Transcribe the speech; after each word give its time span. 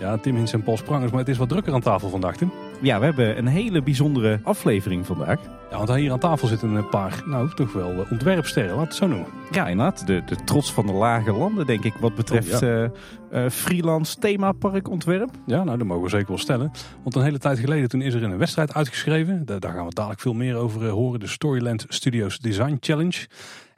Ja, 0.00 0.16
Tim 0.18 0.36
Hins 0.36 0.52
en 0.52 0.62
Paul 0.62 0.76
Sprangers, 0.76 1.10
maar 1.10 1.20
het 1.20 1.28
is 1.28 1.36
wat 1.38 1.48
drukker 1.48 1.72
aan 1.72 1.80
tafel 1.80 2.08
vandaag, 2.08 2.36
Tim. 2.36 2.52
Ja, 2.80 2.98
we 2.98 3.04
hebben 3.04 3.38
een 3.38 3.46
hele 3.46 3.82
bijzondere 3.82 4.40
aflevering 4.42 5.06
vandaag. 5.06 5.38
Ja, 5.70 5.76
want 5.76 5.94
hier 5.94 6.12
aan 6.12 6.18
tafel 6.18 6.48
zitten 6.48 6.70
een 6.74 6.88
paar, 6.88 7.22
nou 7.26 7.50
toch 7.54 7.72
wel 7.72 7.90
eh, 7.92 8.10
ontwerpsterren, 8.12 8.74
laat 8.76 8.84
het 8.84 8.94
zo 8.94 9.06
noemen. 9.06 9.26
Ja, 9.50 9.68
inderdaad. 9.68 10.06
De, 10.06 10.22
de 10.26 10.36
trots 10.44 10.72
van 10.72 10.86
de 10.86 10.92
lage 10.92 11.32
landen, 11.32 11.66
denk 11.66 11.84
ik, 11.84 11.94
wat 11.94 12.14
betreft 12.14 12.62
Oh, 12.62 12.68
eh, 12.68 12.84
eh, 13.30 13.50
freelance 13.50 14.18
themaparkontwerp. 14.18 15.30
Ja, 15.46 15.64
nou 15.64 15.78
dat 15.78 15.86
mogen 15.86 16.02
we 16.04 16.08
zeker 16.10 16.28
wel 16.28 16.38
stellen. 16.38 16.70
Want 17.02 17.14
een 17.14 17.22
hele 17.22 17.38
tijd 17.38 17.58
geleden 17.58 17.88
toen 17.88 18.02
is 18.02 18.14
er 18.14 18.22
een 18.22 18.38
wedstrijd 18.38 18.74
uitgeschreven. 18.74 19.44
Da- 19.46 19.58
Daar 19.58 19.72
gaan 19.72 19.86
we 19.86 19.94
dadelijk 19.94 20.20
veel 20.20 20.34
meer 20.34 20.56
over 20.56 20.88
horen. 20.88 21.20
De 21.20 21.26
Storyland 21.26 21.84
Studios 21.88 22.38
Design 22.38 22.76
Challenge. 22.80 23.26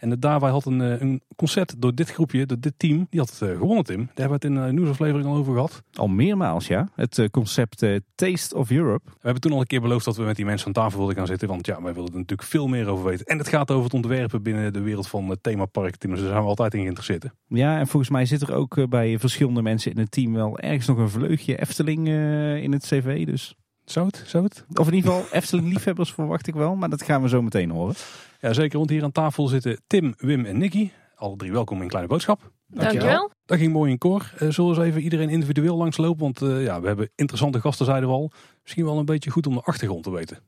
En 0.02 0.20
daarbij 0.20 0.50
had 0.50 0.64
een, 0.66 0.80
eh, 0.80 1.00
een 1.00 1.22
concert 1.36 1.74
door 1.78 1.94
dit 1.94 2.10
groepje, 2.10 2.46
door 2.46 2.60
dit 2.60 2.74
team, 2.76 3.06
die 3.10 3.20
had 3.20 3.30
het 3.30 3.42
eh, 3.50 3.56
gewonnen 3.56 3.84
Tim. 3.84 3.96
Daar 3.96 4.06
hebben 4.06 4.40
we 4.40 4.46
het 4.46 4.56
in 4.56 4.56
een 4.56 4.74
nieuwsaflevering 4.74 5.28
al 5.28 5.36
over 5.36 5.52
gehad. 5.52 5.82
Al 5.92 6.08
meermaals, 6.08 6.66
ja. 6.66 6.88
Het 6.94 7.18
eh, 7.18 7.28
concept 7.28 7.82
eh, 7.82 7.96
Taste 8.14 8.56
of 8.56 8.70
Europe. 8.70 9.10
We 9.10 9.18
hebben 9.20 9.40
toen 9.40 9.52
al 9.52 9.60
een 9.60 9.66
keer 9.66 9.80
beloofd 9.80 10.04
dat 10.04 10.16
we 10.16 10.22
met 10.22 10.36
die 10.36 10.44
mensen 10.44 10.66
aan 10.66 10.72
tafel 10.72 10.98
wilden 10.98 11.16
gaan 11.16 11.26
zitten. 11.26 11.48
Want 11.48 11.66
ja, 11.66 11.82
wij 11.82 11.94
willen 11.94 12.10
er 12.10 12.18
natuurlijk 12.18 12.48
veel 12.48 12.66
meer 12.66 12.86
over 12.88 13.04
weten. 13.04 13.26
En 13.26 13.38
het 13.38 13.48
gaat 13.48 13.70
over 13.70 13.84
het 13.84 13.94
ontwerpen 13.94 14.42
binnen 14.42 14.72
de 14.72 14.80
wereld 14.80 15.08
van 15.08 15.28
het 15.28 15.42
themapark. 15.42 15.96
Tim, 15.96 16.10
dus 16.10 16.20
daar 16.20 16.28
zijn 16.28 16.42
we 16.42 16.48
altijd 16.48 16.74
in 16.74 16.80
geïnteresseerd. 16.80 17.22
hè? 17.22 17.28
Ja, 17.46 17.78
en 17.78 17.86
volgens 17.86 18.12
mij 18.12 18.26
zit 18.26 18.42
er 18.42 18.54
ook 18.54 18.76
eh, 18.76 18.86
bij 18.86 19.18
verschillende 19.18 19.62
mensen 19.62 19.90
in 19.90 19.98
het 19.98 20.10
team 20.10 20.32
wel 20.32 20.58
ergens 20.58 20.86
nog 20.86 20.98
een 20.98 21.10
vleugje 21.10 21.60
Efteling 21.60 22.08
eh, 22.08 22.62
in 22.62 22.72
het 22.72 22.82
cv. 22.82 23.26
Dus. 23.26 23.54
Zou 23.84 24.06
het? 24.06 24.22
Zou 24.26 24.44
het? 24.44 24.64
Of 24.74 24.88
in 24.88 24.94
ieder 24.94 25.10
geval 25.10 25.26
Efteling-liefhebbers 25.32 26.12
verwacht 26.18 26.46
ik 26.46 26.54
wel, 26.54 26.76
maar 26.76 26.88
dat 26.88 27.02
gaan 27.02 27.22
we 27.22 27.28
zo 27.28 27.42
meteen 27.42 27.70
horen. 27.70 27.94
Ja, 28.42 28.52
zeker. 28.52 28.78
Want 28.78 28.90
hier 28.90 29.02
aan 29.02 29.12
tafel 29.12 29.48
zitten 29.48 29.80
Tim, 29.86 30.14
Wim 30.18 30.44
en 30.44 30.58
Nicky. 30.58 30.90
Alle 31.14 31.36
drie 31.36 31.52
welkom 31.52 31.82
in 31.82 31.88
Kleine 31.88 32.08
Boodschap. 32.08 32.50
Dankjewel. 32.66 33.30
Dat 33.46 33.58
ging 33.58 33.72
mooi 33.72 33.90
in 33.90 33.98
koor. 33.98 34.32
Eh, 34.38 34.48
zullen 34.50 34.70
we 34.70 34.76
eens 34.76 34.86
even 34.86 35.02
iedereen 35.02 35.28
individueel 35.28 35.76
langslopen? 35.76 36.22
Want 36.22 36.42
eh, 36.42 36.64
ja, 36.64 36.80
we 36.80 36.86
hebben 36.86 37.10
interessante 37.14 37.60
gasten, 37.60 37.86
zeiden 37.86 38.08
we 38.08 38.14
al. 38.14 38.32
Misschien 38.62 38.84
wel 38.84 38.98
een 38.98 39.04
beetje 39.04 39.30
goed 39.30 39.46
om 39.46 39.54
de 39.54 39.60
achtergrond 39.60 40.02
te 40.02 40.10
weten. 40.10 40.38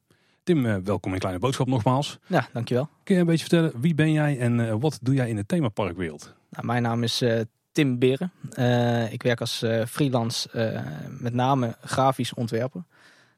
Tim, 0.43 0.67
eh, 0.67 0.77
welkom 0.85 1.13
in 1.13 1.19
Kleine 1.19 1.41
Boodschap 1.41 1.67
nogmaals. 1.67 2.19
Ja, 2.27 2.49
dankjewel. 2.53 2.89
Kun 3.03 3.15
je 3.15 3.21
een 3.21 3.27
beetje 3.27 3.47
vertellen, 3.49 3.81
wie 3.81 3.95
ben 3.95 4.13
jij 4.13 4.39
en 4.39 4.69
eh, 4.69 4.75
wat 4.79 4.99
doe 5.03 5.15
jij 5.15 5.29
in 5.29 5.37
de 5.37 5.47
themaparkwereld? 5.47 6.35
Nou, 6.51 6.67
mijn 6.67 6.83
naam 6.83 7.03
is 7.03 7.23
eh, 7.23 7.41
Tim 7.73 7.99
Beren. 7.99 8.33
Eh, 8.53 9.13
ik 9.13 9.23
werk 9.23 9.41
als 9.41 9.63
eh, 9.63 9.85
freelance 9.87 10.51
eh, 10.51 10.81
met 11.19 11.35
name 11.35 11.77
grafisch 11.81 12.35
ontwerper. 12.35 12.85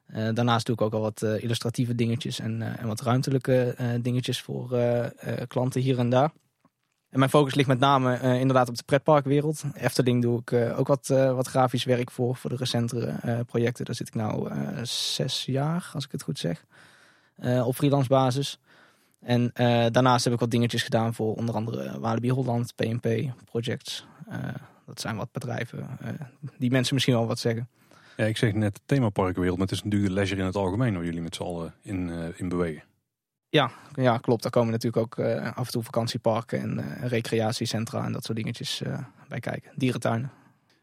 Eh, 0.07 0.29
daarnaast 0.33 0.65
doe 0.65 0.75
ik 0.75 0.81
ook 0.81 0.93
al 0.93 1.01
wat 1.01 1.21
eh, 1.21 1.43
illustratieve 1.43 1.95
dingetjes 1.95 2.39
en, 2.39 2.61
eh, 2.61 2.81
en 2.81 2.87
wat 2.87 3.01
ruimtelijke 3.01 3.75
dingetjes 4.01 4.41
voor 4.41 4.77
klanten 5.47 5.81
hier 5.81 5.99
en 5.99 6.09
daar. 6.09 6.31
En 7.09 7.19
mijn 7.19 7.31
focus 7.31 7.55
ligt 7.55 7.67
met 7.67 7.79
name 7.79 8.39
inderdaad 8.39 8.69
op 8.69 8.77
de 8.77 8.83
pretparkwereld. 8.83 9.63
Efteling 9.73 10.21
doe 10.21 10.41
ik 10.45 10.53
ook 10.77 10.87
wat, 10.87 11.07
wat 11.07 11.47
grafisch 11.47 11.83
werk 11.83 12.11
voor, 12.11 12.35
voor 12.35 12.49
de 12.49 12.55
recentere 12.55 13.43
projecten. 13.45 13.85
Daar 13.85 13.95
zit 13.95 14.07
ik 14.07 14.15
eh, 14.15 14.83
zes 14.83 15.45
jaar, 15.45 15.89
als 15.93 16.05
ik 16.05 16.11
het 16.11 16.21
goed 16.21 16.39
zeg, 16.39 16.65
op 17.63 17.75
freelance 17.75 18.09
basis. 18.09 18.59
En 19.19 19.51
daarnaast 19.91 20.23
heb 20.23 20.33
ik 20.33 20.39
wat 20.39 20.51
dingetjes 20.51 20.83
gedaan 20.83 21.13
voor 21.13 21.35
onder 21.35 21.55
andere 21.55 21.99
Walibi 21.99 22.31
Holland, 22.31 22.75
PNP, 22.75 23.33
Projects. 23.45 24.05
Dat 24.85 25.01
zijn 25.01 25.15
wat 25.15 25.31
bedrijven 25.31 25.87
die 26.57 26.71
mensen 26.71 26.93
misschien 26.93 27.15
wel 27.15 27.27
wat 27.27 27.39
zeggen. 27.39 27.67
Ja, 28.17 28.25
ik 28.25 28.37
zeg 28.37 28.53
net 28.53 28.81
themaparkwereld, 28.85 29.57
maar 29.57 29.67
het 29.67 29.75
is 29.75 29.83
natuurlijk 29.83 30.09
de 30.09 30.15
leisure 30.15 30.39
in 30.39 30.45
het 30.45 30.55
algemeen 30.55 30.93
waar 30.93 31.05
jullie 31.05 31.21
met 31.21 31.35
z'n 31.35 31.43
allen 31.43 31.73
in, 31.81 32.09
eh, 32.09 32.39
in 32.39 32.49
bewegen. 32.49 32.83
Ja, 34.01 34.17
klopt. 34.17 34.41
Daar 34.41 34.51
komen 34.51 34.71
natuurlijk 34.71 35.03
ook 35.03 35.25
eh, 35.25 35.57
af 35.57 35.65
en 35.65 35.71
toe 35.71 35.83
vakantieparken 35.83 36.59
en 36.59 36.79
eh, 36.79 37.07
recreatiecentra 37.07 38.05
en 38.05 38.11
dat 38.11 38.23
soort 38.23 38.37
dingetjes 38.37 38.81
eh, 38.81 38.99
bij 39.27 39.39
kijken. 39.39 39.71
Dierentuinen. 39.75 40.31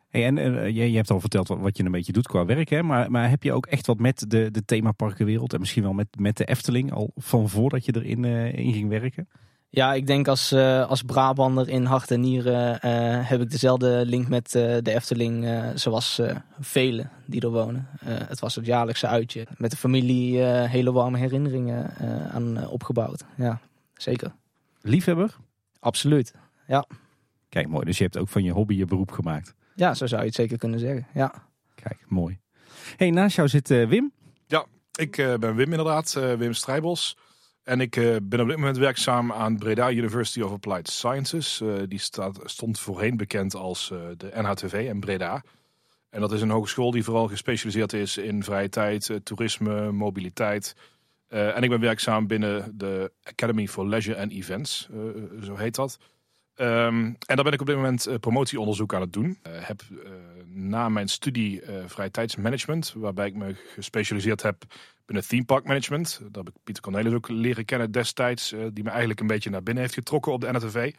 Hey, 0.09 0.27
en 0.27 0.37
je, 0.75 0.91
je 0.91 0.97
hebt 0.97 1.11
al 1.11 1.21
verteld 1.21 1.49
wat, 1.49 1.59
wat 1.59 1.77
je 1.77 1.84
een 1.84 1.91
beetje 1.91 2.12
doet 2.12 2.27
qua 2.27 2.44
werk, 2.44 2.69
hè? 2.69 2.83
Maar, 2.83 3.11
maar 3.11 3.31
heb 3.31 3.43
je 3.43 3.53
ook 3.53 3.67
echt 3.67 3.87
wat 3.87 3.99
met 3.99 4.25
de, 4.28 4.50
de 4.50 4.65
themaparkenwereld 4.65 5.53
en 5.53 5.61
misschien 5.61 5.83
wel 5.83 5.93
met, 5.93 6.06
met 6.19 6.37
de 6.37 6.44
Efteling 6.44 6.93
al 6.93 7.11
van 7.17 7.49
voordat 7.49 7.84
je 7.84 7.97
erin 7.97 8.25
eh, 8.25 8.53
in 8.53 8.73
ging 8.73 8.89
werken? 8.89 9.28
Ja, 9.75 9.95
ik 9.95 10.07
denk 10.07 10.29
als, 10.29 10.53
eh, 10.53 10.89
als 10.89 11.03
Brabander 11.03 11.69
in 11.69 11.85
hart 11.85 12.11
en 12.11 12.21
nieren 12.21 12.81
eh, 12.81 13.29
heb 13.29 13.41
ik 13.41 13.51
dezelfde 13.51 14.03
link 14.07 14.29
met 14.29 14.55
eh, 14.55 14.77
de 14.83 14.95
Efteling 14.95 15.47
zoals 15.75 16.19
eh, 16.19 16.37
velen 16.61 17.11
die 17.27 17.41
er 17.41 17.51
wonen. 17.51 17.89
Eh, 18.01 18.15
het 18.29 18.41
was 18.41 18.55
het 18.55 18.67
jaarlijkse 18.67 19.07
uitje. 19.07 19.47
Met 19.57 19.71
de 19.71 19.77
familie 19.77 20.45
eh, 20.45 20.71
hele 20.71 20.93
warme 20.93 21.19
herinneringen 21.19 21.97
eh, 21.97 22.35
aan 22.35 22.69
opgebouwd. 22.69 23.25
Ja, 23.37 23.61
zeker. 23.95 24.35
Liefhebber? 24.81 25.37
Absoluut. 25.81 26.35
Kijk, 27.49 27.69
mooi. 27.69 27.85
Dus 27.85 27.99
je 27.99 28.05
hebt 28.05 28.19
ook 28.19 28.29
van 28.29 28.43
je 28.45 28.53
hobby 28.53 28.75
je 28.75 28.85
beroep 28.85 29.11
gemaakt. 29.11 29.55
Ja, 29.75 29.95
zo 29.95 30.06
zou 30.06 30.21
je 30.21 30.27
het 30.27 30.37
zeker 30.37 30.59
kunnen 30.59 30.79
zeggen. 30.79 31.06
Ja. 31.15 31.35
Kijk, 31.75 32.05
mooi. 32.09 32.39
Hey, 32.97 33.11
naast 33.11 33.37
jou 33.37 33.49
zit 33.49 33.69
Wim. 33.69 34.12
Ik 34.99 35.19
eh, 35.19 35.35
ben 35.35 35.55
Wim 35.55 35.71
inderdaad, 35.71 36.15
eh, 36.17 36.33
Wim 36.33 36.53
Strijbos. 36.53 37.17
En 37.64 37.80
ik 37.80 37.97
eh, 37.97 38.16
ben 38.22 38.41
op 38.41 38.48
dit 38.48 38.56
moment 38.56 38.76
werkzaam 38.76 39.32
aan 39.32 39.58
Breda 39.58 39.91
University 39.91 40.41
of 40.41 40.52
Applied 40.52 40.88
Sciences. 40.88 41.60
Eh, 41.60 41.75
die 41.88 41.98
staat, 41.98 42.38
stond 42.44 42.78
voorheen 42.78 43.16
bekend 43.16 43.54
als 43.54 43.91
eh, 43.91 43.98
de 44.16 44.30
NHTV 44.34 44.72
in 44.88 45.00
Breda. 45.00 45.42
En 46.10 46.20
dat 46.20 46.32
is 46.32 46.41
een 46.41 46.50
hogeschool 46.50 46.91
die 46.91 47.04
vooral 47.04 47.28
gespecialiseerd 47.28 47.92
is 47.92 48.16
in 48.16 48.42
vrije 48.42 48.69
tijd, 48.69 49.20
toerisme, 49.22 49.92
mobiliteit. 49.92 50.76
En 51.28 51.62
ik 51.62 51.70
ben 51.70 51.80
werkzaam 51.80 52.26
binnen 52.26 52.78
de 52.78 53.12
Academy 53.22 53.69
for 53.69 53.88
Leisure 53.88 54.20
and 54.20 54.32
Events, 54.32 54.88
zo 55.42 55.56
heet 55.56 55.75
dat. 55.75 55.98
Ehm, 56.54 57.04
en 57.04 57.16
daar 57.26 57.44
ben 57.44 57.52
ik 57.52 57.60
op 57.60 57.66
dit 57.66 57.76
moment 57.76 58.08
promotieonderzoek 58.20 58.94
aan 58.94 59.00
het 59.00 59.12
doen. 59.12 59.38
Heb 59.48 59.81
na 60.46 60.88
mijn 60.88 61.08
studie 61.08 61.62
vrije 61.86 62.10
tijdsmanagement, 62.10 62.94
waarbij 62.96 63.26
ik 63.26 63.34
me 63.34 63.54
gespecialiseerd 63.75 64.42
heb 64.42 64.64
binnen 65.06 65.26
theme 65.26 65.44
park 65.44 65.65
management. 65.65 66.19
Daar 66.20 66.44
heb 66.44 66.54
ik 66.54 66.60
Pieter 66.65 66.82
Cornelis 66.82 67.12
ook 67.12 67.28
leren 67.28 67.65
kennen 67.65 67.91
destijds, 67.91 68.53
eh, 68.53 68.60
die 68.72 68.84
me 68.84 68.91
eigenlijk 68.91 69.20
een 69.20 69.26
beetje 69.26 69.50
naar 69.50 69.62
binnen 69.62 69.82
heeft 69.82 69.94
getrokken 69.94 70.32
op 70.32 70.41
de 70.41 70.53
NRTV. 70.53 70.92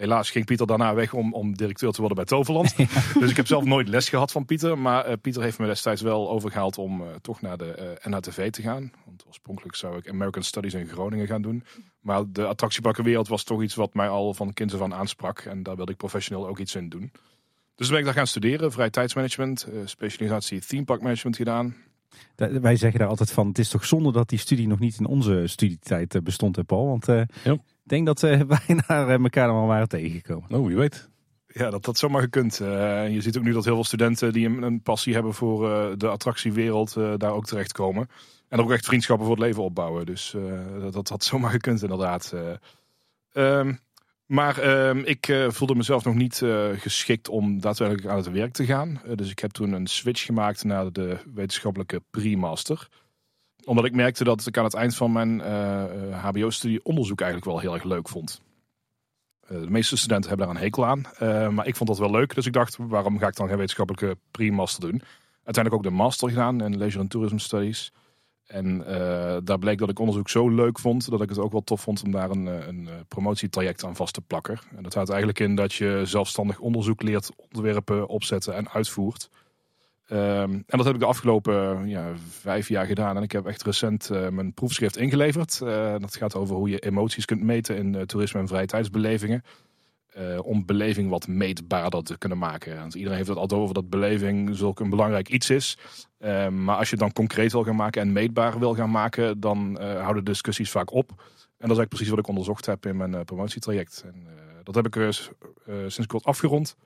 Helaas 0.00 0.30
ging 0.30 0.44
Pieter 0.44 0.66
daarna 0.66 0.94
weg 0.94 1.12
om, 1.12 1.34
om 1.34 1.56
directeur 1.56 1.90
te 1.90 1.98
worden 1.98 2.16
bij 2.16 2.26
Toverland. 2.26 2.76
dus 3.20 3.30
ik 3.30 3.36
heb 3.36 3.46
zelf 3.46 3.64
nooit 3.64 3.88
les 3.88 4.08
gehad 4.08 4.32
van 4.32 4.44
Pieter. 4.44 4.78
Maar 4.78 5.04
eh, 5.04 5.16
Pieter 5.20 5.42
heeft 5.42 5.58
me 5.58 5.66
destijds 5.66 6.02
wel 6.02 6.30
overgehaald 6.30 6.78
om 6.78 7.00
eh, 7.00 7.08
toch 7.20 7.40
naar 7.40 7.56
de 7.56 7.72
eh 7.72 8.10
NHTV 8.10 8.50
te 8.50 8.62
gaan. 8.62 8.92
Want 9.04 9.24
oorspronkelijk 9.26 9.76
zou 9.76 9.96
ik 9.96 10.08
American 10.08 10.42
Studies 10.42 10.74
in 10.74 10.88
Groningen 10.88 11.26
gaan 11.26 11.42
doen. 11.42 11.64
Maar 12.00 12.22
de 12.28 12.46
attractieparkenwereld 12.46 13.28
was 13.28 13.44
toch 13.44 13.62
iets 13.62 13.74
wat 13.74 13.94
mij 13.94 14.08
al 14.08 14.34
van 14.34 14.52
kinds 14.52 14.74
af 14.74 14.80
aan 14.80 14.94
aansprak. 14.94 15.38
En 15.38 15.62
daar 15.62 15.76
wilde 15.76 15.92
ik 15.92 15.98
professioneel 15.98 16.48
ook 16.48 16.58
iets 16.58 16.74
in 16.74 16.88
doen. 16.88 17.12
Dus 17.74 17.86
toen 17.86 17.88
ben 17.88 17.98
ik 17.98 18.04
daar 18.04 18.14
gaan 18.14 18.26
studeren. 18.26 18.72
Vrije 18.72 18.90
tijdsmanagement, 18.90 19.66
specialisatie 19.84 20.60
theme 20.60 20.84
park 20.84 21.00
management 21.00 21.36
gedaan. 21.36 21.76
Wij 22.36 22.76
zeggen 22.76 22.98
daar 22.98 23.08
altijd 23.08 23.32
van, 23.32 23.48
het 23.48 23.58
is 23.58 23.68
toch 23.68 23.84
zonde 23.84 24.12
dat 24.12 24.28
die 24.28 24.38
studie 24.38 24.66
nog 24.68 24.78
niet 24.78 24.98
in 24.98 25.06
onze 25.06 25.42
studietijd 25.46 26.14
eh, 26.14 26.22
bestond, 26.22 26.56
hè 26.56 26.64
Paul? 26.64 26.86
Want 26.86 27.08
eh, 27.08 27.22
Ja. 27.44 27.52
ik 27.52 27.60
denk 27.82 28.06
dat 28.06 28.20
wij 28.54 28.80
naar 28.86 29.08
eh, 29.08 29.14
elkaar 29.22 29.48
allemaal 29.48 29.66
waren 29.66 29.88
tegengekomen. 29.88 30.50
Oh, 30.54 30.66
wie 30.66 30.76
weet. 30.76 31.08
Ja, 31.52 31.70
dat 31.70 31.84
dat 31.84 31.98
zomaar 31.98 32.22
gekund. 32.22 32.60
Eh, 32.60 33.08
je 33.08 33.20
ziet 33.20 33.36
ook 33.38 33.42
nu 33.44 33.52
dat 33.52 33.64
heel 33.64 33.74
veel 33.74 33.84
studenten 33.84 34.32
die 34.32 34.46
een, 34.46 34.62
een 34.62 34.82
passie 34.82 35.14
hebben 35.14 35.34
voor 35.34 35.70
eh, 35.72 35.86
de 35.96 36.08
attractiewereld 36.08 36.96
eh, 36.96 37.12
daar 37.16 37.32
ook 37.32 37.46
terechtkomen. 37.46 38.08
En 38.48 38.58
er 38.58 38.64
ook 38.64 38.72
echt 38.72 38.86
vriendschappen 38.86 39.26
voor 39.26 39.36
het 39.36 39.44
leven 39.44 39.62
opbouwen. 39.62 40.06
Dus 40.06 40.34
eh, 40.34 40.42
dat, 40.80 40.92
dat 40.92 41.08
had 41.08 41.24
zomaar 41.24 41.50
gekund 41.50 41.82
inderdaad. 41.82 42.32
Eh, 42.34 43.58
ehm, 43.58 43.74
maar 44.30 44.58
ehm, 44.58 44.98
ik 44.98 45.28
eh, 45.28 45.50
voelde 45.50 45.74
mezelf 45.74 46.04
nog 46.04 46.14
niet 46.14 46.42
eh, 46.42 46.68
geschikt 46.74 47.28
om 47.28 47.60
daadwerkelijk 47.60 48.06
aan 48.06 48.16
het 48.16 48.30
werk 48.30 48.52
te 48.52 48.64
gaan. 48.64 49.00
Eh, 49.04 49.14
dus 49.14 49.30
ik 49.30 49.38
heb 49.38 49.50
toen 49.50 49.72
een 49.72 49.86
switch 49.86 50.24
gemaakt 50.24 50.64
naar 50.64 50.92
de 50.92 51.16
wetenschappelijke 51.34 52.02
pre-master. 52.10 52.88
Omdat 53.64 53.84
ik 53.84 53.94
merkte 53.94 54.24
dat 54.24 54.46
ik 54.46 54.58
aan 54.58 54.64
het 54.64 54.74
eind 54.74 54.96
van 54.96 55.12
mijn 55.12 55.40
hbo-studie 56.12 56.84
onderzoek 56.84 57.20
eigenlijk 57.20 57.50
wel 57.50 57.60
heel 57.60 57.74
erg 57.74 57.84
leuk 57.84 58.08
vond. 58.08 58.42
De 59.48 59.70
meeste 59.70 59.96
studenten 59.96 60.28
hebben 60.28 60.46
daar 60.46 60.56
een 60.56 60.62
hekel 60.62 60.86
aan. 60.86 61.02
Maar 61.54 61.66
ik 61.66 61.76
vond 61.76 61.88
dat 61.88 61.98
wel 61.98 62.10
leuk. 62.10 62.34
Dus 62.34 62.46
ik 62.46 62.52
dacht, 62.52 62.76
waarom 62.78 63.18
ga 63.18 63.26
ik 63.26 63.36
dan 63.36 63.48
geen 63.48 63.56
wetenschappelijke 63.56 64.16
pre-master 64.30 64.80
doen? 64.80 65.02
Uiteindelijk 65.44 65.74
ook 65.74 65.90
de 65.90 65.96
master 65.96 66.28
gedaan 66.28 66.64
in 66.64 66.78
Leisure 66.78 67.02
and 67.02 67.10
Tourism 67.10 67.36
Studies. 67.36 67.92
En 68.50 68.86
eh, 68.86 69.36
daar 69.44 69.58
bleek 69.58 69.78
dat 69.78 69.90
ik 69.90 69.98
onderzoek 69.98 70.28
zo 70.28 70.48
leuk 70.48 70.78
vond, 70.78 71.10
dat 71.10 71.22
ik 71.22 71.28
het 71.28 71.38
ook 71.38 71.52
wel 71.52 71.64
tof 71.64 71.80
vond 71.80 72.02
om 72.02 72.10
daar 72.10 72.30
een, 72.30 72.48
eh, 72.48 72.66
een 72.66 72.88
eh, 72.88 72.94
promotietraject 73.08 73.84
aan 73.84 73.96
vast 73.96 74.14
te 74.14 74.20
plakken. 74.20 74.58
En 74.76 74.82
dat 74.82 74.94
houdt 74.94 75.10
eigenlijk 75.10 75.40
in 75.40 75.54
dat 75.54 75.72
je 75.72 76.00
zelfstandig 76.04 76.58
onderzoek 76.58 77.02
leert 77.02 77.30
ontwerpen, 77.36 78.08
opzetten 78.08 78.54
en 78.54 78.68
uitvoert. 78.68 79.30
Ehm, 80.06 80.52
en 80.52 80.64
dat 80.66 80.84
heb 80.84 80.94
ik 80.94 81.00
de 81.00 81.06
afgelopen 81.06 81.88
ja, 81.88 82.12
vijf 82.28 82.68
jaar 82.68 82.86
gedaan. 82.86 83.16
En 83.16 83.22
ik 83.22 83.32
heb 83.32 83.46
echt 83.46 83.62
recent 83.62 84.10
mijn 84.30 84.52
proefschrift 84.54 84.96
ingeleverd. 84.96 85.58
Dat 85.98 86.16
gaat 86.16 86.34
over 86.34 86.56
hoe 86.56 86.70
je 86.70 86.78
emoties 86.78 87.24
kunt 87.24 87.42
meten 87.42 87.76
in 87.76 88.06
toerisme 88.06 88.40
en 88.40 88.48
vrije 88.48 88.66
tijdsbelevingen. 88.66 89.42
om 90.42 90.66
beleving 90.66 91.10
wat 91.10 91.28
meetbaarder 91.28 92.02
te 92.02 92.18
kunnen 92.18 92.38
maken. 92.38 92.76
Want 92.76 92.94
iedereen 92.94 93.16
heeft 93.16 93.28
het 93.28 93.38
altijd 93.38 93.60
over 93.60 93.74
dat 93.74 93.90
beleving 93.90 94.56
zulk 94.56 94.80
een 94.80 94.90
belangrijk 94.90 95.28
iets 95.28 95.50
is. 95.50 95.78
Eh, 96.20 96.48
maar 96.48 96.76
als 96.76 96.90
je 96.90 96.96
dan 96.96 97.12
concreet 97.12 97.52
wil 97.52 97.64
gaan 97.64 97.76
maken 97.76 98.02
en 98.02 98.12
meetbaar 98.12 98.58
wil 98.58 98.74
gaan 98.74 98.90
maken, 98.90 99.40
dan 99.40 99.78
eh, 99.78 100.00
houden 100.00 100.24
discussies 100.24 100.70
vaak 100.70 100.92
op. 100.92 101.08
En 101.08 101.16
dat 101.68 101.76
is 101.76 101.76
eigenlijk 101.76 101.88
precies 101.88 102.08
wat 102.08 102.18
ik 102.18 102.26
onderzocht 102.26 102.66
heb 102.66 102.86
in 102.86 102.96
mijn 102.96 103.14
eh, 103.14 103.20
promotietraject. 103.20 104.02
En, 104.06 104.14
eh, 104.26 104.32
dat 104.62 104.74
heb 104.74 104.86
ik 104.86 105.12
sinds 105.66 106.06
kort 106.06 106.24
afgerond. 106.24 106.76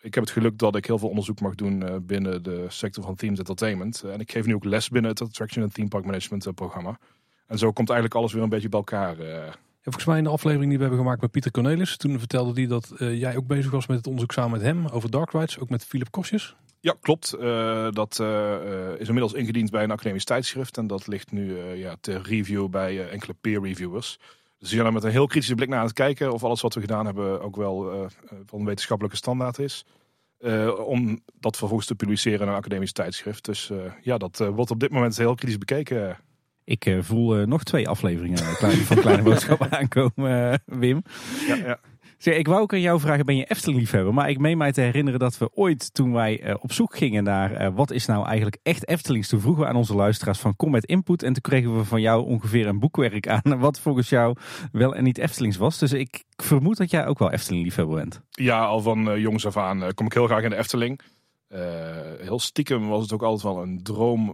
Ik 0.00 0.14
heb 0.14 0.24
het 0.24 0.32
geluk 0.32 0.58
dat 0.58 0.76
ik 0.76 0.86
heel 0.86 0.98
veel 0.98 1.08
onderzoek 1.08 1.40
mag 1.40 1.54
doen 1.54 2.02
binnen 2.06 2.42
de 2.42 2.66
sector 2.68 3.04
van 3.04 3.14
Themes 3.14 3.38
Entertainment. 3.38 4.02
en 4.02 4.20
ik 4.20 4.30
geef 4.30 4.46
nu 4.46 4.54
ook 4.54 4.64
les 4.64 4.88
binnen 4.88 5.10
het 5.10 5.20
Attraction 5.20 5.64
en 5.64 5.72
Theme 5.72 5.88
Park 5.88 6.04
Management 6.04 6.54
programma. 6.54 6.98
En 7.46 7.58
zo 7.58 7.72
komt 7.72 7.90
eigenlijk 7.90 8.18
alles 8.18 8.32
weer 8.32 8.42
een 8.42 8.48
beetje 8.48 8.68
bij 8.68 8.78
elkaar. 8.78 9.22
Ja, 9.22 9.52
volgens 9.82 10.04
mij 10.04 10.18
in 10.18 10.24
de 10.24 10.30
aflevering 10.30 10.68
die 10.68 10.78
we 10.78 10.84
hebben 10.84 11.02
gemaakt 11.02 11.20
met 11.20 11.30
Pieter 11.30 11.50
Cornelis. 11.50 11.96
Toen 11.96 12.18
vertelde 12.18 12.52
hij 12.52 12.66
dat 12.66 12.92
jij 12.96 13.36
ook 13.36 13.46
bezig 13.46 13.70
was 13.70 13.86
met 13.86 13.96
het 13.96 14.06
onderzoek 14.06 14.32
samen 14.32 14.50
met 14.50 14.62
hem 14.62 14.86
over 14.86 15.10
dark 15.10 15.32
rides. 15.32 15.58
Ook 15.58 15.70
met 15.70 15.84
Philip 15.84 16.10
Kosjes. 16.10 16.56
Ja, 16.80 16.94
klopt. 17.00 17.32
Eh, 17.32 17.90
dat 17.90 18.18
eh, 18.20 18.54
eh, 18.54 19.00
is 19.00 19.06
inmiddels 19.06 19.32
ingediend 19.32 19.70
bij 19.70 19.82
een 19.82 19.90
academisch 19.90 20.24
tijdschrift. 20.24 20.76
En 20.76 20.86
dat 20.86 21.06
ligt 21.06 21.32
nu 21.32 21.58
eh, 21.58 21.78
ja, 21.78 21.96
ter 22.00 22.22
review 22.22 22.68
bij 22.68 23.08
enkele 23.08 23.34
peer 23.40 23.62
reviewers. 23.62 24.18
Dus 24.58 24.68
die 24.68 24.76
zijn 24.76 24.86
er 24.86 24.92
met 24.92 25.04
een 25.04 25.10
heel 25.10 25.26
kritische 25.26 25.54
blik 25.54 25.68
naar 25.68 25.78
aan 25.78 25.84
het 25.84 25.94
kijken 25.94 26.32
of 26.32 26.44
alles 26.44 26.60
wat 26.60 26.74
we 26.74 26.80
gedaan 26.80 27.04
hebben 27.04 27.40
ook 27.42 27.56
wel 27.56 28.08
van 28.46 28.64
wetenschappelijke 28.64 29.16
standaard 29.16 29.58
is. 29.58 29.84
Om 30.84 31.20
dat 31.40 31.56
vervolgens 31.56 31.88
te 31.88 31.94
publiceren 31.94 32.40
in 32.40 32.48
een 32.48 32.54
academisch 32.54 32.92
tijdschrift. 32.92 33.44
Dus 33.44 33.70
ja, 34.02 34.18
dat 34.18 34.38
wordt 34.38 34.70
op 34.70 34.80
dit 34.80 34.90
moment 34.90 35.16
heel 35.16 35.34
kritisch 35.34 35.58
bekeken. 35.58 36.18
Ik 36.64 36.96
voel 37.00 37.46
nog 37.46 37.62
twee 37.62 37.88
afleveringen 37.88 38.38
van 38.38 38.96
Kleine 38.96 39.22
Boodschappen 39.22 39.70
aankomen, 39.78 40.62
Wim. 40.66 41.02
Ja, 41.46 41.54
ja. 41.54 41.80
Zeg, 42.20 42.36
ik 42.36 42.46
wou 42.46 42.60
ook 42.60 42.72
aan 42.72 42.80
jou 42.80 43.00
vragen, 43.00 43.26
ben 43.26 43.36
je 43.36 43.44
Efteling-liefhebber? 43.44 44.14
Maar 44.14 44.30
ik 44.30 44.38
meen 44.38 44.58
mij 44.58 44.72
te 44.72 44.80
herinneren 44.80 45.20
dat 45.20 45.38
we 45.38 45.50
ooit, 45.54 45.94
toen 45.94 46.12
wij 46.12 46.40
eh, 46.40 46.54
op 46.60 46.72
zoek 46.72 46.96
gingen 46.96 47.24
naar 47.24 47.52
eh, 47.52 47.68
wat 47.74 47.90
is 47.90 48.06
nou 48.06 48.26
eigenlijk 48.26 48.58
echt 48.62 48.88
Eftelings, 48.88 49.28
toen 49.28 49.40
vroegen 49.40 49.62
we 49.62 49.68
aan 49.68 49.76
onze 49.76 49.94
luisteraars 49.94 50.38
van 50.38 50.56
kom 50.56 50.70
met 50.70 50.84
input. 50.84 51.22
En 51.22 51.32
toen 51.32 51.42
kregen 51.42 51.76
we 51.76 51.84
van 51.84 52.00
jou 52.00 52.26
ongeveer 52.26 52.66
een 52.66 52.78
boekwerk 52.78 53.28
aan 53.28 53.58
wat 53.58 53.80
volgens 53.80 54.08
jou 54.08 54.36
wel 54.72 54.94
en 54.94 55.04
niet 55.04 55.18
Eftelings 55.18 55.56
was. 55.56 55.78
Dus 55.78 55.92
ik 55.92 56.24
vermoed 56.36 56.76
dat 56.76 56.90
jij 56.90 57.06
ook 57.06 57.18
wel 57.18 57.30
Efteling-liefhebber 57.30 57.96
bent. 57.96 58.20
Ja, 58.30 58.64
al 58.64 58.80
van 58.80 59.10
eh, 59.10 59.18
jongs 59.18 59.46
af 59.46 59.56
aan 59.56 59.94
kom 59.94 60.06
ik 60.06 60.12
heel 60.12 60.26
graag 60.26 60.42
in 60.42 60.50
de 60.50 60.56
Efteling. 60.56 61.00
Heel 62.20 62.38
stiekem 62.40 62.88
was 62.88 63.02
het 63.02 63.12
ook 63.12 63.22
altijd 63.22 63.54
wel 63.54 63.62
een 63.62 63.82
droom 63.82 64.30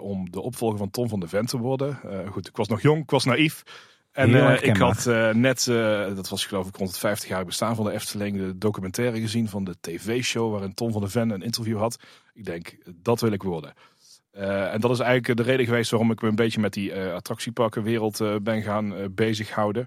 om 0.00 0.30
de 0.30 0.40
opvolger 0.40 0.78
van 0.78 0.90
Tom 0.90 1.08
van 1.08 1.20
de 1.20 1.28
Ven 1.28 1.46
te 1.46 1.58
worden. 1.58 1.98
Goed, 2.30 2.48
ik 2.48 2.56
was 2.56 2.68
nog 2.68 2.82
jong, 2.82 3.02
ik 3.02 3.10
was 3.10 3.24
naïef. 3.24 3.62
En 4.18 4.34
eh, 4.34 4.62
ik 4.62 4.76
had 4.76 5.06
eh, 5.06 5.34
net, 5.34 5.68
eh, 5.68 6.14
dat 6.14 6.28
was 6.28 6.46
geloof 6.46 6.68
ik 6.68 6.76
rond 6.76 6.90
het 6.90 6.98
50 6.98 7.28
jaar 7.28 7.44
bestaan 7.44 7.74
van 7.74 7.84
de 7.84 7.92
Efteling, 7.92 8.38
de 8.38 8.58
documentaire 8.58 9.20
gezien 9.20 9.48
van 9.48 9.64
de 9.64 9.74
tv-show 9.80 10.52
waarin 10.52 10.74
Tom 10.74 10.92
van 10.92 11.00
de 11.00 11.08
Ven 11.08 11.30
een 11.30 11.42
interview 11.42 11.78
had. 11.78 11.98
Ik 12.34 12.44
denk, 12.44 12.76
dat 13.02 13.20
wil 13.20 13.32
ik 13.32 13.42
worden. 13.42 13.72
En 14.72 14.80
dat 14.80 14.90
is 14.90 14.98
eigenlijk 14.98 15.36
de 15.36 15.42
reden 15.42 15.66
geweest 15.66 15.90
waarom 15.90 16.10
ik 16.10 16.22
me 16.22 16.28
een 16.28 16.34
beetje 16.34 16.60
met 16.60 16.72
die 16.72 16.94
attractieparkenwereld 16.94 18.20
eh, 18.20 18.34
ben 18.42 18.62
gaan 18.62 18.94
bezighouden. 19.14 19.86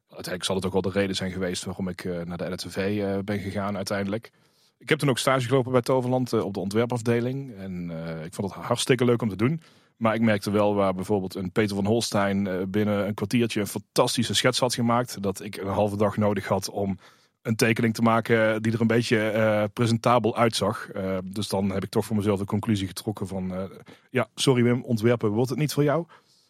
Uiteindelijk 0.00 0.44
zal 0.44 0.56
het 0.56 0.66
ook 0.66 0.72
wel 0.72 0.82
de 0.82 0.90
reden 1.00 1.16
zijn 1.16 1.32
geweest 1.32 1.64
waarom 1.64 1.88
ik 1.88 2.04
naar 2.24 2.38
de 2.38 2.50
NTV 2.50 3.02
ben 3.24 3.38
gegaan 3.38 3.76
uiteindelijk. 3.76 4.30
Ik 4.78 4.88
heb 4.88 4.98
toen 4.98 5.08
ook 5.08 5.18
stage 5.18 5.46
gelopen 5.46 5.72
bij 5.72 5.80
Toverland 5.80 6.32
op 6.32 6.54
de 6.54 6.60
ontwerpafdeling. 6.60 7.54
En 7.56 7.90
ik 8.24 8.34
vond 8.34 8.54
het 8.54 8.64
hartstikke 8.64 9.04
leuk 9.04 9.22
om 9.22 9.28
te 9.28 9.36
doen. 9.36 9.60
Maar 10.02 10.14
ik 10.14 10.20
merkte 10.20 10.50
wel 10.50 10.74
waar 10.74 10.94
bijvoorbeeld 10.94 11.34
een 11.34 11.50
Peter 11.50 11.76
van 11.76 11.86
Holstein 11.86 12.46
eh, 12.46 12.54
binnen 12.68 13.06
een 13.06 13.14
kwartiertje 13.14 13.60
een 13.60 13.66
fantastische 13.66 14.34
schets 14.34 14.58
had 14.58 14.74
gemaakt. 14.74 15.22
Dat 15.22 15.42
ik 15.42 15.56
een 15.56 15.66
halve 15.66 15.96
dag 15.96 16.16
nodig 16.16 16.46
had 16.46 16.70
om 16.70 16.98
een 17.42 17.56
tekening 17.56 17.94
te 17.94 18.02
maken 18.02 18.62
die 18.62 18.72
er 18.72 18.80
een 18.80 18.86
beetje 18.86 19.28
eh, 19.28 19.64
presentabel 19.72 20.36
uitzag. 20.36 20.90
Eh, 20.90 21.18
dus 21.24 21.48
dan 21.48 21.70
heb 21.70 21.82
ik 21.82 21.90
toch 21.90 22.04
voor 22.04 22.16
mezelf 22.16 22.38
de 22.38 22.44
conclusie 22.44 22.86
getrokken 22.86 23.26
van... 23.26 23.70
ja, 24.10 24.28
sorry 24.34 24.62
Wim, 24.62 24.82
ontwerpen 24.84 25.30
wordt 25.30 25.50
het 25.50 25.58
niet 25.58 25.72
voor 25.72 25.84
jou. 25.84 26.06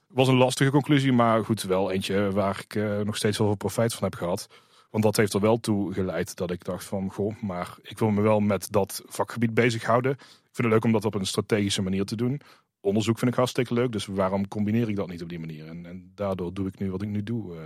Was 0.07 0.29
een 0.29 0.37
lastige 0.37 0.71
conclusie, 0.71 1.13
maar 1.13 1.45
goed, 1.45 1.63
wel 1.63 1.91
eentje 1.91 2.31
waar 2.31 2.65
ik 2.69 3.05
nog 3.05 3.17
steeds 3.17 3.39
wel 3.39 3.47
veel 3.47 3.57
profijt 3.57 3.95
van 3.95 4.05
heb 4.05 4.15
gehad. 4.15 4.49
Want 4.91 5.05
dat 5.05 5.17
heeft 5.17 5.35
er 5.35 5.41
wel 5.41 5.61
toe 5.61 5.93
geleid 5.93 6.37
dat 6.37 6.51
ik 6.51 6.65
dacht 6.65 6.85
van, 6.85 7.11
goh, 7.11 7.41
maar 7.41 7.77
ik 7.83 7.99
wil 7.99 8.11
me 8.11 8.21
wel 8.21 8.41
met 8.41 8.69
dat 8.71 9.03
vakgebied 9.07 9.55
bezighouden. 9.55 10.13
Ik 10.13 10.59
vind 10.59 10.73
het 10.73 10.77
leuk 10.77 10.85
om 10.85 10.93
dat 10.93 11.05
op 11.05 11.15
een 11.15 11.27
strategische 11.27 11.83
manier 11.83 12.05
te 12.05 12.17
doen. 12.17 12.41
Onderzoek 12.83 13.19
vind 13.19 13.31
ik 13.31 13.37
hartstikke 13.37 13.75
leuk, 13.75 13.93
dus 13.93 14.07
waarom 14.07 14.49
combineer 14.49 14.89
ik 14.89 14.97
dat 14.97 15.09
niet 15.09 15.23
op 15.23 15.29
die 15.29 15.39
manier? 15.39 15.67
En, 15.67 15.87
en 15.87 16.13
daardoor 16.15 16.55
doe 16.55 16.67
ik 16.67 16.79
nu 16.79 16.91
wat 16.91 17.03
ik 17.03 17.09
nu 17.09 17.23
doe. 17.23 17.55
eh. 17.55 17.61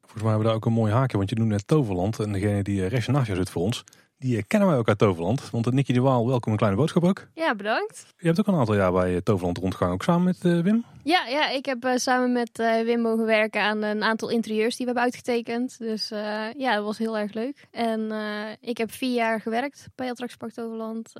Volgens 0.00 0.22
mij 0.22 0.30
hebben 0.30 0.38
we 0.38 0.44
daar 0.44 0.54
ook 0.54 0.66
een 0.66 0.72
mooi 0.72 0.92
haakje. 0.92 1.16
Want 1.16 1.30
je 1.30 1.36
noemt 1.36 1.50
net 1.50 1.66
Toverland. 1.66 2.20
En 2.20 2.32
degene 2.32 2.62
die 2.62 2.82
eh, 2.82 2.88
rechts 2.88 3.06
naast 3.06 3.26
zit 3.36 3.50
voor 3.50 3.62
ons. 3.62 3.84
Die 4.18 4.36
eh, 4.36 4.42
kennen 4.46 4.68
wij 4.68 4.78
ook 4.78 4.88
uit 4.88 4.98
Toverland. 4.98 5.50
Want 5.50 5.72
Nicky 5.72 5.92
de 5.92 6.00
Waal, 6.00 6.26
welkom 6.26 6.52
een 6.52 6.58
kleine 6.58 6.78
boodschap 6.78 7.04
ook. 7.04 7.26
Ja, 7.34 7.54
bedankt. 7.54 8.06
Je 8.18 8.26
hebt 8.26 8.40
ook 8.40 8.46
een 8.46 8.54
aantal 8.54 8.74
jaar 8.74 8.92
bij 8.92 9.14
eh, 9.14 9.20
Toverland 9.20 9.58
rondgegaan. 9.58 9.92
Ook 9.92 10.02
samen 10.02 10.24
met 10.24 10.44
eh, 10.44 10.60
Wim. 10.60 10.84
Ja, 11.02 11.26
ja 11.26 11.50
ik 11.50 11.66
heb 11.66 11.92
samen 11.94 12.32
met 12.32 12.56
Wim 12.84 13.00
mogen 13.00 13.26
werken 13.26 13.60
aan 13.60 13.82
een 13.82 14.02
aantal 14.02 14.28
interieurs 14.28 14.76
die 14.76 14.86
we 14.86 14.92
hebben 14.92 15.02
uitgetekend. 15.02 15.78
Dus 15.78 16.08
ja, 16.56 16.74
dat 16.74 16.84
was 16.84 16.98
heel 16.98 17.18
erg 17.18 17.32
leuk. 17.32 17.66
En 17.70 18.12
ik 18.60 18.78
heb 18.78 18.92
vier 18.92 19.14
jaar 19.14 19.40
gewerkt 19.40 19.88
bij 19.94 20.10
Attractiepark 20.10 20.52
Toverland. 20.52 21.12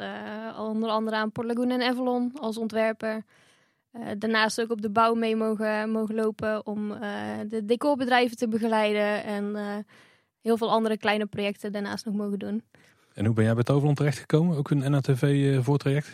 Onder 0.59 0.89
andere 0.89 1.17
aan 1.17 1.33
Port 1.33 1.47
Lagoon 1.47 1.71
en 1.71 1.83
Avalon 1.83 2.33
als 2.41 2.57
ontwerper. 2.57 3.25
Daarnaast 4.19 4.61
ook 4.61 4.71
op 4.71 4.83
de 4.83 4.91
bouw 4.91 5.15
mee 5.15 5.37
mogen, 5.37 5.91
mogen 5.91 6.15
lopen 6.15 6.67
om 6.67 6.89
de 7.49 7.63
decorbedrijven 7.65 8.37
te 8.37 8.49
begeleiden. 8.49 9.25
En 9.25 9.57
heel 10.47 10.57
veel 10.57 10.71
andere 10.71 10.97
kleine 10.97 11.27
projecten 11.27 11.73
daarnaast 11.73 12.05
nog 12.05 12.15
mogen 12.15 12.39
doen. 12.39 12.63
En 13.15 13.25
hoe 13.25 13.35
ben 13.35 13.45
jij 13.45 13.55
bij 13.55 13.63
Toverland 13.63 13.97
terechtgekomen? 13.97 14.57
Ook 14.57 14.71
een 14.71 14.91
NATV 14.91 15.23
eh 15.23 15.65
voortraject? 15.65 16.09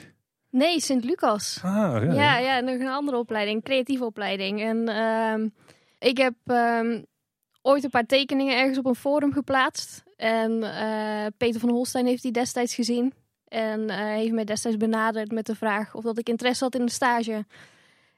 Nee, 0.50 0.80
Sint-Lucas. 0.80 1.60
Ah, 1.62 1.72
ja. 1.72 2.00
Ja, 2.00 2.12
ja. 2.12 2.38
ja, 2.38 2.60
nog 2.60 2.80
een 2.80 2.88
andere 2.88 3.18
opleiding, 3.18 3.62
creatieve 3.62 4.04
opleiding. 4.04 4.60
En 4.60 4.88
ehm, 4.88 5.48
ik 5.98 6.16
heb 6.18 6.34
ehm, 6.46 7.02
ooit 7.62 7.84
een 7.84 7.90
paar 7.90 8.06
tekeningen 8.06 8.58
ergens 8.58 8.78
op 8.78 8.86
een 8.86 8.94
forum 8.94 9.32
geplaatst. 9.32 10.02
En 10.16 10.62
eh, 10.62 11.26
Peter 11.36 11.60
van 11.60 11.70
Holstein 11.70 12.06
heeft 12.06 12.22
die 12.22 12.32
destijds 12.32 12.74
gezien. 12.74 13.12
En 13.48 13.90
eh, 13.90 13.98
heeft 13.98 14.32
mij 14.32 14.44
destijds 14.44 14.76
benaderd 14.76 15.32
met 15.32 15.46
de 15.46 15.54
vraag 15.54 15.94
of 15.94 16.04
dat 16.04 16.18
ik 16.18 16.28
interesse 16.28 16.64
had 16.64 16.74
in 16.74 16.86
de 16.86 16.92
stage. 16.92 17.44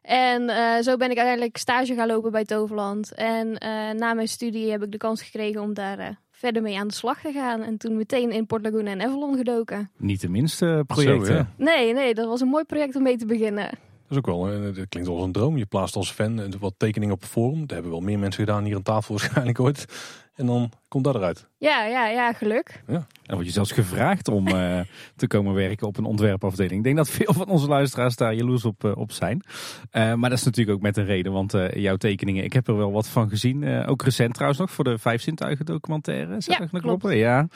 En 0.05 0.49
eh, 0.49 0.83
zo 0.83 0.97
ben 0.97 1.11
ik 1.11 1.17
uiteindelijk 1.17 1.57
stage 1.57 1.95
gaan 1.95 2.07
lopen 2.07 2.33
bij 2.33 2.45
Toverland. 2.45 3.15
En 3.15 3.59
eh, 3.59 3.71
na 3.91 4.15
mijn 4.15 4.29
studie 4.29 4.71
heb 4.71 4.83
ik 4.83 4.93
de 4.93 4.99
kans 4.99 5.23
gekregen 5.23 5.61
om 5.61 5.75
daar 5.75 5.99
eh, 5.99 6.09
verder 6.31 6.63
mee 6.63 6.79
aan 6.79 6.89
de 6.89 6.95
slag 6.95 7.21
te 7.21 7.33
gaan. 7.33 7.63
En 7.63 7.77
toen 7.77 7.97
meteen 7.97 8.31
in 8.31 8.47
Port 8.47 8.63
Laguna 8.63 8.91
en 8.91 9.03
Avalon 9.03 9.37
gedoken. 9.37 9.91
Niet 9.97 10.21
de 10.21 10.29
minste 10.29 10.85
projecten. 10.87 11.27
Zo, 11.27 11.33
ja. 11.33 11.53
Nee, 11.57 11.93
nee, 11.93 12.15
dat 12.15 12.27
was 12.27 12.41
een 12.41 12.49
mooi 12.49 12.65
project 12.65 12.97
om 12.97 13.03
mee 13.03 13.17
te 13.17 13.27
beginnen. 13.27 13.65
Dat 13.65 14.11
is 14.11 14.17
ook 14.17 14.27
wel, 14.27 14.73
dat 14.73 14.89
klinkt 14.89 15.09
wel 15.09 15.17
als 15.17 15.27
een 15.27 15.33
droom. 15.33 15.57
Je 15.57 15.67
plaatst 15.67 15.97
als 15.97 16.11
fan 16.11 16.59
wat 16.59 16.75
tekeningen 16.77 17.15
op 17.15 17.23
een 17.23 17.29
forum. 17.29 17.61
Dat 17.61 17.71
hebben 17.71 17.91
wel 17.91 18.01
meer 18.01 18.19
mensen 18.19 18.45
gedaan 18.45 18.65
hier 18.65 18.77
aan 18.77 18.83
tafel 18.83 19.15
waarschijnlijk 19.15 19.61
ooit. 19.61 19.87
En 20.35 20.47
dan 20.47 20.71
komt 20.89 21.05
dat 21.05 21.15
eruit. 21.15 21.49
Ja, 21.59 21.85
ja, 21.85 22.09
ja, 22.09 22.33
geluk. 22.33 22.83
En 22.87 22.95
dan 23.23 23.35
word 23.37 23.47
je 23.47 23.53
zelfs 23.53 23.73
gevraagd 23.73 24.29
om 24.29 24.47
eh, 24.49 24.81
te 25.17 25.27
komen 25.27 25.55
werken 25.55 25.87
op 25.87 25.97
een 25.97 26.05
ontwerpafdeling. 26.05 26.77
Ik 26.79 26.83
denk 26.85 26.97
dat 26.97 27.11
veel 27.11 27.33
van 27.33 27.49
onze 27.49 27.67
luisteraars 27.69 28.17
daar 28.17 28.35
jaloers 28.35 28.65
op, 28.65 28.85
eh, 28.85 28.97
op 28.97 29.13
zijn. 29.13 29.43
Eh, 29.91 30.15
maar 30.15 30.31
dat 30.31 30.39
is 30.39 30.45
natuurlijk 30.45 30.77
ook 30.77 30.83
met 30.83 30.97
een 30.97 31.05
reden, 31.05 31.33
want 31.33 31.55
eh, 31.55 31.71
jouw 31.83 31.97
tekeningen, 31.97 32.45
ik 32.45 32.53
heb 32.53 32.69
er 32.69 32.77
wel 32.77 32.93
wat 32.93 33.09
van 33.09 33.29
gezien. 33.29 33.63
Eh, 33.63 33.89
ook 33.91 34.03
recent 34.03 34.33
trouwens 34.35 34.61
nog 34.61 34.71
voor 34.71 34.85
de 34.85 34.99
Vijf 34.99 35.23
Zintuigen 35.23 35.65
documentaire. 35.67 36.41
Zeg 36.41 36.59
Ja, 36.59 36.65
ik 36.65 36.73
nog 36.73 36.83
klopt. 36.83 36.85
kloppen? 37.01 37.17
Ja. 37.17 37.47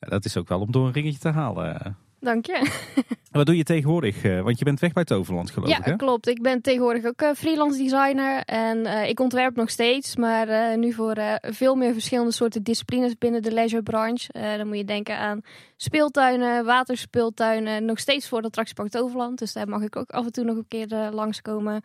ja. 0.00 0.08
Dat 0.08 0.24
is 0.24 0.36
ook 0.36 0.48
wel 0.48 0.60
om 0.60 0.72
door 0.72 0.86
een 0.86 0.92
ringetje 0.92 1.18
te 1.18 1.28
halen. 1.30 1.96
Dank 2.26 2.46
je. 2.46 2.70
Wat 3.30 3.46
doe 3.46 3.56
je 3.56 3.62
tegenwoordig? 3.62 4.22
Eh, 4.24 4.40
want 4.40 4.58
je 4.58 4.64
bent 4.64 4.80
weg 4.80 4.92
bij 4.92 5.04
Toverland 5.04 5.50
geloof 5.50 5.68
Ja, 5.68 5.78
ik 5.78 5.84
hè? 5.84 5.96
klopt. 5.96 6.28
Ik 6.28 6.42
ben 6.42 6.62
tegenwoordig 6.62 7.04
ook 7.04 7.20
eh, 7.22 7.30
freelance 7.34 7.78
designer. 7.78 8.42
En 8.44 8.86
eh, 8.86 9.08
ik 9.08 9.20
ontwerp 9.20 9.56
nog 9.56 9.70
steeds, 9.70 10.16
maar 10.16 10.78
nu 10.78 10.92
voor 10.92 11.16
veel 11.40 11.74
meer 11.74 11.92
verschillende 11.92 12.32
soorten 12.32 12.62
disciplines 12.62 13.18
binnen 13.18 13.42
de 13.42 13.52
leisurebranche. 13.52 14.32
Eh 14.32 14.56
dan 14.56 14.66
moet 14.66 14.76
je 14.76 14.84
denken 14.84 15.18
aan 15.18 15.40
speeltuinen, 15.76 16.64
waterspeeltuinen. 16.64 17.84
Nog 17.84 17.98
steeds 17.98 18.28
voor 18.28 18.38
het 18.38 18.46
attractiepark 18.46 18.90
Toverland. 18.90 19.38
Dus 19.38 19.52
daar 19.52 19.68
mag 19.68 19.82
ik 19.82 19.96
ook 19.96 20.10
af 20.10 20.24
en 20.24 20.32
toe 20.32 20.44
nog 20.44 20.56
een 20.56 20.68
keer 20.68 20.92
eh, 20.92 21.08
langskomen. 21.12 21.82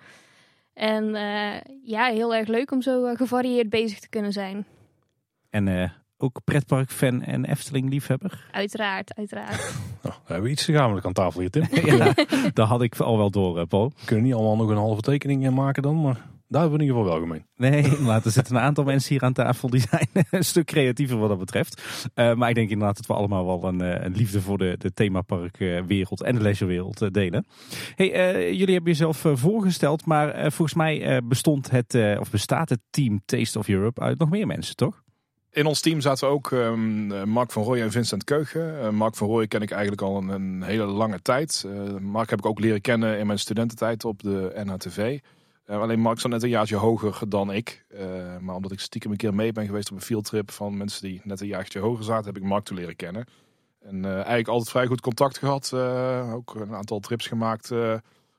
En 0.73 1.05
ja, 1.83 2.05
heel 2.05 2.35
erg 2.35 2.47
leuk 2.47 2.71
om 2.71 2.81
zo 2.81 3.13
gevarieerd 3.15 3.69
bezig 3.69 3.99
te 3.99 4.09
kunnen 4.09 4.31
zijn. 4.31 4.65
En 5.49 5.67
ook 6.21 6.39
pretpark-fan 6.43 7.21
en 7.21 7.45
Efteling-liefhebber. 7.45 8.45
Uiteraard, 8.51 9.15
uiteraard. 9.15 9.73
Nou, 10.03 10.15
we 10.25 10.33
hebben 10.33 10.51
iets 10.51 10.65
gezamenlijk 10.65 11.05
aan 11.05 11.13
tafel 11.13 11.39
hier, 11.39 11.49
Tim. 11.49 11.67
ja, 11.85 12.13
dat 12.53 12.67
had 12.67 12.81
ik 12.81 12.97
al 12.97 13.17
wel 13.17 13.31
door, 13.31 13.59
eh, 13.59 13.65
Paul. 13.65 13.93
We 13.99 14.05
kunnen 14.05 14.25
niet 14.25 14.33
allemaal 14.33 14.55
nog 14.55 14.69
een 14.69 14.75
halve 14.77 15.01
tekening 15.01 15.43
in 15.43 15.53
maken 15.53 15.83
dan. 15.83 16.01
Maar 16.01 16.25
daar 16.47 16.61
hebben 16.61 16.79
we 16.79 16.85
in 16.85 16.89
ieder 16.89 17.03
geval 17.03 17.19
wel 17.19 17.27
gemeen. 17.27 17.45
Nee, 17.55 17.83
inderdaad. 17.97 18.25
Er 18.25 18.31
zitten 18.31 18.55
een 18.55 18.61
aantal 18.61 18.83
mensen 18.83 19.09
hier 19.09 19.23
aan 19.23 19.33
tafel 19.33 19.69
die 19.69 19.79
zijn 19.89 20.07
een 20.29 20.43
stuk 20.43 20.65
creatiever 20.65 21.17
wat 21.17 21.29
dat 21.29 21.39
betreft. 21.39 21.83
Eh, 22.13 22.33
maar 22.33 22.49
ik 22.49 22.55
denk 22.55 22.69
inderdaad 22.69 22.95
dat 22.95 23.05
we 23.05 23.13
allemaal 23.13 23.45
wel 23.45 23.63
een, 23.63 23.81
eh, 23.81 24.03
een 24.05 24.15
liefde 24.15 24.41
voor 24.41 24.57
de, 24.57 24.75
de 24.77 24.93
themaparkwereld 24.93 26.21
en 26.23 26.35
de 26.35 26.41
leisurewereld 26.41 27.01
eh, 27.01 27.09
delen. 27.11 27.45
Hey, 27.95 28.11
eh, 28.13 28.49
jullie 28.51 28.73
hebben 28.73 28.91
jezelf 28.91 29.25
eh, 29.25 29.31
voorgesteld, 29.35 30.05
maar 30.05 30.29
eh, 30.29 30.41
volgens 30.41 30.73
mij 30.73 31.01
eh, 31.01 31.17
bestond 31.23 31.71
het, 31.71 31.95
eh, 31.95 32.19
of 32.19 32.31
bestaat 32.31 32.69
het 32.69 32.79
team 32.89 33.21
Taste 33.25 33.59
of 33.59 33.67
Europe 33.67 34.01
uit 34.01 34.19
nog 34.19 34.29
meer 34.29 34.47
mensen, 34.47 34.75
toch? 34.75 35.03
In 35.51 35.65
ons 35.65 35.79
team 35.81 36.01
zaten 36.01 36.27
ook 36.27 36.51
ehm, 36.51 37.11
eh, 37.11 37.23
Mark 37.23 37.51
van 37.51 37.63
Rooij 37.63 37.81
en 37.81 37.91
Vincent 37.91 38.23
Keugen. 38.23 38.81
Eh, 38.81 38.89
Mark 38.89 39.15
van 39.15 39.27
Rooij 39.27 39.47
ken 39.47 39.61
ik 39.61 39.71
eigenlijk 39.71 40.01
al 40.01 40.17
een, 40.17 40.63
hele 40.63 40.85
lange 40.85 41.21
tijd. 41.21 41.65
Eh, 41.67 41.97
Mark 41.97 42.29
heb 42.29 42.39
ik 42.39 42.45
ook 42.45 42.59
leren 42.59 42.81
kennen 42.81 43.19
in 43.19 43.25
mijn 43.25 43.39
studententijd 43.39 44.05
op 44.05 44.21
de 44.21 44.61
NHTV. 44.65 45.19
Eh, 45.65 45.81
alleen 45.81 45.99
Mark 45.99 46.19
zat 46.19 46.31
net 46.31 46.43
een 46.43 46.49
jaartje 46.49 46.75
hoger 46.75 47.29
dan 47.29 47.51
ik. 47.53 47.85
Maar 48.39 48.55
omdat 48.55 48.71
ik 48.71 48.79
stiekem 48.79 49.11
een 49.11 49.17
keer 49.17 49.33
mee 49.33 49.51
ben 49.51 49.65
geweest 49.65 49.91
op 49.91 49.97
een 49.97 50.03
fieldtrip 50.03 50.51
van 50.51 50.77
mensen 50.77 51.01
die 51.07 51.21
net 51.23 51.41
een 51.41 51.47
jaartje 51.47 51.79
hoger 51.79 52.03
zaten, 52.03 52.25
heb 52.25 52.37
ik 52.37 52.49
Mark 52.49 52.63
toen 52.63 52.77
leren 52.77 52.95
kennen. 52.95 53.25
En 53.81 54.05
eigenlijk 54.05 54.47
altijd 54.47 54.69
vrij 54.69 54.85
goed 54.85 55.01
contact 55.01 55.37
gehad. 55.37 55.71
Eh, 55.73 56.33
ook 56.33 56.55
een 56.55 56.75
aantal 56.75 56.99
trips 56.99 57.27
gemaakt, 57.27 57.73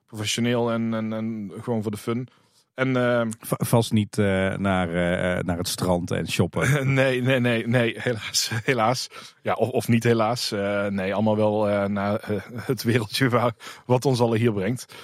professioneel 0.06 0.70
en, 0.70 0.94
en, 0.94 1.12
en 1.12 1.52
gewoon 1.60 1.82
voor 1.82 1.90
de 1.90 1.96
fun. 1.96 2.28
En 2.74 2.96
eh, 2.96 3.26
V- 3.40 3.52
Vast 3.68 3.92
niet 3.92 4.18
eh, 4.18 4.24
naar, 4.56 4.88
eh, 4.88 5.42
naar 5.44 5.56
het 5.58 5.68
strand 5.68 6.10
en 6.10 6.28
shoppen. 6.28 6.92
nee, 6.94 7.22
nee, 7.22 7.40
nee, 7.40 7.66
nee, 7.66 7.94
helaas. 7.98 8.50
helaas. 8.64 9.08
Ja, 9.42 9.52
of, 9.54 9.68
of 9.68 9.88
niet 9.88 10.04
helaas. 10.04 10.52
Eh, 10.52 10.86
nee, 10.86 11.14
allemaal 11.14 11.36
wel 11.36 11.68
eh, 11.68 11.84
naar 11.84 12.20
eh, 12.20 12.36
het 12.70 12.82
wereldje 12.82 13.28
waar, 13.28 13.52
wat 13.86 14.04
ons 14.04 14.20
alle 14.20 14.38
hier 14.38 14.52
brengt. 14.52 14.94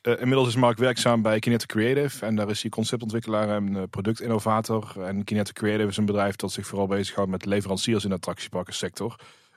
Eh, 0.00 0.12
inmiddels 0.20 0.48
is 0.48 0.56
Mark 0.56 0.78
werkzaam 0.78 1.22
bij 1.22 1.38
Kinetic 1.38 1.68
Creative. 1.68 2.26
En 2.26 2.36
daar 2.36 2.50
is 2.50 2.60
hij 2.62 2.70
conceptontwikkelaar 2.70 3.48
en 3.48 3.76
eh, 3.76 3.82
productinnovator. 3.90 4.92
En 5.02 5.24
Kinetic 5.24 5.54
Creative 5.54 5.88
is 5.88 5.96
een 5.96 6.06
bedrijf 6.06 6.36
dat 6.36 6.52
zich 6.52 6.66
vooral 6.66 6.86
bezighoudt 6.86 7.30
met 7.30 7.44
leveranciers 7.44 8.02
in 8.04 8.08
de 8.10 8.16
attractieparkensector. 8.16 9.14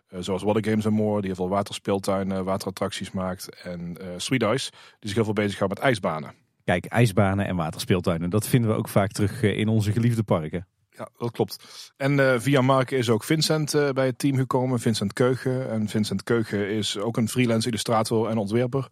Eh, 0.08 0.20
zoals 0.22 0.44
Water 0.44 0.66
Games 0.66 0.86
More, 0.86 1.18
die 1.22 1.26
heel 1.26 1.36
veel 1.36 1.50
waterspeeltuinen, 1.50 2.44
waterattracties 2.44 3.12
maakt. 3.12 3.64
En 3.64 3.98
eh 4.02 4.08
Sweet 4.18 4.42
Ice, 4.44 4.72
die 4.72 5.10
zich 5.10 5.14
heel 5.16 5.24
veel 5.24 5.34
bezighoudt 5.34 5.74
met 5.74 5.84
ijsbanen. 5.84 6.41
Kijk, 6.72 6.86
ijsbanen 6.86 7.46
en 7.46 7.56
waterspeeltuinen. 7.56 8.30
Dat 8.30 8.48
vinden 8.48 8.70
we 8.70 8.76
ook 8.76 8.88
vaak 8.90 9.12
terug 9.12 9.44
eh, 9.44 9.58
in 9.58 9.68
onze 9.68 9.92
geliefde 9.92 10.24
parken. 10.24 10.68
Ja, 10.90 11.10
dat 11.18 11.32
klopt. 11.32 11.92
En 11.98 12.20
eh, 12.20 12.40
via 12.40 12.62
Mark 12.62 12.92
is 12.92 13.10
ook 13.10 13.24
Vincent 13.24 13.74
eh, 13.74 13.90
bij 13.90 14.06
het 14.06 14.18
team 14.18 14.36
gekomen, 14.36 14.80
Vincent 14.80 15.14
Keugen. 15.14 15.70
En 15.70 15.88
Vincent 15.88 16.24
Keugen 16.24 16.70
is 16.70 16.98
ook 16.98 17.18
een 17.18 17.30
freelance 17.30 17.68
illustrator 17.68 18.30
en 18.30 18.38
ontwerper. 18.38 18.88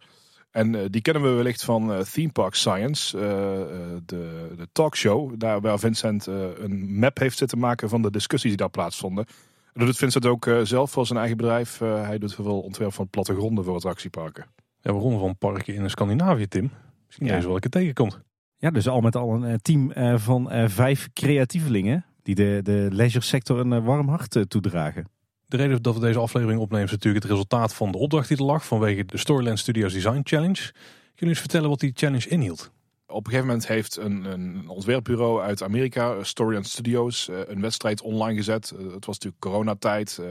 En 0.50 0.74
eh, 0.74 0.84
die 0.90 1.00
kennen 1.00 1.22
we 1.22 1.28
wellicht 1.28 1.64
van 1.64 1.92
eh, 1.92 2.00
Theme 2.00 2.32
Park 2.32 2.54
Science, 2.54 3.18
eh, 3.18 3.60
eh, 3.60 3.68
de, 4.06 4.52
de 4.56 4.68
talkshow. 4.72 5.34
Daar 5.38 5.60
waar 5.60 5.78
Vincent 5.78 6.26
eh, 6.26 6.34
een 6.56 6.98
map 6.98 7.18
heeft 7.18 7.38
zitten 7.38 7.58
maken 7.58 7.88
van 7.88 8.02
de 8.02 8.10
discussies 8.10 8.50
die 8.50 8.58
daar 8.58 8.70
plaatsvonden. 8.70 9.26
En 9.26 9.72
dat 9.74 9.86
doet 9.86 9.96
Vincent 9.96 10.26
ook 10.26 10.46
eh, 10.46 10.60
zelf 10.62 10.90
voor 10.90 11.06
zijn 11.06 11.18
eigen 11.18 11.36
bedrijf. 11.36 11.80
Eh, 11.80 12.06
hij 12.06 12.18
doet 12.18 12.34
veel 12.34 12.60
ontwerp 12.60 12.92
van 12.92 13.08
plattegronden 13.08 13.64
voor 13.64 13.74
attractieparken. 13.74 14.46
Ja, 14.80 14.92
we 14.92 14.98
ronden 14.98 15.20
van 15.20 15.36
parken 15.36 15.74
in 15.74 15.90
Scandinavië, 15.90 16.48
Tim. 16.48 16.70
Misschien 17.10 17.26
Ja. 17.26 17.32
deze 17.34 17.46
wel 17.46 17.54
een 17.54 17.60
keer 17.60 17.70
tegenkomt. 17.70 18.20
Ja, 18.56 18.70
dus 18.70 18.88
al 18.88 19.00
met 19.00 19.16
al 19.16 19.34
een 19.34 19.44
eh, 19.44 19.54
team 19.54 19.90
eh, 19.92 20.18
van 20.18 20.50
eh, 20.50 20.68
vijf 20.68 21.08
creatievelingen 21.12 22.04
die 22.22 22.34
de, 22.34 22.60
de 22.62 22.88
leisure 22.92 23.24
sector 23.24 23.58
een 23.58 23.82
warm 23.84 24.08
hart 24.08 24.44
toedragen. 24.48 25.04
De 25.46 25.56
reden 25.56 25.82
dat 25.82 25.94
we 25.94 26.00
deze 26.00 26.18
aflevering 26.18 26.60
opnemen 26.60 26.84
is 26.86 26.90
natuurlijk 26.90 27.22
het 27.22 27.32
resultaat 27.32 27.74
van 27.74 27.92
de 27.92 27.98
opdracht 27.98 28.28
die 28.28 28.36
er 28.36 28.44
lag 28.44 28.66
vanwege 28.66 29.04
de 29.04 29.16
Storyland 29.16 29.58
Studios 29.58 29.92
Design 29.92 30.20
Challenge. 30.22 30.54
Kunnen 30.54 30.72
jullie 31.14 31.28
eens 31.28 31.38
vertellen 31.38 31.68
wat 31.68 31.80
die 31.80 31.90
challenge 31.94 32.28
inhield? 32.28 32.70
Op 33.06 33.16
een 33.16 33.24
gegeven 33.24 33.46
moment 33.46 33.66
heeft 33.66 33.96
een, 33.96 34.24
een 34.24 34.68
ontwerpbureau 34.68 35.40
uit 35.42 35.62
Amerika, 35.62 36.22
Storyland 36.24 36.66
Studios, 36.66 37.28
een 37.46 37.60
wedstrijd 37.60 38.02
online 38.02 38.36
gezet. 38.36 38.68
Het 38.70 39.06
was 39.06 39.18
natuurlijk 39.18 39.40
coronatijd. 39.42 40.18
eh, 40.20 40.26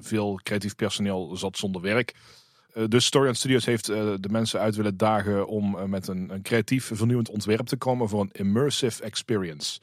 Veel 0.00 0.40
creatief 0.42 0.74
personeel 0.74 1.36
zat 1.36 1.56
zonder 1.56 1.80
werk. 1.80 2.14
Dus 2.86 3.04
Storyland 3.04 3.36
Studios 3.38 3.64
heeft 3.64 3.88
eh, 3.88 4.12
de 4.20 4.28
mensen 4.28 4.60
uit 4.60 4.76
willen 4.76 4.96
dagen 4.96 5.46
om 5.46 5.78
eh, 5.78 5.84
met 5.84 6.08
een, 6.08 6.30
een 6.32 6.42
creatief 6.42 6.90
vernieuwend 6.94 7.30
ontwerp 7.30 7.66
te 7.66 7.76
komen 7.76 8.08
voor 8.08 8.20
een 8.20 8.30
immersive 8.32 9.02
experience. 9.02 9.80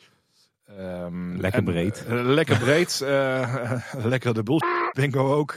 Ehm, 0.65 1.35
Lekker 1.37 1.59
en, 1.59 1.65
breed. 1.65 2.05
lekker 2.07 2.57
breed. 2.57 3.01
eh, 3.01 3.71
lekker 4.03 4.33
de 4.33 4.43
bullshit 4.43 4.93
bingo 4.93 5.33
ook, 5.33 5.53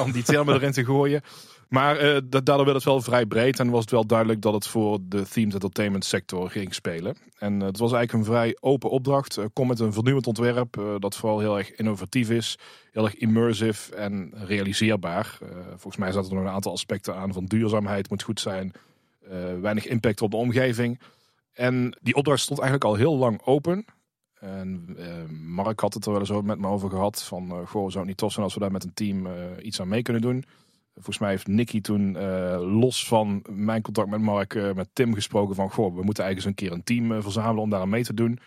om 0.00 0.12
die 0.12 0.22
termen 0.22 0.54
erin 0.54 0.72
te 0.72 0.84
gooien. 0.84 1.22
Maar 1.72 1.96
da- 2.28 2.40
daardoor 2.40 2.64
werd 2.64 2.76
het 2.76 2.84
wel 2.84 3.00
vrij 3.00 3.26
breed 3.26 3.58
en 3.58 3.70
was 3.70 3.80
het 3.80 3.90
wel 3.90 4.06
duidelijk 4.06 4.42
dat 4.42 4.52
het 4.52 4.66
voor 4.66 4.98
de 5.02 5.22
themed 5.28 5.52
entertainment 5.52 6.04
sector 6.04 6.50
ging 6.50 6.74
spelen. 6.74 7.16
En 7.38 7.60
eh, 7.60 7.66
het 7.66 7.78
was 7.78 7.92
eigenlijk 7.92 8.12
een 8.12 8.32
vrij 8.34 8.56
open 8.60 8.90
opdracht. 8.90 9.36
Eh, 9.36 9.44
kom 9.52 9.66
met 9.66 9.80
een 9.80 9.92
vernieuwend 9.92 10.26
ontwerp 10.26 10.96
dat 10.98 11.16
vooral 11.16 11.38
heel 11.38 11.58
erg 11.58 11.74
innovatief 11.74 12.30
is, 12.30 12.58
heel 12.90 13.04
erg 13.04 13.14
immersive 13.14 13.94
en 13.94 14.32
realiseerbaar. 14.34 15.38
Volgens 15.68 15.96
mij 15.96 16.12
zaten 16.12 16.30
er 16.30 16.36
nog 16.36 16.44
een 16.44 16.50
aantal 16.50 16.72
aspecten 16.72 17.16
aan 17.16 17.32
van 17.32 17.44
duurzaamheid 17.44 18.10
moet 18.10 18.22
goed 18.22 18.40
zijn, 18.40 18.72
weinig 19.60 19.86
impact 19.86 20.22
op 20.22 20.30
de 20.30 20.36
omgeving. 20.36 21.00
En 21.52 21.98
die 22.00 22.14
opdracht 22.14 22.40
stond 22.40 22.60
eigenlijk 22.60 22.90
al 22.90 22.96
heel 22.96 23.16
lang 23.16 23.40
open. 23.44 23.84
En 24.40 24.96
Mark 25.30 25.80
had 25.80 25.94
het 25.94 26.04
er 26.04 26.12
wel 26.12 26.20
eens 26.20 26.42
met 26.42 26.58
me 26.58 26.66
over 26.66 26.90
gehad. 26.90 27.22
Van, 27.22 27.66
goh, 27.66 27.86
zou 27.86 27.98
het 27.98 28.06
niet 28.06 28.16
tof 28.16 28.32
zijn 28.32 28.44
als 28.44 28.54
we 28.54 28.60
daar 28.60 28.72
met 28.72 28.84
een 28.84 28.94
team 28.94 29.26
iets 29.62 29.80
aan 29.80 29.88
mee 29.88 30.02
kunnen 30.02 30.22
doen. 30.22 30.44
Volgens 30.94 31.18
mij 31.18 31.30
heeft 31.30 31.46
Nicky 31.46 31.80
toen 31.80 32.16
eh, 32.16 32.56
los 32.60 33.06
van 33.06 33.44
mijn 33.50 33.82
contact 33.82 34.08
met 34.10 34.20
Mark, 34.20 34.54
eh, 34.54 34.72
met 34.72 34.88
Tim 34.92 35.14
gesproken 35.14 35.54
van, 35.54 35.70
goh, 35.70 35.94
we 35.96 36.02
moeten 36.02 36.24
eigenlijk 36.24 36.36
eens 36.36 36.44
een 36.44 36.68
keer 36.68 36.72
een 36.72 36.84
team 36.84 37.12
eh, 37.12 37.22
verzamelen 37.22 37.62
om 37.62 37.70
daar 37.70 37.80
aan 37.80 37.88
mee 37.88 38.04
te 38.04 38.14
doen. 38.14 38.38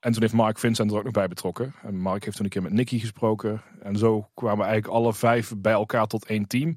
En 0.00 0.12
toen 0.12 0.22
heeft 0.22 0.34
Mark 0.34 0.58
Vincent 0.58 0.90
er 0.90 0.96
ook 0.96 1.04
nog 1.04 1.12
bij 1.12 1.28
betrokken. 1.28 1.74
En 1.82 1.96
Mark 1.98 2.24
heeft 2.24 2.36
toen 2.36 2.44
een 2.44 2.50
keer 2.50 2.62
met 2.62 2.72
Nicky 2.72 2.98
gesproken. 2.98 3.62
En 3.82 3.96
zo 3.96 4.28
kwamen 4.34 4.66
eigenlijk 4.66 4.94
alle 4.94 5.14
vijf 5.14 5.54
bij 5.56 5.72
elkaar 5.72 6.06
tot 6.06 6.26
één 6.26 6.46
team. 6.46 6.76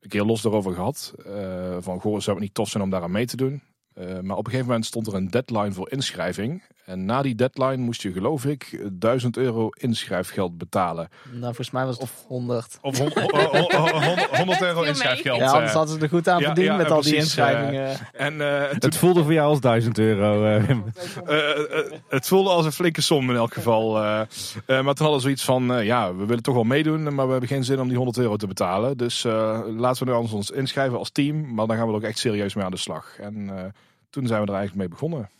Een 0.00 0.08
keer 0.08 0.22
los 0.24 0.42
daarover 0.42 0.72
gehad. 0.72 1.14
eh, 1.24 1.76
van, 1.80 2.00
goh, 2.00 2.20
zou 2.20 2.36
het 2.36 2.44
niet 2.44 2.54
tof 2.54 2.68
zijn 2.68 2.82
om 2.82 2.90
daar 2.90 3.02
aan 3.02 3.10
mee 3.10 3.26
te 3.26 3.36
doen? 3.36 3.62
Maar 3.96 4.36
op 4.36 4.44
een 4.44 4.50
gegeven 4.50 4.66
moment 4.66 4.86
stond 4.86 5.06
er 5.06 5.14
een 5.14 5.28
deadline 5.28 5.72
voor 5.72 5.90
inschrijving. 5.90 6.62
En 6.86 7.04
na 7.04 7.22
die 7.22 7.34
deadline 7.34 7.76
moest 7.76 8.02
je, 8.02 8.12
geloof 8.12 8.44
ik, 8.44 8.80
1000 8.92 9.36
euro 9.36 9.68
inschrijfgeld 9.68 10.58
betalen. 10.58 11.08
Nou, 11.30 11.42
volgens 11.44 11.70
mij 11.70 11.84
was 11.84 11.98
het 11.98 12.10
100. 12.26 12.78
Of 12.80 12.98
100 12.98 14.60
euro 14.68 14.82
inschrijfgeld. 14.82 15.38
Ja, 15.38 15.50
anders 15.50 15.72
hadden 15.72 15.96
ze 15.96 16.02
er 16.02 16.08
goed 16.08 16.28
aan 16.28 16.40
ja, 16.40 16.46
verdiend 16.46 16.66
ja, 16.66 16.76
met 16.76 16.90
al 16.90 17.00
die 17.00 17.10
precies, 17.10 17.18
inschrijvingen. 17.18 17.96
En 18.12 18.40
eh, 18.40 18.68
toen, 18.68 18.78
Het 18.80 18.96
voelde 18.96 19.22
voor 19.22 19.32
jou 19.32 19.48
als 19.48 19.60
1000 19.60 19.98
euro, 19.98 20.44
eh, 20.44 20.70
eh, 20.70 20.70
eh, 20.70 21.92
het 22.08 22.26
voelde 22.26 22.50
als 22.50 22.64
een 22.64 22.72
flinke 22.72 23.00
som 23.00 23.30
in 23.30 23.36
elk 23.36 23.54
geval. 23.54 23.96
eh. 24.02 24.20
Eh, 24.20 24.26
maar 24.66 24.94
toen 24.94 25.06
hadden 25.06 25.14
we 25.14 25.20
zoiets 25.20 25.44
van, 25.44 25.74
eh, 25.74 25.84
ja, 25.84 26.14
we 26.14 26.26
willen 26.26 26.42
toch 26.42 26.54
wel 26.54 26.64
meedoen, 26.64 27.14
maar 27.14 27.24
we 27.24 27.30
hebben 27.30 27.48
geen 27.48 27.64
zin 27.64 27.80
om 27.80 27.86
die 27.88 27.96
100 27.96 28.18
euro 28.18 28.36
te 28.36 28.46
betalen. 28.46 28.96
Dus 28.96 29.24
eh, 29.24 29.60
laten 29.76 30.04
we 30.04 30.10
nu 30.10 30.16
anders 30.16 30.34
ons 30.34 30.50
inschrijven 30.50 30.98
als 30.98 31.10
team, 31.10 31.54
maar 31.54 31.66
dan 31.66 31.76
gaan 31.76 31.86
we 31.86 31.90
er 31.92 31.98
ook 31.98 32.04
echt 32.04 32.18
serieus 32.18 32.54
mee 32.54 32.64
aan 32.64 32.70
de 32.70 32.76
slag. 32.76 33.16
En 33.18 33.48
eh, 33.58 33.64
toen 34.10 34.26
zijn 34.26 34.40
we 34.40 34.46
er 34.46 34.54
eigenlijk 34.54 34.74
mee 34.88 34.88
begonnen. 34.98 35.30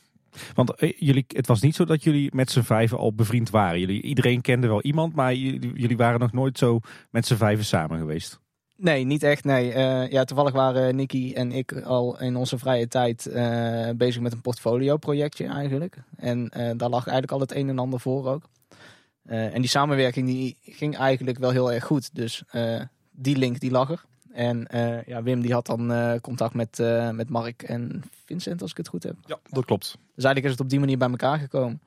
Want 0.54 0.74
eh, 0.74 0.92
jullie, 0.96 1.24
het 1.28 1.46
was 1.46 1.60
niet 1.60 1.74
zo 1.74 1.84
dat 1.84 2.02
jullie 2.02 2.30
met 2.34 2.50
z'n 2.50 2.60
vijven 2.60 2.98
al 2.98 3.14
bevriend 3.14 3.50
waren. 3.50 3.80
Jullie, 3.80 4.02
iedereen 4.02 4.40
kende 4.40 4.66
wel 4.66 4.82
iemand, 4.82 5.14
maar 5.14 5.34
jullie, 5.34 5.72
jullie 5.74 5.96
waren 5.96 6.20
nog 6.20 6.32
nooit 6.32 6.58
zo 6.58 6.80
met 7.10 7.26
z'n 7.26 7.34
vijven 7.34 7.64
samen 7.64 7.98
geweest. 7.98 8.40
Nee, 8.76 9.04
niet 9.04 9.22
echt. 9.22 9.44
Nee. 9.44 9.72
Eh, 9.72 10.10
ja, 10.10 10.24
toevallig 10.24 10.52
waren 10.52 10.96
Nicky 10.96 11.32
en 11.34 11.52
ik 11.52 11.82
al 11.82 12.20
in 12.20 12.36
onze 12.36 12.58
vrije 12.58 12.88
tijd 12.88 13.26
eh, 13.26 13.88
bezig 13.96 14.22
met 14.22 14.32
een 14.32 14.40
portfolio-projectje 14.40 15.46
eigenlijk. 15.46 15.96
En 16.16 16.48
daar 16.52 16.88
lag 16.88 17.06
eigenlijk 17.06 17.32
al 17.32 17.40
het 17.40 17.54
een 17.54 17.68
en 17.68 17.78
ander 17.78 18.00
voor 18.00 18.26
ook. 18.28 18.42
En 19.24 19.60
die 19.60 19.70
samenwerking 19.70 20.26
die 20.26 20.56
ging 20.62 20.96
eigenlijk 20.96 21.38
wel 21.38 21.50
heel 21.50 21.72
erg 21.72 21.84
goed. 21.84 22.14
Dus 22.14 22.42
die 23.10 23.36
link 23.36 23.60
die 23.60 23.70
lag 23.70 23.90
er. 23.90 24.04
En 24.36 24.66
eh, 24.66 25.02
ja, 25.06 25.22
Wim 25.22 25.40
die 25.40 25.52
had 25.52 25.66
dan 25.66 25.92
eh, 25.92 26.20
contact 26.20 26.54
met, 26.54 26.78
eh, 26.78 27.10
met 27.10 27.28
Mark 27.28 27.62
en 27.62 28.02
Vincent, 28.24 28.62
als 28.62 28.70
ik 28.70 28.76
het 28.76 28.88
goed 28.88 29.02
heb. 29.02 29.14
Ja, 29.26 29.38
dat 29.50 29.64
klopt. 29.64 29.84
Dus 30.14 30.24
eigenlijk 30.24 30.44
is 30.44 30.50
het 30.50 30.60
op 30.60 30.68
die 30.68 30.78
manier 30.80 30.98
bij 30.98 31.08
elkaar 31.10 31.38
gekomen. 31.38 31.80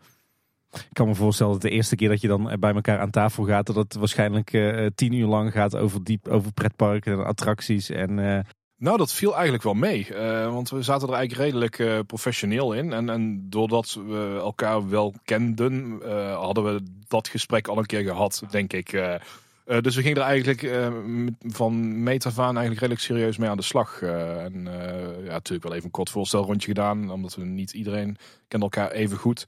Ik 0.71 0.85
kan 0.93 1.07
me 1.07 1.15
voorstellen 1.15 1.51
dat 1.53 1.61
de 1.61 1.69
eerste 1.69 1.95
keer 1.95 2.09
dat 2.09 2.21
je 2.21 2.27
dan 2.27 2.55
bij 2.59 2.73
elkaar 2.73 2.99
aan 2.99 3.09
tafel 3.09 3.43
gaat, 3.45 3.65
dat 3.65 3.75
het 3.75 3.95
waarschijnlijk 3.95 4.53
eh, 4.53 4.85
tien 4.95 5.13
uur 5.13 5.27
lang 5.27 5.51
gaat 5.51 5.75
over, 5.75 6.03
diep, 6.03 6.27
over 6.27 6.51
pretparken 6.53 7.13
en 7.13 7.25
attracties. 7.25 7.89
En 7.89 8.19
eh, 8.19 8.39
Nou, 8.77 8.97
dat 8.97 9.13
viel 9.13 9.33
eigenlijk 9.33 9.63
wel 9.63 9.73
mee. 9.73 10.13
eh, 10.13 10.53
want 10.53 10.69
we 10.69 10.81
zaten 10.81 11.07
er 11.07 11.13
eigenlijk 11.13 11.43
redelijk 11.45 11.79
eh, 11.79 11.99
professioneel 12.07 12.73
in. 12.73 12.93
En, 12.93 13.09
en 13.09 13.49
doordat 13.49 13.93
we 14.07 14.37
elkaar 14.41 14.89
wel 14.89 15.13
kenden, 15.23 15.99
eh, 16.05 16.35
hadden 16.35 16.63
we 16.63 16.83
dat 17.07 17.27
gesprek 17.27 17.67
al 17.67 17.77
een 17.77 17.85
keer 17.85 18.03
gehad, 18.03 18.43
denk 18.49 18.73
ik. 18.73 18.91
Eh. 19.69 19.81
Dus 19.81 19.95
we 19.95 20.01
gingen 20.01 20.17
er 20.17 20.23
eigenlijk 20.23 20.63
eh, 20.63 20.88
van 21.39 22.03
meet 22.03 22.25
af 22.25 22.39
aan 22.39 22.57
eigenlijk 22.57 22.79
redelijk 22.79 23.01
serieus 23.01 23.38
mee 23.38 23.49
aan 23.49 23.57
de 23.57 23.63
slag. 23.63 24.01
Eh, 24.01 24.43
en 24.43 24.67
eh, 24.67 25.25
ja, 25.25 25.31
natuurlijk 25.31 25.63
wel 25.63 25.73
even 25.73 25.85
een 25.85 25.91
kort 25.91 26.09
voorstelrondje 26.09 26.67
gedaan, 26.67 27.11
omdat 27.11 27.35
we 27.35 27.45
niet 27.45 27.73
iedereen 27.73 28.17
kende 28.47 28.65
elkaar 28.65 28.91
even 28.91 29.17
goed. 29.17 29.45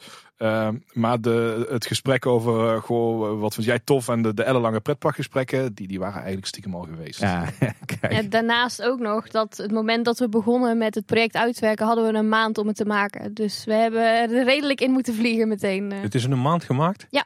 Maar 0.94 1.22
de, 1.22 1.68
het 1.70 1.86
gesprek 1.86 2.26
over, 2.26 2.82
goh, 2.82 3.40
wat 3.40 3.54
vind 3.54 3.66
jij 3.66 3.80
tof 3.80 4.08
en 4.08 4.22
de, 4.22 4.34
de 4.34 4.44
ellenlange 4.44 4.80
pretparkgesprekken, 4.80 5.74
die, 5.74 5.88
die 5.88 6.00
waren 6.00 6.16
eigenlijk 6.16 6.48
stiekem 6.48 6.76
al 6.76 6.82
geweest. 6.82 7.20
ja, 7.20 7.46
kijk. 8.00 8.14
En 8.14 8.30
daarnaast 8.30 8.82
ook 8.82 9.00
nog 9.00 9.28
dat 9.28 9.58
het 9.58 9.72
moment 9.72 10.06
dat 10.06 10.20
we 10.20 10.30
begonnen 10.30 10.78
met 10.78 10.96
het 10.96 11.06
project 11.06 11.36
uitwerken, 11.36 11.86
hadden 11.86 12.12
we 12.12 12.18
een 12.18 12.30
maand 12.30 12.58
om 12.58 12.68
het 12.68 12.76
te 12.76 12.86
maken. 12.86 13.34
Dus 13.34 13.64
we 13.66 13.74
hebben 13.74 14.02
er 14.02 14.44
redelijk 14.44 14.82
in 14.82 14.92
moeten 14.92 15.14
vliegen 15.14 15.48
meteen. 15.48 15.92
Het 15.92 16.16
is 16.16 16.24
in 16.24 16.32
een 16.32 16.42
maand 16.42 16.64
gemaakt. 16.64 17.08
Ja, 17.10 17.26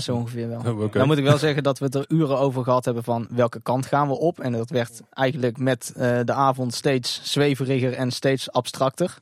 zo 0.00 0.14
ongeveer 0.14 0.48
wel. 0.48 0.62
Dan 0.90 1.06
moet 1.06 1.18
ik 1.18 1.24
wel 1.24 1.38
zeggen 1.38 1.62
dat 1.62 1.78
we 1.78 1.84
het 1.84 1.94
er 1.94 2.04
uren 2.08 2.38
over 2.38 2.62
gehad 2.62 2.84
hebben 2.84 3.04
van 3.04 3.26
welke 3.30 3.60
kant 3.62 3.86
gaan 3.86 4.08
we 4.08 4.18
op. 4.18 4.40
En 4.40 4.52
dat 4.52 4.70
werd 4.70 5.00
eigenlijk 5.10 5.58
met 5.58 5.92
eh, 5.96 6.18
de 6.24 6.32
avond 6.32 6.74
steeds 6.74 7.20
zweveriger 7.22 7.92
en 7.92 8.10
steeds 8.10 8.52
abstracter. 8.52 9.18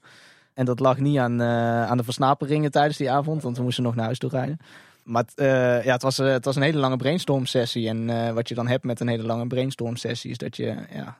En 0.55 0.65
dat 0.65 0.81
lag 0.81 0.99
niet 0.99 1.19
aan, 1.19 1.41
eh, 1.41 1.87
aan 1.87 1.97
de 1.97 2.05
versnaperingen 2.05 2.71
tijdens 2.71 2.97
die 2.97 3.11
avond, 3.11 3.43
want 3.43 3.57
we 3.57 3.63
moesten 3.63 3.85
nog 3.85 3.95
naar 3.95 4.05
huis 4.05 4.19
toe 4.19 4.31
rijden. 4.31 4.59
Maar 5.05 5.23
het, 5.23 5.35
eh, 5.35 5.85
ja, 5.85 5.93
het, 5.93 6.03
was, 6.03 6.17
het 6.17 6.45
was 6.45 6.57
een 6.57 6.63
hele 6.63 6.79
lange 6.79 6.97
brainstorm 6.97 7.47
sessie. 7.47 7.89
En 7.89 8.35
wat 8.35 8.49
je 8.49 8.55
dan 8.55 8.69
hebt 8.69 8.85
met 8.85 9.01
een 9.01 9.09
hele 9.09 9.23
lange 9.23 9.47
brainstorm 9.47 9.97
sessie 9.97 10.31
is 10.31 10.39
dat 10.39 10.57
je 10.57 10.77
ja, 10.95 11.17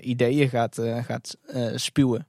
ideeën 0.00 0.48
gaat, 0.48 0.80
gaat 1.06 1.36
spuwen. 1.74 2.26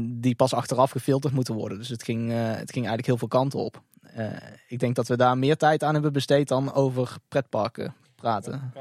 die 0.00 0.34
pas 0.34 0.54
achteraf 0.54 0.90
gefilterd 0.90 1.34
moeten 1.34 1.54
worden. 1.54 1.78
Dus 1.78 1.88
het 1.88 2.02
ging, 2.02 2.30
het 2.30 2.72
ging 2.72 2.86
eigenlijk 2.86 3.06
heel 3.06 3.18
veel 3.18 3.28
kanten 3.28 3.58
op. 3.58 3.82
Eh, 4.14 4.26
ik 4.68 4.78
denk 4.78 4.94
dat 4.96 5.08
we 5.08 5.16
daar 5.16 5.38
meer 5.38 5.56
tijd 5.56 5.82
aan 5.84 5.92
hebben 5.94 6.12
besteed 6.12 6.48
dan 6.48 6.74
over 6.74 7.14
pretparken 7.28 7.94
praten. 8.16 8.72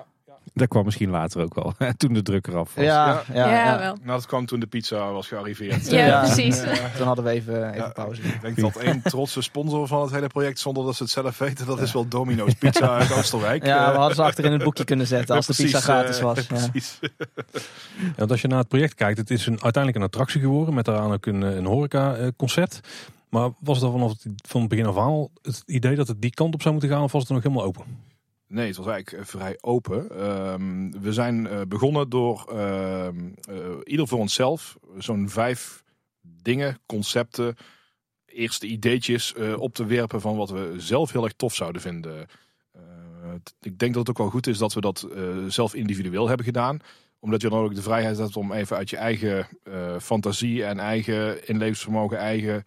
Dat 0.53 0.67
kwam 0.67 0.85
misschien 0.85 1.09
later 1.09 1.41
ook 1.41 1.55
wel, 1.55 1.73
toen 1.97 2.13
de 2.13 2.21
druk 2.21 2.47
eraf 2.47 2.75
was. 2.75 2.83
Ja, 2.85 3.23
ja, 3.33 3.49
Ja, 3.49 3.65
ja. 3.65 3.79
wel. 3.79 3.93
Nou, 4.03 4.05
dat 4.17 4.25
kwam 4.25 4.45
toen 4.45 4.59
de 4.59 4.67
pizza 4.67 5.11
was 5.11 5.27
gearriveerd. 5.27 5.89
Ja, 5.91 6.05
Ja. 6.05 6.19
precies. 6.21 6.59
Toen 6.97 7.05
hadden 7.07 7.25
we 7.25 7.31
even, 7.31 7.63
even 7.69 7.75
Ja. 7.77 7.89
pauze. 7.89 8.21
Ik 8.21 8.41
denk 8.41 8.59
dat 8.59 8.75
één 8.75 9.01
trotse 9.01 9.41
sponsor 9.41 9.87
van 9.87 10.01
het 10.01 10.11
hele 10.11 10.27
project, 10.27 10.59
zonder 10.59 10.85
dat 10.85 10.95
ze 10.95 11.03
het 11.03 11.11
zelf 11.11 11.37
weten, 11.37 11.65
dat 11.65 11.79
is 11.81 11.91
wel 11.93 12.07
Domino's 12.07 12.53
Pizza 12.53 12.97
uit 12.97 13.11
Oosterwijk. 13.11 13.65
Ja, 13.65 13.85
we 13.85 13.91
Eh, 13.91 13.97
hadden 13.97 14.15
ze 14.15 14.23
achter 14.23 14.45
in 14.45 14.51
het 14.51 14.63
boekje 14.63 14.83
kunnen 14.83 15.07
zetten 15.07 15.35
als 15.35 15.45
de 15.45 15.53
precies, 15.53 15.71
pizza 15.73 15.93
gratis 15.93 16.17
eh, 16.17 16.23
was. 16.23 16.37
Ja. 16.47 16.67
Precies. 16.69 16.99
Ja, 17.01 18.13
want 18.15 18.31
als 18.31 18.41
je 18.41 18.47
naar 18.47 18.59
het 18.59 18.67
project 18.67 18.93
kijkt, 18.93 19.17
het 19.17 19.29
is 19.31 19.45
een, 19.45 19.61
uiteindelijk 19.63 19.95
een 19.95 20.09
attractie 20.09 20.41
geworden 20.41 20.73
met 20.73 20.85
daaraan 20.85 21.13
ook 21.13 21.25
een, 21.25 21.41
een 21.41 21.65
horeca-concept. 21.65 22.79
Maar 23.29 23.49
was 23.59 23.81
er 23.81 23.91
vanaf 23.91 24.11
het, 24.11 24.25
van 24.47 24.61
het 24.61 24.69
begin 24.69 24.85
af 24.85 24.97
aan 24.97 25.27
het 25.41 25.63
idee 25.65 25.95
dat 25.95 26.07
het 26.07 26.21
die 26.21 26.31
kant 26.31 26.53
op 26.53 26.61
zou 26.61 26.73
moeten 26.73 26.91
gaan 26.91 27.03
of 27.03 27.11
was 27.11 27.21
het 27.21 27.31
nog 27.31 27.43
helemaal 27.43 27.65
open? 27.65 27.85
Nee, 28.47 28.67
het 28.67 28.77
was 28.77 28.87
eigenlijk 28.87 29.23
eh, 29.23 29.29
vrij 29.29 29.57
open. 29.61 30.09
Ehm, 30.09 30.91
we 31.01 31.13
zijn 31.13 31.47
eh, 31.47 31.61
begonnen 31.67 32.09
door 32.09 32.45
ehm, 32.51 33.29
eh, 33.49 33.55
ieder 33.83 34.07
voor 34.07 34.19
onszelf 34.19 34.77
zo'n 34.97 35.29
vijf 35.29 35.83
dingen, 36.21 36.79
concepten, 36.85 37.55
eerste 38.25 38.67
ideetjes 38.67 39.33
op 39.57 39.73
te 39.73 39.85
werpen 39.85 40.21
van 40.21 40.35
wat 40.35 40.49
we 40.49 40.73
zelf 40.77 41.11
heel 41.11 41.23
erg 41.23 41.33
tof 41.33 41.55
zouden 41.55 41.81
vinden. 41.81 42.27
Ik 43.61 43.79
denk 43.79 43.93
dat 43.93 44.07
het 44.07 44.09
ook 44.09 44.17
wel 44.17 44.29
goed 44.29 44.47
is 44.47 44.57
dat 44.57 44.73
we 44.73 44.81
dat 44.81 45.07
zelf 45.47 45.73
individueel 45.73 46.27
hebben 46.27 46.45
gedaan. 46.45 46.79
Omdat 47.19 47.41
je 47.41 47.49
dan 47.49 47.59
ook 47.59 47.75
de 47.75 47.81
vrijheid 47.81 48.17
hebt 48.17 48.37
om 48.37 48.51
even 48.51 48.77
uit 48.77 48.89
je 48.89 48.97
eigen 48.97 49.47
fantasie 50.01 50.65
en 50.65 50.79
eigen 50.79 51.47
inlevensvermogen, 51.47 52.17
eigen 52.17 52.65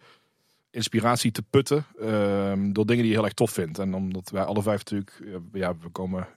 inspiratie 0.71 1.31
te 1.31 1.43
putten. 1.49 1.85
ehm, 1.99 2.71
door 2.71 2.85
dingen 2.85 3.01
die 3.01 3.11
je 3.11 3.17
heel 3.17 3.25
erg 3.25 3.33
tof 3.33 3.51
vindt. 3.51 3.79
En 3.79 3.93
omdat 3.93 4.29
wij 4.29 4.43
alle 4.43 4.61
vijf 4.61 4.77
natuurlijk, 4.77 5.21
eh, 5.21 5.35
ja, 5.51 5.77
we 5.77 5.89
komen 5.89 6.27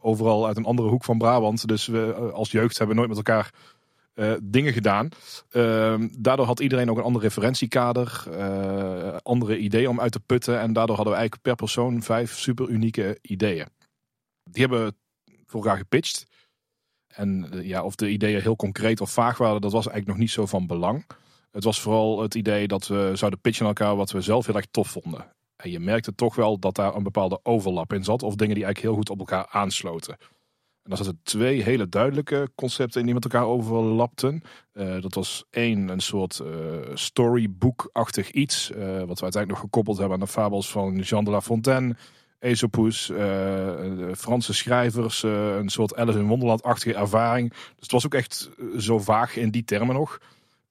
overal 0.00 0.46
uit 0.46 0.56
een 0.56 0.64
andere 0.64 0.88
hoek 0.88 1.04
van 1.04 1.18
Brabant. 1.18 1.68
Dus 1.68 1.86
we 1.86 2.14
eh, 2.16 2.32
als 2.32 2.50
jeugd 2.50 2.78
hebben 2.78 2.96
nooit 2.96 3.08
met 3.08 3.16
elkaar 3.16 3.52
eh, 4.14 4.32
dingen 4.42 4.72
gedaan. 4.72 5.08
Ehm, 5.50 6.08
daardoor 6.18 6.46
had 6.46 6.60
iedereen 6.60 6.90
ook 6.90 6.96
een 6.96 7.04
ander 7.04 7.22
referentiekader, 7.22 8.24
eh, 8.30 9.16
andere 9.22 9.58
ideeën 9.58 9.88
om 9.88 10.00
uit 10.00 10.12
te 10.12 10.20
putten. 10.20 10.60
En 10.60 10.72
daardoor 10.72 10.96
hadden 10.96 11.14
we 11.14 11.18
eigenlijk 11.20 11.42
per 11.42 11.54
persoon 11.54 12.02
vijf 12.02 12.38
super 12.38 12.68
unieke 12.68 13.18
ideeën. 13.22 13.66
Die 14.44 14.62
hebben 14.62 14.84
we 14.84 14.94
voor 15.46 15.60
elkaar 15.60 15.78
gepitcht. 15.78 16.26
En 17.06 17.50
ja, 17.62 17.82
of 17.82 17.94
de 17.94 18.10
ideeën 18.10 18.40
heel 18.40 18.56
concreet 18.56 19.00
of 19.00 19.10
vaag 19.10 19.38
waren, 19.38 19.60
dat 19.60 19.72
was 19.72 19.86
eigenlijk 19.86 20.06
nog 20.06 20.18
niet 20.18 20.30
zo 20.30 20.46
van 20.46 20.66
belang. 20.66 21.06
Het 21.50 21.64
was 21.64 21.80
vooral 21.80 22.22
het 22.22 22.34
idee 22.34 22.68
dat 22.68 22.86
we 22.86 23.10
zouden 23.14 23.40
pitchen 23.40 23.62
aan 23.62 23.74
elkaar 23.74 23.96
wat 23.96 24.10
we 24.10 24.20
zelf 24.20 24.46
heel 24.46 24.54
erg 24.54 24.66
tof 24.70 24.88
vonden. 24.88 25.32
En 25.56 25.70
je 25.70 25.80
merkte 25.80 26.14
toch 26.14 26.34
wel 26.34 26.58
dat 26.58 26.74
daar 26.74 26.94
een 26.94 27.02
bepaalde 27.02 27.40
overlap 27.42 27.92
in 27.92 28.04
zat. 28.04 28.22
Of 28.22 28.34
dingen 28.34 28.54
die 28.54 28.64
eigenlijk 28.64 28.94
heel 28.94 29.02
goed 29.02 29.10
op 29.10 29.18
elkaar 29.18 29.46
aansloten. 29.50 30.16
En 30.82 30.90
dan 30.90 30.96
zaten 30.96 31.20
twee 31.22 31.62
hele 31.62 31.88
duidelijke 31.88 32.50
concepten 32.54 33.00
in 33.00 33.06
die 33.06 33.14
met 33.14 33.24
elkaar 33.24 33.46
overlapten. 33.46 34.42
Eh, 34.72 35.00
dat 35.00 35.14
was 35.14 35.44
één, 35.50 35.88
een 35.88 36.00
soort 36.00 36.38
eh 36.38 36.48
storybook-achtig 36.94 38.30
iets. 38.30 38.70
eh, 38.70 38.78
wat 38.80 39.18
we 39.18 39.22
uiteindelijk 39.22 39.48
nog 39.48 39.60
gekoppeld 39.60 39.98
hebben 39.98 40.14
aan 40.14 40.24
de 40.24 40.30
fabels 40.32 40.70
van 40.70 40.98
Jean 40.98 41.24
de 41.24 41.30
La 41.30 41.40
Fontaine. 41.40 41.96
Aesopus, 42.40 43.12
Franse 44.16 44.54
schrijvers, 44.54 45.22
een 45.22 45.68
soort 45.68 45.96
Alice 45.96 46.18
in 46.18 46.26
Wonderland-achtige 46.26 46.94
ervaring. 46.94 47.50
Dus 47.50 47.60
het 47.78 47.92
was 47.92 48.06
ook 48.06 48.14
echt 48.14 48.50
zo 48.78 48.98
vaag 48.98 49.36
in 49.36 49.50
die 49.50 49.64
termen 49.64 49.94
nog. 49.94 50.18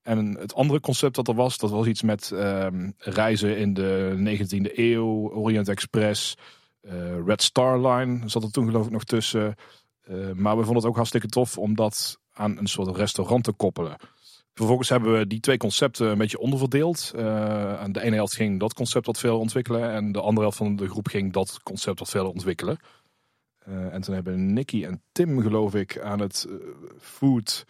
En 0.09 0.37
het 0.39 0.53
andere 0.53 0.79
concept 0.79 1.15
dat 1.15 1.27
er 1.27 1.33
was, 1.35 1.57
dat 1.57 1.69
was 1.69 1.87
iets 1.87 2.01
met 2.01 2.31
ehm, 2.31 2.91
reizen 2.97 3.57
in 3.57 3.73
de 3.73 4.15
19e 4.17 4.77
eeuw, 4.77 5.31
Orient 5.31 5.67
Express, 5.67 6.37
eh, 6.81 7.25
Red 7.25 7.41
Star 7.41 7.87
Line 7.87 8.29
zat 8.29 8.43
er 8.43 8.51
toen 8.51 8.65
geloof 8.65 8.85
ik 8.85 8.91
nog 8.91 9.03
tussen. 9.03 9.55
Eh, 10.01 10.15
maar 10.31 10.57
we 10.57 10.63
vonden 10.63 10.75
het 10.75 10.85
ook 10.85 10.95
hartstikke 10.95 11.27
tof 11.27 11.57
om 11.57 11.75
dat 11.75 12.19
aan 12.33 12.57
een 12.57 12.67
soort 12.67 12.95
restaurant 12.95 13.43
te 13.43 13.51
koppelen. 13.51 13.97
Vervolgens 14.53 14.89
hebben 14.89 15.17
we 15.17 15.27
die 15.27 15.39
twee 15.39 15.57
concepten 15.57 16.07
een 16.07 16.17
beetje 16.17 16.39
onderverdeeld. 16.39 17.11
Eh, 17.15 17.79
aan 17.79 17.91
de 17.91 18.01
ene 18.01 18.15
helft 18.15 18.35
ging 18.35 18.59
dat 18.59 18.73
concept 18.73 19.05
wat 19.05 19.19
verder 19.19 19.37
ontwikkelen. 19.37 19.91
En 19.91 20.11
de 20.11 20.21
andere 20.21 20.41
helft 20.41 20.57
van 20.57 20.75
de 20.75 20.89
groep 20.89 21.07
ging 21.07 21.33
dat 21.33 21.59
concept 21.63 21.99
wat 21.99 22.09
verder 22.09 22.29
ontwikkelen. 22.29 22.79
Eh, 23.59 23.93
en 23.93 24.01
toen 24.01 24.13
hebben 24.13 24.53
Nicky 24.53 24.85
en 24.85 25.01
Tim, 25.11 25.41
geloof 25.41 25.75
ik, 25.75 25.99
aan 25.99 26.19
het 26.19 26.47
eh, 26.49 26.55
food 26.99 27.65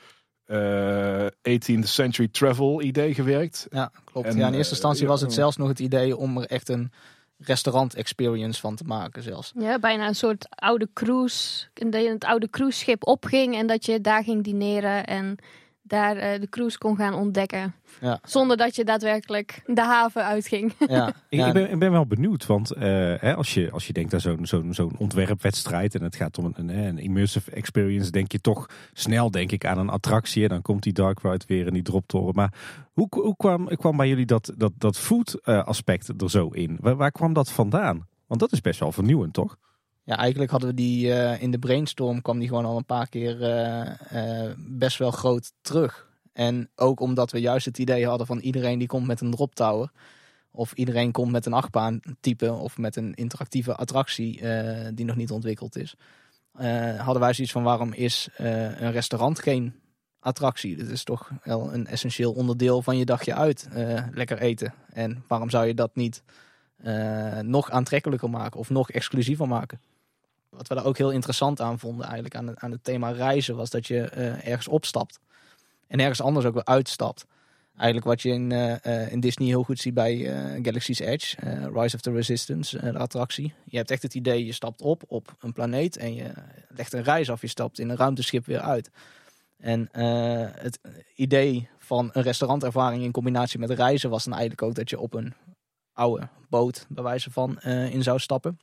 eh 0.50 1.28
18th 1.50 1.84
century 1.84 2.28
travel 2.28 2.82
idee 2.82 3.14
gewerkt. 3.14 3.68
Ja, 3.70 3.92
klopt. 4.04 4.28
En, 4.28 4.38
ja, 4.38 4.48
in 4.48 4.54
eerste 4.54 4.66
eh, 4.66 4.72
instantie 4.72 5.04
ja, 5.04 5.10
was 5.10 5.22
het 5.22 5.34
zelfs 5.34 5.58
nog 5.58 5.68
het 5.68 5.80
idee 5.80 6.18
om 6.18 6.38
er 6.38 6.46
echt 6.46 6.70
een 6.70 6.92
restaurant 7.38 7.94
experience 7.94 8.60
van 8.60 8.76
te 8.76 8.84
maken 8.84 9.24
zelfs. 9.24 9.52
Ja, 9.56 9.80
bijna 9.80 10.08
een 10.08 10.16
soort 10.16 10.48
oude 10.50 10.90
cruise. 10.94 11.68
Dat 11.74 12.02
je 12.02 12.10
het 12.10 12.26
oude 12.26 12.50
cruiseschip 12.50 13.08
opging 13.08 13.56
en 13.56 13.68
dat 13.68 13.86
je 13.86 14.02
daar 14.02 14.24
ging 14.24 14.44
dineren 14.44 15.06
en 15.06 15.38
daar 15.90 16.16
eh, 16.16 16.40
de 16.40 16.50
cruise 16.50 16.78
kon 16.78 16.96
gaan 16.96 17.14
ontdekken. 17.14 17.74
Ja. 18.02 18.20
Zonder 18.24 18.58
dat 18.58 18.76
je 18.76 18.84
daadwerkelijk 18.84 19.62
de 19.66 19.82
haven 19.82 20.24
uitging. 20.26 20.74
Ja, 20.88 21.08
Ik, 21.30 21.40
ja, 21.40 21.48
ik, 21.48 21.54
ben, 21.54 21.72
ik 21.72 21.80
ben 21.80 21.92
wel 21.92 22.06
benieuwd, 22.06 22.46
want 22.46 22.72
eh, 22.72 22.82
hè, 23.20 23.36
als, 23.36 23.54
je, 23.54 23.72
als 23.72 23.88
je 23.88 23.94
denkt 23.94 24.14
aan 24.14 24.20
zo'n 24.20 24.46
zo'n 24.46 24.74
zo'n 24.74 24.96
ontwerpwedstrijd 24.98 25.96
en 25.96 26.04
het 26.04 26.16
gaat 26.16 26.38
om 26.38 26.46
een, 26.46 26.54
een, 26.56 26.70
een 26.70 26.98
immersive 26.98 27.52
experience, 27.52 28.12
denk 28.12 28.32
je 28.32 28.42
toch 28.42 28.70
snel 28.94 29.32
denk 29.32 29.52
ik 29.52 29.66
aan 29.66 29.78
een 29.78 29.90
attractie. 29.90 30.44
En 30.44 30.50
dan 30.50 30.62
komt 30.62 30.84
die 30.84 30.94
Dark 30.94 31.20
Ride 31.22 31.46
weer 31.48 31.68
en 31.68 31.74
die 31.74 31.84
droptoren. 31.84 32.36
Maar 32.36 32.54
hoe, 32.94 33.08
hoe 33.10 33.36
kwam, 33.36 33.68
kwam 33.68 33.98
bij 33.98 34.08
jullie 34.08 34.26
dat, 34.26 34.54
dat, 34.58 34.72
dat 34.78 34.98
food 34.98 35.40
eh, 35.44 35.64
aspect 35.64 36.22
er 36.22 36.30
zo 36.30 36.48
in? 36.48 36.78
Waar, 36.82 36.96
waar 36.96 37.12
kwam 37.12 37.34
dat 37.34 37.52
vandaan? 37.52 38.08
Want 38.28 38.40
dat 38.40 38.52
is 38.52 38.62
best 38.62 38.80
wel 38.80 38.92
vernieuwend, 38.92 39.34
toch? 39.34 39.58
Ja, 40.10 40.18
eigenlijk 40.18 40.52
hadden 40.52 40.70
we 40.70 40.76
die 40.76 41.14
eh, 41.14 41.42
in 41.42 41.52
de 41.52 41.60
brainstorm 41.60 42.22
kwam 42.22 42.40
die 42.40 42.48
gewoon 42.48 42.66
al 42.66 42.78
een 42.78 42.86
paar 42.86 43.10
keer 43.10 43.44
eh, 43.44 44.48
eh, 44.48 44.56
best 44.58 44.98
wel 44.98 45.12
groot 45.12 45.52
terug. 45.62 46.08
En 46.34 46.70
ook 46.76 47.00
omdat 47.00 47.32
we 47.32 47.40
juist 47.40 47.66
het 47.66 47.78
idee 47.78 48.08
hadden 48.08 48.28
van 48.28 48.40
iedereen 48.40 48.80
die 48.80 48.88
komt 48.88 49.08
met 49.08 49.22
een 49.22 49.32
drop 49.32 49.56
tower. 49.56 49.92
Of 50.52 50.74
iedereen 50.74 51.12
komt 51.12 51.32
met 51.32 51.46
een 51.46 51.54
achtbaan 51.54 52.00
type 52.20 52.54
of 52.54 52.78
met 52.78 52.96
een 52.96 53.14
interactieve 53.14 53.76
attractie 53.76 54.42
die 54.94 55.06
nog 55.06 55.16
niet 55.16 55.32
ontwikkeld 55.32 55.78
is. 55.78 55.96
Hadden 56.98 57.20
wij 57.20 57.34
zoiets 57.34 57.54
van 57.54 57.64
waarom 57.64 57.94
is 57.94 58.30
een 58.36 58.92
restaurant 58.92 59.40
geen 59.40 59.74
attractie? 60.20 60.78
Dat 60.78 60.88
is 60.88 61.04
toch 61.04 61.32
wel 61.44 61.74
een 61.74 61.88
essentieel 61.88 62.32
onderdeel 62.32 62.82
van 62.82 62.98
je 62.98 63.06
dagje 63.06 63.34
uit. 63.34 63.68
lekker 64.12 64.40
eten. 64.40 64.74
En 64.94 65.24
waarom 65.28 65.50
zou 65.50 65.68
je 65.68 65.74
dat 65.74 65.96
niet 65.96 66.24
nog 67.42 67.72
aantrekkelijker 67.72 68.30
maken 68.30 68.60
of 68.60 68.70
nog 68.70 68.92
exclusiever 68.92 69.48
maken? 69.48 69.80
Wat 70.50 70.68
we 70.68 70.76
daar 70.76 70.86
ook 70.86 70.98
heel 70.98 71.12
interessant 71.12 71.62
aan 71.62 71.80
vonden, 71.80 72.06
eigenlijk 72.06 72.36
aan 72.36 72.48
het, 72.48 72.60
aan 72.60 72.72
het 72.72 72.84
thema 72.84 73.10
reizen, 73.10 73.56
was 73.56 73.70
dat 73.70 73.88
je 73.88 74.02
eh, 74.02 74.48
ergens 74.48 74.68
opstapt 74.68 75.20
en 75.88 76.00
ergens 76.00 76.22
anders 76.22 76.46
ook 76.46 76.54
weer 76.54 76.66
uitstapt. 76.66 77.26
Eigenlijk 77.76 78.06
wat 78.06 78.22
je 78.22 78.30
in, 78.30 78.52
eh, 78.52 79.04
eh, 79.04 79.12
in 79.12 79.20
Disney 79.20 79.48
heel 79.48 79.64
goed 79.64 79.80
ziet 79.80 79.94
bij 79.94 80.18
Galaxy's 80.62 81.00
Edge, 81.00 81.38
Rise 81.74 81.96
of 81.96 82.02
the 82.02 82.12
Resistance, 82.12 82.92
de 82.92 82.98
attractie. 82.98 83.54
Je 83.66 83.78
hebt 83.78 83.92
echt 83.92 84.02
het 84.02 84.14
idee, 84.14 84.46
je 84.46 84.54
stapt 84.54 84.82
op 84.82 85.04
op 85.08 85.36
een 85.40 85.54
planeet 85.54 85.98
en 85.98 86.14
je 86.14 86.32
legt 86.70 86.94
een 86.94 87.04
reis 87.04 87.32
af. 87.32 87.42
Je 87.42 87.48
stapt 87.48 87.80
in 87.80 87.90
een 87.90 87.98
ruimteschip 87.98 88.46
weer 88.46 88.60
uit. 88.60 88.90
En 89.58 89.90
het 90.60 90.80
idee 91.16 91.70
van 91.78 92.10
een 92.14 92.24
restaurantervaring 92.24 93.04
in 93.04 93.12
combinatie 93.12 93.60
met 93.60 93.70
reizen 93.70 94.10
was 94.10 94.24
dan 94.24 94.34
eigenlijk 94.34 94.62
ook 94.62 94.76
dat 94.76 94.90
je 94.90 95.00
op 95.00 95.14
een 95.14 95.34
oude 95.94 96.28
boot, 96.50 96.86
bij 96.90 97.04
wijze 97.04 97.32
van, 97.32 97.62
in 97.62 98.04
zou 98.04 98.20
stappen. 98.20 98.60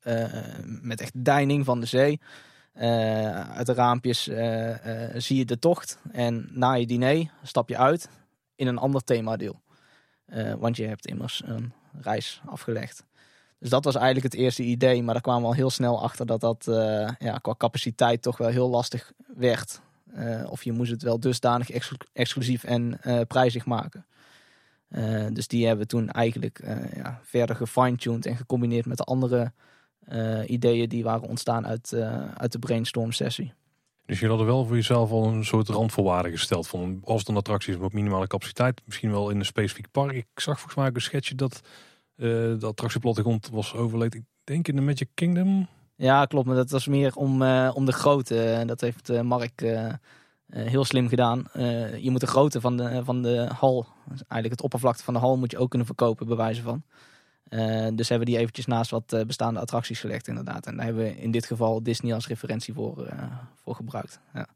Eh, 0.00 0.24
met 0.64 1.00
echt 1.00 1.24
deining 1.24 1.64
van 1.64 1.80
de 1.80 1.86
zee. 1.86 2.20
Eh, 2.72 3.50
uit 3.50 3.66
de 3.66 3.74
raampjes 3.74 4.28
eh, 4.28 4.74
zie 5.16 5.36
je 5.36 5.44
de 5.44 5.58
tocht. 5.58 5.98
En 6.12 6.48
na 6.52 6.72
je 6.72 6.86
diner 6.86 7.30
stap 7.42 7.68
je 7.68 7.76
uit 7.76 8.08
in 8.54 8.66
een 8.66 8.78
ander 8.78 9.04
themadeel. 9.04 9.60
Want 10.58 10.76
je 10.76 10.86
hebt 10.86 11.06
immers 11.06 11.42
een 11.44 11.72
reis 12.00 12.40
afgelegd. 12.46 13.04
Dus 13.58 13.70
dat 13.70 13.84
was 13.84 13.94
eigenlijk 13.94 14.32
het 14.32 14.42
eerste 14.42 14.62
idee. 14.62 15.02
Maar 15.02 15.14
daar 15.14 15.22
kwamen 15.22 15.42
we 15.42 15.48
al 15.48 15.54
heel 15.54 15.70
snel 15.70 16.02
achter 16.02 16.26
dat 16.26 16.40
dat 16.40 16.64
ja, 17.18 17.38
qua 17.42 17.54
capaciteit 17.58 18.22
toch 18.22 18.36
wel 18.36 18.48
heel 18.48 18.68
lastig 18.68 19.12
werd. 19.36 19.80
Of 20.46 20.64
je 20.64 20.72
moest 20.72 20.90
het 20.90 21.02
wel 21.02 21.20
dusdanig 21.20 21.70
exclu- 21.70 22.06
exclusief 22.12 22.64
en 22.64 23.00
prijzig 23.26 23.64
maken. 23.64 24.06
Dus 25.32 25.48
die 25.48 25.66
hebben 25.66 25.84
we 25.84 25.90
toen 25.90 26.10
eigenlijk 26.10 26.60
ja, 26.94 27.20
verder 27.22 27.56
gefine-tuned 27.56 28.26
en 28.26 28.36
gecombineerd 28.36 28.86
met 28.86 28.96
de 28.96 29.04
andere 29.04 29.52
ideeën 30.46 30.88
die 30.88 31.04
waren 31.04 31.28
ontstaan 31.28 31.66
uit, 31.66 31.92
eh, 31.92 32.24
uit 32.36 32.52
de 32.52 32.58
brainstorm 32.58 33.12
sessie. 33.12 33.52
Dus 34.06 34.20
jullie 34.20 34.36
hadden 34.36 34.54
wel 34.54 34.64
voor 34.66 34.76
jezelf 34.76 35.10
al 35.10 35.26
een 35.26 35.44
soort 35.44 35.68
randvoorwaarden 35.68 36.32
gesteld. 36.32 36.68
Van 36.68 37.00
als 37.04 37.18
het 37.20 37.28
een 37.28 37.36
attractie 37.36 37.74
is 37.74 37.80
met 37.80 37.92
minimale 37.92 38.26
capaciteit, 38.26 38.80
misschien 38.84 39.10
wel 39.10 39.30
in 39.30 39.38
een 39.38 39.44
specifiek 39.44 39.90
park. 39.90 40.12
Ik 40.12 40.26
zag 40.34 40.54
volgens 40.54 40.74
mij 40.74 40.88
ook 40.88 40.94
een 40.94 41.00
schetsje 41.00 41.34
dat 41.34 41.60
Eh, 42.16 42.26
de 42.26 42.66
attractieplattegrond 42.66 43.48
was 43.52 43.74
overleed, 43.74 44.14
ik 44.14 44.22
denk 44.44 44.68
in 44.68 44.76
de 44.76 44.82
Magic 44.82 45.08
Kingdom. 45.14 45.68
Ja, 45.96 46.24
klopt. 46.24 46.46
Maar 46.46 46.56
dat 46.56 46.70
was 46.70 46.86
meer 46.86 47.14
om, 47.14 47.42
eh, 47.42 47.70
om 47.74 47.84
de 47.84 47.92
grootte. 47.92 48.62
Dat 48.66 48.80
heeft 48.80 49.08
eh, 49.08 49.20
Mark 49.20 49.62
eh, 49.62 49.86
eh, 49.86 49.94
heel 50.46 50.84
slim 50.84 51.08
gedaan. 51.08 51.46
Eh, 51.52 51.96
je 51.96 52.10
moet 52.10 52.20
de 52.20 52.26
grootte 52.26 52.60
van 52.60 52.76
de, 52.76 53.04
van 53.04 53.22
de 53.22 53.50
hal, 53.58 53.86
eigenlijk 54.08 54.50
het 54.50 54.62
oppervlakte 54.62 55.04
van 55.04 55.14
de 55.14 55.20
hal, 55.20 55.36
moet 55.36 55.50
je 55.50 55.58
ook 55.58 55.68
kunnen 55.68 55.86
verkopen, 55.86 56.26
bij 56.26 56.36
wijze 56.36 56.62
van. 56.62 56.82
Eh, 57.50 57.86
dus 57.92 58.08
hebben 58.08 58.26
we 58.26 58.32
die 58.32 58.40
eventjes 58.40 58.66
naast 58.66 58.90
wat 58.90 59.12
eh, 59.12 59.24
bestaande 59.24 59.60
attracties 59.60 60.00
gelegd, 60.00 60.28
inderdaad. 60.28 60.66
En 60.66 60.76
daar 60.76 60.84
hebben 60.84 61.04
we 61.04 61.16
in 61.16 61.30
dit 61.30 61.46
geval 61.46 61.82
Disney 61.82 62.14
als 62.14 62.26
referentie 62.26 62.74
voor, 62.74 63.06
eh, 63.06 63.22
voor 63.62 63.74
gebruikt. 63.74 64.20
Ja. 64.34 64.46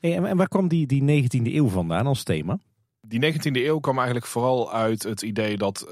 Hey, 0.00 0.16
en, 0.16 0.26
en 0.26 0.36
waar 0.36 0.48
kwam 0.48 0.68
die, 0.68 0.86
die 0.86 1.02
19e 1.02 1.54
eeuw 1.54 1.68
vandaan 1.68 2.06
als 2.06 2.22
thema? 2.22 2.58
Die 3.06 3.32
19e 3.32 3.50
eeuw 3.52 3.78
kwam 3.78 3.96
eigenlijk 3.96 4.26
vooral 4.26 4.72
uit 4.72 5.02
het 5.02 5.22
idee 5.22 5.56
dat 5.56 5.86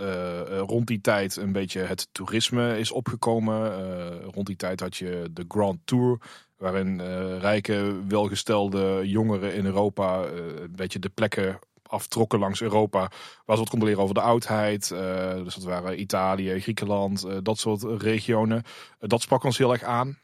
rond 0.67 0.87
die 0.87 1.01
tijd 1.01 1.37
een 1.37 1.53
beetje 1.53 1.81
het 1.81 2.09
toerisme 2.13 2.79
is 2.79 2.93
opgekomen. 2.93 3.73
Eh, 3.73 4.27
rond 4.33 4.47
die 4.47 4.57
tijd 4.57 4.81
had 4.81 4.97
je 4.97 5.29
de 5.33 5.45
Grand 5.49 5.79
Tour, 5.85 6.19
waarin 6.57 7.01
eh, 7.01 7.39
rijke, 7.39 7.95
welgestelde 8.09 9.01
jongeren 9.05 9.55
in 9.55 9.65
Europa 9.65 10.25
eh, 10.25 10.33
een 10.63 10.77
beetje 10.77 10.99
de 10.99 11.09
plekken 11.09 11.59
aftrokken 11.93 12.39
langs 12.39 12.63
Europa, 12.63 12.99
waar 13.45 13.57
ze 13.57 13.63
wat 13.63 13.69
konden 13.69 13.89
leren 13.89 14.03
over 14.03 14.15
de 14.15 14.21
oudheid. 14.21 14.91
Eh, 14.91 15.35
dus 15.35 15.55
dat 15.55 15.65
waren 15.65 16.01
Italië, 16.01 16.61
Griekenland, 16.61 17.25
eh, 17.25 17.37
dat 17.43 17.59
soort 17.59 17.83
regionen. 17.83 18.63
Eh, 18.99 19.09
dat 19.09 19.23
sprak 19.23 19.45
ons 19.45 19.59
heel 19.59 19.73
erg 19.73 19.83
aan. 19.83 20.19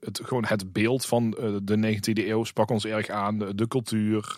Het, 0.00 0.20
gewoon 0.22 0.44
het 0.44 0.72
beeld 0.72 1.06
van 1.06 1.30
de 1.62 1.76
19e 1.76 2.28
eeuw 2.28 2.44
sprak 2.44 2.70
ons 2.70 2.84
erg 2.84 3.08
aan. 3.08 3.38
De, 3.38 3.54
de 3.54 3.68
cultuur, 3.68 4.36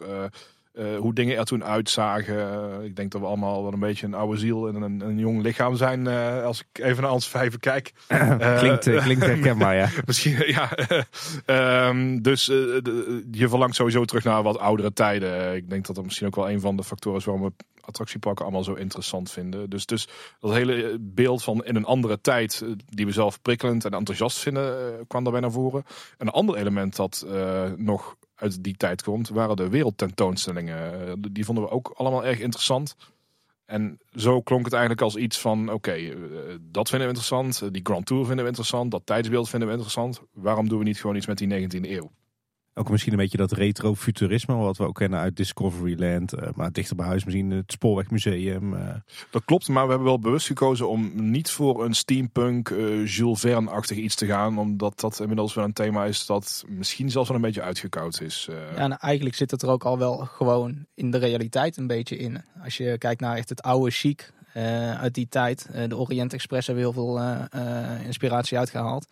eh, 0.76 0.96
hoe 0.98 1.14
dingen 1.14 1.36
er 1.36 1.44
toen 1.44 1.64
uitzagen. 1.64 2.50
Eh, 2.78 2.84
ik 2.84 2.96
denk 2.96 3.10
dat 3.12 3.20
we 3.20 3.26
allemaal 3.26 3.62
wel 3.62 3.72
een 3.72 3.78
beetje 3.78 4.06
een 4.06 4.14
oude 4.14 4.38
ziel 4.38 4.68
en 4.68 4.74
een, 4.82 5.00
een 5.00 5.18
jong 5.18 5.42
lichaam 5.42 5.76
zijn. 5.76 6.06
eh, 6.06 6.42
als 6.44 6.60
ik 6.60 6.84
even 6.84 7.02
naar 7.02 7.12
ons 7.12 7.28
vijven 7.28 7.60
kijk. 7.60 7.92
Klinkt, 8.58 8.86
eh, 8.86 9.02
klinkt 9.02 9.24
herkenbaar, 9.32 9.74
ja. 9.76 9.88
Misschien, 10.06 10.42
ja. 10.46 10.68
Ehm, 11.46 12.18
dus 12.20 12.44
de- 12.44 13.26
je 13.30 13.48
verlangt 13.48 13.74
sowieso 13.76 14.04
terug 14.04 14.24
naar 14.24 14.42
wat 14.42 14.58
oudere 14.58 14.92
tijden. 14.92 15.54
Ik 15.54 15.70
denk 15.70 15.86
dat 15.86 15.96
dat 15.96 16.04
misschien 16.04 16.26
ook 16.26 16.36
wel 16.36 16.50
een 16.50 16.60
van 16.60 16.76
de 16.76 16.84
factoren 16.84 17.18
is 17.18 17.24
waarom 17.24 17.44
we 17.44 17.52
attractieparken 17.80 18.44
allemaal 18.44 18.64
zo 18.64 18.74
interessant 18.74 19.30
vinden. 19.30 19.70
Dus, 19.70 19.86
dus 19.86 20.08
dat 20.40 20.52
hele 20.52 20.96
beeld 21.00 21.42
van 21.42 21.64
in 21.64 21.76
een 21.76 21.84
andere 21.84 22.20
tijd, 22.20 22.64
die 22.88 23.06
we 23.06 23.12
zelf 23.12 23.42
prikkelend 23.42 23.84
en 23.84 23.90
enthousiast 23.94 24.38
vinden, 24.38 24.74
kwam 25.08 25.22
daarbij 25.22 25.40
naar 25.42 25.50
voren. 25.52 25.84
Een 26.18 26.28
ander 26.28 26.56
element 26.56 26.96
dat 26.96 27.26
nog 27.76 28.16
uit 28.37 28.62
die 28.64 28.77
tijd 28.77 29.03
komt, 29.03 29.29
waren 29.29 29.57
de 29.57 29.68
wereldtentoonstellingen. 29.68 31.07
Eh, 31.07 31.12
die 31.31 31.44
vonden 31.44 31.64
we 31.64 31.70
ook 31.70 31.92
allemaal 31.96 32.25
erg 32.25 32.38
interessant. 32.38 32.96
En 33.64 33.99
zo 34.14 34.40
klonk 34.42 34.64
het 34.64 34.72
eigenlijk 34.72 35.03
als 35.03 35.16
iets 35.16 35.38
van: 35.38 35.72
oké, 35.72 35.92
eh, 35.92 36.14
dat 36.61 36.88
vinden 36.88 37.09
we 37.09 37.14
interessant. 37.14 37.62
eh, 37.62 37.68
Die 37.72 37.85
Grand 37.85 38.07
Tour 38.07 38.25
vinden 38.25 38.42
we 38.42 38.51
interessant. 38.51 38.90
Dat 38.90 39.07
tijdsbeeld 39.07 39.49
vinden 39.49 39.68
we 39.68 39.75
interessant. 39.75 40.20
Waarom 40.33 40.68
doen 40.68 40.79
we 40.79 40.85
niet 40.85 41.01
gewoon 41.01 41.16
iets 41.16 41.27
met 41.27 41.38
die 41.38 41.49
19e 41.49 41.90
eeuw? 41.90 42.11
Ook 42.78 42.90
misschien 42.90 43.12
een 43.12 43.18
beetje 43.18 43.36
dat 43.36 43.52
retro-futurisme, 43.52 44.54
wat 44.54 44.76
we 44.76 44.84
ook 44.84 44.94
kennen 44.94 45.18
uit 45.18 45.36
Discoveryland. 45.36 46.32
eh, 46.32 46.48
maar 46.54 46.72
dichter 46.72 46.96
bij 46.96 47.06
huis 47.06 47.24
misschien 47.24 47.50
het 47.50 47.72
Spoorwegmuseum. 47.72 48.74
eh. 48.74 48.94
Dat 49.30 49.44
klopt, 49.44 49.68
maar 49.68 49.82
we 49.84 49.88
hebben 49.88 50.08
wel 50.08 50.18
bewust 50.18 50.46
gekozen 50.46 50.88
om 50.88 51.12
niet 51.30 51.50
voor 51.50 51.84
een 51.84 51.94
steampunk, 51.94 52.70
eh, 52.70 53.06
Jules 53.06 53.40
Verne-achtig 53.40 53.96
iets 53.96 54.14
te 54.14 54.26
gaan. 54.26 54.58
Omdat 54.58 55.00
dat 55.00 55.20
inmiddels 55.20 55.54
wel 55.54 55.64
een 55.64 55.72
thema 55.72 56.04
is 56.04 56.26
dat 56.26 56.64
misschien 56.68 57.10
zelfs 57.10 57.28
wel 57.28 57.36
een 57.36 57.42
beetje 57.42 57.62
uitgekoud 57.62 58.20
is. 58.20 58.46
eh. 58.50 58.56
Ja, 58.56 58.76
en 58.76 58.98
eigenlijk 58.98 59.36
zit 59.36 59.50
het 59.50 59.62
er 59.62 59.68
ook 59.68 59.84
al 59.84 59.98
wel 59.98 60.16
gewoon 60.16 60.86
in 60.94 61.10
de 61.10 61.18
realiteit 61.18 61.76
een 61.76 61.86
beetje 61.86 62.16
in. 62.16 62.42
Als 62.64 62.76
je 62.76 62.98
kijkt 62.98 63.20
naar 63.20 63.36
echt 63.36 63.48
het 63.48 63.62
oude 63.62 63.90
chic 63.90 64.32
eh, 64.52 65.00
uit 65.00 65.14
die 65.14 65.28
tijd. 65.28 65.68
eh, 65.72 65.88
de 65.88 65.96
Orient 65.96 66.32
Express 66.32 66.66
hebben 66.66 66.84
heel 66.84 66.92
veel 66.92 67.20
inspiratie 68.06 68.58
uitgehaald. 68.58 69.06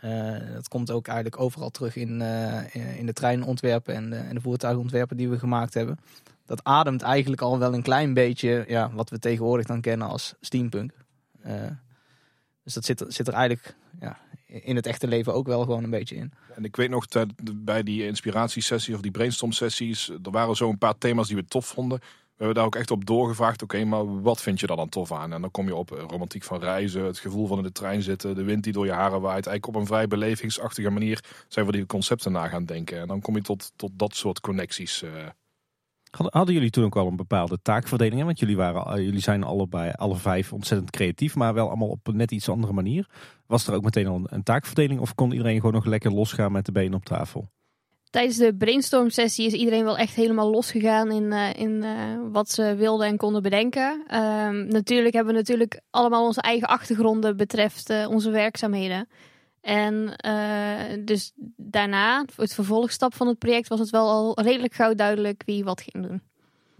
Eh, 0.00 0.52
dat 0.52 0.68
komt 0.68 0.90
ook 0.90 1.06
eigenlijk 1.06 1.40
overal 1.40 1.70
terug 1.70 1.96
in, 1.96 2.22
eh, 2.22 2.98
in 2.98 3.06
de 3.06 3.12
treinontwerpen 3.12 3.94
en 3.94 4.10
de, 4.10 4.28
de 4.32 4.40
voertuigontwerpen 4.40 5.16
die 5.16 5.28
we 5.28 5.38
gemaakt 5.38 5.74
hebben. 5.74 5.98
Dat 6.46 6.64
ademt 6.64 7.02
eigenlijk 7.02 7.42
al 7.42 7.58
wel 7.58 7.74
een 7.74 7.82
klein 7.82 8.14
beetje 8.14 8.64
ja, 8.68 8.90
wat 8.92 9.10
we 9.10 9.18
tegenwoordig 9.18 9.66
dan 9.66 9.80
kennen 9.80 10.08
als 10.08 10.34
steampunk. 10.40 10.92
Eh, 11.40 11.52
dus 12.62 12.74
dat 12.74 12.84
zit, 12.84 13.04
zit 13.08 13.28
er 13.28 13.34
eigenlijk 13.34 13.76
ja, 14.00 14.18
in 14.46 14.76
het 14.76 14.86
echte 14.86 15.08
leven 15.08 15.34
ook 15.34 15.46
wel 15.46 15.62
gewoon 15.62 15.84
een 15.84 15.90
beetje 15.90 16.16
in. 16.16 16.32
En 16.54 16.64
ik 16.64 16.76
weet 16.76 16.90
nog 16.90 17.06
bij 17.54 17.82
die 17.82 18.06
inspiratiesessie 18.06 18.94
of 18.94 19.00
die 19.00 19.10
brainstorm 19.10 19.52
sessies, 19.52 20.08
er 20.08 20.30
waren 20.30 20.56
zo 20.56 20.68
een 20.68 20.78
paar 20.78 20.98
thema's 20.98 21.26
die 21.26 21.36
we 21.36 21.44
tof 21.44 21.66
vonden. 21.66 22.00
We 22.38 22.44
hebben 22.44 22.54
daar 22.54 22.64
ook 22.72 22.76
echt 22.80 22.90
op 22.90 23.04
doorgevraagd, 23.06 23.62
oké, 23.62 23.84
maar 23.84 24.20
wat 24.22 24.40
vind 24.42 24.60
je 24.60 24.66
daar 24.66 24.76
dan 24.76 24.88
tof 24.88 25.12
aan? 25.12 25.32
En 25.32 25.40
dan 25.40 25.50
kom 25.50 25.66
je 25.66 25.74
op 25.74 25.92
eh, 25.92 26.04
romantiek 26.08 26.42
van 26.42 26.60
reizen, 26.60 27.04
het 27.04 27.18
gevoel 27.18 27.46
van 27.46 27.56
in 27.58 27.62
de 27.62 27.72
trein 27.72 28.02
zitten, 28.02 28.34
de 28.34 28.42
wind 28.44 28.64
die 28.64 28.72
door 28.72 28.84
je 28.86 28.92
haren 28.92 29.20
waait. 29.20 29.46
Eigenlijk 29.46 29.66
op 29.66 29.74
een 29.74 29.86
vrij 29.86 30.06
belevingsachtige 30.08 30.90
manier 30.90 31.24
zijn 31.48 31.66
we 31.66 31.72
die 31.72 31.86
concepten 31.86 32.32
na 32.32 32.48
gaan 32.48 32.64
denken. 32.64 33.00
En 33.00 33.06
dan 33.06 33.20
kom 33.20 33.34
je 33.36 33.42
tot, 33.42 33.72
tot 33.76 33.90
dat 33.94 34.14
soort 34.14 34.40
connecties. 34.40 35.02
eh. 35.02 35.10
Hadden, 36.10 36.54
jullie 36.54 36.70
toen 36.70 36.84
ook 36.84 36.96
al 36.96 37.06
een 37.06 37.16
bepaalde 37.16 37.58
taakverdeling? 37.62 38.24
Want 38.24 38.38
jullie, 38.38 38.56
waren, 38.56 38.84
al- 38.84 39.00
jullie 39.00 39.20
zijn 39.20 39.44
allebei, 39.44 39.90
alle 39.90 40.16
vijf 40.16 40.52
ontzettend 40.52 40.90
creatief, 40.90 41.34
maar 41.34 41.54
wel 41.54 41.66
allemaal 41.68 41.88
op 41.88 42.08
net 42.12 42.30
iets 42.30 42.48
andere 42.48 42.72
manier. 42.72 43.08
Was 43.46 43.66
er 43.66 43.74
ook 43.74 43.82
meteen 43.84 44.06
al 44.06 44.20
een 44.24 44.42
taakverdeling 44.42 45.00
of 45.00 45.14
kon 45.14 45.32
iedereen 45.32 45.56
gewoon 45.56 45.72
nog 45.74 45.84
lekker 45.84 46.12
losgaan 46.12 46.52
met 46.52 46.66
de 46.66 46.72
benen 46.72 46.94
op 46.94 47.04
tafel? 47.04 47.48
Tijdens 48.10 48.36
de 48.36 48.54
brainstorm 48.54 49.10
sessie 49.10 49.46
is 49.46 49.52
iedereen 49.52 49.84
wel 49.84 49.96
echt 49.98 50.14
helemaal 50.14 50.50
losgegaan 50.50 51.10
in, 51.10 51.32
eh, 51.32 51.54
in 51.54 51.82
eh, 51.82 51.92
wat 52.32 52.50
ze 52.50 52.74
wilden 52.74 53.06
en 53.06 53.16
konden 53.16 53.42
bedenken. 53.42 54.04
Ehm, 54.06 54.66
natuurlijk 54.66 55.14
hebben 55.14 55.32
we 55.32 55.38
natuurlijk 55.38 55.80
allemaal 55.90 56.26
onze 56.26 56.40
eigen 56.40 56.68
achtergronden 56.68 57.36
betreft 57.36 57.90
eh, 57.90 58.06
onze 58.10 58.30
werkzaamheden. 58.30 59.08
En 59.60 60.16
dus 61.04 61.32
daarna, 61.56 62.24
het 62.36 62.54
vervolgstap 62.54 63.14
van 63.14 63.26
het 63.26 63.38
project, 63.38 63.68
was 63.68 63.78
het 63.78 63.90
wel 63.90 64.08
al 64.08 64.40
redelijk 64.42 64.74
gauw 64.74 64.94
duidelijk 64.94 65.42
wie 65.46 65.64
wat 65.64 65.80
ging 65.80 66.06
doen. 66.06 66.22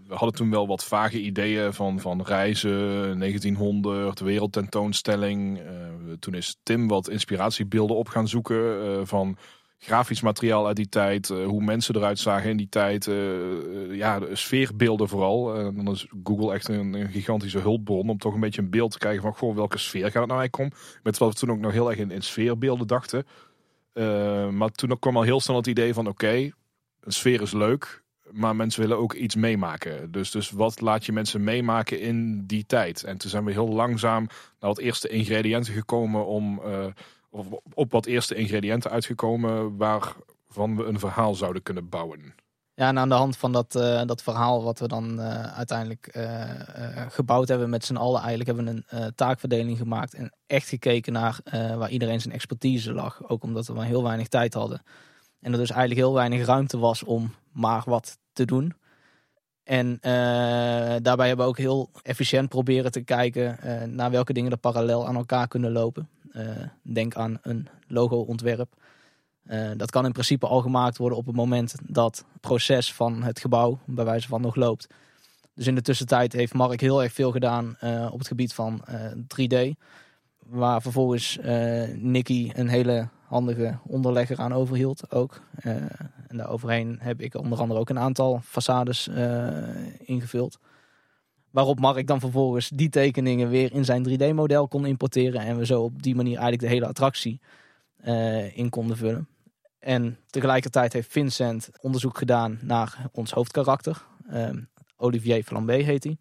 we 0.07 0.15
hadden 0.15 0.35
toen 0.35 0.49
wel 0.49 0.67
wat 0.67 0.83
vage 0.83 1.21
ideeën 1.21 1.73
van, 1.73 1.99
van 1.99 2.21
reizen, 2.21 3.19
1900, 3.19 4.19
wereldtentoonstelling. 4.19 5.61
Toen 6.19 6.33
is 6.33 6.57
Tim 6.63 6.87
wat 6.87 7.09
inspiratiebeelden 7.09 7.97
op 7.97 8.07
gaan 8.07 8.27
zoeken 8.27 9.07
van 9.07 9.37
grafisch 9.79 10.21
materiaal 10.21 10.67
uit 10.67 10.75
die 10.75 10.89
tijd, 10.89 11.29
eh, 11.29 11.45
hoe 11.45 11.63
mensen 11.63 11.95
eruit 11.95 12.19
zagen 12.19 12.49
in 12.49 12.57
die 12.57 12.69
tijd. 12.69 13.07
eh, 13.07 13.41
eh, 13.51 13.95
ja, 13.95 14.19
de 14.19 14.35
sfeerbeelden 14.35 15.07
vooral. 15.07 15.55
Eh, 15.55 15.63
dan 15.63 15.89
is 15.89 16.07
Google 16.23 16.53
echt 16.53 16.67
een, 16.67 17.09
gigantische 17.11 17.59
hulpbron 17.59 18.09
om 18.09 18.17
toch 18.17 18.33
een 18.33 18.39
beetje 18.39 18.61
een 18.61 18.69
beeld 18.69 18.91
te 18.91 18.97
krijgen 18.97 19.21
van 19.21 19.33
goh, 19.33 19.55
welke 19.55 19.77
sfeer 19.77 20.11
gaat 20.11 20.13
het 20.13 20.27
nou 20.27 20.39
eigenlijk 20.39 20.73
om. 20.73 20.79
Met 21.03 21.17
wat 21.17 21.29
we 21.29 21.39
toen 21.39 21.51
ook 21.51 21.59
nog 21.59 21.71
heel 21.71 21.89
erg 21.89 21.99
in, 21.99 22.21
sfeerbeelden 22.21 22.87
dachten. 22.87 23.25
Maar 24.51 24.69
toen 24.69 24.99
kwam 24.99 25.17
al 25.17 25.23
heel 25.23 25.39
snel 25.39 25.55
het 25.55 25.67
idee 25.67 25.93
van 25.93 26.07
oké, 26.07 26.33
een 26.99 27.11
sfeer 27.11 27.41
is 27.41 27.51
leuk, 27.51 28.03
maar 28.31 28.55
mensen 28.55 28.81
willen 28.81 28.97
ook 28.97 29.13
iets 29.13 29.35
meemaken. 29.35 30.11
Dus, 30.11 30.31
dus 30.31 30.49
wat 30.49 30.81
laat 30.81 31.05
je 31.05 31.11
mensen 31.11 31.43
meemaken 31.43 31.99
in 31.99 32.45
die 32.45 32.65
tijd? 32.65 33.03
En 33.03 33.17
toen 33.17 33.29
zijn 33.29 33.45
we 33.45 33.51
heel 33.51 33.69
langzaam 33.69 34.23
naar 34.59 34.69
wat 34.69 34.79
eerste 34.79 35.07
ingrediënten 35.07 35.73
gekomen 35.73 36.25
om, 36.25 36.61
of 37.29 37.47
op 37.73 37.91
wat 37.91 38.05
eerste 38.05 38.35
ingrediënten 38.35 38.91
uitgekomen 38.91 39.77
waarvan 39.77 40.75
we 40.75 40.83
een 40.83 40.99
verhaal 40.99 41.35
zouden 41.35 41.63
kunnen 41.63 41.89
bouwen. 41.89 42.33
Ja, 42.79 42.87
en 42.87 42.97
aan 42.97 43.09
de 43.09 43.15
hand 43.15 43.37
van 43.37 43.51
dat, 43.51 43.75
eh, 43.75 44.01
dat 44.05 44.23
verhaal 44.23 44.63
wat 44.63 44.79
we 44.79 44.87
dan 44.87 45.19
eh, 45.19 45.57
uiteindelijk 45.57 46.07
eh, 46.07 46.43
gebouwd 47.09 47.47
hebben 47.47 47.69
met 47.69 47.85
z'n 47.85 47.95
allen, 47.95 48.21
eigenlijk 48.21 48.47
hebben 48.47 48.65
we 48.65 48.95
een 48.97 49.15
taakverdeling 49.15 49.77
gemaakt 49.77 50.13
en 50.13 50.33
echt 50.47 50.67
gekeken 50.67 51.13
naar 51.13 51.39
waar 51.77 51.89
iedereen 51.89 52.21
zijn 52.21 52.33
expertise 52.33 52.93
lag. 52.93 53.29
Ook 53.29 53.43
omdat 53.43 53.67
we 53.67 53.73
maar 53.73 53.85
heel 53.85 54.03
weinig 54.03 54.27
tijd 54.27 54.53
hadden. 54.53 54.81
En 55.39 55.51
er 55.51 55.57
dus 55.57 55.69
eigenlijk 55.69 55.99
heel 55.99 56.13
weinig 56.13 56.45
ruimte 56.45 56.77
was 56.77 57.03
om 57.03 57.33
maar 57.51 57.83
wat 57.85 58.17
te 58.33 58.45
doen. 58.45 58.73
En 59.63 59.97
daarbij 61.01 61.27
hebben 61.27 61.45
we 61.45 61.51
ook 61.51 61.57
heel 61.57 61.89
efficiënt 62.01 62.49
proberen 62.49 62.91
te 62.91 63.01
kijken 63.01 63.57
naar 63.95 64.11
welke 64.11 64.33
dingen 64.33 64.51
er 64.51 64.57
parallel 64.57 65.07
aan 65.07 65.15
elkaar 65.15 65.47
kunnen 65.47 65.71
lopen. 65.71 66.09
Eh, 66.39 66.63
denk 66.81 67.15
aan 67.15 67.37
een 67.41 67.67
logo-ontwerp. 67.87 68.73
Eh, 69.45 69.69
dat 69.77 69.91
kan 69.91 70.05
in 70.05 70.11
principe 70.11 70.47
al 70.47 70.61
gemaakt 70.61 70.97
worden 70.97 71.17
op 71.17 71.25
het 71.25 71.35
moment 71.35 71.75
dat 71.85 72.17
het 72.17 72.41
proces 72.41 72.93
van 72.93 73.23
het 73.23 73.39
gebouw 73.39 73.79
bij 73.85 74.05
wijze 74.05 74.27
van 74.27 74.41
nog 74.41 74.55
loopt. 74.55 74.87
Dus 75.59 75.67
in 75.67 75.75
de 75.75 75.81
tussentijd 75.81 76.33
heeft 76.33 76.53
Mark 76.53 76.81
heel 76.81 77.03
erg 77.03 77.13
veel 77.13 77.31
gedaan 77.31 77.75
eh, 77.79 78.07
op 78.11 78.17
het 78.17 78.27
gebied 78.27 78.53
van 78.53 78.81
eh, 78.85 79.11
3D. 79.27 79.77
Waar 80.45 80.81
vervolgens 80.81 81.37
Nicky 81.95 82.51
een 82.53 82.67
hele 82.67 83.07
handige 83.25 83.77
onderlegger 83.85 84.37
aan 84.37 84.53
overhield 84.53 85.11
ook. 85.11 85.41
Eh, 85.55 85.75
en 86.27 86.37
daaroverheen 86.37 86.97
heb 86.99 87.21
ik 87.21 87.35
onder 87.35 87.59
andere 87.59 87.79
ook 87.79 87.89
een 87.89 87.99
aantal 87.99 88.41
façades 88.43 89.13
ingevuld. 89.97 90.59
Waarop 91.51 91.79
Mark 91.79 92.07
dan 92.07 92.19
vervolgens 92.19 92.69
die 92.69 92.89
tekeningen 92.89 93.49
weer 93.49 93.73
in 93.73 93.85
zijn 93.85 94.07
3D-model 94.09 94.67
kon 94.67 94.85
importeren. 94.85 95.41
En 95.41 95.57
we 95.57 95.65
zo 95.65 95.83
op 95.83 96.03
die 96.03 96.15
manier 96.15 96.33
eigenlijk 96.33 96.61
de 96.61 96.67
hele 96.67 96.87
attractie 96.87 97.39
eh, 97.97 98.57
in 98.57 98.69
konden 98.69 98.97
vullen. 98.97 99.27
En 99.79 100.17
tegelijkertijd 100.29 100.93
heeft 100.93 101.11
Vincent 101.11 101.69
onderzoek 101.81 102.17
gedaan 102.17 102.59
naar 102.61 103.09
ons 103.11 103.31
hoofdkarakter. 103.31 104.05
Ehm, 104.29 104.59
Olivier 104.97 105.43
Flambé 105.43 105.73
heet 105.73 106.03
hij. 106.03 106.17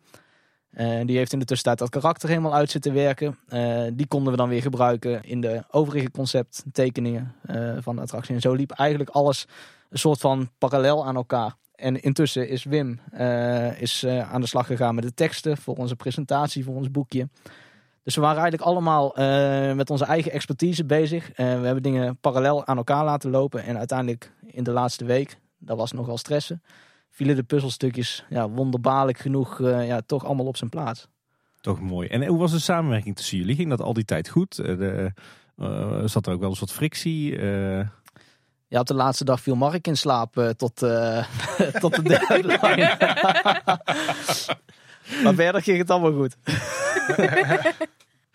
Eh, 0.70 1.06
die 1.06 1.16
heeft 1.16 1.32
in 1.32 1.38
de 1.38 1.44
tussentijd 1.44 1.78
dat 1.78 1.88
karakter 1.88 2.28
helemaal 2.28 2.54
uit 2.54 2.70
zitten 2.70 2.94
werken. 2.94 3.38
Eh, 3.48 3.82
die 3.92 4.06
konden 4.06 4.30
we 4.32 4.38
dan 4.38 4.48
weer 4.48 4.62
gebruiken 4.62 5.24
in 5.24 5.40
de 5.40 5.64
overige 5.70 6.10
concepttekeningen 6.10 7.34
van 7.78 7.96
de 7.96 8.02
attractie. 8.02 8.34
En 8.34 8.40
zo 8.40 8.52
liep 8.52 8.70
eigenlijk 8.70 9.10
alles 9.10 9.46
een 9.90 9.98
soort 9.98 10.20
van 10.20 10.50
parallel 10.58 11.06
aan 11.06 11.16
elkaar. 11.16 11.54
En 11.78 12.02
intussen 12.02 12.48
is 12.48 12.64
Wim 12.64 13.00
is, 13.78 14.06
aan 14.06 14.40
de 14.40 14.46
slag 14.46 14.66
gegaan 14.66 14.94
met 14.94 15.04
de 15.04 15.14
teksten 15.14 15.56
voor 15.56 15.76
onze 15.76 15.96
presentatie, 15.96 16.64
voor 16.64 16.74
ons 16.74 16.90
boekje. 16.90 17.28
Dus 18.02 18.14
we 18.14 18.20
waren 18.20 18.40
eigenlijk 18.40 18.70
allemaal 18.70 19.12
met 19.74 19.90
onze 19.90 20.04
eigen 20.04 20.32
expertise 20.32 20.84
bezig. 20.84 21.30
we 21.36 21.42
hebben 21.42 21.82
dingen 21.82 22.16
parallel 22.16 22.66
aan 22.66 22.76
elkaar 22.76 23.04
laten 23.04 23.30
lopen. 23.30 23.64
En 23.64 23.78
uiteindelijk 23.78 24.32
in 24.46 24.62
de 24.62 24.70
laatste 24.70 25.04
week, 25.04 25.38
dat 25.58 25.76
was 25.76 25.92
nogal 25.92 26.18
stressen 26.18 26.62
vielen 27.10 27.36
de 27.36 27.42
puzzelstukjes 27.42 28.24
ja, 28.28 28.48
wonderbaarlijk 28.48 29.18
genoeg 29.18 29.58
ja, 29.62 30.00
toch 30.06 30.24
allemaal 30.24 30.46
op 30.46 30.56
zijn 30.56 30.70
plaats. 30.70 31.08
Toch 31.60 31.80
mooi. 31.80 32.08
En 32.08 32.26
hoe 32.26 32.38
was 32.38 32.52
de 32.52 32.58
samenwerking 32.58 33.16
tussen 33.16 33.38
jullie? 33.38 33.54
Ging 33.54 33.68
dat 33.68 33.80
al 33.80 33.92
die 33.92 34.04
tijd 34.04 34.28
goed? 34.28 34.56
De, 34.56 35.12
zat 36.04 36.26
er 36.26 36.32
ook 36.32 36.40
wel 36.40 36.48
eens 36.48 36.60
wat 36.60 36.72
frictie? 36.72 37.38
Ja, 38.68 38.80
op 38.80 38.86
de 38.86 38.94
laatste 38.94 39.24
dag 39.24 39.40
viel 39.40 39.54
Mark 39.56 39.86
in 39.86 39.96
slaap 39.96 40.52
tot, 40.56 40.76
tot 41.80 41.94
de 41.94 42.02
deadline. 42.02 42.96
maar 45.24 45.34
verder 45.34 45.62
ging 45.62 45.78
het 45.78 45.90
allemaal 45.90 46.12
goed. 46.12 46.36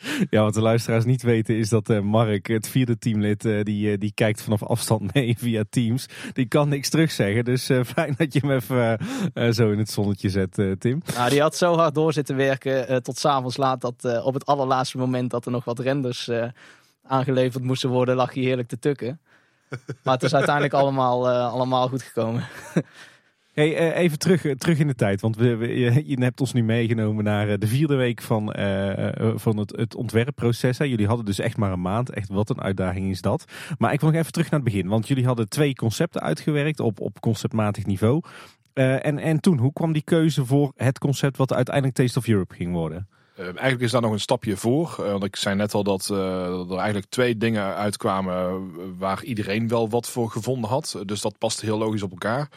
Ja, 0.29 0.41
wat 0.41 0.53
de 0.53 0.61
luisteraars 0.61 1.05
niet 1.05 1.21
weten 1.21 1.57
is 1.57 1.69
dat 1.69 1.89
uh, 1.89 1.99
Mark, 1.99 2.47
het 2.47 2.67
vierde 2.67 2.97
teamlid, 2.97 3.45
uh, 3.45 3.63
die, 3.63 3.91
uh, 3.91 3.97
die 3.99 4.11
kijkt 4.13 4.41
vanaf 4.41 4.63
afstand 4.63 5.13
mee 5.13 5.35
via 5.37 5.63
Teams. 5.69 6.05
Die 6.33 6.45
kan 6.45 6.69
niks 6.69 6.89
terugzeggen, 6.89 7.45
dus 7.45 7.69
fijn 7.85 8.13
dat 8.17 8.33
je 8.33 8.39
hem 8.39 8.51
even 8.51 9.53
zo 9.53 9.71
in 9.71 9.77
het 9.77 9.89
zonnetje 9.89 10.29
zet, 10.29 10.53
Tim. 10.79 11.01
Nou, 11.15 11.29
die 11.29 11.41
had 11.41 11.55
zo 11.55 11.75
hard 11.75 11.95
door 11.95 12.13
zitten 12.13 12.35
werken 12.35 13.03
tot 13.03 13.17
s'avonds 13.17 13.57
laat 13.57 13.81
dat 13.81 14.23
op 14.23 14.33
het 14.33 14.45
allerlaatste 14.45 14.97
moment 14.97 15.31
dat 15.31 15.45
er 15.45 15.51
nog 15.51 15.65
wat 15.65 15.79
renders 15.79 16.29
aangeleverd 17.03 17.63
moesten 17.63 17.89
worden, 17.89 18.15
lag 18.15 18.33
hij 18.33 18.43
heerlijk 18.43 18.67
te 18.67 18.79
tukken. 18.79 19.19
Maar 20.03 20.13
het 20.13 20.23
is 20.23 20.33
uiteindelijk 20.33 20.73
allemaal, 20.73 21.29
allemaal 21.29 21.87
goed 21.87 22.03
gekomen. 22.03 22.43
Hey, 23.53 23.69
uh, 23.69 23.97
even 23.97 24.19
terug, 24.19 24.43
uh, 24.43 24.55
terug 24.55 24.77
in 24.77 24.87
de 24.87 24.95
tijd, 24.95 25.21
want 25.21 25.35
we, 25.35 25.45
je, 26.05 26.15
hebt 26.19 26.39
ons 26.39 26.53
nu 26.53 26.63
meegenomen 26.63 27.23
naar 27.23 27.59
de 27.59 27.67
vierde 27.67 27.95
week 27.95 28.21
van, 28.21 28.53
van 29.35 29.57
het, 29.57 29.75
het 29.75 29.95
ontwerpproces. 29.95 30.77
Jullie 30.77 31.07
hadden 31.07 31.25
dus 31.25 31.39
echt 31.39 31.57
maar 31.57 31.71
een 31.71 31.81
maand. 31.81 32.09
Echt, 32.09 32.29
wat 32.29 32.49
een 32.49 32.61
uitdaging 32.61 33.09
is 33.09 33.21
dat. 33.21 33.45
Maar 33.77 33.93
ik 33.93 33.99
wil 33.99 34.09
nog 34.09 34.19
even 34.19 34.31
terug 34.31 34.49
naar 34.49 34.59
het 34.59 34.69
begin, 34.69 34.87
want 34.87 35.07
jullie 35.07 35.25
hadden 35.25 35.49
twee 35.49 35.75
concepten 35.75 36.21
uitgewerkt 36.21 36.79
op, 36.79 36.99
op 36.99 37.19
conceptmatig 37.19 37.85
niveau. 37.85 38.21
en, 38.73 39.19
en 39.19 39.39
toen, 39.39 39.57
hoe 39.57 39.73
kwam 39.73 39.93
die 39.93 40.03
keuze 40.03 40.45
voor 40.45 40.71
het 40.75 40.99
concept 40.99 41.37
wat 41.37 41.53
uiteindelijk 41.53 41.95
Taste 41.95 42.19
of 42.19 42.27
Europe 42.27 42.55
ging 42.55 42.71
worden? 42.71 43.07
Eigenlijk 43.35 43.81
is 43.81 43.91
daar 43.91 44.01
nog 44.01 44.11
een 44.11 44.19
stapje 44.19 44.57
voor. 44.57 44.93
want 44.97 45.23
ik 45.23 45.35
zei 45.35 45.55
net 45.55 45.73
al 45.73 45.83
dat 45.83 46.09
er 46.09 46.77
eigenlijk 46.77 47.09
twee 47.09 47.37
dingen 47.37 47.75
uitkwamen 47.75 48.71
waar 48.97 49.23
iedereen 49.23 49.67
wel 49.67 49.89
wat 49.89 50.09
voor 50.09 50.29
gevonden 50.29 50.69
had. 50.69 51.01
Dus 51.05 51.21
dat 51.21 51.37
past 51.37 51.61
heel 51.61 51.77
logisch 51.77 52.03
op 52.03 52.11
elkaar. 52.11 52.49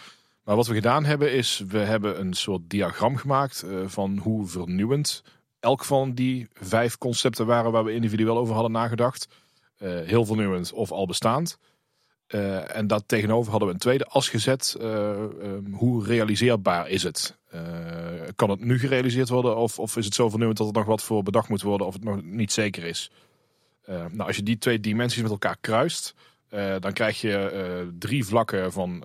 Maar 0.44 0.56
wat 0.56 0.66
we 0.66 0.74
gedaan 0.74 1.04
hebben 1.04 1.32
is, 1.32 1.62
we 1.68 1.78
hebben 1.78 2.20
een 2.20 2.34
soort 2.34 2.62
diagram 2.70 3.16
gemaakt 3.16 3.64
uh, 3.66 3.78
van 3.86 4.18
hoe 4.18 4.46
vernieuwend 4.46 5.22
elk 5.60 5.84
van 5.84 6.12
die 6.12 6.48
vijf 6.52 6.98
concepten 6.98 7.46
waren 7.46 7.72
waar 7.72 7.84
we 7.84 7.94
individueel 7.94 8.38
over 8.38 8.54
hadden 8.54 8.72
nagedacht. 8.72 9.28
Heel 9.78 10.24
vernieuwend 10.24 10.72
of 10.72 10.92
al 10.92 11.06
bestaand. 11.06 11.58
En 12.66 12.86
dat 12.86 13.04
tegenover 13.06 13.50
hadden 13.50 13.68
we 13.68 13.74
een 13.74 13.80
tweede 13.80 14.04
as 14.04 14.28
gezet. 14.28 14.76
Um, 14.80 15.74
hoe 15.74 16.04
realiseerbaar 16.04 16.88
is 16.88 17.02
het? 17.02 17.36
Kan 18.36 18.50
het 18.50 18.64
nu 18.64 18.78
gerealiseerd 18.78 19.28
worden 19.28 19.56
of, 19.56 19.78
of 19.78 19.96
is 19.96 20.04
het 20.04 20.14
zo 20.14 20.28
vernieuwend 20.28 20.58
dat 20.58 20.68
er 20.68 20.72
nog 20.72 20.84
wat 20.84 21.02
voor 21.02 21.22
bedacht 21.22 21.48
moet 21.48 21.62
worden 21.62 21.86
of 21.86 21.92
het 21.92 22.04
nog 22.04 22.22
niet 22.22 22.52
zeker 22.52 22.84
is? 22.84 23.10
nou, 23.86 24.20
als 24.26 24.36
je 24.36 24.42
die 24.42 24.58
twee 24.58 24.80
dimensies 24.80 25.22
met 25.22 25.30
elkaar 25.30 25.56
kruist, 25.60 26.14
dan 26.80 26.92
krijg 26.92 27.20
je 27.20 27.94
drie 27.98 28.24
vlakken 28.24 28.72
van 28.72 29.04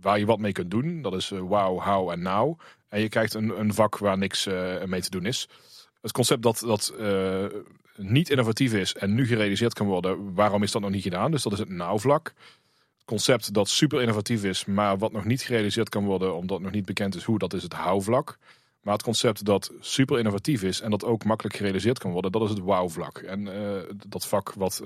waar 0.00 0.18
je 0.18 0.26
wat 0.26 0.38
mee 0.38 0.52
kunt 0.52 0.70
doen. 0.70 1.02
Dat 1.02 1.14
is 1.14 1.28
wow, 1.28 1.80
how 1.80 2.10
en 2.10 2.22
now. 2.22 2.60
En 2.88 3.00
je 3.00 3.08
krijgt 3.08 3.34
een, 3.34 3.60
een 3.60 3.74
vak 3.74 3.98
waar 3.98 4.18
niks 4.18 4.46
mee 4.86 5.00
te 5.00 5.10
doen 5.10 5.26
is. 5.26 5.48
Het 6.00 6.12
concept 6.12 6.42
dat, 6.42 6.62
dat 6.66 6.94
niet 7.96 8.30
innovatief 8.30 8.72
is 8.72 8.94
en 8.94 9.14
nu 9.14 9.26
gerealiseerd 9.26 9.74
kan 9.74 9.86
worden, 9.86 10.34
waarom 10.34 10.62
is 10.62 10.72
dat 10.72 10.82
nog 10.82 10.90
niet 10.90 11.02
gedaan? 11.02 11.30
Dus 11.30 11.42
dat 11.42 11.52
is 11.52 11.58
het 11.58 11.68
now-vlak. 11.68 12.32
Concept 13.04 13.54
dat 13.54 13.68
super 13.68 14.00
innovatief 14.00 14.44
is, 14.44 14.64
maar 14.64 14.98
wat 14.98 15.12
nog 15.12 15.24
niet 15.24 15.42
gerealiseerd 15.42 15.88
kan 15.88 16.04
worden, 16.04 16.36
omdat 16.36 16.60
nog 16.60 16.72
niet 16.72 16.84
bekend 16.84 17.14
is 17.14 17.24
hoe, 17.24 17.38
dat 17.38 17.52
is 17.52 17.62
het 17.62 17.74
how-vlak. 17.74 18.38
Maar 18.82 18.94
het 18.94 19.02
concept 19.02 19.44
dat 19.44 19.72
super 19.80 20.18
innovatief 20.18 20.62
is 20.62 20.80
en 20.80 20.90
dat 20.90 21.04
ook 21.04 21.24
makkelijk 21.24 21.56
gerealiseerd 21.56 21.98
kan 21.98 22.10
worden, 22.10 22.32
dat 22.32 22.42
is 22.42 22.48
het 22.48 22.58
wow-vlak. 22.58 23.18
En 23.18 23.48
dat 24.08 24.26
vak 24.26 24.52
wat 24.52 24.82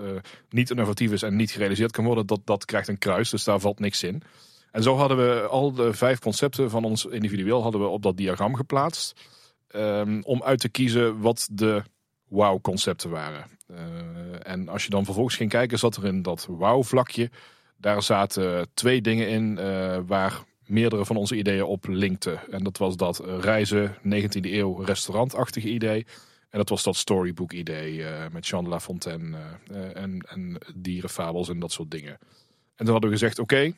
niet 0.51 0.71
innovatief 0.71 1.13
is 1.13 1.23
en 1.23 1.37
niet 1.37 1.51
gerealiseerd 1.51 1.93
kan 1.93 2.05
worden, 2.05 2.27
dat, 2.27 2.41
dat 2.45 2.65
krijgt 2.65 2.89
een 2.89 2.99
kruis, 2.99 3.31
dus 3.31 3.45
daar 3.45 3.61
valt 3.61 3.79
niks 3.79 4.03
in. 4.03 4.23
En 4.71 4.83
zo 4.83 4.97
hadden 4.97 5.17
we 5.17 5.47
al 5.47 5.73
de 5.73 5.93
vijf 5.93 6.19
concepten 6.19 6.71
van 6.71 6.85
ons 6.85 7.05
individueel 7.05 7.63
hadden 7.63 7.81
we 7.81 7.87
op 7.87 8.03
dat 8.03 8.17
diagram 8.17 8.55
geplaatst. 8.55 9.21
Um, 9.75 10.23
om 10.25 10.43
uit 10.43 10.61
te 10.61 10.69
kiezen 10.69 11.21
wat 11.21 11.49
de 11.53 11.83
wow-concepten 12.29 13.11
waren. 13.11 13.47
Uh, 13.71 13.79
en 14.43 14.69
als 14.69 14.85
je 14.85 14.91
dan 14.91 15.05
vervolgens 15.05 15.37
ging 15.37 15.51
kijken, 15.51 15.79
zat 15.79 15.97
er 15.97 16.05
in 16.05 16.23
dat 16.23 16.47
wow-vlakje. 16.51 17.31
Daar 17.81 18.03
zaten 18.03 18.69
twee 18.75 19.01
dingen 19.01 19.29
in 19.29 19.59
uh, 19.59 19.99
waar 20.07 20.43
meerdere 20.67 21.05
van 21.05 21.17
onze 21.17 21.37
ideeën 21.37 21.65
op 21.65 21.87
linkten. 21.89 22.41
En 22.51 22.65
dat 22.65 22.79
was 22.79 22.97
dat 22.97 23.23
reizen, 23.41 23.95
19e 23.97 24.41
eeuw, 24.41 24.75
restaurantachtige 24.83 25.69
idee. 25.69 26.07
En 26.51 26.59
dat 26.59 26.69
was 26.69 26.83
dat 26.83 26.97
storybook 26.97 27.53
idee 27.53 27.95
uh, 27.97 28.09
met 28.33 28.47
Jean 28.47 28.65
de 28.65 28.71
La 28.71 28.81
Fontaine 28.81 29.37
en, 29.95 30.19
en 30.29 30.59
dierenfabels 30.75 31.49
en 31.49 31.59
dat 31.59 31.73
soort 31.73 31.91
dingen. 31.91 32.19
En 32.79 32.85
toen 32.85 32.93
hadden 32.93 33.11
we 33.11 33.17
gezegd, 33.17 33.39
oké, 33.39 33.73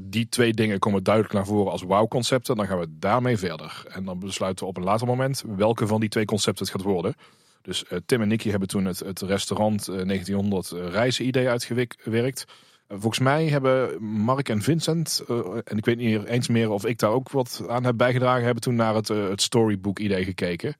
die 0.00 0.28
twee 0.28 0.52
dingen 0.52 0.78
komen 0.78 1.02
duidelijk 1.02 1.34
naar 1.34 1.46
voren 1.46 1.72
als 1.72 1.82
wow-concepten. 1.82 2.56
Dan 2.56 2.66
gaan 2.66 2.78
we 2.78 2.86
daarmee 2.98 3.36
verder. 3.36 3.84
En 3.88 4.04
dan 4.04 4.18
besluiten 4.18 4.64
we 4.64 4.70
op 4.70 4.76
een 4.76 4.84
later 4.84 5.06
moment 5.06 5.44
welke 5.56 5.86
van 5.86 6.00
die 6.00 6.08
twee 6.08 6.24
concepten 6.24 6.64
het 6.64 6.74
gaat 6.74 6.82
worden. 6.82 7.14
Dus 7.62 7.84
uh, 7.90 7.98
Tim 8.06 8.22
en 8.22 8.28
Nicky 8.28 8.50
hebben 8.50 8.68
toen 8.68 8.84
het, 8.84 8.98
het 8.98 9.20
restaurant 9.20 9.88
uh, 9.88 9.94
1900 9.94 10.70
uh, 10.70 10.88
reizen 10.88 11.26
idee 11.26 11.48
uitgewerkt. 11.48 12.44
Volgens 12.92 13.18
mij 13.18 13.46
hebben 13.46 14.02
Mark 14.02 14.48
en 14.48 14.62
Vincent, 14.62 15.22
uh, 15.28 15.38
en 15.64 15.76
ik 15.76 15.84
weet 15.84 15.96
niet 15.96 16.24
eens 16.24 16.48
meer 16.48 16.70
of 16.70 16.86
ik 16.86 16.98
daar 16.98 17.10
ook 17.10 17.30
wat 17.30 17.64
aan 17.68 17.84
heb 17.84 17.96
bijgedragen, 17.96 18.44
hebben 18.44 18.62
toen 18.62 18.74
naar 18.74 18.94
het, 18.94 19.08
het 19.08 19.42
storybook 19.42 19.98
idee 19.98 20.24
gekeken. 20.24 20.76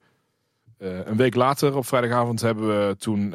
Uh, 0.78 1.06
een 1.06 1.16
week 1.16 1.34
later, 1.34 1.76
op 1.76 1.86
vrijdagavond, 1.86 2.40
hebben 2.40 2.66
we 2.66 2.96
toen 2.96 3.34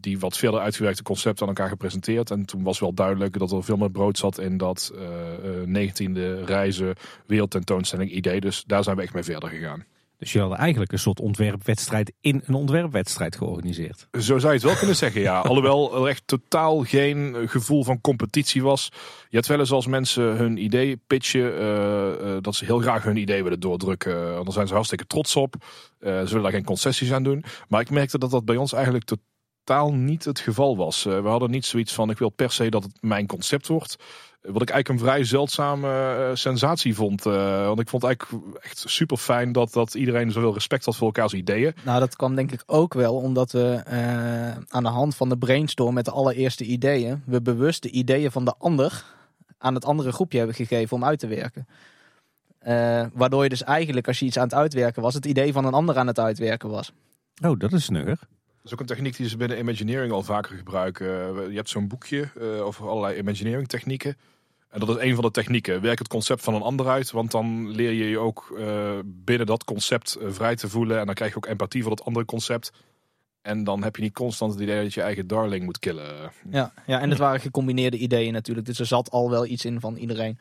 die 0.00 0.18
wat 0.18 0.36
verder 0.36 0.60
uitgewerkte 0.60 1.02
concept 1.02 1.42
aan 1.42 1.48
elkaar 1.48 1.68
gepresenteerd. 1.68 2.30
En 2.30 2.44
toen 2.44 2.62
was 2.62 2.78
wel 2.78 2.94
duidelijk 2.94 3.38
dat 3.38 3.52
er 3.52 3.64
veel 3.64 3.76
meer 3.76 3.90
brood 3.90 4.18
zat 4.18 4.38
in 4.38 4.56
dat 4.56 4.92
uh, 5.66 5.88
19e 5.88 6.44
reizen 6.44 6.94
wereldtentoonstelling 7.26 8.10
idee. 8.10 8.40
Dus 8.40 8.64
daar 8.66 8.82
zijn 8.82 8.96
we 8.96 9.02
echt 9.02 9.14
mee 9.14 9.22
verder 9.22 9.48
gegaan. 9.48 9.84
Dus 10.18 10.32
je 10.32 10.40
had 10.40 10.52
eigenlijk 10.52 10.92
een 10.92 10.98
soort 10.98 11.20
ontwerpwedstrijd 11.20 12.12
in 12.20 12.42
een 12.46 12.54
ontwerpwedstrijd 12.54 13.36
georganiseerd. 13.36 14.08
Zo 14.12 14.38
zou 14.38 14.52
je 14.52 14.58
het 14.58 14.62
wel 14.62 14.76
kunnen 14.76 14.96
zeggen, 14.96 15.20
ja. 15.20 15.40
Alhoewel 15.48 15.96
er 15.96 16.08
echt 16.08 16.22
totaal 16.26 16.84
geen 16.84 17.48
gevoel 17.48 17.84
van 17.84 18.00
competitie 18.00 18.62
was. 18.62 18.88
Je 19.28 19.36
hebt 19.36 19.46
wel 19.46 19.58
eens 19.58 19.72
als 19.72 19.86
mensen 19.86 20.36
hun 20.36 20.56
idee 20.56 21.00
pitchen, 21.06 21.52
uh, 21.52 21.60
uh, 22.20 22.36
dat 22.40 22.54
ze 22.54 22.64
heel 22.64 22.78
graag 22.78 23.02
hun 23.02 23.16
idee 23.16 23.42
willen 23.42 23.60
doordrukken. 23.60 24.14
Daar 24.14 24.52
zijn 24.52 24.66
ze 24.66 24.74
hartstikke 24.74 25.06
trots 25.06 25.36
op. 25.36 25.54
ze 26.00 26.24
willen 26.24 26.42
daar 26.42 26.52
geen 26.52 26.64
concessies 26.64 27.12
aan 27.12 27.22
doen. 27.22 27.44
Maar 27.68 27.80
ik 27.80 27.90
merkte 27.90 28.18
dat 28.18 28.30
dat 28.30 28.44
bij 28.44 28.56
ons 28.56 28.72
eigenlijk 28.72 29.04
totaal 29.04 29.94
niet 29.94 30.24
het 30.24 30.40
geval 30.40 30.76
was. 30.76 31.02
we 31.02 31.28
hadden 31.28 31.50
niet 31.50 31.66
zoiets 31.66 31.94
van, 31.94 32.10
ik 32.10 32.18
wil 32.18 32.30
per 32.30 32.50
se 32.52 32.68
dat 32.68 32.82
het 32.82 32.98
mijn 33.00 33.26
concept 33.26 33.66
wordt. 33.66 33.96
Wat 34.46 34.62
ik 34.62 34.70
eigenlijk 34.70 34.88
een 34.88 35.06
vrij 35.06 35.24
zeldzame 35.24 35.88
uh, 35.88 36.30
sensatie 36.34 36.94
vond. 36.94 37.26
Uh, 37.26 37.66
want 37.66 37.80
ik 37.80 37.88
vond 37.88 38.04
eigenlijk 38.04 38.44
echt 38.60 38.84
super 38.86 39.16
fijn 39.16 39.52
dat, 39.52 39.72
dat 39.72 39.94
iedereen 39.94 40.30
zoveel 40.30 40.54
respect 40.54 40.84
had 40.84 40.96
voor 40.96 41.06
elkaars 41.06 41.32
ideeën. 41.32 41.74
Nou, 41.84 42.00
dat 42.00 42.16
kwam 42.16 42.34
denk 42.34 42.52
ik 42.52 42.62
ook 42.66 42.94
wel 42.94 43.14
omdat 43.14 43.52
we 43.52 43.82
uh, 43.88 44.64
aan 44.68 44.82
de 44.82 44.88
hand 44.88 45.16
van 45.16 45.28
de 45.28 45.38
brainstorm 45.38 45.94
met 45.94 46.04
de 46.04 46.10
allereerste 46.10 46.64
ideeën, 46.64 47.22
we 47.26 47.42
bewust 47.42 47.82
de 47.82 47.90
ideeën 47.90 48.30
van 48.30 48.44
de 48.44 48.54
ander 48.58 49.04
aan 49.58 49.74
het 49.74 49.84
andere 49.84 50.12
groepje 50.12 50.38
hebben 50.38 50.56
gegeven 50.56 50.96
om 50.96 51.04
uit 51.04 51.18
te 51.18 51.26
werken. 51.26 51.66
waardoor 53.14 53.42
je 53.42 53.48
dus 53.48 53.64
eigenlijk, 53.64 54.06
als 54.06 54.18
je 54.18 54.26
iets 54.26 54.38
aan 54.38 54.44
het 54.44 54.54
uitwerken 54.54 55.02
was, 55.02 55.14
het 55.14 55.26
idee 55.26 55.52
van 55.52 55.64
een 55.64 55.74
ander 55.74 55.98
aan 55.98 56.06
het 56.06 56.18
uitwerken 56.18 56.68
was. 56.68 56.92
Oh, 57.44 57.58
dat 57.58 57.72
is 57.72 57.84
snugger. 57.84 58.18
Dat 58.18 58.64
is 58.64 58.72
ook 58.72 58.80
een 58.80 58.86
techniek 58.86 59.16
die 59.16 59.28
ze 59.28 59.36
binnen 59.36 59.58
Imagineering 59.58 60.12
al 60.12 60.22
vaker 60.22 60.56
gebruiken. 60.56 61.06
Je 61.50 61.56
hebt 61.56 61.68
zo'n 61.68 61.88
boekje 61.88 62.30
over 62.62 62.88
allerlei 62.88 63.18
Imagineering 63.18 63.68
technieken. 63.68 64.16
En 64.68 64.80
dat 64.80 64.88
is 64.88 65.02
een 65.02 65.14
van 65.14 65.24
de 65.24 65.30
technieken. 65.30 65.80
Werk 65.80 65.98
het 65.98 66.08
concept 66.08 66.42
van 66.42 66.54
een 66.54 66.62
ander 66.62 66.88
uit. 66.88 67.10
Want 67.10 67.30
dan 67.30 67.70
leer 67.70 67.92
je 67.92 68.08
je 68.08 68.18
ook 68.18 68.54
uh, 68.58 68.98
binnen 69.04 69.46
dat 69.46 69.64
concept 69.64 70.16
uh, 70.20 70.28
vrij 70.30 70.56
te 70.56 70.68
voelen. 70.68 70.98
En 70.98 71.06
dan 71.06 71.14
krijg 71.14 71.30
je 71.30 71.36
ook 71.36 71.46
empathie 71.46 71.82
voor 71.82 71.96
dat 71.96 72.06
andere 72.06 72.26
concept. 72.26 72.72
En 73.42 73.64
dan 73.64 73.82
heb 73.82 73.96
je 73.96 74.02
niet 74.02 74.14
constant 74.14 74.52
het 74.52 74.62
idee 74.62 74.82
dat 74.82 74.94
je 74.94 75.02
eigen 75.02 75.26
darling 75.26 75.64
moet 75.64 75.78
killen. 75.78 76.30
Ja, 76.50 76.72
ja 76.86 77.00
en 77.00 77.10
het 77.10 77.18
waren 77.18 77.40
gecombineerde 77.40 77.96
ideeën 77.96 78.32
natuurlijk. 78.32 78.66
Dus 78.66 78.78
er 78.78 78.86
zat 78.86 79.10
al 79.10 79.30
wel 79.30 79.46
iets 79.46 79.64
in 79.64 79.80
van 79.80 79.96
iedereen. 79.96 80.38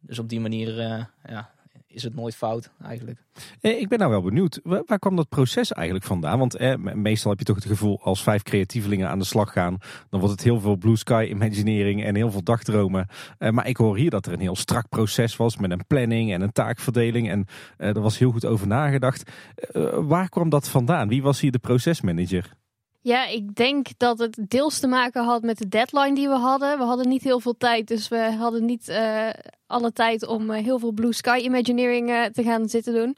Dus 0.00 0.18
op 0.18 0.28
die 0.28 0.40
manier 0.40 0.78
uh, 0.78 1.04
ja, 1.24 1.50
is 1.92 2.02
het 2.02 2.14
nooit 2.14 2.34
fout 2.36 2.70
eigenlijk. 2.84 3.18
Eh, 3.60 3.80
Ik 3.80 3.88
ben 3.88 3.98
nou 3.98 4.10
wel 4.10 4.22
benieuwd, 4.22 4.60
waar, 4.62 4.98
kwam 4.98 5.16
dat 5.16 5.28
proces 5.28 5.72
eigenlijk 5.72 6.06
vandaan? 6.06 6.38
Want 6.38 6.54
eh, 6.56 6.74
me- 6.76 6.94
meestal 6.94 7.30
heb 7.30 7.38
je 7.38 7.44
toch 7.44 7.56
het 7.56 7.64
gevoel 7.64 8.00
als 8.02 8.22
vijf 8.22 8.42
creatievelingen 8.42 9.08
aan 9.08 9.18
de 9.18 9.24
slag 9.24 9.52
gaan, 9.52 9.76
dan 10.10 10.20
wordt 10.20 10.34
het 10.34 10.44
heel 10.44 10.60
veel 10.60 10.76
blue 10.76 10.96
sky 10.96 11.26
imagineering 11.30 12.04
en 12.04 12.14
heel 12.14 12.30
veel 12.30 12.42
dagdromen. 12.42 13.06
Eh, 13.38 13.50
maar 13.50 13.68
ik 13.68 13.76
hoor 13.76 13.96
hier 13.96 14.10
dat 14.10 14.26
er 14.26 14.32
een 14.32 14.40
heel 14.40 14.56
strak 14.56 14.88
proces 14.88 15.36
was 15.36 15.56
met 15.56 15.70
een 15.70 15.86
planning 15.86 16.32
en 16.32 16.40
een 16.40 16.52
taakverdeling 16.52 17.30
en 17.30 17.46
eh, 17.76 17.88
er 17.88 18.00
was 18.00 18.18
heel 18.18 18.30
goed 18.30 18.44
over 18.46 18.66
nagedacht. 18.66 19.30
Eh, 19.54 19.82
waar 20.00 20.28
kwam 20.28 20.48
dat 20.48 20.68
vandaan? 20.68 21.08
Wie 21.08 21.22
was 21.22 21.40
hier 21.40 21.52
de 21.52 21.58
procesmanager? 21.58 22.60
Ja, 23.04 23.26
ik 23.26 23.54
denk 23.54 23.86
dat 23.96 24.18
het 24.18 24.38
deels 24.48 24.78
te 24.78 24.86
maken 24.86 25.24
had 25.24 25.42
met 25.42 25.58
de 25.58 25.68
deadline 25.68 26.14
die 26.14 26.28
we 26.28 26.34
hadden. 26.34 26.78
We 26.78 26.84
hadden 26.84 27.08
niet 27.08 27.22
heel 27.22 27.40
veel 27.40 27.56
tijd, 27.56 27.88
dus 27.88 28.08
we 28.08 28.32
hadden 28.38 28.64
niet 28.64 28.88
eh, 28.88 29.28
alle 29.66 29.92
tijd 29.92 30.26
om 30.26 30.50
eh, 30.50 30.64
heel 30.64 30.78
veel 30.78 30.92
Blue 30.92 31.12
Sky 31.12 31.40
Imagineering 31.42 32.10
eh, 32.10 32.24
te 32.24 32.42
gaan 32.42 32.68
zitten 32.68 32.94
doen. 32.94 33.16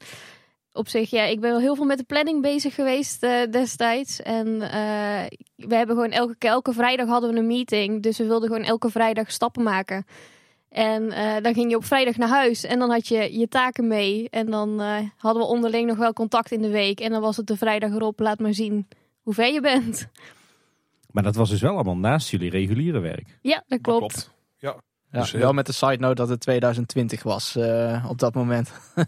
Op 0.73 0.87
zich, 0.87 1.09
ja, 1.09 1.23
ik 1.23 1.39
ben 1.39 1.51
wel 1.51 1.59
heel 1.59 1.75
veel 1.75 1.85
met 1.85 1.97
de 1.97 2.03
planning 2.03 2.41
bezig 2.41 2.75
geweest 2.75 3.21
destijds. 3.51 4.21
En 4.21 4.59
we 5.55 5.75
hebben 5.75 5.95
gewoon 5.95 6.11
elke, 6.11 6.47
elke 6.47 6.73
vrijdag 6.73 7.07
hadden 7.07 7.33
we 7.33 7.39
een 7.39 7.47
meeting. 7.47 8.01
Dus 8.03 8.17
we 8.17 8.25
wilden 8.25 8.49
gewoon 8.49 8.63
elke 8.65 8.89
vrijdag 8.89 9.31
stappen 9.31 9.63
maken. 9.63 10.05
En 10.69 11.09
dan 11.41 11.53
ging 11.53 11.69
je 11.69 11.75
op 11.75 11.85
vrijdag 11.85 12.17
naar 12.17 12.29
huis 12.29 12.63
en 12.63 12.79
dan 12.79 12.89
had 12.89 13.07
je 13.07 13.37
je 13.39 13.47
taken 13.47 13.87
mee. 13.87 14.27
En 14.29 14.51
dan 14.51 14.79
hadden 15.17 15.41
we 15.43 15.49
onderling 15.49 15.87
nog 15.87 15.97
wel 15.97 16.13
contact 16.13 16.51
in 16.51 16.61
de 16.61 16.69
week. 16.69 16.99
En 16.99 17.11
dan 17.11 17.21
was 17.21 17.37
het 17.37 17.47
de 17.47 17.57
vrijdag 17.57 17.91
erop, 17.91 18.19
laat 18.19 18.39
maar 18.39 18.53
zien 18.53 18.87
hoe 19.25 19.33
ver 19.33 19.53
je 19.53 19.61
bent. 19.61 20.07
Maar 21.11 21.23
dat 21.23 21.35
was 21.35 21.49
dus 21.49 21.61
wel 21.61 21.73
allemaal 21.73 21.97
naast 21.97 22.29
jullie 22.29 22.49
reguliere 22.49 22.99
werk. 22.99 23.37
Ja, 23.41 23.63
dat 23.67 23.81
klopt. 23.81 24.31
Ja, 24.57 24.75
Dus, 25.11 25.33
eh, 25.33 25.39
wel 25.39 25.53
met 25.53 25.65
de 25.65 25.71
side 25.71 25.97
note 25.97 26.15
dat 26.15 26.29
het 26.29 26.39
2020 26.39 27.23
was 27.23 27.55
eh, 27.55 28.05
op 28.09 28.19
dat 28.19 28.33
moment. 28.33 28.71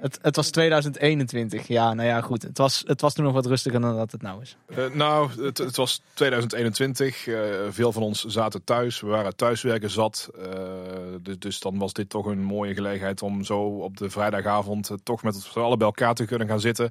het, 0.00 0.18
het 0.22 0.36
was 0.36 0.50
2021. 0.50 1.68
Ja, 1.68 1.94
nou 1.94 2.08
ja, 2.08 2.20
goed. 2.20 2.42
Het 2.42 2.58
was, 2.58 2.82
het 2.86 3.00
was 3.00 3.14
toen 3.14 3.24
nog 3.24 3.34
wat 3.34 3.46
rustiger 3.46 3.80
dan 3.80 3.96
dat 3.96 4.12
het 4.12 4.22
nou 4.22 4.42
is. 4.42 4.56
Eh, 4.66 4.84
nou, 4.92 5.42
het, 5.42 5.58
het 5.58 5.76
was 5.76 6.02
2021. 6.14 7.26
Eh, 7.26 7.34
veel 7.68 7.92
van 7.92 8.02
ons 8.02 8.24
zaten 8.24 8.64
thuis. 8.64 9.00
We 9.00 9.06
waren 9.06 9.36
thuiswerken 9.36 9.90
zat. 9.90 10.30
Eh, 10.38 10.44
dus, 11.22 11.38
dus 11.38 11.60
dan 11.60 11.78
was 11.78 11.92
dit 11.92 12.08
toch 12.08 12.26
een 12.26 12.42
mooie 12.42 12.74
gelegenheid 12.74 13.22
om 13.22 13.44
zo 13.44 13.60
op 13.60 13.96
de 13.96 14.10
vrijdagavond 14.10 14.90
toch 15.02 15.22
met 15.22 15.36
z'n 15.36 15.58
allen 15.58 15.78
bij 15.78 15.86
elkaar 15.86 16.14
te 16.14 16.24
kunnen 16.24 16.48
gaan 16.48 16.60
zitten. 16.60 16.90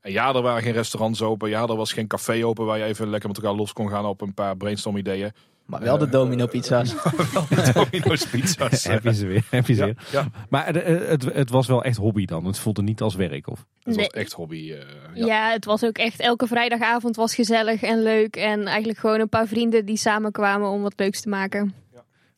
En 0.00 0.12
ja, 0.12 0.34
er 0.34 0.42
waren 0.42 0.62
geen 0.62 0.72
restaurants 0.72 1.22
open. 1.22 1.48
Ja, 1.48 1.60
er 1.66 1.76
was 1.76 1.92
geen 1.92 2.06
café 2.06 2.46
open 2.46 2.64
waar 2.66 2.78
je 2.78 2.84
even 2.84 3.08
lekker 3.10 3.28
met 3.28 3.38
elkaar 3.38 3.54
los 3.56 3.72
kon 3.72 3.88
gaan 3.88 4.04
op 4.04 4.20
een 4.20 4.34
paar 4.34 4.56
brainstorm 4.56 4.96
ideeën. 4.96 5.32
Maar 5.66 5.80
wel 5.82 5.98
de 5.98 6.04
Eh, 6.04 6.10
domino 6.10 6.46
pizza's. 6.46 6.94
Domino's 7.74 8.26
pizza's. 8.26 8.84
heb 8.94 9.02
je 9.04 9.14
ze 9.14 9.26
weer. 9.26 9.44
Heb 9.50 9.66
je 9.66 9.74
ze 9.74 9.80
Ja, 9.80 9.86
weer. 9.86 9.96
ja, 10.12 10.26
Maar 10.48 10.66
eh, 10.74 11.08
het, 11.08 11.24
het 11.24 11.50
was 11.50 11.66
wel 11.66 11.82
echt 11.84 11.96
hobby 11.96 12.24
dan. 12.24 12.44
Het 12.44 12.58
voelde 12.58 12.82
niet 12.82 13.00
als 13.00 13.14
werk. 13.14 13.48
Of? 13.48 13.64
het 13.82 13.96
was 13.96 14.06
echt 14.06 14.32
hobby. 14.32 14.72
eh, 14.72 14.78
Ja. 15.14 15.26
ja. 15.26 15.50
het 15.52 15.64
was 15.64 15.84
ook 15.84 15.98
echt 15.98 16.20
elke 16.20 16.46
vrijdagavond 16.46 17.16
was 17.16 17.34
gezellig 17.34 17.82
en 17.82 18.02
leuk. 18.02 18.36
En 18.36 18.66
eigenlijk 18.66 18.98
gewoon 18.98 19.20
een 19.20 19.28
paar 19.28 19.46
vrienden 19.46 19.86
die 19.86 19.96
samenkwamen 19.96 20.68
om 20.70 20.82
wat 20.82 20.94
leuks 20.96 21.20
te 21.20 21.28
maken. 21.28 21.74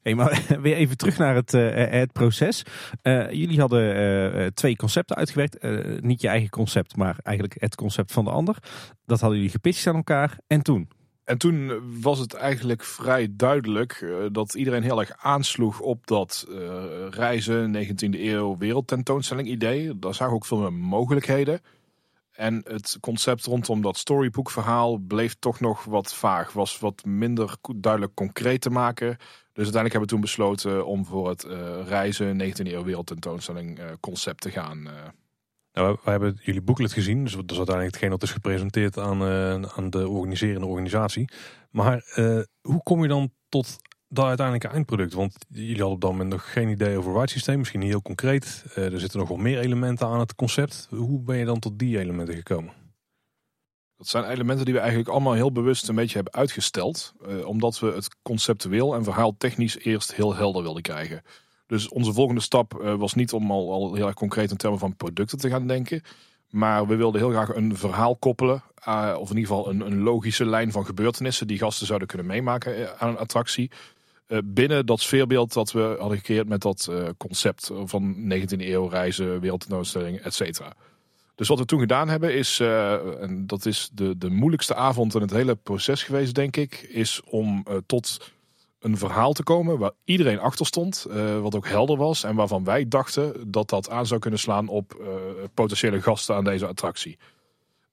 Hey, 0.02 0.14
maar 0.14 0.46
weer 0.62 0.76
even 0.76 0.96
terug 0.96 1.18
naar 1.18 1.34
het, 1.34 1.54
eh, 1.54 1.90
het 1.90 2.12
proces. 2.12 2.62
Eh, 3.02 3.30
jullie 3.30 3.60
hadden 3.60 3.94
eh, 3.94 4.44
eh, 4.44 4.52
twee 4.52 4.76
concepten 4.76 5.16
uitgewerkt. 5.16 5.58
Eh, 5.58 5.78
niet 6.00 6.20
je 6.20 6.28
eigen 6.28 6.50
concept, 6.50 6.96
maar 6.96 7.16
eigenlijk 7.22 7.60
het 7.60 7.74
concept 7.74 8.12
van 8.12 8.24
de 8.24 8.30
ander. 8.30 8.56
Dat 9.06 9.20
hadden 9.20 9.38
jullie 9.38 9.52
gepitcht 9.52 9.86
aan 9.86 9.96
elkaar. 9.96 10.38
En 10.46 10.62
toen? 10.62 10.88
En 11.24 11.38
toen 11.38 11.72
was 12.00 12.18
het 12.18 12.34
eigenlijk 12.34 12.84
vrij 12.84 13.28
duidelijk 13.30 13.92
eh, 13.92 14.14
dat 14.32 14.54
iedereen 14.54 14.82
heel 14.82 15.00
erg 15.00 15.12
aansloeg 15.16 15.80
op 15.80 16.06
dat 16.06 16.46
eh, 16.48 16.84
reizen 17.10 17.76
19e 17.76 18.20
eeuw 18.20 18.56
wereldtentoonstelling 18.58 19.48
idee. 19.48 19.98
Daar 19.98 20.14
we 20.18 20.24
ook 20.24 20.46
veel 20.46 20.58
meer 20.58 20.72
mogelijkheden. 20.72 21.60
En 22.32 22.60
het 22.64 22.96
concept 23.00 23.44
rondom 23.44 23.82
dat 23.82 23.96
storybookverhaal 23.96 24.96
bleef 24.98 25.34
toch 25.38 25.60
nog 25.60 25.84
wat 25.84 26.14
vaag. 26.14 26.52
Was 26.52 26.78
wat 26.78 27.04
minder 27.04 27.54
duidelijk 27.76 28.14
concreet 28.14 28.60
te 28.60 28.70
maken. 28.70 29.06
Dus 29.52 29.64
uiteindelijk 29.64 29.92
hebben 29.92 30.00
we 30.00 30.06
toen 30.06 30.20
besloten 30.20 30.86
om 30.86 31.04
voor 31.04 31.28
het 31.28 31.44
eh, 31.44 31.86
reizen 31.86 32.40
19e 32.42 32.72
eeuw 32.72 32.84
wereldtentoonstelling 32.84 33.78
eh, 33.78 33.86
concept 34.00 34.40
te 34.40 34.50
gaan. 34.50 34.86
eh. 34.86 34.92
Nou, 35.72 35.96
we- 36.04 36.10
hebben 36.10 36.38
jullie 36.42 36.62
booklet 36.62 36.92
gezien, 36.92 37.22
dus 37.24 37.32
dat 37.34 37.50
is 37.50 37.56
uiteindelijk 37.56 37.94
hetgeen 37.94 38.10
dat 38.10 38.22
is 38.22 38.30
gepresenteerd 38.30 38.98
aan, 38.98 39.22
aan 39.76 39.90
de 39.90 40.08
organiserende 40.08 40.66
organisatie. 40.66 41.28
Maar 41.70 42.02
hoe 42.60 42.82
kom 42.82 43.02
je 43.02 43.08
dan 43.08 43.32
tot 43.48 43.76
dat 44.12 44.26
uiteindelijke 44.26 44.68
eindproduct? 44.68 45.12
Want 45.12 45.36
jullie 45.48 45.68
hadden 45.68 45.94
op 45.94 46.00
dat 46.00 46.10
moment 46.10 46.30
nog 46.30 46.52
geen 46.52 46.68
idee 46.68 46.96
over 46.96 47.20
het 47.20 47.30
systeem, 47.30 47.58
misschien 47.58 47.80
niet 47.80 47.88
heel 47.88 48.02
concreet. 48.02 48.64
Eh, 48.74 48.92
er 48.92 49.00
zitten 49.00 49.18
nog 49.18 49.28
wel 49.28 49.36
meer 49.36 49.58
elementen 49.58 50.06
aan 50.06 50.20
het 50.20 50.34
concept. 50.34 50.86
Hoe 50.90 51.20
ben 51.20 51.36
je 51.36 51.44
dan 51.44 51.58
tot 51.58 51.78
die 51.78 51.98
elementen 51.98 52.34
gekomen? 52.34 52.72
Dat 53.96 54.08
zijn 54.08 54.24
elementen 54.24 54.64
die 54.64 54.74
we 54.74 54.80
eigenlijk 54.80 55.10
allemaal 55.10 55.32
heel 55.32 55.52
bewust 55.52 55.88
een 55.88 55.94
beetje 55.94 56.14
hebben 56.14 56.32
uitgesteld. 56.32 57.12
eh, 57.26 57.46
omdat 57.46 57.78
we 57.78 57.86
het 57.86 58.16
conceptueel 58.22 58.94
en 58.94 59.04
verhaaltechnisch 59.04 59.78
eerst 59.78 60.14
heel 60.14 60.34
helder 60.34 60.62
wilden 60.62 60.82
krijgen. 60.82 61.22
Dus 61.66 61.88
onze 61.88 62.12
volgende 62.12 62.40
stap 62.40 62.80
eh, 62.80 62.94
was 62.94 63.14
niet 63.14 63.32
om 63.32 63.50
al, 63.50 63.72
al 63.72 63.94
heel 63.94 64.06
erg 64.06 64.14
concreet 64.14 64.50
in 64.50 64.56
termen 64.56 64.78
van 64.78 64.96
producten 64.96 65.38
te 65.38 65.48
gaan 65.48 65.66
denken. 65.66 66.02
Maar 66.48 66.86
we 66.86 66.96
wilden 66.96 67.20
heel 67.20 67.30
graag 67.30 67.54
een 67.54 67.76
verhaal 67.76 68.16
koppelen. 68.16 68.62
of 69.18 69.30
in 69.30 69.36
ieder 69.36 69.54
geval 69.54 69.68
een, 69.68 69.80
een 69.80 70.00
logische 70.00 70.46
lijn 70.46 70.72
van 70.72 70.84
gebeurtenissen 70.86 71.46
die 71.46 71.58
gasten 71.58 71.86
zouden 71.86 72.08
kunnen 72.08 72.26
meemaken 72.26 73.00
aan 73.00 73.08
een 73.08 73.18
attractie. 73.18 73.70
Eh, 74.32 74.38
binnen 74.44 74.86
dat 74.86 75.00
sfeerbeeld 75.00 75.52
dat 75.52 75.72
we 75.72 75.96
hadden 75.98 76.18
gecreëerd 76.18 76.48
met 76.48 76.60
dat 76.60 76.88
eh, 76.90 77.08
concept 77.16 77.70
van 77.84 78.14
19e 78.32 78.58
eeuw 78.58 78.86
reizen, 78.86 79.40
wereldtentoonstelling, 79.40 80.18
et 80.18 80.34
cetera. 80.34 80.72
Dus 81.34 81.48
wat 81.48 81.58
we 81.58 81.64
toen 81.64 81.80
gedaan 81.80 82.08
hebben 82.08 82.34
is, 82.34 82.60
eh, 82.60 83.22
en 83.22 83.46
dat 83.46 83.66
is 83.66 83.90
de, 83.92 84.18
de 84.18 84.30
moeilijkste 84.30 84.74
avond 84.74 85.14
in 85.14 85.20
het 85.20 85.30
hele 85.30 85.54
proces 85.54 86.02
geweest, 86.02 86.34
denk 86.34 86.56
ik, 86.56 86.86
is 86.88 87.20
om 87.24 87.64
tot 87.86 88.32
een 88.80 88.96
verhaal 88.96 89.32
te 89.32 89.42
komen 89.42 89.78
waar 89.78 89.92
iedereen 90.04 90.38
achter 90.38 90.66
stond, 90.66 91.06
wat 91.40 91.54
ook 91.54 91.68
helder 91.68 91.96
was 91.96 92.24
en 92.24 92.34
waarvan 92.34 92.64
wij 92.64 92.88
dachten 92.88 93.50
dat 93.50 93.68
dat 93.68 93.90
aan 93.90 94.06
zou 94.06 94.20
kunnen 94.20 94.40
slaan 94.40 94.68
op 94.68 94.96
potentiële 95.54 96.02
gasten 96.02 96.34
aan 96.34 96.44
deze 96.44 96.66
attractie. 96.66 97.18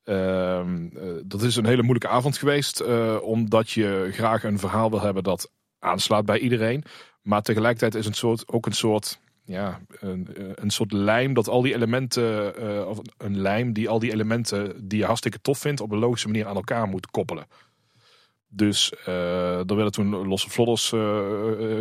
Ehm, 0.04 0.88
eh, 0.96 1.04
dat 1.26 1.42
is 1.42 1.56
een 1.56 1.66
hele 1.66 1.84
moeilijke 1.84 2.16
avond 2.16 2.38
geweest, 2.38 2.84
omdat 3.22 3.70
je 3.70 4.10
graag 4.12 4.44
een 4.44 4.60
verhaal 4.60 4.90
wil 4.90 5.02
hebben 5.02 5.24
dat 5.24 5.52
aanslaat 5.80 6.26
bij 6.26 6.40
iedereen. 6.40 6.84
Maar 7.22 7.42
tegelijkertijd 7.42 7.96
is 7.96 8.06
het 8.06 8.16
soort, 8.16 8.48
ook 8.48 8.66
een 8.66 8.72
soort, 8.72 9.20
ja, 9.46 9.80
een, 10.00 10.28
een 10.56 10.70
soort 10.70 10.92
lijm 10.92 11.34
dat 11.34 11.48
al 11.48 11.62
die 11.62 11.74
elementen, 11.74 12.56
eh, 12.56 12.88
of 12.88 13.00
een 13.18 13.42
lijm 13.42 13.74
die 13.74 13.90
al 13.90 14.00
die 14.00 14.12
elementen 14.12 14.88
die 14.88 15.00
je 15.00 15.06
hartstikke 15.06 15.42
tof 15.42 15.60
vindt, 15.60 15.82
op 15.82 15.92
een 15.92 16.00
logische 16.00 16.28
manier 16.28 16.48
aan 16.48 16.56
elkaar 16.56 16.88
moet 16.88 17.12
koppelen. 17.12 17.46
Dus 18.52 18.94
eh 19.06 19.70
er 19.70 19.76
werden 19.76 19.92
toen 19.92 20.28
losse 20.28 20.50
vlodders 20.50 20.92
eh, 20.92 21.10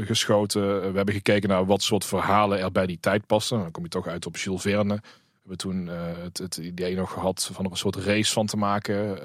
geschoten. 0.07 0.81
We 0.91 0.97
hebben 0.97 1.15
gekeken 1.15 1.49
naar 1.49 1.67
wat 1.67 1.83
soort 1.83 2.05
verhalen 2.05 2.59
er 2.59 2.73
bij 2.73 2.87
die 2.87 3.01
tijd 3.01 3.27
passen. 3.27 3.59
Dan 3.59 3.71
kom 3.71 3.83
je 3.83 3.89
toch 3.89 4.07
uit 4.07 4.27
op 4.27 4.37
Jules 4.37 4.63
Verne. 4.63 4.95
We 4.95 5.55
hebben 5.55 5.57
toen 5.59 5.87
het, 6.23 6.39
het 6.39 6.57
idee 6.57 6.97
nog 6.97 7.13
gehad 7.13 7.51
van 7.53 7.65
er 7.65 7.71
een 7.71 7.77
soort 7.77 7.97
race 7.97 8.33
van 8.33 8.47
te 8.47 8.57
maken 8.57 9.19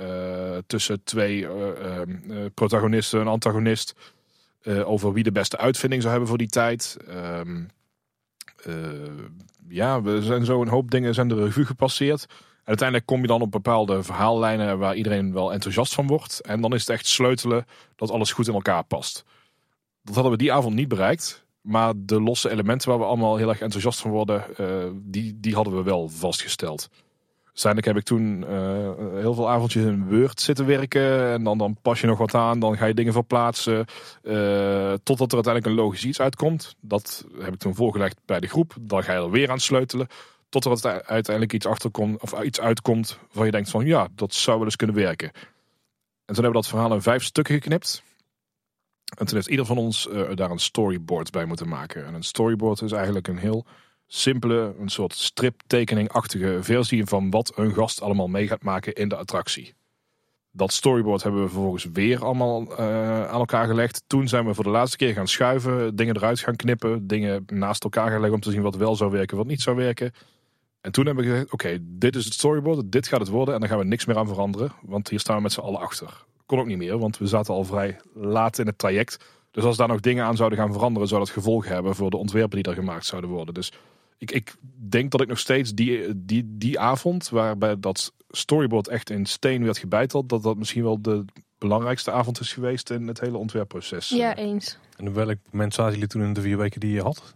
tussen 0.68 1.04
twee 1.04 1.48
protagonisten 2.54 3.20
en 3.20 3.28
antagonist. 3.28 3.96
Eh, 4.64 4.90
over 4.90 5.14
wie 5.14 5.24
de 5.24 5.32
beste 5.32 5.58
uitvinding 5.58 6.02
zou 6.02 6.12
hebben 6.14 6.30
voor 6.30 6.40
die 6.40 6.50
tijd. 6.50 6.98
Ehm, 7.08 7.64
eh, 8.64 8.74
ja, 9.68 10.02
we 10.02 10.22
zijn 10.22 10.46
zo 10.46 10.62
een 10.62 10.68
hoop 10.68 10.92
dingen 10.92 11.14
zijn 11.14 11.28
de 11.28 11.36
revue 11.36 11.66
gepasseerd. 11.66 12.26
En 12.30 12.70
uiteindelijk 12.70 13.08
kom 13.08 13.22
je 13.22 13.28
dan 13.28 13.42
op 13.42 13.52
bepaalde 13.52 14.04
verhaallijnen 14.04 14.80
waar 14.80 14.96
iedereen 14.96 15.34
wel 15.34 15.54
enthousiast 15.54 15.94
van 15.94 16.08
wordt. 16.08 16.42
En 16.42 16.62
dan 16.62 16.74
is 16.74 16.80
het 16.80 16.90
echt 16.90 17.08
sleutelen 17.08 17.66
dat 17.96 18.12
alles 18.12 18.32
goed 18.32 18.48
in 18.48 18.54
elkaar 18.54 18.84
past. 18.84 19.24
Dat 20.02 20.14
hadden 20.14 20.32
we 20.32 20.38
die 20.38 20.54
avond 20.54 20.76
niet 20.76 20.88
bereikt. 20.88 21.46
Maar 21.62 21.94
de 21.96 22.22
losse 22.22 22.50
elementen 22.50 22.90
waar 22.90 23.00
we 23.00 23.06
allemaal 23.06 23.38
heel 23.38 23.50
erg 23.50 23.62
enthousiast 23.62 24.00
van 24.00 24.12
worden, 24.12 24.58
eh, 24.58 24.68
die, 24.94 25.40
die 25.40 25.56
hadden 25.56 25.76
we 25.76 25.84
wel 25.84 26.10
vastgesteld. 26.10 26.90
Uiteindelijk 27.54 27.86
heb 27.86 27.98
ik 27.98 28.04
toen 28.04 28.46
eh, 28.48 29.20
heel 29.22 29.34
veel 29.34 29.50
avondjes 29.50 29.84
in 29.84 30.08
Word 30.10 30.42
zitten 30.42 30.66
werken. 30.66 31.32
En 31.32 31.44
dan, 31.44 31.58
dan 31.58 31.78
pas 31.82 32.02
je 32.02 32.08
nog 32.08 32.18
wat 32.18 32.34
aan, 32.36 32.60
dan 32.60 32.78
ga 32.78 32.86
je 32.86 32.94
dingen 32.94 33.14
verplaatsen. 33.14 33.86
eh, 34.24 34.94
totdat 35.04 35.28
er 35.30 35.36
uiteindelijk 35.36 35.66
een 35.66 35.74
logisch 35.74 36.06
iets 36.06 36.20
uitkomt. 36.20 36.76
Dat 36.82 37.26
heb 37.40 37.54
ik 37.54 37.60
toen 37.60 37.76
voorgelegd 37.76 38.18
bij 38.26 38.40
de 38.40 38.48
groep. 38.48 38.76
Dan 38.82 39.04
ga 39.04 39.14
je 39.14 39.20
er 39.20 39.32
weer 39.32 39.52
aan 39.52 39.60
sleutelen. 39.60 40.08
Tot 40.50 40.66
er 40.66 40.72
uite- 40.72 41.06
uiteindelijk 41.06 41.54
iets, 41.54 41.66
achterkomt, 41.66 42.22
of 42.22 42.42
iets 42.42 42.60
uitkomt 42.60 43.18
waarvan 43.22 43.46
je 43.46 43.52
denkt 43.52 43.70
van 43.70 43.86
ja, 43.86 44.08
dat 44.16 44.34
zou 44.34 44.58
wel 44.58 44.66
eens 44.66 44.76
kunnen 44.76 44.96
werken. 44.96 45.28
En 46.26 46.34
toen 46.34 46.44
hebben 46.44 46.62
we 46.62 46.68
dat 46.68 46.68
verhaal 46.68 46.94
in 46.94 47.02
vijf 47.02 47.24
stukken 47.24 47.54
geknipt. 47.54 48.04
En 49.18 49.26
toen 49.26 49.36
heeft 49.36 49.48
ieder 49.50 49.66
van 49.66 49.78
ons 49.78 50.10
eh, 50.10 50.22
daar 50.36 50.52
een 50.52 50.60
storyboard 50.60 51.32
bij 51.32 51.46
moeten 51.46 51.68
maken. 51.68 52.06
En 52.06 52.14
een 52.14 52.24
storyboard 52.24 52.82
is 52.82 52.92
eigenlijk 52.92 53.28
een 53.28 53.38
heel 53.38 53.66
simpele, 54.16 54.76
een 54.80 54.90
soort 54.90 55.14
striptekeningachtige 55.14 56.58
versie 56.62 57.06
van 57.06 57.30
wat 57.30 57.52
een 57.56 57.74
gast 57.74 58.02
allemaal 58.02 58.28
mee 58.28 58.48
gaat 58.48 58.64
maken 58.64 58.94
in 58.94 59.08
de 59.08 59.16
attractie. 59.16 59.74
Dat 60.52 60.74
storyboard 60.74 61.24
hebben 61.24 61.42
we 61.42 61.50
vervolgens 61.50 61.88
weer 61.94 62.24
allemaal 62.24 62.78
eh, 62.78 63.28
aan 63.28 63.40
elkaar 63.40 63.68
gelegd. 63.68 64.04
Toen 64.08 64.28
zijn 64.28 64.46
we 64.46 64.54
voor 64.54 64.64
de 64.64 64.70
laatste 64.70 64.98
keer 64.98 65.14
gaan 65.14 65.28
schuiven, 65.28 65.96
dingen 65.96 66.16
eruit 66.16 66.40
gaan 66.40 66.56
knippen, 66.56 67.08
dingen 67.08 67.44
naast 67.48 67.84
elkaar 67.84 68.10
gaan 68.10 68.20
leggen 68.20 68.34
om 68.34 68.42
te 68.42 68.52
zien 68.52 68.62
wat 68.62 68.76
wel 68.76 68.96
zou 68.96 69.12
werken, 69.12 69.38
wat 69.38 69.48
niet 69.48 69.62
zou 69.62 69.76
werken. 69.76 70.12
En 70.82 70.92
toen 70.92 71.06
hebben 71.06 71.24
we 71.24 71.30
gezegd, 71.30 71.52
oké, 71.52 71.78
dit 71.82 72.16
is 72.16 72.26
het 72.26 72.34
storyboard, 72.34 72.92
dit 72.92 73.08
gaat 73.08 73.20
het 73.20 73.30
worden 73.30 73.54
en 73.54 73.60
daar 73.60 73.70
gaan 73.70 73.78
we 73.78 73.86
niks 73.86 74.06
meer 74.06 74.18
aan 74.18 74.28
veranderen, 74.28 74.72
want 74.82 75.10
hier 75.10 75.20
staan 75.20 75.36
we 75.36 75.42
met 75.42 75.52
z'n 75.52 75.60
allen 75.60 75.80
achter. 75.80 76.26
Kon 76.46 76.60
ook 76.60 76.66
niet 76.66 76.78
meer, 76.78 76.98
want 76.98 77.18
we 77.18 77.28
zaten 77.28 77.54
al 77.54 77.64
vrij 77.64 78.00
laat 78.14 78.58
in 78.58 78.66
het 78.66 78.78
traject. 78.78 79.26
Dus 79.52 79.64
als 79.64 79.78
daar 79.78 79.88
nog 79.88 80.00
dingen 80.00 80.26
aan 80.26 80.36
zouden 80.36 80.58
gaan 80.58 80.74
veranderen, 80.74 81.08
zou 81.08 81.20
dat 81.20 81.30
gevolgen 81.30 81.74
hebben 81.74 81.96
voor 81.96 82.10
de 82.10 82.18
ontwerpen 82.18 82.64
die 82.64 82.72
er 82.72 82.80
gemaakt 82.80 83.06
zouden 83.06 83.30
worden. 83.30 83.54
Dus 83.54 83.72
ik, 84.24 84.32
ik 84.32 84.56
denk 84.90 85.12
dat 85.12 85.22
ik 85.22 85.28
nog 85.28 85.40
steeds 85.40 85.74
die, 85.74 86.26
die, 86.26 86.44
die 86.58 86.80
avond, 86.80 87.30
waarbij 87.30 87.80
dat 87.80 88.14
storyboard 88.30 88.88
echt 88.88 89.10
in 89.10 89.26
steen 89.26 89.64
werd 89.64 89.78
gebeiteld, 89.78 90.30
dat 90.30 90.44
dat 90.44 90.58
misschien 90.58 90.84
wel 90.84 91.02
de 91.02 91.26
belangrijkste 91.58 92.12
avond 92.12 92.40
is 92.40 92.54
geweest 92.54 92.90
in 92.90 93.08
het 93.08 93.20
hele 93.20 93.38
ontwerpproces. 93.38 94.10
Ja, 94.10 94.36
eens. 94.36 94.78
En 94.98 95.08
op 95.08 95.14
welk 95.14 95.38
moment 95.52 95.74
zaten 95.74 95.94
jullie 95.94 96.08
toen 96.08 96.22
in 96.24 96.34
de 96.34 96.42
vier 96.42 96.58
weken 96.58 96.80
die 96.80 96.92
je 96.94 97.02
had? 97.02 97.36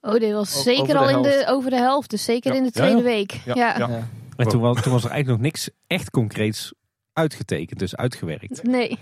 Oh, 0.00 0.12
dit 0.12 0.32
was 0.32 0.56
O- 0.56 0.60
zeker 0.62 0.96
al 0.96 1.08
in 1.08 1.22
de, 1.22 1.44
over 1.48 1.70
de 1.70 1.76
helft. 1.76 2.10
Dus 2.10 2.24
zeker 2.24 2.50
Ja. 2.52 2.58
in 2.58 2.64
de 2.64 2.70
tweede 2.70 2.96
ja. 2.96 3.02
week. 3.02 3.32
Ja, 3.32 3.54
Ja. 3.54 3.78
ja. 3.78 3.88
Ja. 3.88 4.08
En 4.36 4.48
toen 4.48 4.60
was, 4.60 4.82
toen 4.82 4.92
was 4.92 5.04
er 5.04 5.10
eigenlijk 5.10 5.42
nog 5.42 5.52
niks 5.52 5.70
echt 5.86 6.10
concreets 6.10 6.72
uitgetekend, 7.12 7.78
dus 7.78 7.96
uitgewerkt. 7.96 8.62
Nee. 8.62 8.98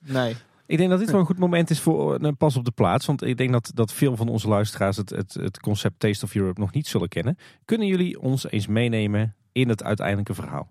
Nee. 0.00 0.36
Ik 0.66 0.78
denk 0.78 0.90
dat 0.90 0.98
dit 0.98 1.10
wel 1.10 1.20
een 1.20 1.26
goed 1.26 1.38
moment 1.38 1.70
is 1.70 1.80
voor 1.80 2.22
een 2.22 2.36
pas 2.36 2.56
op 2.56 2.64
de 2.64 2.70
plaats. 2.70 3.06
Want 3.06 3.22
ik 3.22 3.36
denk 3.36 3.52
dat, 3.52 3.70
dat 3.74 3.92
veel 3.92 4.16
van 4.16 4.28
onze 4.28 4.48
luisteraars 4.48 4.96
het, 4.96 5.10
het, 5.10 5.34
het 5.34 5.60
concept 5.60 6.00
Taste 6.00 6.24
of 6.24 6.34
Europe 6.34 6.60
nog 6.60 6.72
niet 6.72 6.86
zullen 6.86 7.08
kennen. 7.08 7.38
Kunnen 7.64 7.86
jullie 7.86 8.20
ons 8.20 8.50
eens 8.50 8.66
meenemen 8.66 9.34
in 9.52 9.68
het 9.68 9.82
uiteindelijke 9.82 10.34
verhaal? 10.34 10.68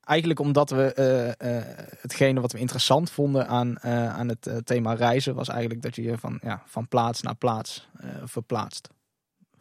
Eigenlijk 0.00 0.40
omdat 0.40 0.70
we 0.70 0.92
eh, 0.94 1.56
eh, 1.58 1.64
hetgene 2.00 2.40
wat 2.40 2.52
we 2.52 2.58
interessant 2.58 3.10
vonden 3.10 3.48
aan, 3.48 3.76
eh, 3.76 4.16
aan 4.16 4.28
het 4.28 4.46
eh, 4.46 4.56
thema 4.56 4.94
reizen, 4.94 5.34
was 5.34 5.48
eigenlijk 5.48 5.82
dat 5.82 5.94
je 5.94 6.02
je 6.02 6.18
van, 6.18 6.38
ja, 6.42 6.62
van 6.66 6.88
plaats 6.88 7.22
naar 7.22 7.34
plaats 7.34 7.88
eh, 8.00 8.08
verplaatst. 8.24 8.88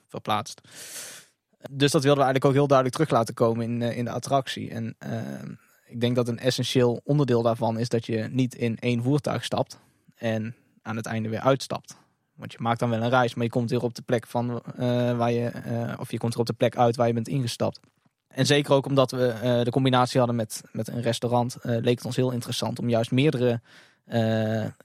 Verplaatst. 0.08 0.62
Dus 1.72 1.92
dat 1.92 2.04
wilden 2.04 2.24
we 2.24 2.26
eigenlijk 2.26 2.46
ook 2.46 2.54
heel 2.54 2.68
duidelijk 2.68 2.98
terug 2.98 3.12
laten 3.12 3.34
komen 3.34 3.66
in, 3.66 3.82
eh, 3.82 3.98
in 3.98 4.06
de 4.06 4.12
attractie. 4.12 4.70
En 4.70 4.96
eh, 4.98 5.22
ik 5.88 6.02
denk 6.02 6.16
dat 6.16 6.28
een 6.28 6.40
essentieel 6.40 7.02
onderdeel 7.04 7.42
daarvan 7.42 7.80
is 7.80 7.90
dat 7.90 8.06
je 8.06 8.28
niet 8.32 8.56
in 8.56 8.78
één 8.80 9.04
voertuig 9.04 9.44
stapt 9.44 9.80
en 10.16 10.56
aan 10.82 10.96
het 10.96 11.06
einde 11.06 11.30
weer 11.30 11.40
uitstapt. 11.40 11.96
Want 12.36 12.52
je 12.52 12.58
maakt 12.62 12.80
dan 12.80 12.90
wel 12.90 13.02
een 13.02 13.10
reis, 13.10 13.34
maar 13.34 13.44
je 13.44 13.52
komt 13.52 13.70
weer 13.70 13.84
op 13.84 13.96
de 13.96 14.02
plek 14.02 14.28
van 14.28 14.62
eh, 14.78 15.18
waar 15.18 15.32
je, 15.32 15.48
eh, 15.48 16.00
of 16.00 16.12
je 16.12 16.18
komt 16.18 16.34
er 16.34 16.40
op 16.40 16.46
de 16.46 16.54
plek 16.54 16.78
uit 16.78 16.96
waar 16.96 17.08
je 17.08 17.14
bent 17.14 17.28
ingestapt. 17.28 17.80
En 18.28 18.46
zeker 18.46 18.74
ook 18.74 18.86
omdat 18.86 19.12
we 19.12 19.28
eh, 19.28 19.62
de 19.62 19.72
combinatie 19.72 20.18
hadden 20.18 20.36
met, 20.36 20.62
met 20.72 20.88
een 20.88 21.02
restaurant, 21.02 21.58
leek 21.62 21.98
het 21.98 22.06
ons 22.06 22.16
heel 22.16 22.32
interessant 22.32 22.80
om 22.80 22.90
juist 22.90 23.12
meerdere 23.12 23.62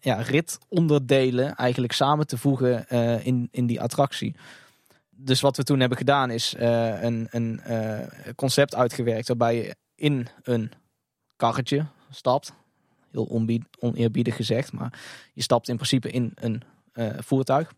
ja, 0.00 0.14
ritonderdelen 0.14 1.54
eigenlijk 1.54 1.92
samen 1.92 2.26
te 2.26 2.38
voegen 2.38 2.88
in, 3.24 3.48
in 3.50 3.66
die 3.66 3.80
attractie. 3.80 4.34
Dus 5.10 5.40
wat 5.40 5.56
we 5.56 5.62
toen 5.62 5.80
hebben 5.80 5.98
gedaan 5.98 6.30
is 6.30 6.54
een, 6.58 7.28
een 7.30 7.60
concept 8.36 8.74
uitgewerkt 8.74 9.28
waarbij 9.28 9.56
je 9.56 9.74
in 9.94 10.28
een 10.42 10.72
karretje 11.40 11.86
stapt. 12.10 12.52
Heel 13.10 13.24
onbied, 13.24 13.64
oneerbiedig 13.78 14.36
gezegd, 14.36 14.72
maar 14.72 15.00
je 15.32 15.42
stapt 15.42 15.68
in 15.68 15.76
principe 15.76 16.10
in 16.10 16.32
een 16.34 16.62
eh, 16.92 17.08
voertuig. 17.18 17.72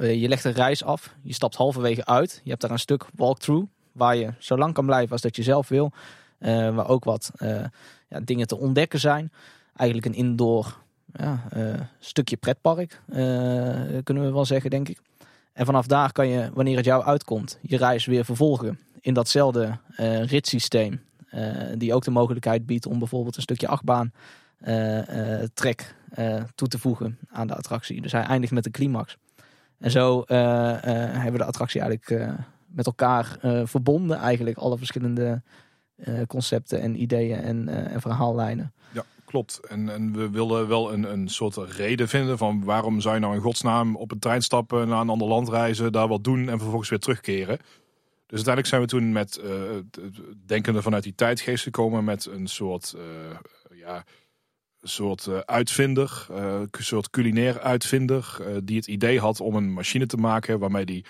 Eh, 0.00 0.20
je 0.20 0.28
legt 0.28 0.44
een 0.44 0.52
reis 0.52 0.84
af, 0.84 1.14
je 1.22 1.32
stapt 1.32 1.54
halverwege 1.54 2.04
uit. 2.04 2.40
Je 2.44 2.50
hebt 2.50 2.60
daar 2.60 2.70
een 2.70 2.78
stuk 2.78 3.06
walkthrough 3.14 3.66
waar 3.92 4.16
je 4.16 4.32
zo 4.38 4.58
lang 4.58 4.74
kan 4.74 4.86
blijven 4.86 5.12
als 5.12 5.20
dat 5.20 5.36
je 5.36 5.42
zelf 5.42 5.68
wil. 5.68 5.92
Eh, 6.38 6.74
waar 6.74 6.88
ook 6.88 7.04
wat 7.04 7.30
ja, 8.08 8.20
dingen 8.24 8.46
te 8.46 8.58
ontdekken 8.58 9.00
zijn. 9.00 9.32
Eigenlijk 9.76 10.08
een 10.08 10.24
indoor 10.24 10.78
ja, 11.12 11.48
stukje 11.98 12.36
pretpark, 12.36 13.00
kunnen 14.04 14.24
we 14.24 14.32
wel 14.32 14.44
zeggen, 14.44 14.70
denk 14.70 14.88
ik. 14.88 15.00
En 15.52 15.66
vanaf 15.66 15.86
daar 15.86 16.12
kan 16.12 16.28
je, 16.28 16.50
wanneer 16.54 16.76
het 16.76 16.84
jou 16.84 17.04
uitkomt, 17.04 17.58
je 17.62 17.76
reis 17.76 18.06
weer 18.06 18.24
vervolgen 18.24 18.78
in 19.00 19.14
datzelfde 19.14 19.78
ritssysteem. 20.26 21.00
Eh, 21.34 21.72
die 21.78 21.94
ook 21.94 22.04
de 22.04 22.10
mogelijkheid 22.10 22.66
biedt 22.66 22.86
om 22.86 22.98
bijvoorbeeld 22.98 23.36
een 23.36 23.42
stukje 23.42 23.68
achtbaan 23.68 24.12
eh, 24.58 25.40
eh, 25.40 25.48
trek 25.54 25.94
toe 26.54 26.68
te 26.68 26.78
voegen 26.78 27.18
aan 27.30 27.46
de 27.46 27.54
attractie. 27.54 28.00
Dus 28.00 28.12
hij 28.12 28.22
eindigt 28.22 28.52
met 28.52 28.64
de 28.64 28.70
climax. 28.70 29.16
En 29.78 29.90
zo 29.90 30.22
hebben 30.26 31.32
we 31.32 31.38
de 31.38 31.44
attractie 31.44 31.80
eigenlijk 31.80 32.36
met 32.66 32.86
elkaar 32.86 33.38
verbonden. 33.64 34.18
Eigenlijk 34.18 34.56
alle 34.56 34.78
verschillende 34.78 35.42
concepten 36.26 36.80
en 36.80 37.02
ideeën 37.02 37.38
en, 37.38 37.68
en 37.68 38.00
verhaallijnen. 38.00 38.72
Ja, 38.92 39.04
klopt. 39.24 39.60
En, 39.68 39.88
en 39.88 40.12
we 40.12 40.30
wilden 40.30 40.68
wel 40.68 40.92
een, 40.92 41.12
een 41.12 41.28
soort 41.28 41.56
reden 41.56 42.08
vinden 42.08 42.38
van 42.38 42.64
waarom 42.64 43.00
zou 43.00 43.14
je 43.14 43.20
nou 43.20 43.34
in 43.34 43.40
godsnaam 43.40 43.96
op 43.96 44.10
een 44.10 44.18
trein 44.18 44.42
stappen, 44.42 44.88
naar 44.88 45.00
een 45.00 45.08
ander 45.08 45.28
land 45.28 45.48
reizen, 45.48 45.92
daar 45.92 46.08
wat 46.08 46.24
doen 46.24 46.48
en 46.48 46.58
vervolgens 46.58 46.90
weer 46.90 46.98
terugkeren. 46.98 47.58
Dus 48.34 48.46
uiteindelijk 48.46 48.66
zijn 48.66 48.80
we 48.80 49.04
toen 49.04 49.12
met, 49.12 49.40
het 50.00 50.46
denkende 50.46 50.82
vanuit 50.82 51.02
die 51.02 51.14
tijdgeest 51.14 51.62
gekomen 51.62 52.04
met 52.04 52.26
een 52.26 52.46
soort, 52.46 52.94
eh, 52.96 53.78
ja, 53.78 54.04
soort 54.82 55.26
eh, 55.26 55.38
uitvinder, 55.38 56.26
een 56.30 56.68
soort 56.70 57.10
culinair 57.10 57.60
uitvinder, 57.60 58.42
die 58.64 58.76
het 58.76 58.86
idee 58.86 59.20
had 59.20 59.40
om 59.40 59.54
een 59.54 59.72
machine 59.72 60.06
te 60.06 60.16
maken 60.16 60.58
waarmee 60.58 60.84
die 60.84 61.04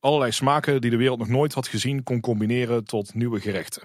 allerlei 0.00 0.32
smaken 0.32 0.80
die 0.80 0.90
de 0.90 0.96
wereld 0.96 1.18
nog 1.18 1.28
nooit 1.28 1.52
had 1.52 1.68
gezien 1.68 2.02
kon 2.02 2.20
combineren 2.20 2.84
tot 2.84 3.14
nieuwe 3.14 3.40
gerechten. 3.40 3.82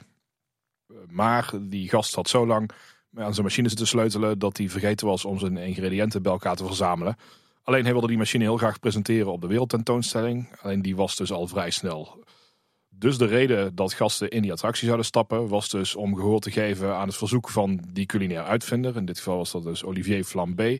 Maar 1.08 1.52
die 1.62 1.90
gast 1.90 2.16
had 2.16 2.30
zo 2.30 2.48
lang 2.48 2.72
aan 3.16 3.34
zijn 3.34 3.46
machine 3.46 3.68
zitten 3.68 3.88
sleutelen 3.88 4.40
dat 4.40 4.58
hij 4.58 4.70
vergeten 4.70 5.08
was 5.08 5.26
om 5.26 5.40
zijn 5.40 5.58
ingrediënten 5.58 6.22
bij 6.22 6.32
elkaar 6.32 6.56
te 6.56 6.66
verzamelen. 6.66 7.18
Alleen 7.64 7.84
hij 7.84 7.92
wilde 7.92 8.08
die 8.08 8.18
machine 8.18 8.44
heel 8.44 8.58
graag 8.58 8.80
presenteren 8.80 9.32
op 9.32 9.42
de 9.42 9.48
wereldtentoonstelling. 9.48 10.60
Alleen 10.62 10.82
die 10.82 10.96
was 10.96 11.16
dus 11.16 11.32
al 11.32 11.48
vrij 11.48 11.70
snel. 11.70 12.24
Dus 13.00 13.18
de 13.18 13.26
reden 13.26 13.76
dat 13.76 13.93
gasten 13.93 14.30
in 14.30 14.41
die 14.41 14.52
attractie 14.52 14.86
zouden 14.86 15.06
stappen 15.06 15.47
was 15.47 15.70
dus 15.70 15.95
om 15.95 16.16
gehoor 16.16 16.39
te 16.39 16.52
geven 16.52 16.95
aan 16.95 17.08
het 17.08 17.18
verzoek 17.18 17.50
van 17.50 17.80
die 17.89 18.06
culinair 18.06 18.43
uitvinder. 18.43 18.95
In 18.95 19.06
dit 19.06 19.18
geval 19.18 19.38
was 19.38 19.52
dat 19.52 19.64
dus 19.64 19.84
Olivier 19.84 20.24
Flambé. 20.24 20.78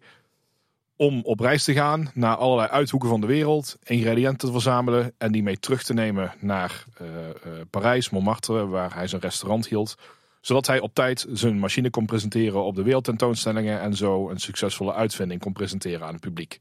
Om 0.95 1.22
op 1.24 1.39
reis 1.39 1.63
te 1.63 1.74
gaan 1.74 2.11
naar 2.13 2.36
allerlei 2.36 2.70
uithoeken 2.70 3.09
van 3.09 3.22
de 3.22 3.28
wereld, 3.28 3.78
ingrediënten 3.84 4.47
te 4.47 4.51
verzamelen 4.51 5.13
en 5.17 5.32
die 5.32 5.43
mee 5.43 5.59
terug 5.59 5.84
te 5.84 5.93
nemen 5.93 6.34
naar 6.39 6.86
eh, 6.97 7.30
eh, 7.30 7.36
Parijs, 7.70 8.09
Montmartre, 8.09 8.67
waar 8.67 8.93
hij 8.93 9.07
zijn 9.07 9.22
restaurant 9.22 9.67
hield 9.67 9.95
zodat 10.41 10.67
hij 10.67 10.80
op 10.80 10.93
tijd 10.93 11.26
zijn 11.32 11.59
machine 11.59 11.89
kon 11.89 12.05
presenteren 12.05 12.63
op 12.63 12.76
de 12.76 12.84
wereldtentoonstellingen 12.84 13.82
en 13.82 13.95
zo 13.95 14.30
een 14.30 14.39
succesvolle 14.39 14.93
uitvinding 14.93 15.41
kon 15.41 15.53
presenteren 15.53 16.07
aan 16.07 16.13
het 16.13 16.22
publiek. 16.22 16.59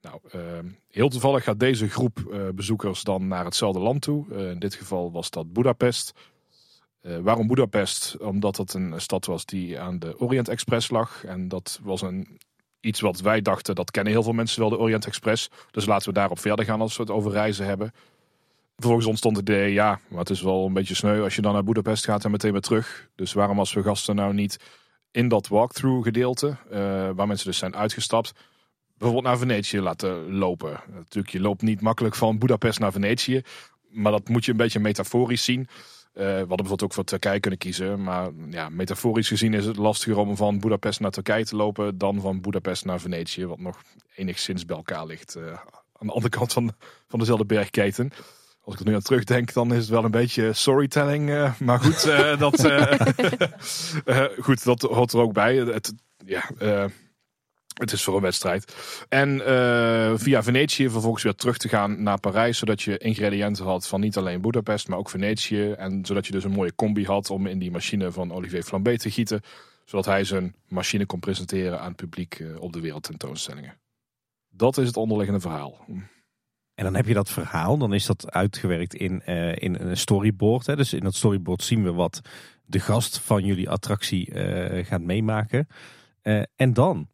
Nou, 0.00 0.20
eh, 0.30 0.70
heel 0.90 1.08
toevallig 1.08 1.44
gaat 1.44 1.60
deze 1.60 1.88
groep 1.88 2.18
eh, 2.32 2.48
bezoekers 2.54 3.02
dan 3.02 3.28
naar 3.28 3.44
hetzelfde 3.44 3.80
land 3.80 4.02
toe. 4.02 4.34
Eh, 4.34 4.50
in 4.50 4.58
dit 4.58 4.74
geval 4.74 5.12
was 5.12 5.30
dat 5.30 5.52
Budapest. 5.52 6.12
Eh, 7.00 7.18
waarom 7.18 7.46
Budapest? 7.46 8.16
Omdat 8.20 8.56
het 8.56 8.74
een 8.74 9.00
stad 9.00 9.26
was 9.26 9.44
die 9.44 9.80
aan 9.80 9.98
de 9.98 10.20
Orient 10.20 10.48
Express 10.48 10.90
lag. 10.90 11.24
En 11.24 11.48
dat 11.48 11.80
was 11.82 12.02
een, 12.02 12.38
iets 12.80 13.00
wat 13.00 13.20
wij 13.20 13.42
dachten, 13.42 13.74
dat 13.74 13.90
kennen 13.90 14.12
heel 14.12 14.22
veel 14.22 14.32
mensen 14.32 14.60
wel, 14.60 14.68
de 14.68 14.78
Orient 14.78 15.06
Express. 15.06 15.50
Dus 15.70 15.86
laten 15.86 16.08
we 16.08 16.14
daarop 16.14 16.38
verder 16.38 16.64
gaan 16.64 16.80
als 16.80 16.96
we 16.96 17.02
het 17.02 17.12
over 17.12 17.32
reizen 17.32 17.66
hebben. 17.66 17.92
Vervolgens 18.76 19.06
ontstond 19.06 19.36
het 19.36 19.48
idee, 19.48 19.72
ja, 19.72 20.00
maar 20.08 20.18
het 20.18 20.30
is 20.30 20.42
wel 20.42 20.66
een 20.66 20.72
beetje 20.72 20.94
sneu 20.94 21.22
als 21.22 21.34
je 21.34 21.42
dan 21.42 21.52
naar 21.52 21.64
Budapest 21.64 22.04
gaat 22.04 22.24
en 22.24 22.30
meteen 22.30 22.52
weer 22.52 22.60
terug. 22.60 23.08
Dus 23.14 23.32
waarom 23.32 23.58
als 23.58 23.72
we 23.72 23.82
gasten 23.82 24.14
nou 24.14 24.34
niet 24.34 24.56
in 25.10 25.28
dat 25.28 25.48
walkthrough 25.48 26.04
gedeelte, 26.04 26.56
waar 27.14 27.26
mensen 27.26 27.46
dus 27.46 27.58
zijn 27.58 27.76
uitgestapt, 27.76 28.32
bijvoorbeeld 28.98 29.24
naar 29.26 29.38
Venetië 29.38 29.80
laten 29.80 30.32
lopen. 30.34 30.80
Natuurlijk, 30.94 31.32
je 31.32 31.40
loopt 31.40 31.62
niet 31.62 31.80
makkelijk 31.80 32.14
van 32.14 32.38
Budapest 32.38 32.78
naar 32.78 32.92
Venetië, 32.92 33.42
maar 33.90 34.12
dat 34.12 34.28
moet 34.28 34.44
je 34.44 34.50
een 34.50 34.56
beetje 34.56 34.80
metaforisch 34.80 35.44
zien. 35.44 35.68
Eh, 36.12 36.24
we 36.24 36.30
hadden 36.30 36.46
bijvoorbeeld 36.46 36.82
ook 36.82 36.92
voor 36.92 37.04
Turkije 37.04 37.40
kunnen 37.40 37.58
kiezen, 37.58 38.02
maar 38.02 38.30
ja, 38.50 38.68
metaforisch 38.68 39.28
gezien 39.28 39.54
is 39.54 39.64
het 39.66 39.76
lastiger 39.76 40.16
om 40.18 40.36
van 40.36 40.58
Budapest 40.60 41.00
naar 41.00 41.10
Turkije 41.10 41.44
te 41.44 41.56
lopen 41.56 41.98
dan 41.98 42.20
van 42.20 42.40
Budapest 42.40 42.84
naar 42.84 43.00
Venetië, 43.00 43.46
wat 43.46 43.58
nog 43.58 43.82
enigszins 44.14 44.64
bij 44.64 44.76
elkaar 44.76 45.06
ligt. 45.06 45.34
eh, 45.36 45.42
aan 46.00 46.06
de 46.06 46.12
andere 46.12 46.28
kant 46.36 46.52
van, 46.52 46.72
van 47.08 47.18
dezelfde 47.18 47.44
bergketen. 47.44 48.10
Als 48.64 48.74
ik 48.74 48.80
er 48.80 48.86
nu 48.86 48.94
aan 48.94 49.02
terugdenk, 49.02 49.52
dan 49.52 49.72
is 49.72 49.78
het 49.80 49.88
wel 49.88 50.04
een 50.04 50.10
beetje 50.10 50.52
storytelling. 50.52 51.30
eh, 51.30 51.60
maar 51.60 51.80
goed, 51.80 52.02
dat, 52.38 52.60
goed, 54.44 54.64
dat 54.64 54.82
hoort 54.82 55.12
er 55.12 55.18
ook 55.20 55.32
bij. 55.32 55.56
Het, 55.56 55.92
ja, 56.24 56.50
het 57.78 57.92
is 57.92 58.02
voor 58.02 58.16
een 58.16 58.22
wedstrijd. 58.22 58.74
En 59.08 59.46
eh, 59.46 60.12
via 60.16 60.42
Venetië 60.42 60.90
vervolgens 60.90 61.22
weer 61.22 61.34
terug 61.34 61.56
te 61.56 61.68
gaan 61.68 62.02
naar 62.02 62.20
Parijs. 62.20 62.58
Zodat 62.58 62.82
je 62.82 62.98
ingrediënten 62.98 63.64
had 63.64 63.86
van 63.86 64.00
niet 64.00 64.16
alleen 64.16 64.40
Budapest, 64.40 64.88
maar 64.88 64.98
ook 64.98 65.10
Venetië. 65.10 65.70
En 65.70 66.06
zodat 66.06 66.26
je 66.26 66.32
dus 66.32 66.44
een 66.44 66.50
mooie 66.50 66.74
combi 66.74 67.04
had 67.04 67.30
om 67.30 67.46
in 67.46 67.58
die 67.58 67.70
machine 67.70 68.12
van 68.12 68.32
Olivier 68.32 68.62
Flambé 68.62 68.98
te 68.98 69.10
gieten. 69.10 69.40
Zodat 69.84 70.04
hij 70.04 70.24
zijn 70.24 70.54
machine 70.68 71.06
kon 71.06 71.20
presenteren 71.20 71.80
aan 71.80 71.88
het 71.88 71.96
publiek 71.96 72.34
eh, 72.34 72.60
op 72.60 72.72
de 72.72 72.80
wereldtentoonstellingen. 72.80 73.78
Dat 74.48 74.78
is 74.78 74.86
het 74.86 74.96
onderliggende 74.96 75.40
verhaal. 75.40 75.86
En 76.74 76.84
dan 76.84 76.94
heb 76.94 77.06
je 77.06 77.14
dat 77.14 77.30
verhaal, 77.30 77.78
dan 77.78 77.94
is 77.94 78.06
dat 78.06 78.30
uitgewerkt 78.30 78.94
in, 78.94 79.22
eh, 79.22 79.56
in 79.56 79.74
een 79.74 79.96
storyboard. 79.96 80.66
Hè. 80.66 80.76
Dus 80.76 80.92
in 80.92 81.04
dat 81.04 81.14
storyboard 81.14 81.62
zien 81.62 81.82
we 81.82 81.92
wat 81.92 82.20
de 82.64 82.80
gast 82.80 83.18
van 83.18 83.44
jullie 83.44 83.70
attractie 83.70 84.30
gaat 84.84 85.00
meemaken. 85.00 85.68
En 86.56 86.72
dan, 86.72 87.08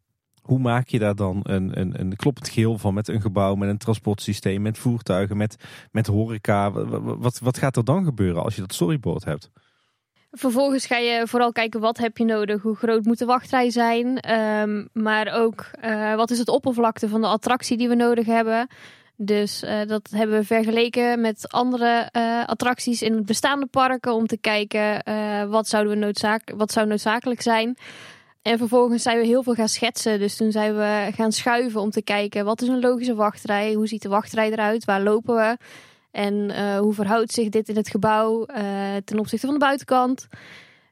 hoe 0.45 0.59
maak 0.59 0.87
je 0.87 0.99
daar 0.99 1.15
dan 1.15 1.39
een, 1.43 1.79
een, 1.79 1.99
een 1.99 2.15
kloppend 2.15 2.49
geheel 2.49 2.77
van 2.77 2.93
met 2.93 3.07
een 3.07 3.21
gebouw, 3.21 3.55
met 3.55 3.69
een 3.69 3.77
transportsysteem, 3.77 4.61
met 4.61 4.77
voertuigen, 4.77 5.37
met, 5.37 5.55
met 5.91 6.07
horeca? 6.07 6.71
Wat, 6.71 7.39
wat, 7.39 7.57
gaat 7.57 7.77
er 7.77 7.83
dan 7.83 8.03
gebeuren 8.03 8.43
als 8.43 8.55
je 8.55 8.61
dat 8.61 8.73
storyboard 8.73 9.25
hebt? 9.25 9.51
Vervolgens 10.31 10.85
ga 10.85 10.97
je 10.97 11.27
vooral 11.27 11.51
kijken 11.51 11.79
wat 11.79 11.97
heb 11.97 12.17
je 12.17 12.25
nodig, 12.25 12.61
hoe 12.61 12.75
groot 12.75 13.05
moet 13.05 13.17
de 13.17 13.25
wachtrij 13.25 13.69
zijn, 13.69 14.19
Ehm, 14.19 14.85
maar 14.93 15.33
ook 15.33 15.65
eh, 15.79 16.15
wat 16.15 16.31
is 16.31 16.37
het 16.37 16.47
oppervlakte 16.47 17.09
van 17.09 17.21
de 17.21 17.27
attractie 17.27 17.77
die 17.77 17.89
we 17.89 17.95
nodig 17.95 18.25
hebben. 18.25 18.67
Dus 19.15 19.63
eh, 19.63 19.87
dat 19.87 20.09
hebben 20.11 20.37
we 20.37 20.45
vergeleken 20.45 21.21
met 21.21 21.51
andere 21.51 22.09
eh, 22.11 22.45
attracties 22.45 23.01
in 23.01 23.25
bestaande 23.25 23.65
parken 23.65 24.13
om 24.13 24.27
te 24.27 24.37
kijken 24.37 25.03
wat, 25.49 25.67
zouden 25.67 25.93
we 25.93 25.99
noodzaak 25.99 26.53
wat 26.55 26.71
zou 26.71 26.87
noodzakelijk 26.87 27.41
zijn. 27.41 27.77
En 28.45 28.57
vervolgens 28.57 29.03
zijn 29.03 29.17
we 29.17 29.25
heel 29.25 29.43
veel 29.43 29.53
gaan 29.53 29.69
schetsen. 29.69 30.19
Dus 30.19 30.35
toen 30.35 30.51
zijn 30.51 30.75
we 30.75 31.09
gaan 31.15 31.31
schuiven 31.31 31.81
om 31.81 31.89
te 31.89 32.01
kijken 32.01 32.45
wat 32.45 32.61
is 32.61 32.67
een 32.67 32.79
logische 32.79 33.15
wachtrij, 33.15 33.73
hoe 33.73 33.87
ziet 33.87 34.01
de 34.01 34.09
wachtrij 34.09 34.51
eruit, 34.51 34.85
waar 34.85 35.01
lopen 35.01 35.35
we 35.35 35.57
en 36.11 36.51
eh, 36.51 36.77
hoe 36.77 36.93
verhoudt 36.93 37.31
zich 37.31 37.49
dit 37.49 37.69
in 37.69 37.75
het 37.75 37.89
gebouw 37.89 38.45
eh, 38.45 38.63
ten 39.05 39.19
opzichte 39.19 39.45
van 39.45 39.55
de 39.55 39.65
buitenkant. 39.65 40.27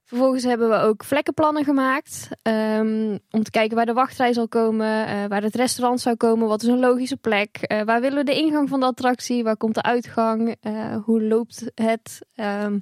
Vervolgens 0.04 0.44
hebben 0.44 0.70
we 0.70 0.76
ook 0.76 1.04
vlekkenplannen 1.04 1.64
gemaakt. 1.64 2.28
ehm, 2.42 3.18
om 3.32 3.44
te 3.44 3.52
kijken 3.52 3.76
waar 3.76 3.86
de 3.86 3.94
wachtrij 3.94 4.34
zal 4.34 4.48
komen, 4.48 5.08
eh, 5.08 5.26
waar 5.28 5.44
het 5.44 5.56
restaurant 5.56 6.02
zou 6.02 6.16
komen, 6.16 6.48
wat 6.48 6.62
is 6.62 6.68
een 6.68 6.80
logische 6.80 7.18
plek. 7.18 7.74
waar 7.86 8.02
willen 8.02 8.18
we 8.18 8.24
de 8.24 8.40
ingang 8.40 8.70
van 8.70 8.80
de 8.80 8.86
attractie, 8.86 9.44
waar 9.44 9.58
komt 9.58 9.76
de 9.76 9.84
uitgang, 9.84 10.56
hoe 11.06 11.24
loopt 11.24 11.72
het. 11.76 12.20
Ehm, 12.36 12.78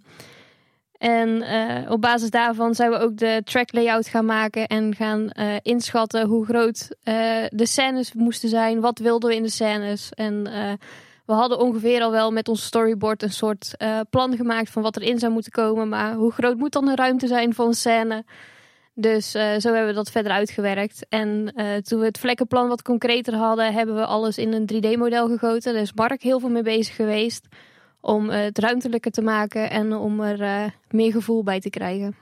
en 1.02 1.42
eh, 1.42 1.92
op 1.92 2.02
basis 2.02 2.30
daarvan 2.30 2.76
zijn 2.76 2.92
we 2.92 2.98
ook 2.98 3.18
de 3.18 3.42
track 3.44 3.74
layout 3.74 4.08
gaan 4.08 4.26
maken 4.26 4.68
en 4.68 4.96
gaan 4.96 5.30
eh, 5.30 5.56
inschatten 5.62 6.28
hoe 6.28 6.46
groot 6.46 6.96
eh, 7.04 7.16
de 7.50 7.66
scènes 7.66 8.14
moesten 8.14 8.50
zijn. 8.50 8.80
Wat 8.80 9.00
wilden 9.00 9.30
we 9.30 9.36
in 9.36 9.44
de 9.44 9.50
scènes. 9.50 10.10
En 10.14 10.44
we 11.26 11.34
hadden 11.34 11.60
ongeveer 11.60 12.02
al 12.02 12.12
wel 12.12 12.32
met 12.32 12.48
ons 12.48 12.64
storyboard 12.64 13.24
een 13.24 13.32
soort 13.32 13.76
plan 14.10 14.36
gemaakt 14.36 14.70
van 14.70 14.82
wat 14.82 14.96
erin 14.96 15.20
zou 15.20 15.32
moeten 15.32 15.52
komen. 15.52 15.90
Maar 15.90 16.14
hoe 16.14 16.32
groot 16.32 16.58
moet 16.58 16.72
dan 16.72 16.86
de 16.86 16.96
ruimte 16.96 17.28
zijn 17.28 17.54
voor 17.54 17.66
een 17.66 17.74
scène? 17.74 18.24
Dus 18.94 19.32
zo 19.32 19.40
hebben 19.60 19.88
we 19.88 19.94
dat 19.94 20.12
verder 20.12 20.32
uitgewerkt. 20.32 21.06
En 21.10 21.54
toen 21.84 22.00
we 22.00 22.06
het 22.06 22.20
vlekkenplan 22.20 22.68
wat 22.68 22.82
concreter 22.82 23.36
hadden, 23.36 23.74
hebben 23.74 23.96
we 23.96 24.06
alles 24.06 24.38
in 24.38 24.54
een 24.54 24.70
3D-model 24.74 25.28
gegoten. 25.28 25.74
Daar 25.74 25.82
is 25.82 25.94
Mark 25.94 26.22
heel 26.22 26.40
veel 26.40 26.50
mee 26.50 26.64
bezig 26.64 26.96
geweest 26.96 27.48
om 28.02 28.30
eh, 28.30 28.42
het 28.42 28.58
ruimtelijker 28.60 29.12
te 29.12 29.22
maken 29.22 29.70
en 29.70 29.94
om 29.94 30.20
er 30.22 30.42
eh, 30.42 30.72
meer 30.90 31.12
gevoel 31.12 31.44
bij 31.44 31.60
te 31.60 31.70
krijgen. 31.70 32.16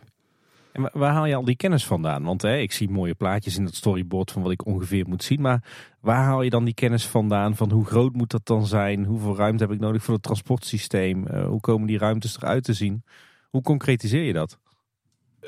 En 0.71 0.81
wa- 0.81 0.91
waar 0.93 1.13
haal 1.13 1.25
je 1.25 1.35
al 1.35 1.45
die 1.45 1.55
kennis 1.55 1.85
vandaan? 1.85 2.23
Want 2.23 2.41
hè, 2.41 2.57
ik 2.57 2.71
zie 2.71 2.89
mooie 2.89 3.13
plaatjes 3.13 3.57
in 3.57 3.63
dat 3.65 3.75
storyboard 3.75 4.31
van 4.31 4.41
wat 4.41 4.51
ik 4.51 4.65
ongeveer 4.65 5.07
moet 5.07 5.23
zien. 5.23 5.41
Maar 5.41 5.63
waar 5.99 6.23
haal 6.23 6.41
je 6.41 6.49
dan 6.49 6.65
die 6.65 6.73
kennis 6.73 7.07
vandaan? 7.07 7.55
Van 7.55 7.71
hoe 7.71 7.85
groot 7.85 8.13
moet 8.13 8.31
dat 8.31 8.45
dan 8.45 8.65
zijn? 8.65 9.05
Hoeveel 9.05 9.35
ruimte 9.35 9.63
heb 9.63 9.73
ik 9.73 9.79
nodig 9.79 10.03
voor 10.03 10.13
het 10.13 10.23
transportsysteem? 10.23 11.27
Eh, 11.27 11.45
hoe 11.47 11.59
komen 11.59 11.87
die 11.87 11.97
ruimtes 11.97 12.37
eruit 12.37 12.63
te 12.63 12.73
zien? 12.73 13.03
Hoe 13.49 13.61
concretiseer 13.61 14.23
je 14.23 14.33
dat? 14.33 14.57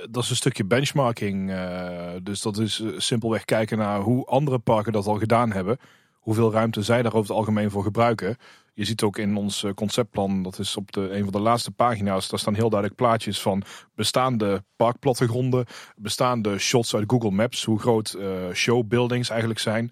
Dat 0.09 0.23
is 0.23 0.29
een 0.29 0.35
stukje 0.35 0.65
benchmarking. 0.65 1.51
eh, 1.51 2.09
dus 2.23 2.41
dat 2.41 2.57
is 2.57 2.83
simpelweg 2.97 3.45
kijken 3.45 3.77
naar 3.77 3.99
hoe 3.99 4.25
andere 4.25 4.59
parken 4.59 4.91
dat 4.93 5.05
al 5.07 5.17
gedaan 5.17 5.51
hebben. 5.51 5.77
Hoeveel 6.11 6.51
ruimte 6.51 6.81
zij 6.81 7.01
daar 7.01 7.13
over 7.13 7.27
het 7.27 7.37
algemeen 7.37 7.69
voor 7.71 7.83
gebruiken. 7.83 8.37
Je 8.73 8.85
ziet 8.85 9.03
ook 9.03 9.17
in 9.17 9.35
ons 9.35 9.63
eh, 9.63 9.73
conceptplan, 9.73 10.43
dat 10.43 10.59
is 10.59 10.77
op 10.77 10.91
de, 10.91 11.09
een 11.15 11.23
van 11.23 11.31
de 11.31 11.39
laatste 11.39 11.71
pagina's, 11.71 12.29
daar 12.29 12.39
staan 12.39 12.53
heel 12.53 12.69
duidelijk 12.69 12.99
plaatjes 13.01 13.41
van 13.41 13.63
bestaande 13.95 14.63
parkplattegronden, 14.75 15.65
bestaande 15.95 16.57
shots 16.57 16.95
uit 16.95 17.03
Google 17.07 17.31
Maps, 17.31 17.63
hoe 17.63 17.79
groot 17.79 18.13
eh, 18.13 18.53
showbuildings 18.53 19.29
eigenlijk 19.29 19.59
zijn. 19.59 19.91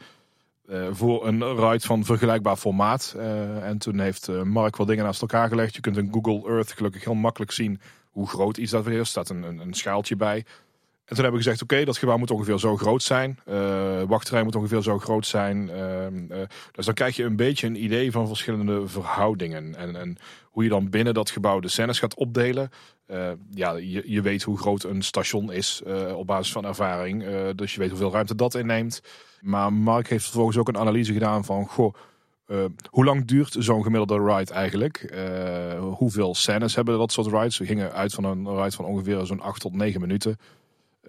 eh, 0.68 0.88
voor 0.92 1.28
een 1.28 1.56
ride 1.56 1.86
van 1.86 2.06
vergelijkbaar 2.06 2.56
formaat. 2.58 3.16
En 3.62 3.78
toen 3.78 4.00
heeft 4.00 4.44
Mark 4.44 4.76
wat 4.76 4.88
dingen 4.88 5.04
naast 5.04 5.22
elkaar 5.22 5.48
gelegd. 5.48 5.76
Je 5.76 5.82
kunt 5.82 5.98
in 5.98 6.10
Google 6.12 6.50
Earth 6.50 6.72
gelukkig 6.72 7.04
heel 7.04 7.14
makkelijk 7.14 7.52
zien 7.52 7.80
hoe 8.12 8.28
groot 8.28 8.58
iets 8.58 8.72
dat 8.72 8.84
weer 8.84 8.94
is. 8.94 9.00
Er 9.00 9.06
staat 9.06 9.30
een, 9.30 9.44
een, 9.44 9.60
een 9.60 9.74
schaaltje 9.74 10.16
bij. 10.16 10.46
En 11.10 11.16
toen 11.16 11.24
hebben 11.24 11.42
we 11.42 11.50
gezegd, 11.50 11.62
oké, 11.62 11.86
dat 11.86 11.98
gebouw 11.98 12.18
moet 12.18 12.32
ongeveer 12.32 12.60
zo 12.60 12.78
groot 12.78 13.04
zijn. 13.04 13.40
Eh 13.46 14.02
wachtrij 14.08 14.44
moet 14.44 14.56
ongeveer 14.56 14.82
zo 14.82 15.00
groot 15.00 15.26
zijn. 15.26 15.70
Ehm, 15.70 16.32
eh, 16.32 16.40
dus 16.72 16.86
dan 16.86 16.94
krijg 16.94 17.16
je 17.16 17.24
een 17.24 17.36
beetje 17.36 17.68
een 17.68 17.84
idee 17.84 18.12
van 18.12 18.28
verschillende 18.28 18.88
verhoudingen. 18.88 19.76
En, 19.76 19.96
en 19.96 20.18
hoe 20.44 20.64
je 20.64 20.70
dan 20.70 20.90
binnen 20.90 21.14
dat 21.14 21.30
gebouw 21.30 21.60
de 21.60 21.68
scènes 21.68 22.00
gaat 22.00 22.16
opdelen. 22.16 22.70
Eh, 23.06 23.32
ja, 23.50 23.72
je, 23.76 24.04
je 24.06 24.22
weet 24.22 24.44
hoe 24.44 24.58
groot 24.58 24.84
een 24.84 25.02
station 25.02 25.52
is 25.52 25.82
op 26.16 26.28
basis 26.28 26.52
van 26.52 26.66
ervaring. 26.66 27.26
Dus 27.56 27.74
je 27.74 27.80
weet 27.80 27.90
hoeveel 27.90 28.12
ruimte 28.12 28.36
dat 28.36 28.56
inneemt. 28.56 29.02
Maar 29.42 29.74
Mark 29.74 30.10
heeft 30.10 30.24
vervolgens 30.24 30.58
ook 30.58 30.68
een 30.68 30.78
analyse 30.78 31.14
gedaan 31.14 31.46
van... 31.46 31.68
Goh, 31.68 31.94
hoe 32.90 33.06
lang 33.06 33.26
duurt 33.26 33.56
zo'n 33.60 33.84
gemiddelde 33.84 34.34
ride 34.34 34.54
eigenlijk? 34.54 35.14
Hoeveel 35.80 36.36
scènes 36.36 36.76
hebben 36.76 36.98
dat 36.98 37.12
soort 37.12 37.28
rides? 37.28 37.58
We 37.58 37.66
gingen 37.66 37.94
uit 37.94 38.14
van 38.14 38.24
een 38.24 38.56
ride 38.56 38.76
van 38.76 38.86
ongeveer 38.86 39.26
zo'n 39.26 39.42
8 39.42 39.62
tot 39.62 39.74
9 39.74 40.02
minuten. 40.02 40.38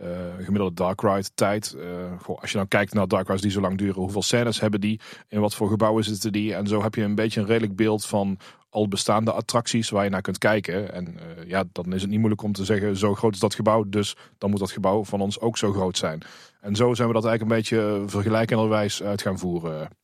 Eh, 0.01 0.45
gemiddelde 0.45 0.75
dark 0.75 1.01
ride 1.01 1.31
tijd. 1.35 1.73
Eh, 1.73 2.37
als 2.41 2.51
je 2.51 2.57
dan 2.57 2.69
kijkt 2.69 2.95
naar 2.95 3.09
dark 3.09 3.27
rides 3.27 3.43
die 3.43 3.51
zo 3.51 3.61
lang 3.61 3.79
duren, 3.79 4.03
hoeveel 4.03 4.23
scènes 4.23 4.61
hebben 4.61 4.81
die? 4.81 5.01
In 5.29 5.41
wat 5.41 5.55
voor 5.55 5.69
gebouwen 5.69 6.05
zitten 6.05 6.33
die? 6.33 6.55
En 6.55 6.67
zo 6.67 6.83
heb 6.83 6.95
je 6.95 7.03
een 7.03 7.15
beetje 7.15 7.41
een 7.41 7.47
redelijk 7.47 7.77
beeld 7.77 8.07
van 8.07 8.39
al 8.71 8.89
bestaande 8.89 9.33
attracties 9.33 9.91
waar 9.91 10.05
je 10.05 10.11
naar 10.11 10.23
kunt 10.23 10.39
kijken. 10.39 10.93
En 10.93 11.07
eh, 11.07 11.49
ja, 11.49 11.65
dan 11.73 11.93
is 11.93 12.01
het 12.01 12.11
niet 12.11 12.19
moeilijk 12.19 12.43
om 12.43 12.53
te 12.53 12.65
zeggen, 12.65 12.97
zo 12.97 13.15
groot 13.15 13.35
is 13.35 13.41
dat 13.41 13.55
gebouw, 13.55 13.85
dus 13.89 14.17
dan 14.39 14.51
moet 14.51 14.59
dat 14.59 14.71
gebouw 14.71 15.05
van 15.05 15.21
ons 15.21 15.41
ook 15.41 15.59
zo 15.59 15.73
groot 15.73 15.99
zijn. 15.99 16.23
En 16.61 16.77
zo 16.77 16.95
zijn 16.95 17.09
we 17.09 17.15
dat 17.15 17.25
eigenlijk 17.25 17.53
een 17.53 17.59
beetje 17.59 18.03
vergelijkenderwijs 18.07 19.03
uit 19.03 19.23
gaan 19.23 19.39
voeren. 19.39 20.00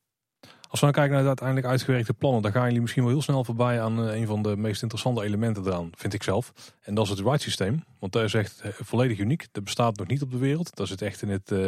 Als 0.68 0.80
we 0.80 0.86
nou 0.86 0.92
kijken 0.92 1.12
naar 1.12 1.22
de 1.22 1.28
uiteindelijk 1.28 1.66
uitgewerkte 1.66 2.14
plannen, 2.14 2.42
dan 2.42 2.52
gaan 2.52 2.64
jullie 2.64 2.80
misschien 2.80 3.02
wel 3.02 3.12
heel 3.12 3.22
snel 3.22 3.44
voorbij 3.44 3.80
aan 3.80 4.08
eh, 4.08 4.20
een 4.20 4.26
van 4.26 4.42
de 4.42 4.56
meest 4.56 4.82
interessante 4.82 5.22
elementen 5.22 5.66
eraan, 5.66 5.90
vind 5.94 6.14
ik 6.14 6.22
zelf. 6.22 6.52
En 6.82 6.94
dat 6.94 7.04
is 7.04 7.10
het 7.10 7.20
ride 7.20 7.38
systeem. 7.40 7.84
Want 7.98 8.12
dat 8.12 8.22
is 8.22 8.34
echt 8.34 8.60
eh, 8.60 8.70
volledig 8.72 9.18
uniek. 9.18 9.46
Dat 9.52 9.64
bestaat 9.64 9.96
nog 9.96 10.06
niet 10.06 10.22
op 10.22 10.30
de 10.30 10.38
wereld. 10.38 10.76
Dat 10.76 10.88
zit 10.88 11.02
echt 11.02 11.22
in 11.22 11.28
het, 11.28 11.50
uh, 11.50 11.58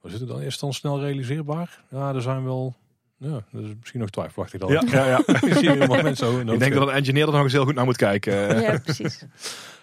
waar 0.00 0.10
zit 0.10 0.20
het 0.20 0.28
dan? 0.28 0.40
Is 0.40 0.52
het 0.52 0.60
dan 0.60 0.72
snel 0.72 1.00
realiseerbaar? 1.00 1.84
Ja, 1.90 2.14
er 2.14 2.22
zijn 2.22 2.44
wel, 2.44 2.74
ja, 3.16 3.44
dat 3.52 3.62
is 3.62 3.70
misschien 3.78 4.00
nog 4.00 4.10
twijfelachtig 4.10 4.60
dan. 4.60 4.72
Ja, 4.72 4.82
ja, 4.86 5.06
ja. 5.06 5.22
mensen 6.02 6.16
zo 6.16 6.40
Ik 6.40 6.58
denk 6.58 6.74
dat 6.74 6.88
een 6.88 6.94
engineer 6.94 7.26
er 7.26 7.32
nog 7.32 7.42
eens 7.42 7.52
heel 7.52 7.64
goed 7.64 7.74
naar 7.74 7.84
moet 7.84 7.96
kijken. 7.96 8.62
Ja, 8.62 8.78
precies. 8.78 9.24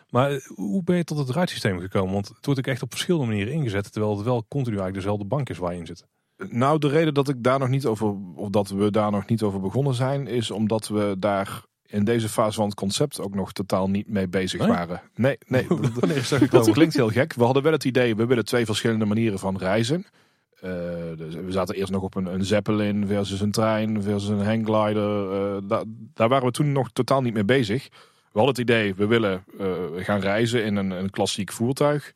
Maar 0.09 0.41
hoe 0.55 0.83
ben 0.83 0.97
je 0.97 1.03
tot 1.03 1.17
het 1.17 1.29
ruitsysteem 1.29 1.79
gekomen? 1.79 2.13
Want 2.13 2.27
het 2.27 2.45
wordt 2.45 2.59
ook 2.59 2.67
echt 2.67 2.81
op 2.81 2.91
verschillende 2.91 3.27
manieren 3.27 3.53
ingezet, 3.53 3.91
terwijl 3.91 4.15
het 4.15 4.25
wel 4.25 4.45
continu 4.47 4.75
eigenlijk 4.75 5.03
dezelfde 5.03 5.25
bank 5.25 5.49
is 5.49 5.57
waar 5.57 5.73
je 5.73 5.79
in 5.79 5.85
zit. 5.85 6.05
Nou, 6.49 6.79
de 6.79 6.87
reden 6.87 7.13
dat 7.13 7.29
ik 7.29 7.43
daar 7.43 7.59
nog 7.59 7.69
niet 7.69 7.85
over, 7.85 8.15
of 8.35 8.49
dat 8.49 8.69
we 8.69 8.91
daar 8.91 9.11
nog 9.11 9.27
niet 9.27 9.41
over 9.41 9.59
begonnen 9.61 9.93
zijn, 9.93 10.27
is 10.27 10.51
omdat 10.51 10.87
we 10.87 11.15
daar 11.19 11.63
in 11.85 12.03
deze 12.03 12.29
fase 12.29 12.55
van 12.55 12.65
het 12.65 12.75
concept 12.75 13.19
ook 13.21 13.35
nog 13.35 13.51
totaal 13.53 13.89
niet 13.89 14.09
mee 14.09 14.27
bezig 14.27 14.59
Nee? 14.59 14.69
waren. 14.69 15.01
Nee, 15.15 15.37
nee. 15.47 15.67
Dat 16.29 16.49
Dat 16.49 16.71
klinkt 16.71 16.93
heel 16.95 17.09
gek. 17.09 17.33
We 17.33 17.43
hadden 17.43 17.63
wel 17.63 17.71
het 17.71 17.83
idee, 17.83 18.15
we 18.15 18.25
willen 18.25 18.45
twee 18.45 18.65
verschillende 18.65 19.05
manieren 19.05 19.39
van 19.39 19.57
reizen. 19.57 20.05
Eh, 20.61 20.71
dus 21.17 21.35
we 21.35 21.51
zaten 21.51 21.75
eerst 21.75 21.91
nog 21.91 22.01
op 22.03 22.15
een, 22.15 22.25
een 22.33 22.45
zeppelin 22.45 23.07
versus 23.07 23.41
een 23.41 23.51
trein 23.51 24.01
versus 24.03 24.29
een 24.29 24.45
hangglider. 24.45 25.31
Eh, 25.55 25.57
da- 25.63 25.83
daar 26.13 26.29
waren 26.29 26.45
we 26.45 26.51
toen 26.51 26.71
nog 26.71 26.89
totaal 26.93 27.21
niet 27.21 27.33
mee 27.33 27.45
bezig. 27.45 27.87
We 28.31 28.43
hadden 28.43 28.49
het 28.49 28.57
idee, 28.69 28.95
we 28.95 29.05
willen 29.07 29.43
eh, 29.59 29.67
gaan 29.95 30.19
reizen 30.19 30.63
in 30.63 30.75
een, 30.75 30.91
een 30.91 31.09
klassiek 31.09 31.51
voertuig. 31.51 32.11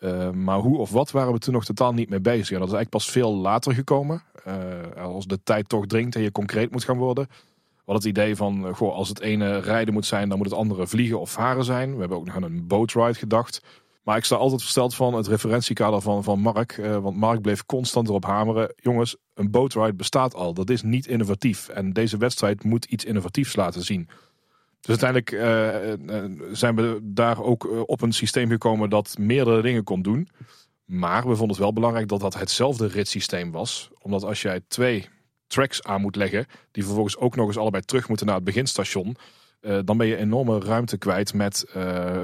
Eh, 0.00 0.30
maar 0.30 0.58
hoe 0.58 0.78
of 0.78 0.90
wat 0.90 1.10
waren 1.10 1.32
we 1.32 1.38
toen 1.38 1.54
nog 1.54 1.64
totaal 1.64 1.92
niet 1.92 2.08
mee 2.08 2.20
bezig. 2.20 2.58
Dat 2.58 2.68
is 2.68 2.74
eigenlijk 2.74 2.90
pas 2.90 3.10
veel 3.10 3.34
later 3.36 3.74
gekomen. 3.74 4.22
Eh, 4.44 5.04
als 5.04 5.26
de 5.26 5.42
tijd 5.42 5.68
toch 5.68 5.86
dringt 5.86 6.14
en 6.14 6.22
je 6.22 6.32
concreet 6.32 6.70
moet 6.70 6.84
gaan 6.84 6.96
worden. 6.96 7.28
Hadden 7.76 8.08
het 8.08 8.18
idee 8.18 8.36
van, 8.36 8.66
eh, 8.66 8.74
goh, 8.74 8.94
als 8.94 9.08
het 9.08 9.20
ene 9.20 9.58
rijden 9.58 9.94
moet 9.94 10.06
zijn, 10.06 10.28
dan 10.28 10.38
moet 10.38 10.46
het 10.46 10.58
andere 10.58 10.86
vliegen 10.86 11.20
of 11.20 11.30
varen 11.30 11.64
zijn. 11.64 11.92
We 11.94 12.00
hebben 12.00 12.18
ook 12.18 12.24
nog 12.24 12.34
aan 12.34 12.42
een 12.42 12.66
boatride 12.66 13.14
gedacht. 13.14 13.62
Maar 14.02 14.16
ik 14.16 14.24
sta 14.24 14.36
altijd 14.36 14.60
versteld 14.60 14.94
van 14.94 15.14
het 15.14 15.26
referentiekader 15.26 16.00
van, 16.00 16.24
van 16.24 16.40
Mark. 16.40 16.76
want 17.00 17.16
Mark 17.16 17.40
bleef 17.40 17.66
constant 17.66 18.08
erop 18.08 18.24
hameren. 18.24 18.72
Jongens, 18.76 19.16
een 19.34 19.50
boatride 19.50 19.94
bestaat 19.94 20.34
al. 20.34 20.54
Dat 20.54 20.70
is 20.70 20.82
niet 20.82 21.06
innovatief. 21.06 21.68
En 21.68 21.92
deze 21.92 22.16
wedstrijd 22.16 22.64
moet 22.64 22.84
iets 22.84 23.04
innovatiefs 23.04 23.56
laten 23.56 23.82
zien. 23.82 24.08
Dus 24.80 25.00
uiteindelijk 25.00 25.32
eh, 25.32 25.92
eh, 25.92 26.30
zijn 26.52 26.76
we 26.76 26.98
daar 27.02 27.42
ook 27.42 27.64
eh, 27.64 27.80
op 27.86 28.02
een 28.02 28.12
systeem 28.12 28.48
gekomen 28.48 28.90
dat 28.90 29.18
meerdere 29.18 29.62
dingen 29.62 29.84
kon 29.84 30.02
doen. 30.02 30.28
Maar 30.84 31.22
we 31.22 31.28
vonden 31.28 31.48
het 31.48 31.58
wel 31.58 31.72
belangrijk 31.72 32.08
dat 32.08 32.20
dat 32.20 32.34
hetzelfde 32.34 32.86
ritssysteem 32.86 33.50
was. 33.50 33.90
Omdat 33.98 34.24
als 34.24 34.42
jij 34.42 34.60
twee 34.68 35.08
tracks 35.46 35.82
aan 35.82 36.00
moet 36.00 36.16
leggen, 36.16 36.46
die 36.70 36.84
vervolgens 36.84 37.16
ook 37.16 37.36
nog 37.36 37.46
eens 37.46 37.56
allebei 37.56 37.82
terug 37.82 38.08
moeten 38.08 38.26
naar 38.26 38.34
het 38.34 38.44
beginstation. 38.44 39.16
dan 39.84 39.96
ben 39.96 40.06
je 40.06 40.16
enorme 40.16 40.60
ruimte 40.60 40.98
kwijt 40.98 41.34
met 41.34 41.64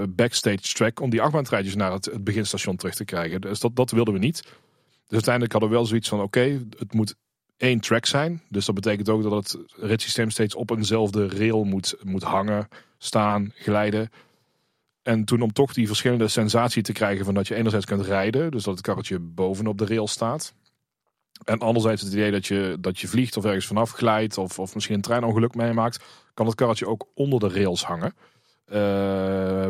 backstage 0.09 0.73
track 0.75 1.01
om 1.01 1.11
die 1.11 1.23
achtbaantreintjes 1.23 1.75
naar 1.75 1.93
het, 1.93 2.05
het 2.05 2.25
beginstation 2.25 2.77
terug 2.77 2.95
te 2.95 3.05
krijgen. 3.05 3.41
Dus 3.41 3.61
dat, 3.61 3.77
dat 3.77 3.91
wilden 3.91 4.15
we 4.15 4.21
niet. 4.21 4.43
Dus 4.43 5.13
uiteindelijk 5.13 5.53
hadden 5.53 5.71
we 5.71 5.77
wel 5.77 5.87
zoiets 5.87 6.09
van 6.09 6.21
oké, 6.21 6.67
het 6.79 6.95
moet 6.95 7.15
één 7.57 7.81
track 7.81 8.07
zijn. 8.07 8.43
Dus 8.49 8.67
dat 8.67 8.75
betekent 8.75 9.09
ook 9.09 9.23
dat 9.23 9.33
het 9.33 9.59
ritssysteem 9.77 10.31
steeds 10.31 10.55
op 10.55 10.71
eenzelfde 10.71 11.29
rail 11.29 11.65
moet, 11.65 11.97
moet 12.03 12.23
hangen, 12.23 12.69
staan, 12.99 13.53
glijden. 13.55 14.11
En 15.03 15.25
toen 15.25 15.41
om 15.41 15.53
toch 15.53 15.73
die 15.73 15.87
verschillende 15.87 16.29
sensatie 16.29 16.83
te 16.83 16.93
krijgen 16.93 17.25
van 17.25 17.35
dat 17.35 17.49
je 17.49 17.55
enerzijds 17.55 17.87
kunt 17.87 18.05
rijden, 18.05 18.51
dus 18.51 18.65
dat 18.65 18.75
het 18.75 18.85
karretje 18.85 19.19
bovenop 19.19 19.79
de 19.79 19.87
rail 19.87 20.09
staat. 20.09 20.55
En 21.45 21.59
anderzijds 21.59 22.03
het 22.03 22.13
idee 22.13 22.31
dat 22.31 22.47
je, 22.47 22.77
dat 22.81 22.99
je 22.99 23.09
vliegt 23.09 23.37
of 23.37 23.45
ergens 23.45 23.67
vanaf 23.67 23.91
glijdt 23.91 24.39
of, 24.39 24.59
of 24.59 24.75
misschien 24.75 24.95
een 24.95 25.01
treinongeluk 25.01 25.55
meemaakt, 25.55 26.05
kan 26.35 26.47
het 26.47 26.55
karretje 26.55 26.89
ook 26.89 27.07
onder 27.15 27.41
de 27.41 27.49
rails 27.49 27.85
hangen. 27.85 28.15
Eh, 28.67 28.79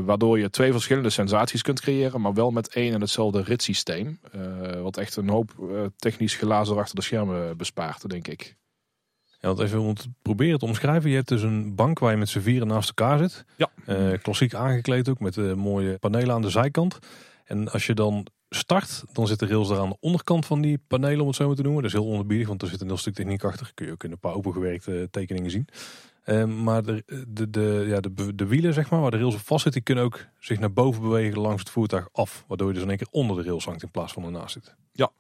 waardoor 0.05 0.39
je 0.39 0.51
twee 0.51 0.73
verschillende 0.73 1.11
sensaties 1.11 1.63
kunt 1.63 1.81
creëren, 1.81 2.21
maar 2.21 2.35
wel 2.35 2.51
met 2.51 2.69
één 2.69 2.95
en 2.95 3.01
hetzelfde 3.01 3.43
ritssysteem. 3.43 4.21
Uh, 4.35 4.81
wat 4.83 4.97
echt 4.97 5.17
een 5.17 5.29
hoop 5.29 5.55
uh, 5.61 5.81
technisch 5.97 6.35
glazen 6.35 6.77
achter 6.77 6.95
de 6.95 7.03
schermen 7.03 7.57
bespaart, 7.57 8.09
denk 8.09 8.29
ik. 8.29 8.57
Ja, 9.41 9.49
want 9.49 9.61
even 9.61 9.81
om 9.81 9.89
het 9.89 10.07
proberen 10.23 10.59
te 10.59 10.65
omschrijven. 10.65 11.11
Je 11.11 11.17
hebt 11.17 11.29
dus 11.29 11.43
een 11.43 11.75
bank 11.75 11.99
waar 11.99 12.11
je 12.11 12.17
met 12.17 12.29
z'n 12.29 12.39
vieren 12.39 12.69
naast 12.69 12.89
elkaar 12.89 13.19
zit. 13.19 13.45
Ja. 13.57 13.71
klassiek 14.17 14.55
aangekleed 14.55 15.09
ook, 15.09 15.21
met 15.21 15.57
mooie 15.57 15.99
panelen 15.99 16.35
aan 16.35 16.43
de 16.43 16.51
zijkant. 16.51 16.99
En 17.45 17.73
als 17.73 17.87
je 17.87 17.95
dan 17.95 18.27
start, 18.49 19.05
dan 19.13 19.27
zit 19.27 19.39
de 19.39 19.47
rails 19.47 19.71
er 19.71 19.79
aan 19.79 19.89
de 19.89 19.97
onderkant 20.01 20.47
van 20.47 20.61
die 20.61 20.79
panelen, 20.89 21.21
om 21.21 21.27
het 21.27 21.37
zo 21.37 21.47
maar 21.47 21.57
te 21.57 21.63
noemen. 21.63 21.83
Dat 21.83 21.93
is 21.93 21.99
heel 21.99 22.11
onderbiedig, 22.11 22.49
want 22.49 22.63
er 22.63 22.69
zit 22.69 22.81
een 22.81 22.87
heel 22.87 22.97
stuk 22.97 23.15
techniek 23.15 23.45
achter. 23.45 23.71
Kun 23.75 23.87
je 23.87 23.93
ook 23.93 24.05
in 24.05 24.13
een 24.13 24.19
paar 24.19 24.35
opengewerkte 24.35 25.09
tekeningen 25.11 25.51
zien. 25.51 25.69
Um, 26.29 26.63
maar 26.63 26.83
de, 26.83 27.25
de, 27.29 27.51
de, 27.51 27.85
ja, 27.87 28.01
de, 28.01 28.35
de 28.35 28.47
wielen, 28.47 28.75
zeg 28.75 28.91
maar, 28.91 29.01
waar 29.01 29.11
de 29.11 29.17
rails 29.17 29.35
op 29.35 29.41
vast 29.41 29.63
zit, 29.63 29.73
die 29.73 29.83
kunnen 29.83 30.05
ook 30.05 30.27
zich 30.39 30.59
naar 30.59 30.73
boven 30.73 31.03
bewegen 31.03 31.41
langs 31.41 31.61
het 31.61 31.71
voertuig 31.71 32.09
af. 32.13 32.45
Waardoor 32.49 32.69
je 32.69 32.75
dus 32.75 32.83
in 32.83 32.89
één 32.89 32.99
keer 32.99 33.09
onder 33.11 33.37
de 33.37 33.43
rails 33.43 33.65
hangt 33.65 33.83
in 33.83 33.91
plaats 33.91 34.13
van 34.13 34.25
ernaast 34.25 34.53
zit. 34.53 34.75
Ja, 34.93 35.11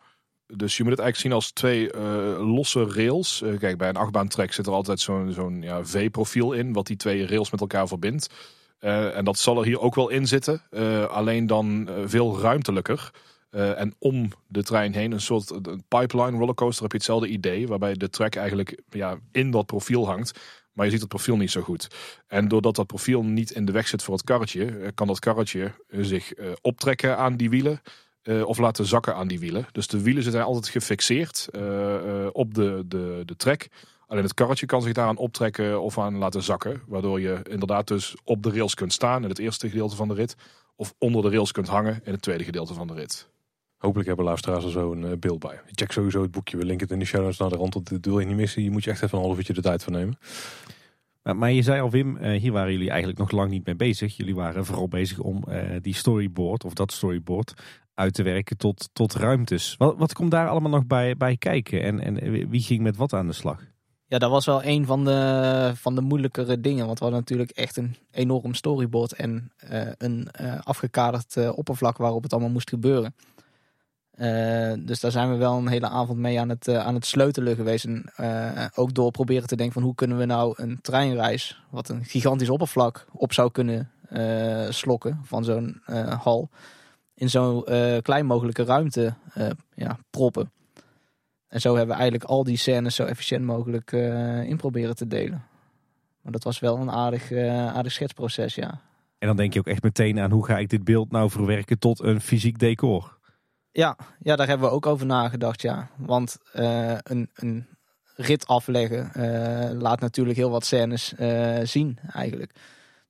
dus 0.47 0.77
je 0.77 0.83
moet 0.83 0.93
het 0.93 1.01
eigenlijk 1.01 1.17
zien 1.17 1.33
als 1.33 1.51
twee 1.51 1.93
uh, 1.95 2.55
losse 2.55 2.85
rails. 2.85 3.43
Uh, 3.43 3.59
kijk, 3.59 3.79
bij 3.79 3.89
een 3.89 3.97
achtbaantrek 3.97 4.53
zit 4.53 4.67
er 4.67 4.73
altijd 4.73 5.01
zo'n 5.01 5.33
zo'n 5.33 5.63
ja, 5.63 5.85
V-profiel 5.85 6.53
in, 6.53 6.73
wat 6.73 6.87
die 6.87 6.97
twee 6.97 7.27
rails 7.27 7.51
met 7.51 7.61
elkaar 7.61 7.89
verbindt. 7.89 8.35
Uh, 8.81 9.17
en 9.17 9.25
dat 9.25 9.39
zal 9.39 9.59
er 9.59 9.65
hier 9.65 9.81
ook 9.81 9.95
wel 9.95 10.09
in 10.09 10.27
zitten, 10.27 10.63
alleen 11.11 11.47
dan 11.47 11.89
veel 12.05 12.41
ruimtelijker. 12.41 13.11
en 13.51 13.95
om 13.99 14.31
de 14.47 14.63
trein 14.63 14.95
heen, 14.95 15.13
een 15.13 15.21
soort 15.21 15.51
een 15.51 15.85
pipeline 15.89 16.39
rollercoaster, 16.39 16.83
heb 16.83 16.91
je 16.91 16.97
hetzelfde 16.97 17.29
idee. 17.29 17.67
Waarbij 17.67 17.95
de 17.95 18.09
track 18.09 18.35
eigenlijk 18.35 18.83
ja, 18.91 19.19
in 19.33 19.51
dat 19.51 19.67
profiel 19.67 20.07
hangt. 20.07 20.39
Maar 20.77 20.85
je 20.85 20.91
ziet 20.91 21.01
het 21.01 21.09
profiel 21.09 21.37
niet 21.37 21.51
zo 21.51 21.61
goed. 21.61 21.89
En 22.27 22.49
doordat 22.49 22.75
dat 22.75 22.87
profiel 22.87 23.23
niet 23.23 23.51
in 23.51 23.65
de 23.65 23.73
weg 23.73 23.89
zit 23.89 24.03
voor 24.03 24.15
het 24.15 24.25
karretje, 24.25 24.67
eh, 24.67 24.89
kan 24.95 25.07
dat 25.07 25.19
karretje 25.19 25.73
eh, 25.89 26.03
zich 26.03 26.39
uh, 26.39 26.53
optrekken 26.61 27.17
aan 27.17 27.37
die 27.37 27.51
wielen. 27.51 27.81
Of 28.45 28.59
laten 28.59 28.87
zakken 28.87 29.15
aan 29.15 29.29
die 29.29 29.39
wielen. 29.39 29.67
Dus 29.73 29.87
de 29.87 30.03
wielen 30.03 30.23
zitten 30.23 30.45
altijd 30.45 30.69
gefixeerd 30.69 31.49
op 32.33 32.55
de, 32.55 32.83
de, 32.87 33.23
de 33.25 33.37
trek. 33.37 33.69
Alleen 34.07 34.23
het 34.23 34.35
karretje 34.35 34.67
kan 34.67 34.83
zich 34.83 34.93
daaraan 34.93 35.17
optrekken 35.17 35.81
of 35.81 35.99
aan 35.99 36.17
laten 36.17 36.43
zakken. 36.43 36.83
Waardoor 36.87 37.21
je 37.21 37.41
inderdaad 37.51 37.89
dus 37.89 38.17
op 38.25 38.43
de 38.43 38.51
rails 38.51 38.75
kunt 38.75 38.93
staan 38.93 39.23
in 39.23 39.29
het 39.29 39.39
eerste 39.39 39.69
gedeelte 39.69 39.97
van 39.97 40.09
de 40.09 40.15
rit. 40.15 40.37
Of 40.77 40.95
onder 40.99 41.23
de 41.23 41.31
rails 41.31 41.53
kunt 41.53 41.69
hangen 41.69 42.01
in 42.05 42.13
het 42.13 42.23
tweede 42.23 42.45
gedeelte 42.45 42.75
van 42.75 42.87
de 42.87 42.95
rit. 42.95 43.29
Hopelijk 43.87 44.09
hebben 44.09 44.27
luisteraars 44.27 44.65
er 44.65 44.71
zo 44.71 44.93
een 44.93 45.19
beeld 45.19 45.39
bij. 45.39 45.61
Check 45.67 45.93
sowieso 45.93 46.23
het 46.23 46.31
boekje. 46.31 46.57
We 46.57 46.65
linken 46.65 46.87
het 46.87 46.95
in 46.95 46.99
de 46.99 47.05
show 47.05 47.21
notes 47.21 47.39
naar 47.39 47.49
de 47.49 47.57
rand. 47.57 47.75
Want 47.75 47.89
dit 47.89 48.07
wil 48.07 48.21
je 48.21 48.27
niet 48.27 48.37
missen. 48.37 48.63
Je 48.63 48.71
moet 48.71 48.85
je 48.85 48.91
echt 48.91 49.03
even 49.03 49.19
een 49.19 49.25
half 49.25 49.37
uurtje 49.37 49.53
de 49.53 49.63
tijd 49.63 49.83
voor 49.83 49.93
nemen. 49.93 50.19
Maar, 51.23 51.37
maar 51.37 51.53
je 51.53 51.63
zei 51.63 51.81
al 51.81 51.91
Wim, 51.91 52.17
uh, 52.17 52.41
hier 52.41 52.53
waren 52.53 52.73
jullie 52.73 52.89
eigenlijk 52.89 53.19
nog 53.19 53.31
lang 53.31 53.51
niet 53.51 53.67
mee 53.67 53.75
bezig. 53.75 54.17
Jullie 54.17 54.35
waren 54.35 54.65
vooral 54.65 54.89
bezig 54.89 55.19
om 55.19 55.45
uh, 55.49 55.61
die 55.83 55.95
storyboard 55.95 56.65
of 56.65 56.73
dat 56.73 56.93
storyboard 56.93 57.55
uit 57.95 58.15
te 58.15 58.23
werken 58.23 58.57
tot, 58.57 58.89
tot 58.93 59.15
ruimtes. 59.15 59.75
Wat, 59.79 59.97
wat 59.99 60.13
komt 60.13 60.31
daar 60.31 60.49
allemaal 60.49 60.71
nog 60.71 60.87
bij, 60.87 61.17
bij 61.17 61.37
kijken? 61.37 61.83
En, 61.83 62.01
en 62.01 62.49
wie 62.49 62.63
ging 62.63 62.81
met 62.81 62.97
wat 62.97 63.13
aan 63.13 63.27
de 63.27 63.33
slag? 63.33 63.63
Ja, 64.07 64.19
dat 64.19 64.31
was 64.31 64.47
wel 64.47 64.65
een 64.65 64.87
van 64.87 65.05
de, 65.05 65.73
van 65.75 65.95
de 65.95 66.01
moeilijkere 66.01 66.61
dingen. 66.61 66.87
Want 66.87 66.99
we 66.99 67.05
hadden 67.05 67.23
natuurlijk 67.23 67.51
echt 67.51 67.77
een 67.77 67.97
enorm 68.11 68.55
storyboard 68.55 69.13
en 69.13 69.53
uh, 69.71 69.81
een 69.99 70.31
afgekaderd 70.63 71.51
oppervlak 71.51 71.97
waarop 71.97 72.23
het 72.23 72.33
allemaal 72.33 72.51
moest 72.51 72.69
gebeuren. 72.69 73.15
Uh, 74.19 74.73
dus 74.79 75.01
daar 75.01 75.11
zijn 75.11 75.31
we 75.31 75.37
wel 75.37 75.57
een 75.57 75.69
hele 75.69 75.89
avond 75.89 76.19
mee 76.19 76.41
aan 76.41 76.49
het, 76.49 76.69
uh, 76.69 76.87
aan 76.87 76.95
het 76.95 77.07
sleutelen 77.07 77.57
geweest. 77.57 77.85
En 77.85 78.13
uh, 78.21 78.67
ook 78.75 78.95
door 78.95 79.11
proberen 79.11 79.49
te 79.49 79.57
denken 79.57 79.75
van 79.75 79.83
hoe 79.83 79.95
kunnen 79.95 80.19
we 80.19 80.25
nou 80.25 80.55
een 80.57 80.79
treinreis, 80.81 81.63
wat 81.71 81.89
een 81.89 82.05
gigantisch 82.05 82.49
oppervlak 82.49 83.07
op 83.13 83.33
zou 83.33 83.51
kunnen 83.51 83.91
slokken 84.69 85.21
van 85.25 85.45
zo'n 85.45 85.83
hal, 86.23 86.49
in 87.15 87.31
zo'n 87.31 87.65
klein 88.03 88.27
mogelijke 88.27 88.65
ruimte 88.65 89.15
ja, 89.75 89.99
proppen. 90.11 90.51
En 91.49 91.61
zo 91.61 91.77
hebben 91.77 91.95
we 91.95 92.01
eigenlijk 92.01 92.31
al 92.31 92.45
die 92.45 92.57
scènes 92.57 92.95
zo 92.95 93.05
efficiënt 93.05 93.45
mogelijk 93.45 93.93
in 94.47 94.57
proberen 94.57 94.97
te 94.97 95.07
delen. 95.07 95.45
Maar 96.23 96.33
dat 96.33 96.45
was 96.45 96.59
wel 96.59 96.77
een 96.77 96.91
aardig, 96.91 97.33
aardig 97.49 97.93
schetsproces, 97.93 98.55
ja. 98.55 98.81
En 99.19 99.27
dan 99.27 99.37
denk 99.37 99.53
je 99.53 99.59
ook 99.59 99.67
echt 99.67 99.83
meteen 99.83 100.19
aan 100.19 100.31
hoe 100.31 100.47
ga 100.47 100.59
ik 100.59 100.69
dit 100.69 100.85
beeld 100.85 101.11
nou 101.11 101.31
verwerken 101.31 101.79
tot 101.79 102.01
een 102.01 102.21
fysiek 102.21 102.59
decor. 102.59 103.16
Ja, 103.77 103.97
ja, 104.23 104.37
daar 104.37 104.47
hebben 104.47 104.69
we 104.69 104.75
ook 104.75 104.87
over 104.87 105.07
nagedacht, 105.07 105.63
ja. 105.63 105.89
Want 105.97 106.39
uh, 106.55 106.97
een, 107.03 107.31
een 107.35 107.67
rit 108.15 108.47
afleggen 108.47 109.11
uh, 109.17 109.81
laat 109.81 110.01
natuurlijk 110.01 110.37
heel 110.37 110.51
wat 110.51 110.65
scènes 110.65 111.15
uh, 111.19 111.59
zien, 111.63 111.99
eigenlijk. 112.13 112.53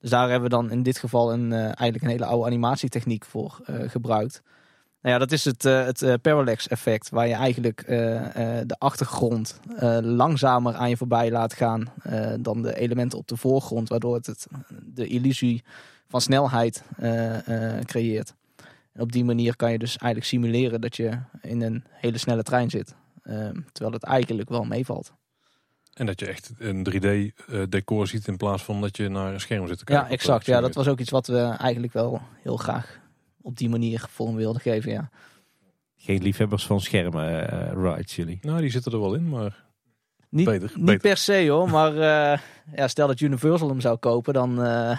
Dus 0.00 0.10
daar 0.10 0.30
hebben 0.30 0.50
we 0.50 0.56
dan 0.56 0.70
in 0.70 0.82
dit 0.82 0.98
geval 0.98 1.32
een, 1.32 1.52
eigenlijk 1.52 2.02
een 2.02 2.10
hele 2.10 2.24
oude 2.24 2.46
animatietechniek 2.46 3.24
voor 3.24 3.60
gebruikt. 3.66 4.42
Nou 5.02 5.14
ja, 5.14 5.18
dat 5.18 5.32
is 5.32 5.44
het, 5.44 5.62
het 5.62 6.22
parallax 6.22 6.68
effect, 6.68 7.10
waar 7.10 7.28
je 7.28 7.34
eigenlijk 7.34 7.86
de 8.66 8.76
achtergrond 8.78 9.60
langzamer 10.00 10.74
aan 10.74 10.88
je 10.88 10.96
voorbij 10.96 11.30
laat 11.30 11.54
gaan 11.54 11.92
dan 12.40 12.62
de 12.62 12.78
elementen 12.78 13.18
op 13.18 13.28
de 13.28 13.36
voorgrond, 13.36 13.88
waardoor 13.88 14.14
het, 14.14 14.26
het 14.26 14.46
de 14.84 15.06
illusie 15.06 15.64
van 16.08 16.20
snelheid 16.20 16.82
creëert 17.84 18.34
op 18.98 19.12
die 19.12 19.24
manier 19.24 19.56
kan 19.56 19.72
je 19.72 19.78
dus 19.78 19.96
eigenlijk 19.96 20.24
simuleren 20.24 20.80
dat 20.80 20.96
je 20.96 21.18
in 21.42 21.62
een 21.62 21.84
hele 21.90 22.18
snelle 22.18 22.42
trein 22.42 22.70
zit. 22.70 22.94
Ehm, 23.22 23.60
terwijl 23.72 23.94
het 23.94 24.02
eigenlijk 24.02 24.48
wel 24.48 24.64
meevalt. 24.64 25.12
En 25.92 26.06
dat 26.06 26.20
je 26.20 26.26
echt 26.26 26.52
een 26.58 26.84
3D-decor 26.84 28.00
eh, 28.00 28.08
ziet 28.08 28.28
in 28.28 28.36
plaats 28.36 28.62
van 28.62 28.80
dat 28.80 28.96
je 28.96 29.08
naar 29.08 29.32
een 29.32 29.40
scherm 29.40 29.66
zit 29.66 29.78
te 29.78 29.84
kijken. 29.84 30.04
Ja, 30.04 30.10
exact. 30.10 30.46
Ja, 30.46 30.60
dat 30.60 30.74
was 30.74 30.88
ook 30.88 31.00
iets 31.00 31.10
wat 31.10 31.26
we 31.26 31.54
eigenlijk 31.58 31.92
wel 31.92 32.20
heel 32.42 32.56
graag 32.56 33.00
op 33.40 33.56
die 33.56 33.68
manier 33.68 34.04
vorm 34.10 34.36
wilden 34.36 34.60
geven. 34.60 34.92
Ja. 34.92 35.10
Geen 35.96 36.22
liefhebbers 36.22 36.66
van 36.66 36.80
schermen, 36.80 37.54
uh, 37.54 37.72
rides 37.72 38.16
jullie? 38.16 38.38
Nou, 38.42 38.60
die 38.60 38.70
zitten 38.70 38.92
er 38.92 39.00
wel 39.00 39.14
in, 39.14 39.28
maar 39.28 39.64
niet, 40.28 40.46
beter, 40.46 40.72
niet 40.74 41.00
per 41.00 41.16
se 41.16 41.46
hoor, 41.48 41.70
maar 41.70 41.92
uh, 41.92 42.38
ja, 42.74 42.88
stel 42.88 43.06
dat 43.06 43.20
Universal 43.20 43.68
hem 43.68 43.80
zou 43.80 43.96
kopen, 43.96 44.34
dan 44.34 44.64
uh, 44.64 44.98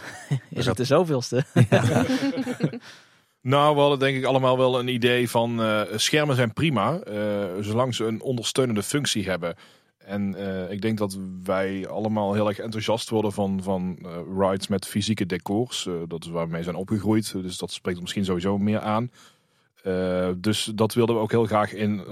is 0.49 0.65
het 0.65 0.77
de 0.77 0.85
zoveelste. 0.85 1.43
Ja. 1.69 2.05
Nou, 3.47 3.75
we 3.75 3.81
hadden 3.81 3.99
denk 3.99 4.17
ik 4.17 4.23
allemaal 4.23 4.57
wel 4.57 4.79
een 4.79 4.87
idee 4.87 5.29
van 5.29 5.61
uh, 5.61 5.81
schermen 5.95 6.35
zijn 6.35 6.53
prima, 6.53 6.99
uh, 7.07 7.45
zolang 7.59 7.95
ze 7.95 8.05
een 8.05 8.21
ondersteunende 8.21 8.83
functie 8.83 9.29
hebben. 9.29 9.55
En 9.97 10.35
uh, 10.37 10.71
ik 10.71 10.81
denk 10.81 10.97
dat 10.97 11.17
wij 11.43 11.87
allemaal 11.87 12.33
heel 12.33 12.47
erg 12.47 12.59
enthousiast 12.59 13.09
worden 13.09 13.31
van, 13.31 13.63
van 13.63 13.97
rides 14.39 14.67
met 14.67 14.87
fysieke 14.87 15.25
decors. 15.25 15.89
dat 16.07 16.23
is 16.23 16.29
waar 16.29 16.49
we 16.49 16.63
zijn 16.63 16.75
opgegroeid, 16.75 17.31
dus 17.31 17.57
dat 17.57 17.71
spreekt 17.71 18.01
misschien 18.01 18.25
sowieso 18.25 18.57
meer 18.57 18.79
aan. 18.79 19.11
dus 20.37 20.71
dat 20.75 20.93
wilden 20.93 21.15
we 21.15 21.21
ook 21.21 21.31
heel 21.31 21.45
graag 21.45 21.73
in 21.73 22.07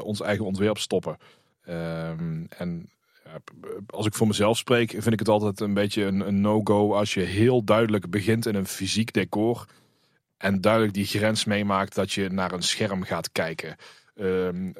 ons 0.00 0.20
eigen 0.20 0.44
ontwerp 0.44 0.78
stoppen. 0.78 1.16
Ehm, 1.64 2.44
en 2.48 2.90
als 3.86 4.06
ik 4.06 4.14
voor 4.14 4.26
mezelf 4.26 4.56
spreek, 4.56 4.90
vind 4.90 5.12
ik 5.12 5.18
het 5.18 5.28
altijd 5.28 5.60
een 5.60 5.74
beetje 5.74 6.04
een 6.04 6.40
no-go 6.40 6.94
als 6.94 7.14
je 7.14 7.20
heel 7.20 7.64
duidelijk 7.64 8.10
begint 8.10 8.46
in 8.46 8.54
een 8.54 8.66
fysiek 8.66 9.12
decor 9.12 9.66
en 10.40 10.60
duidelijk 10.60 10.94
die 10.94 11.06
grens 11.06 11.44
meemaakt 11.44 11.94
dat 11.94 12.12
je 12.12 12.28
naar 12.28 12.52
een 12.52 12.62
scherm 12.62 13.02
gaat 13.02 13.32
kijken. 13.32 13.76
Um, 14.14 14.66
uh, 14.66 14.72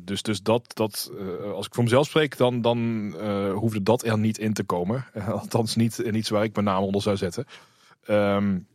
dus, 0.00 0.22
dus 0.22 0.42
dat, 0.42 0.76
dat 0.76 1.10
uh, 1.14 1.52
als 1.52 1.66
ik 1.66 1.74
voor 1.74 1.84
mezelf 1.84 2.06
spreek, 2.06 2.36
dan, 2.36 2.60
dan 2.60 2.78
uh, 3.16 3.52
hoefde 3.52 3.82
dat 3.82 4.04
er 4.04 4.18
niet 4.18 4.38
in 4.38 4.52
te 4.52 4.64
komen. 4.64 5.04
althans, 5.40 5.76
niet 5.76 5.98
in 5.98 6.14
iets 6.14 6.28
waar 6.28 6.44
ik 6.44 6.54
mijn 6.54 6.66
naam 6.66 6.82
onder 6.82 7.02
zou 7.02 7.16
zetten. 7.16 7.46
Um, 8.08 8.66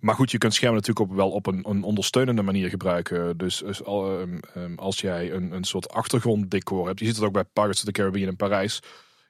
maar 0.00 0.14
goed, 0.14 0.30
je 0.30 0.38
kunt 0.38 0.54
schermen 0.54 0.78
natuurlijk 0.78 1.10
ook 1.10 1.16
wel 1.16 1.30
op 1.30 1.46
een, 1.46 1.64
een 1.68 1.82
ondersteunende 1.82 2.42
manier 2.42 2.68
gebruiken. 2.68 3.36
Dus, 3.36 3.58
dus 3.58 3.80
um, 3.86 4.40
als 4.76 5.00
jij 5.00 5.32
een, 5.32 5.52
een 5.52 5.64
soort 5.64 5.90
achtergronddecor 5.90 6.86
hebt, 6.86 6.98
je 6.98 7.06
ziet 7.06 7.16
het 7.16 7.24
ook 7.24 7.32
bij 7.32 7.44
Pirates 7.44 7.78
of 7.78 7.84
the 7.84 7.92
Caribbean 7.92 8.28
in 8.28 8.36
Parijs. 8.36 8.82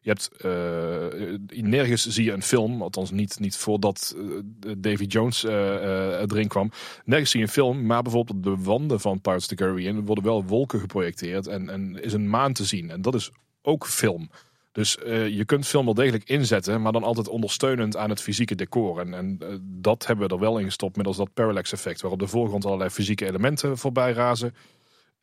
Je 0.06 0.12
hebt 0.12 0.30
uh, 0.44 1.62
nergens 1.62 2.06
zie 2.06 2.24
je 2.24 2.32
een 2.32 2.42
film, 2.42 2.82
althans 2.82 3.10
niet, 3.10 3.40
niet 3.40 3.56
voordat 3.56 4.16
uh, 4.16 4.72
Davy 4.78 5.04
Jones 5.04 5.44
uh, 5.44 6.20
erin 6.20 6.48
kwam. 6.48 6.70
Nergens 7.04 7.30
zie 7.30 7.40
je 7.40 7.46
een 7.46 7.52
film, 7.52 7.86
maar 7.86 8.02
bijvoorbeeld 8.02 8.42
de 8.42 8.56
wanden 8.56 9.00
van 9.00 9.20
Pirates 9.20 9.42
of 9.42 9.48
the 9.48 9.54
Caribbean 9.54 10.04
worden 10.04 10.24
wel 10.24 10.44
wolken 10.44 10.80
geprojecteerd 10.80 11.46
en, 11.46 11.68
en 11.68 12.02
is 12.02 12.12
een 12.12 12.28
maan 12.28 12.52
te 12.52 12.64
zien. 12.64 12.90
En 12.90 13.02
dat 13.02 13.14
is 13.14 13.30
ook 13.62 13.86
film. 13.86 14.30
Dus 14.72 14.98
je 15.30 15.42
kunt 15.46 15.66
film 15.66 15.84
wel 15.84 15.94
degelijk 15.94 16.28
inzetten, 16.28 16.82
maar 16.82 16.92
dan 16.92 17.04
altijd 17.04 17.28
ondersteunend 17.28 17.96
aan 17.96 18.10
het 18.10 18.22
fysieke 18.22 18.54
decor. 18.54 19.00
En, 19.00 19.14
en 19.14 19.38
dat 19.62 20.06
hebben 20.06 20.28
we 20.28 20.34
er 20.34 20.40
wel 20.40 20.58
in 20.58 20.64
gestopt 20.64 20.96
middels 20.96 21.16
dat 21.16 21.34
parallax 21.34 21.72
effect, 21.72 22.00
waarop 22.00 22.20
de 22.20 22.26
voorgrond 22.26 22.64
allerlei 22.64 22.90
fysieke 22.90 23.26
elementen 23.26 23.78
voorbij 23.78 24.12
razen. 24.12 24.54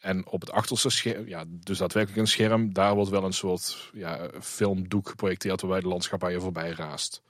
En 0.03 0.27
op 0.27 0.41
het 0.41 0.51
achterste 0.51 0.89
scherm, 0.89 1.27
ja, 1.27 1.43
dus 1.47 1.77
daadwerkelijk 1.77 2.21
een 2.21 2.27
scherm, 2.27 2.73
daar 2.73 2.95
wordt 2.95 3.09
wel 3.09 3.23
een 3.23 3.33
soort 3.33 3.89
ja, 3.93 4.29
filmdoek 4.41 5.09
geprojecteerd 5.09 5.61
waarbij 5.61 5.79
de 5.79 5.87
landschap 5.87 6.29
je 6.29 6.39
voorbij 6.39 6.71
raast. 6.71 7.21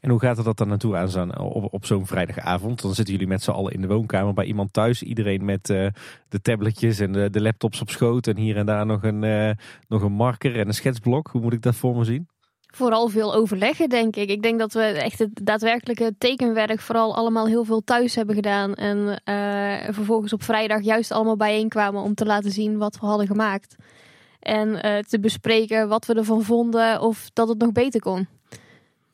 En 0.00 0.10
hoe 0.10 0.20
gaat 0.20 0.38
er 0.38 0.44
dat 0.44 0.56
dan 0.56 0.68
naartoe 0.68 0.96
aan 0.96 1.08
zo'n, 1.08 1.38
op, 1.38 1.72
op 1.72 1.86
zo'n 1.86 2.06
vrijdagavond? 2.06 2.82
Dan 2.82 2.94
zitten 2.94 3.14
jullie 3.14 3.28
met 3.28 3.42
z'n 3.42 3.50
allen 3.50 3.72
in 3.72 3.80
de 3.80 3.86
woonkamer 3.86 4.34
bij 4.34 4.44
iemand 4.44 4.72
thuis. 4.72 5.02
Iedereen 5.02 5.44
met 5.44 5.70
eh, 5.70 5.86
de 6.28 6.40
tabletjes 6.40 6.98
en 6.98 7.12
de, 7.12 7.30
de, 7.30 7.40
laptops 7.40 7.80
op 7.80 7.90
schoot. 7.90 8.26
En 8.26 8.36
hier 8.36 8.56
en 8.56 8.66
daar 8.66 8.86
nog 8.86 9.02
een, 9.02 9.24
eh, 9.24 9.50
nog 9.88 10.02
een 10.02 10.12
marker 10.12 10.58
en 10.58 10.66
een 10.66 10.74
schetsblok. 10.74 11.28
Hoe 11.28 11.40
moet 11.40 11.52
ik 11.52 11.62
dat 11.62 11.74
voor 11.74 11.96
me 11.96 12.04
zien? 12.04 12.28
Vooral 12.74 13.08
veel 13.08 13.34
overleggen, 13.34 13.88
denk 13.88 14.16
ik. 14.16 14.28
Ik 14.28 14.42
denk 14.42 14.58
dat 14.58 14.72
we 14.72 14.82
echt 14.82 15.18
het 15.18 15.30
daadwerkelijke 15.42 16.14
tekenwerk 16.18 16.80
vooral 16.80 17.16
allemaal 17.16 17.46
heel 17.46 17.64
veel 17.64 17.80
thuis 17.84 18.14
hebben 18.14 18.34
gedaan. 18.34 18.74
En 18.74 18.98
uh, 18.98 19.94
vervolgens 19.94 20.32
op 20.32 20.42
vrijdag 20.42 20.82
juist 20.82 21.12
allemaal 21.12 21.36
bijeenkwamen 21.36 22.02
om 22.02 22.14
te 22.14 22.24
laten 22.24 22.50
zien 22.50 22.78
wat 22.78 22.98
we 23.00 23.06
hadden 23.06 23.26
gemaakt. 23.26 23.76
En 24.40 25.02
te 25.08 25.20
bespreken 25.20 25.88
wat 25.88 26.06
we 26.06 26.14
ervan 26.14 26.42
vonden 26.42 27.00
of 27.00 27.30
dat 27.32 27.48
het 27.48 27.58
nog 27.58 27.72
beter 27.72 28.00
kon. 28.00 28.28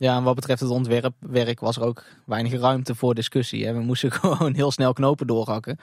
Ja, 0.00 0.16
en 0.16 0.22
wat 0.22 0.34
betreft 0.34 0.60
het 0.60 0.70
ontwerpwerk 0.70 1.60
was 1.60 1.76
er 1.76 1.82
ook 1.82 2.04
weinig 2.26 2.60
ruimte 2.60 2.94
voor 2.94 3.14
discussie. 3.14 3.72
We 3.72 3.80
moesten 3.80 4.12
gewoon 4.20 4.54
heel 4.54 4.70
snel 4.70 4.92
knopen 4.92 5.26
doorhakken. 5.26 5.78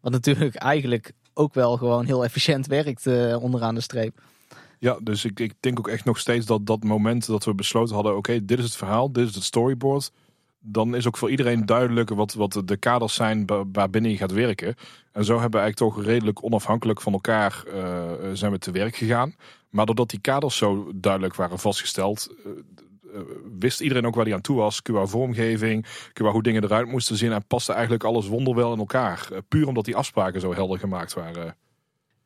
Wat 0.00 0.12
natuurlijk 0.12 0.54
eigenlijk 0.54 1.12
ook 1.34 1.54
wel 1.54 1.76
gewoon 1.76 2.04
heel 2.04 2.24
efficiënt 2.24 2.66
werkt 2.66 3.06
uh, 3.06 3.42
onderaan 3.42 3.74
de 3.74 3.80
streep. 3.80 4.20
Ja, 4.80 4.98
dus 5.02 5.24
ik, 5.24 5.40
ik 5.40 5.54
denk 5.60 5.78
ook 5.78 5.88
echt 5.88 6.04
nog 6.04 6.18
steeds 6.18 6.46
dat 6.46 6.66
dat 6.66 6.84
moment 6.84 7.26
dat 7.26 7.44
we 7.44 7.54
besloten 7.54 7.94
hadden... 7.94 8.16
oké, 8.16 8.44
dit 8.44 8.58
is 8.58 8.64
het 8.64 8.76
verhaal, 8.76 9.12
dit 9.12 9.28
is 9.28 9.34
het 9.34 9.44
storyboard... 9.44 10.12
dan 10.58 10.94
is 10.94 11.06
ook 11.06 11.16
voor 11.16 11.30
iedereen 11.30 11.66
duidelijk 11.66 12.10
wat, 12.10 12.34
wat 12.34 12.62
de 12.64 12.76
kaders 12.76 13.14
zijn 13.14 13.46
waarbinnen 13.72 14.10
je 14.10 14.16
gaat 14.16 14.32
werken. 14.32 14.74
En 15.12 15.24
zo 15.24 15.32
hebben 15.32 15.60
we 15.60 15.66
eigenlijk 15.66 15.94
toch 15.94 16.04
redelijk 16.04 16.44
onafhankelijk 16.44 17.00
van 17.00 17.12
elkaar 17.12 17.64
uh, 17.66 18.02
zijn 18.32 18.52
we 18.52 18.58
te 18.58 18.70
werk 18.70 18.96
gegaan. 18.96 19.34
Maar 19.70 19.86
doordat 19.86 20.10
die 20.10 20.20
kaders 20.20 20.56
zo 20.56 20.90
duidelijk 20.94 21.34
waren 21.34 21.58
vastgesteld... 21.58 22.34
Eh, 23.14 23.20
wist 23.58 23.80
iedereen 23.80 24.06
ook 24.06 24.14
waar 24.14 24.24
hij 24.24 24.34
aan 24.34 24.40
toe 24.40 24.56
was. 24.56 24.82
Qua 24.82 25.06
vormgeving, 25.06 25.86
qua 26.12 26.30
hoe 26.30 26.42
dingen 26.42 26.64
eruit 26.64 26.88
moesten 26.88 27.16
zien. 27.16 27.32
En 27.32 27.46
paste 27.46 27.72
eigenlijk 27.72 28.04
alles 28.04 28.26
wonderwel 28.26 28.72
in 28.72 28.78
elkaar. 28.78 29.28
Eh, 29.32 29.38
puur 29.48 29.66
omdat 29.66 29.84
die 29.84 29.96
afspraken 29.96 30.40
zo 30.40 30.54
helder 30.54 30.78
gemaakt 30.78 31.14
waren. 31.14 31.56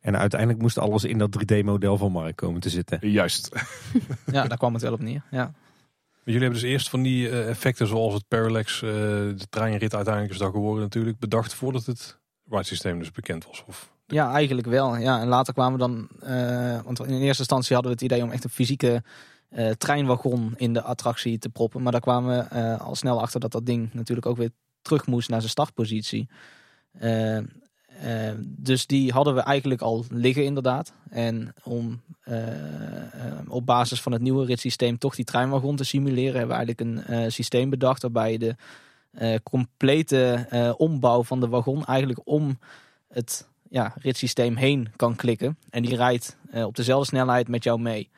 En 0.04 0.18
uiteindelijk 0.18 0.60
moest 0.60 0.78
alles 0.78 1.04
in 1.04 1.18
dat 1.18 1.36
3D-model 1.38 1.96
van 1.96 2.12
Mark 2.12 2.36
komen 2.36 2.60
te 2.60 2.68
zitten. 2.68 3.10
Juist. 3.10 3.50
ja, 4.32 4.46
daar 4.46 4.58
kwam 4.58 4.72
het 4.72 4.82
wel 4.82 4.92
op 4.92 5.00
neer. 5.00 5.22
Ja. 5.30 5.52
Jullie 6.24 6.40
hebben 6.40 6.60
dus 6.60 6.70
eerst 6.70 6.88
van 6.88 7.02
die 7.02 7.28
uh, 7.28 7.48
effecten 7.48 7.86
zoals 7.86 8.14
het 8.14 8.28
parallax, 8.28 8.74
uh, 8.82 8.90
de 8.90 9.46
treinrit 9.50 9.94
uiteindelijk 9.94 10.34
is 10.34 10.40
dat 10.40 10.50
geworden 10.50 10.82
natuurlijk, 10.82 11.18
bedacht 11.18 11.54
voordat 11.54 11.86
het 11.86 12.18
ride 12.48 12.62
systeem 12.62 12.98
dus 12.98 13.10
bekend 13.10 13.46
was? 13.46 13.64
Of? 13.66 13.92
Ja, 14.06 14.32
eigenlijk 14.32 14.66
wel. 14.66 14.96
Ja, 14.96 15.20
en 15.20 15.28
later 15.28 15.54
kwamen 15.54 15.72
we 15.72 15.78
dan, 15.78 16.08
uh, 16.22 16.82
want 16.82 16.98
in 16.98 17.20
eerste 17.20 17.38
instantie 17.38 17.74
hadden 17.74 17.92
we 17.92 18.04
het 18.04 18.12
idee 18.12 18.24
om 18.24 18.30
echt 18.30 18.44
een 18.44 18.50
fysieke 18.50 19.02
uh, 19.50 19.70
treinwagon 19.70 20.54
in 20.56 20.72
de 20.72 20.82
attractie 20.82 21.38
te 21.38 21.48
proppen. 21.48 21.82
Maar 21.82 21.92
daar 21.92 22.00
kwamen 22.00 22.48
we 22.50 22.56
uh, 22.56 22.80
al 22.80 22.94
snel 22.94 23.20
achter 23.20 23.40
dat 23.40 23.52
dat 23.52 23.66
ding 23.66 23.88
natuurlijk 23.92 24.26
ook 24.26 24.36
weer 24.36 24.50
terug 24.82 25.06
moest 25.06 25.28
naar 25.28 25.40
zijn 25.40 25.50
startpositie. 25.50 26.28
Uh, 28.02 28.30
dus 28.40 28.86
die 28.86 29.12
hadden 29.12 29.34
we 29.34 29.40
eigenlijk 29.40 29.80
al 29.80 30.04
liggen 30.10 30.44
inderdaad. 30.44 30.92
En 31.10 31.54
om 31.62 32.02
op 33.48 33.66
basis 33.66 34.00
van 34.00 34.12
het 34.12 34.22
nieuwe 34.22 34.44
ritssysteem 34.44 34.98
toch 34.98 35.14
die 35.14 35.24
treinwagon 35.24 35.76
te 35.76 35.84
simuleren... 35.84 36.38
hebben 36.38 36.56
we 36.56 36.64
eigenlijk 36.64 37.08
een 37.08 37.32
systeem 37.32 37.70
bedacht 37.70 38.02
waarbij 38.02 38.32
je 38.32 38.38
de 38.38 39.40
complete 39.42 40.46
ombouw 40.76 41.22
van 41.22 41.40
de 41.40 41.48
wagon... 41.48 41.84
eigenlijk 41.84 42.20
om 42.24 42.58
het 43.08 43.48
ja, 43.70 43.94
ritssysteem 43.96 44.56
heen 44.56 44.92
kan 44.96 45.16
klikken. 45.16 45.58
En 45.70 45.82
die 45.82 45.96
rijdt 45.96 46.36
op 46.52 46.76
dezelfde 46.76 47.06
snelheid 47.06 47.48
met 47.48 47.64
jou 47.64 47.80
mee. 47.80 48.10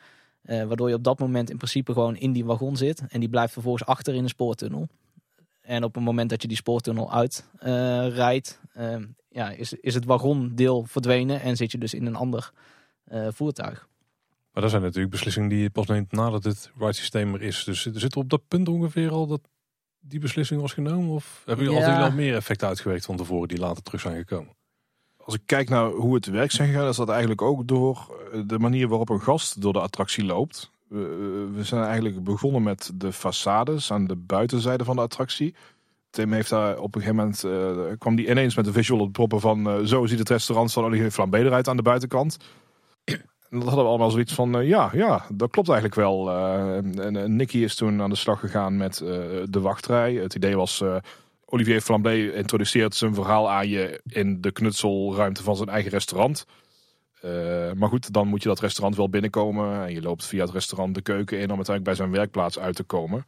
Waardoor 0.43 0.89
je 0.89 0.95
op 0.95 1.05
dat 1.05 1.19
moment 1.19 1.51
in 1.51 1.57
principe 1.57 1.93
gewoon 1.93 2.17
in 2.17 2.33
die 2.33 2.45
wagon 2.45 2.77
zit. 2.77 3.03
En 3.09 3.21
die 3.21 3.29
blijft 3.29 3.53
vervolgens 3.53 3.89
achter 3.89 4.15
in 4.15 4.23
de 4.23 4.29
spoortunnel. 4.29 4.89
En 5.67 5.85
op 5.85 5.95
het 5.95 6.05
moment 6.05 6.31
dat 6.31 6.43
je 6.43 6.49
die 6.49 6.57
spoortunnel 6.57 7.13
uitrijdt, 7.13 8.61
uh, 8.77 8.95
uh, 8.95 9.03
ja, 9.37 9.51
is, 9.51 9.73
is 9.73 9.95
het 9.95 10.05
wagondeel 10.05 10.85
verdwenen. 10.85 11.41
En 11.41 11.57
zit 11.57 11.73
je 11.73 11.79
dus 11.79 11.95
in 11.95 12.07
een 12.07 12.17
ander 12.17 12.51
eh, 13.05 13.27
voertuig. 13.31 13.89
Maar 14.53 14.63
dat 14.63 14.71
zijn 14.71 14.83
natuurlijk 14.83 15.11
beslissingen 15.11 15.49
die 15.49 15.63
je 15.63 15.71
pas 15.71 15.87
neemt 15.87 16.13
nadat 16.13 16.45
het 16.45 16.71
ride 16.79 16.93
systeem 16.93 17.35
er 17.35 17.43
is. 17.43 17.65
Dus 17.65 17.83
zit 17.83 18.13
er 18.13 18.19
op 18.19 18.31
dat 18.31 18.49
punt 18.49 18.69
ongeveer 18.69 19.11
al 19.11 19.27
dat 19.27 19.41
die 20.01 20.21
beslissing 20.21 20.61
was 20.61 20.73
genomen? 20.73 21.15
Of 21.15 21.43
hebben 21.45 21.65
jullie 21.65 21.81
ja. 21.81 21.87
altijd 21.87 22.11
al 22.11 22.17
meer 22.17 22.35
effecten 22.35 22.69
uitgewerkt 22.69 23.05
van 23.05 23.17
tevoren 23.17 23.49
die 23.49 23.59
later 23.59 23.83
terug 23.83 24.01
zijn 24.01 24.17
gekomen? 24.17 24.55
als 25.27 25.35
ik 25.35 25.43
kijk 25.47 25.69
naar 25.69 25.91
hoe 25.91 26.15
het 26.15 26.27
werk 26.27 26.51
zijn 26.51 26.69
gegaan, 26.69 26.89
is 26.89 26.97
dat 26.97 27.09
eigenlijk 27.09 27.43
ook 27.43 27.67
door 27.69 28.17
eh, 28.33 28.41
de 28.47 28.59
manier 28.59 28.89
waarop 28.89 29.09
een 29.09 29.21
gast 29.21 29.61
door 29.61 29.73
de 29.73 29.81
attractie 29.81 30.25
loopt. 30.25 30.71
We, 30.89 31.49
we 31.55 31.65
zijn 31.65 31.85
eigenlijk 31.85 32.25
begonnen 32.25 32.63
met 32.63 32.91
de 32.95 33.13
façades 33.13 33.91
aan 33.91 34.07
de 34.07 34.17
buitenzijde 34.17 34.85
van 34.85 34.97
de 34.97 35.03
attractie. 35.03 35.55
Tim 36.17 36.33
heeft 36.33 36.51
daar 36.51 36.79
op 36.79 36.95
een 36.95 37.01
gegeven 37.01 37.17
moment, 37.17 37.45
uh, 37.45 37.99
kwam 37.99 38.17
die 38.17 38.31
ineens 38.31 38.55
met 38.55 38.65
de 38.65 38.73
visual 38.73 39.01
op 39.01 39.13
proppen 39.13 39.41
van 39.41 39.69
uh, 39.69 39.85
zo 39.85 40.07
ziet 40.07 40.19
het 40.19 40.29
restaurant 40.29 40.73
van 40.73 40.85
Olivier 40.85 41.11
Flambé 41.11 41.39
eruit 41.39 41.69
aan 41.69 41.77
de 41.77 41.83
buitenkant. 41.83 42.37
En 43.51 43.59
dat 43.59 43.69
hadden 43.69 43.85
we 43.85 43.91
allemaal 43.91 44.11
zoiets 44.11 44.35
van, 44.35 44.61
uh, 44.61 44.69
ja, 44.69 44.91
ja, 44.93 45.25
dat 45.33 45.51
klopt 45.51 45.69
eigenlijk 45.69 45.99
wel. 45.99 46.31
en, 46.33 47.17
en 47.17 47.37
Nicky 47.37 47.59
is 47.59 47.75
toen 47.75 48.03
aan 48.03 48.11
de 48.11 48.17
slag 48.17 48.41
gegaan 48.41 48.77
met 48.77 48.97
de 49.45 49.61
wachtrij. 49.61 50.15
Het 50.15 50.35
idee 50.35 50.57
was, 50.57 50.83
Olivier 51.45 51.81
Flambé 51.81 52.33
introduceert 52.33 52.95
zijn 52.95 53.15
verhaal 53.15 53.51
aan 53.51 53.69
je 53.69 54.01
in 54.07 54.41
de 54.41 54.53
knutselruimte 54.53 55.43
van 55.43 55.57
zijn 55.57 55.69
eigen 55.69 55.91
restaurant. 55.91 56.47
Maar 57.75 57.89
goed, 57.89 58.13
dan 58.13 58.29
moet 58.29 58.43
je 58.43 58.49
dat 58.49 58.61
restaurant 58.61 58.97
wel 58.97 59.09
binnenkomen. 59.09 59.87
En 59.87 59.93
je 59.93 60.03
loopt 60.03 60.27
via 60.27 60.45
het 60.45 60.53
restaurant 60.53 60.95
de 60.95 61.03
keuken 61.03 61.39
in 61.39 61.51
om 61.51 61.57
uiteindelijk 61.57 61.85
bij 61.85 61.95
zijn 61.95 62.11
werkplaats 62.11 62.59
uit 62.59 62.77
te 62.77 62.85
komen. 62.85 63.25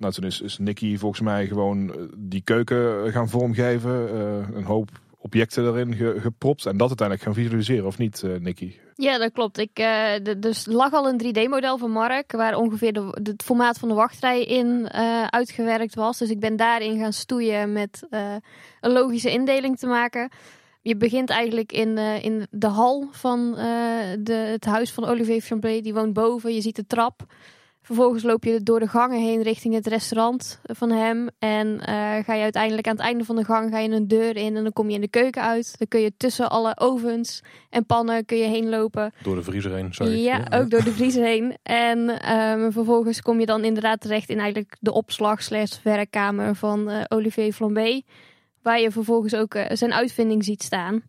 Nou, 0.00 0.12
toen 0.12 0.24
is, 0.24 0.40
is 0.40 0.58
Nicky 0.58 0.96
volgens 0.96 1.20
mij 1.20 1.46
gewoon 1.46 1.94
eh, 1.94 2.02
die 2.16 2.42
keuken 2.44 3.12
gaan 3.12 3.28
vormgeven. 3.28 4.14
Uh, 4.14 4.56
een 4.56 4.64
hoop 4.64 4.90
objecten 5.18 5.66
erin 5.66 5.94
gepropt. 6.20 6.66
En 6.66 6.76
dat 6.76 6.88
uiteindelijk 6.88 7.26
gaan 7.26 7.36
visualiseren, 7.42 7.86
of 7.86 7.98
niet, 7.98 8.22
uh, 8.24 8.38
Nicky? 8.38 8.74
Ja, 8.94 9.18
dat 9.18 9.32
klopt. 9.32 9.58
Ik, 9.58 9.86
dus 10.38 10.66
lag 10.66 10.92
al 10.92 11.08
een 11.08 11.22
3D-model 11.24 11.78
van 11.78 11.90
Mark, 11.90 12.32
waar 12.32 12.56
ongeveer 12.56 12.92
de, 12.92 13.18
het 13.22 13.42
formaat 13.42 13.78
van 13.78 13.88
de 13.88 13.94
wachtrij 13.94 14.44
in 14.44 14.90
uitgewerkt 15.30 15.94
was. 15.94 16.18
Dus 16.18 16.30
ik 16.30 16.40
ben 16.40 16.56
daarin 16.56 16.98
gaan 16.98 17.12
stoeien 17.12 17.72
met 17.72 18.06
een 18.80 18.92
logische 18.92 19.30
indeling 19.30 19.78
te 19.78 19.86
maken. 19.86 20.30
Je 20.82 20.96
begint 20.96 21.30
eigenlijk 21.30 21.72
in, 21.72 21.98
in 21.98 22.46
de 22.50 22.66
hal 22.66 23.08
van 23.10 23.54
de, 24.18 24.32
het 24.32 24.64
huis 24.64 24.92
van 24.92 25.04
Olivier 25.04 25.40
Chamblay. 25.40 25.80
Die 25.80 25.94
woont 25.94 26.12
boven. 26.12 26.54
Je 26.54 26.60
ziet 26.60 26.76
de 26.76 26.86
trap. 26.86 27.26
Vervolgens 27.90 28.22
loop 28.22 28.44
je 28.44 28.62
door 28.62 28.80
de 28.80 28.88
gangen 28.88 29.20
heen 29.20 29.42
richting 29.42 29.74
het 29.74 29.86
restaurant 29.86 30.60
van 30.62 30.90
hem. 30.90 31.28
En 31.38 31.66
uh, 31.66 31.84
ga 32.24 32.34
je 32.34 32.42
uiteindelijk 32.42 32.86
aan 32.86 32.96
het 32.96 33.04
einde 33.04 33.24
van 33.24 33.36
de 33.36 33.44
gang 33.44 33.70
ga 33.70 33.78
je 33.78 33.88
een 33.88 34.08
deur 34.08 34.36
in 34.36 34.56
en 34.56 34.62
dan 34.62 34.72
kom 34.72 34.88
je 34.88 34.94
in 34.94 35.00
de 35.00 35.08
keuken 35.08 35.42
uit. 35.42 35.74
Dan 35.78 35.88
kun 35.88 36.00
je 36.00 36.12
tussen 36.16 36.50
alle 36.50 36.78
ovens 36.78 37.42
en 37.70 37.86
pannen 37.86 38.24
kun 38.24 38.36
je 38.36 38.44
heen 38.44 38.68
lopen. 38.68 39.12
Door 39.22 39.34
de 39.34 39.42
vriezer 39.42 39.74
heen, 39.74 39.94
sorry. 39.94 40.24
Ja, 40.24 40.46
ook 40.50 40.70
door 40.70 40.84
de 40.84 40.92
vriezer 40.92 41.24
heen. 41.24 41.56
En 41.62 42.32
um, 42.38 42.72
vervolgens 42.72 43.22
kom 43.22 43.40
je 43.40 43.46
dan 43.46 43.64
inderdaad 43.64 44.00
terecht 44.00 44.28
in 44.28 44.38
eigenlijk 44.38 44.76
de 44.80 44.92
opslag 44.92 45.42
slash 45.42 45.82
werkkamer 45.82 46.54
van 46.54 46.90
uh, 46.90 47.00
Olivier 47.08 47.52
Flambé. 47.52 48.02
Waar 48.62 48.80
je 48.80 48.90
vervolgens 48.90 49.34
ook 49.34 49.54
uh, 49.54 49.64
zijn 49.68 49.92
uitvinding 49.92 50.44
ziet 50.44 50.62
staan. 50.62 51.02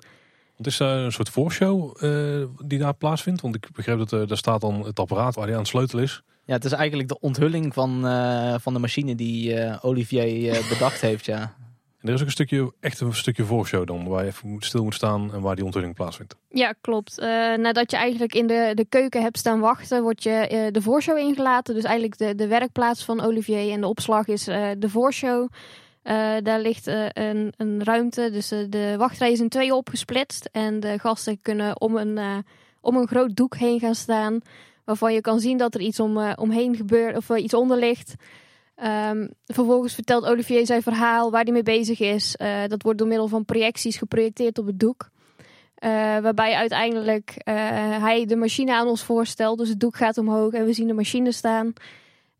Het 0.62 0.70
is 0.72 0.80
een 0.80 1.12
soort 1.12 1.30
voorshow 1.30 2.04
uh, 2.04 2.46
die 2.66 2.80
daar 2.80 2.94
plaatsvindt. 2.94 3.42
Want 3.42 3.56
ik 3.56 3.68
begreep 3.74 3.98
dat 3.98 4.12
uh, 4.12 4.28
daar 4.28 4.38
staat 4.38 4.62
dan 4.62 4.86
het 4.86 5.00
apparaat 5.00 5.36
waar 5.36 5.46
hij 5.46 5.54
aan 5.54 5.60
het 5.60 5.70
sleutelen 5.70 6.04
is. 6.04 6.22
Ja, 6.46 6.54
het 6.54 6.66
is 6.66 6.72
eigenlijk 6.72 7.10
de 7.10 7.20
onthulling 7.20 7.74
van, 7.74 8.06
uh, 8.06 8.56
van 8.60 8.74
de 8.74 8.80
machine 8.80 9.16
die 9.16 9.82
Olivier 9.82 10.62
bedacht 10.70 11.02
heeft, 11.02 11.26
ja. 11.26 11.40
En 12.00 12.08
er 12.08 12.14
is 12.14 12.20
ook 12.20 12.26
een 12.26 12.32
stukje, 12.32 12.74
echt 12.80 13.00
een 13.00 13.14
stukje 13.16 13.44
voorshow 13.44 13.88
dan, 13.88 14.08
waar 14.08 14.24
je 14.24 14.30
even 14.30 14.56
stil 14.60 14.84
moet 14.84 14.94
staan 14.94 15.34
en 15.34 15.42
waar 15.42 15.56
die 15.56 15.66
onthulling 15.66 15.96
plaatsvindt. 15.96 16.36
Ja, 16.50 16.74
klopt. 16.82 17.18
nadat 17.58 17.92
je 17.92 17.98
eigenlijk 17.98 18.34
in 18.34 18.48
de, 18.48 18.72
de 18.74 18.86
keuken 18.90 19.22
hebt 19.22 19.38
staan 19.38 19.60
wachten, 19.60 20.02
wordt 20.02 20.24
je 20.24 20.70
de 20.72 20.82
voorshow 20.82 21.18
ingelaten. 21.18 21.74
Dus 21.74 21.84
eigenlijk 21.84 22.18
de, 22.18 22.36
de 22.36 22.48
werkplaats 22.48 23.06
van 23.06 23.22
Olivier 23.22 23.72
en 23.72 23.82
de 23.82 23.88
opslag 23.88 24.28
is 24.28 24.44
de 24.44 24.90
voorshow. 24.90 25.50
Uh, 26.04 26.38
daar 26.44 26.60
ligt 26.60 26.88
uh, 26.88 27.06
een, 27.10 27.54
een, 27.58 27.84
ruimte, 27.84 28.30
dus 28.32 28.52
uh, 28.52 28.60
de 28.70 28.96
wachtrij 28.98 29.32
is 29.32 29.40
in 29.40 29.50
twee 29.50 29.76
opgesplitst. 29.76 30.50
En 30.52 30.80
de 30.80 31.00
gasten 31.00 31.42
kunnen 31.42 31.82
om 31.82 31.96
een, 31.96 32.44
om 32.80 32.96
een 32.96 33.08
groot 33.08 33.36
doek 33.36 33.56
heen 33.56 33.80
gaan 33.80 33.96
staan. 33.96 34.40
Waarvan 34.86 35.14
je 35.14 35.22
kan 35.22 35.40
zien 35.40 35.58
dat 35.58 35.76
er 35.76 35.82
iets 35.82 36.00
om, 36.00 36.18
omheen 36.34 36.76
gebeurt 36.76 37.18
of 37.18 37.30
iets 37.30 37.54
onder 37.54 37.78
ligt. 37.78 38.14
Um, 39.10 39.30
vervolgens 39.46 39.94
vertelt 39.94 40.26
Olivier 40.26 40.66
zijn 40.66 40.82
verhaal 40.82 41.32
waar 41.32 41.44
hij 41.44 41.52
mee 41.52 41.64
bezig 41.64 42.00
is. 42.00 42.36
dat 42.68 42.82
wordt 42.82 43.00
door 43.00 43.08
middel 43.08 43.28
van 43.28 43.46
projecties 43.46 43.98
geprojecteerd 43.98 44.58
op 44.58 44.66
het 44.66 44.80
doek. 44.80 45.10
waarbij 46.22 46.54
uiteindelijk 46.54 47.36
hij 48.02 48.26
de 48.26 48.36
machine 48.36 48.74
aan 48.74 48.88
ons 48.88 49.04
voorstelt. 49.04 49.58
Dus 49.58 49.70
het 49.70 49.80
doek 49.80 49.96
gaat 49.96 50.18
omhoog 50.18 50.54
en 50.54 50.66
we 50.66 50.74
zien 50.74 50.88
de 50.88 50.94
machine 50.94 51.32
staan. 51.32 51.74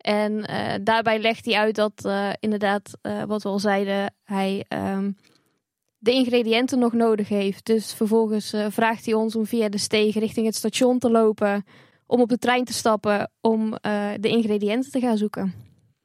En 0.02 0.32
uh, 0.32 0.74
daarbij 0.84 1.20
legt 1.20 1.46
hij 1.46 1.56
uit 1.56 1.76
dat 1.76 2.06
uh, 2.06 2.30
inderdaad, 2.40 2.98
uh, 3.02 3.24
wat 3.24 3.44
we 3.44 3.50
al 3.50 3.60
zeiden, 3.60 4.14
hij 4.24 4.66
um, 4.70 5.16
de 6.02 6.12
ingrediënten 6.12 6.80
nog 6.80 6.94
nodig 6.94 7.30
heeft. 7.30 7.66
Dus 7.66 7.94
vervolgens 7.94 8.54
eh, 8.54 8.66
vraagt 8.70 9.06
hij 9.06 9.14
ons 9.14 9.36
om 9.36 9.46
via 9.46 9.70
de 9.70 9.78
steeg 9.78 10.16
richting 10.16 10.46
het 10.46 10.56
station 10.56 11.00
te 11.00 11.12
lopen. 11.12 11.66
Om 12.06 12.22
op 12.22 12.30
de 12.30 12.38
trein 12.38 12.66
te 12.66 12.74
stappen 12.74 13.32
om 13.42 13.74
eh, 13.74 14.10
de 14.20 14.30
ingrediënten 14.30 14.92
te 14.92 15.00
gaan 15.00 15.18
zoeken. 15.18 15.54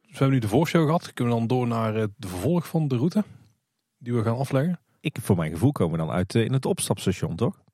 Dus 0.00 0.10
we 0.10 0.18
hebben 0.18 0.30
nu 0.30 0.38
de 0.38 0.48
voorshow 0.48 0.84
gehad. 0.84 1.12
Kunnen 1.12 1.34
we 1.34 1.38
dan 1.38 1.48
door 1.48 1.66
naar 1.66 1.96
eh, 1.96 2.04
de 2.16 2.28
vervolg 2.28 2.66
van 2.66 2.88
de 2.88 2.96
route 2.96 3.24
die 3.98 4.14
we 4.14 4.22
gaan 4.22 4.36
afleggen? 4.36 4.80
Ik, 5.00 5.16
voor 5.22 5.36
mijn 5.36 5.52
gevoel 5.52 5.72
komen 5.72 5.98
we 5.98 6.04
dan 6.04 6.14
uit 6.14 6.34
eh, 6.34 6.44
in 6.44 6.52
het 6.52 6.66
opstapstation, 6.66 7.36
toch? 7.36 7.64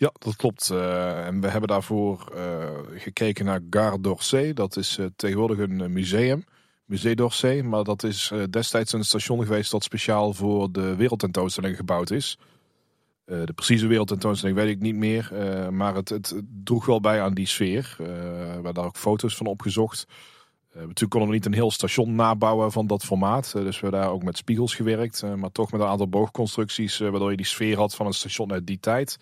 Ja, 0.00 0.12
dat 0.18 0.36
klopt. 0.36 0.70
Eh, 0.70 1.26
en 1.26 1.40
we 1.40 1.48
hebben 1.48 1.68
daarvoor 1.68 2.32
eh, 2.34 2.68
gekeken 2.94 3.44
naar 3.44 3.60
Gare 3.70 4.00
d'Orsay. 4.00 4.52
Dat 4.52 4.76
is 4.76 4.98
eh, 4.98 5.06
tegenwoordig 5.16 5.58
een 5.58 5.92
museum. 5.92 6.44
Musée 6.84 7.14
d'Orsay. 7.14 7.62
Maar 7.62 7.84
dat 7.84 8.02
is 8.02 8.32
destijds 8.50 8.92
een 8.92 9.04
station 9.04 9.42
geweest 9.42 9.70
dat 9.70 9.82
speciaal 9.82 10.32
voor 10.32 10.72
de 10.72 10.96
wereldtentoonstelling 10.96 11.76
gebouwd 11.76 12.10
is. 12.10 12.38
De 13.24 13.52
precieze 13.54 13.86
wereldtentoonstelling 13.86 14.58
weet 14.58 14.68
ik 14.68 14.80
niet 14.80 14.94
meer. 14.94 15.30
maar 15.72 15.94
het, 15.94 16.08
het 16.08 16.42
droeg 16.64 16.86
wel 16.86 17.00
bij 17.00 17.22
aan 17.22 17.34
die 17.34 17.46
sfeer. 17.46 17.94
We 17.98 18.04
hebben 18.52 18.74
daar 18.74 18.84
ook 18.84 18.96
foto's 18.96 19.36
van 19.36 19.46
opgezocht. 19.46 20.06
Natuurlijk 20.74 21.10
konden 21.10 21.28
we 21.28 21.34
niet 21.34 21.46
een 21.46 21.52
heel 21.52 21.70
station 21.70 22.14
nabouwen 22.14 22.72
van 22.72 22.86
dat 22.86 23.04
formaat. 23.04 23.52
Dus 23.52 23.80
we 23.80 23.86
hebben 23.86 24.00
daar 24.00 24.10
ook 24.10 24.22
met 24.22 24.36
spiegels 24.36 24.74
gewerkt. 24.74 25.22
maar 25.36 25.52
toch 25.52 25.72
met 25.72 25.80
een 25.80 25.86
aantal 25.86 26.08
boogconstructies. 26.08 26.98
waardoor 26.98 27.30
je 27.30 27.36
die 27.36 27.46
sfeer 27.46 27.76
had 27.76 27.94
van 27.94 28.06
een 28.06 28.12
station 28.12 28.52
uit 28.52 28.66
die 28.66 28.80
tijd 28.80 29.18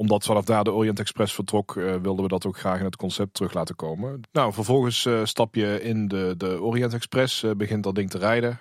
omdat 0.00 0.24
vanaf 0.24 0.44
daar 0.44 0.64
de 0.64 0.72
Orient 0.72 0.98
Express 0.98 1.34
vertrok, 1.34 1.76
eh, 1.76 1.84
wilden 2.02 2.22
we 2.22 2.28
dat 2.28 2.46
ook 2.46 2.58
graag 2.58 2.78
in 2.78 2.84
het 2.84 2.96
concept 2.96 3.34
terug 3.34 3.52
laten 3.52 3.76
komen. 3.76 4.20
Nou, 4.32 4.52
vervolgens 4.52 5.06
eh, 5.06 5.24
stap 5.24 5.54
je 5.54 5.82
in 5.82 6.08
de, 6.08 6.34
de 6.36 6.62
Orient 6.62 6.94
Express, 6.94 7.42
eh, 7.42 7.50
begint 7.50 7.84
dat 7.84 7.94
ding 7.94 8.10
te 8.10 8.18
rijden. 8.18 8.58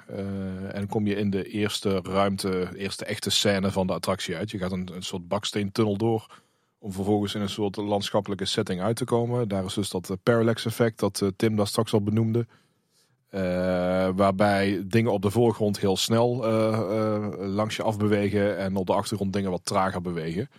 en 0.74 0.88
kom 0.88 1.08
je 1.08 1.16
in 1.16 1.30
de 1.30 1.44
eerste 1.44 2.00
ruimte, 2.04 2.70
eerste 2.76 3.06
echte 3.06 3.30
scène 3.30 3.72
van 3.72 3.88
de 3.88 3.94
attractie 3.94 4.36
uit. 4.36 4.52
Je 4.52 4.58
gaat 4.58 4.72
een, 4.72 4.90
een 4.94 5.04
soort 5.04 5.28
baksteentunnel 5.28 5.98
door, 5.98 6.42
om 6.80 6.92
vervolgens 6.92 7.36
in 7.36 7.42
een 7.42 7.50
soort 7.50 7.76
landschappelijke 7.76 8.46
setting 8.46 8.82
uit 8.82 8.96
te 8.96 9.06
komen. 9.06 9.48
Daar 9.48 9.66
is 9.66 9.74
dus 9.74 9.90
dat 9.90 10.18
parallax 10.24 10.66
effect 10.66 11.00
dat 11.00 11.32
Tim 11.36 11.56
daar 11.56 11.68
straks 11.68 11.94
al 11.94 12.02
benoemde. 12.02 12.48
Waarbij 14.16 14.84
dingen 14.86 15.12
op 15.12 15.22
de 15.22 15.32
voorgrond 15.32 15.80
heel 15.80 15.98
snel 15.98 16.46
langs 17.38 17.76
je 17.76 17.84
afbewegen 17.84 18.58
en 18.58 18.76
op 18.76 18.88
de 18.88 18.94
achtergrond 18.94 19.34
dingen 19.34 19.52
wat 19.52 19.66
trager 19.66 20.02
bewegen. 20.02 20.50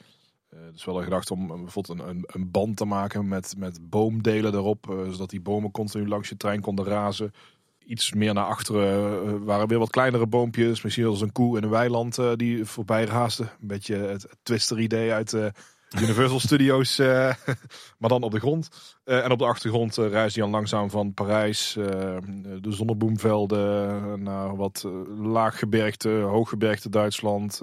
Eh, 0.51 0.59
Het 0.64 0.74
is 0.74 0.84
wel 0.84 0.98
een 0.98 1.05
gedachte 1.05 1.32
om 1.32 1.46
bijvoorbeeld 1.46 2.01
een, 2.01 2.24
een, 2.26 2.51
band 2.51 2.76
te 2.76 2.84
maken 2.84 3.28
met, 3.28 3.55
met 3.57 3.90
boomdelen 3.90 4.55
erop, 4.55 4.90
eh, 4.90 5.11
zodat 5.11 5.30
die 5.30 5.40
bomen 5.40 5.70
continu 5.70 6.09
langs 6.09 6.28
je 6.28 6.36
trein 6.36 6.61
konden 6.61 6.84
razen. 6.84 7.32
Iets 7.78 8.12
meer 8.12 8.34
naar 8.34 8.44
achteren 8.44 9.26
eh, 9.26 9.34
waren 9.44 9.68
weer 9.68 9.78
wat 9.78 9.90
kleinere 9.90 10.26
boompjes, 10.26 10.82
misschien 10.82 11.07
als 11.07 11.20
een 11.20 11.32
koe 11.32 11.57
in 11.57 11.62
een 11.62 11.70
weiland 11.70 12.18
die 12.36 12.64
voorbij 12.64 13.05
raasde. 13.05 13.42
Een 13.42 13.66
beetje 13.66 13.96
het, 13.96 14.26
twister 14.42 14.80
idee 14.80 15.12
uit 15.12 15.53
Universal 15.99 16.41
Studios, 16.41 16.99
eh, 16.99 17.07
maar 17.99 18.09
dan 18.09 18.22
op 18.22 18.32
de 18.32 18.38
grond. 18.38 18.68
Eh, 19.05 19.24
en 19.24 19.30
op 19.30 19.38
de 19.38 19.45
achtergrond 19.45 19.99
uh, 19.99 20.09
reist 20.09 20.34
hij 20.34 20.45
dan 20.45 20.53
langzaam 20.53 20.91
van 20.91 21.14
Parijs, 21.14 21.72
de 21.72 22.61
zonneboomvelden, 22.68 24.22
naar 24.22 24.57
wat 24.57 24.84
laaggebergte, 25.18 26.09
hooggebergte 26.09 26.88
Duitsland. 26.88 27.62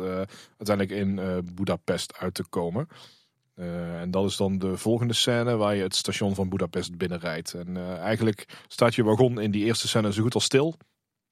Uiteindelijk 0.57 0.91
in 0.99 1.19
Budapest 1.53 2.17
uit 2.17 2.34
te 2.34 2.47
komen. 2.49 2.88
En 3.55 4.11
dat 4.11 4.25
is 4.25 4.38
dan 4.38 4.57
de 4.57 4.78
volgende 4.78 5.13
scène 5.13 5.55
waar 5.55 5.75
je 5.75 5.84
het 5.84 5.95
station 5.95 6.36
van 6.36 6.49
Budapest 6.49 6.97
binnenrijdt. 6.97 7.53
En 7.53 7.97
eigenlijk 7.99 8.63
staat 8.67 8.95
je 8.95 9.03
wagon 9.03 9.39
in 9.39 9.51
die 9.51 9.65
eerste 9.65 9.88
scène 9.88 10.13
zo 10.13 10.21
goed 10.21 10.34
als 10.34 10.43
stil. 10.43 10.78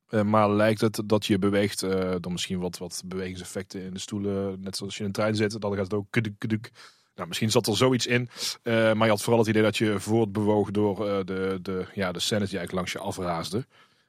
Uh, 0.10 0.22
maar 0.22 0.50
lijkt 0.50 0.82
het 0.82 1.02
dat 1.06 1.26
je 1.26 1.40
beweegt, 1.40 1.84
uh, 1.84 2.16
dan 2.20 2.32
misschien 2.32 2.60
wat, 2.60 2.78
wat 2.78 3.02
bewegingseffecten 3.06 3.82
in 3.82 3.94
de 3.94 4.00
stoelen, 4.00 4.60
net 4.60 4.78
zoals 4.78 4.94
je 4.94 5.00
in 5.00 5.06
een 5.06 5.12
trein 5.12 5.36
zit, 5.36 5.62
dan 5.62 5.74
gaat 5.74 5.84
het 5.84 5.94
ook 5.94 6.08
kuduk, 6.10 6.34
kuduk. 6.38 6.72
Nou, 7.16 7.28
misschien 7.28 7.52
zat 7.52 7.68
er 7.68 7.78
zoiets 7.78 8.08
in, 8.08 8.30
uh, 8.64 8.74
maar 8.74 9.04
je 9.04 9.10
had 9.10 9.22
vooral 9.22 9.40
het 9.40 9.50
idee 9.50 9.64
dat 9.64 9.78
je 9.78 10.00
voortbewoog 10.00 10.72
door 10.72 11.26
de, 11.26 11.60
de, 11.62 11.86
ja, 11.94 12.12
de 12.12 12.20
scènes 12.20 12.50
die 12.50 12.58
eigenlijk 12.58 12.72
langs 12.72 12.92
je 12.92 13.00
afraasden. 13.00 13.66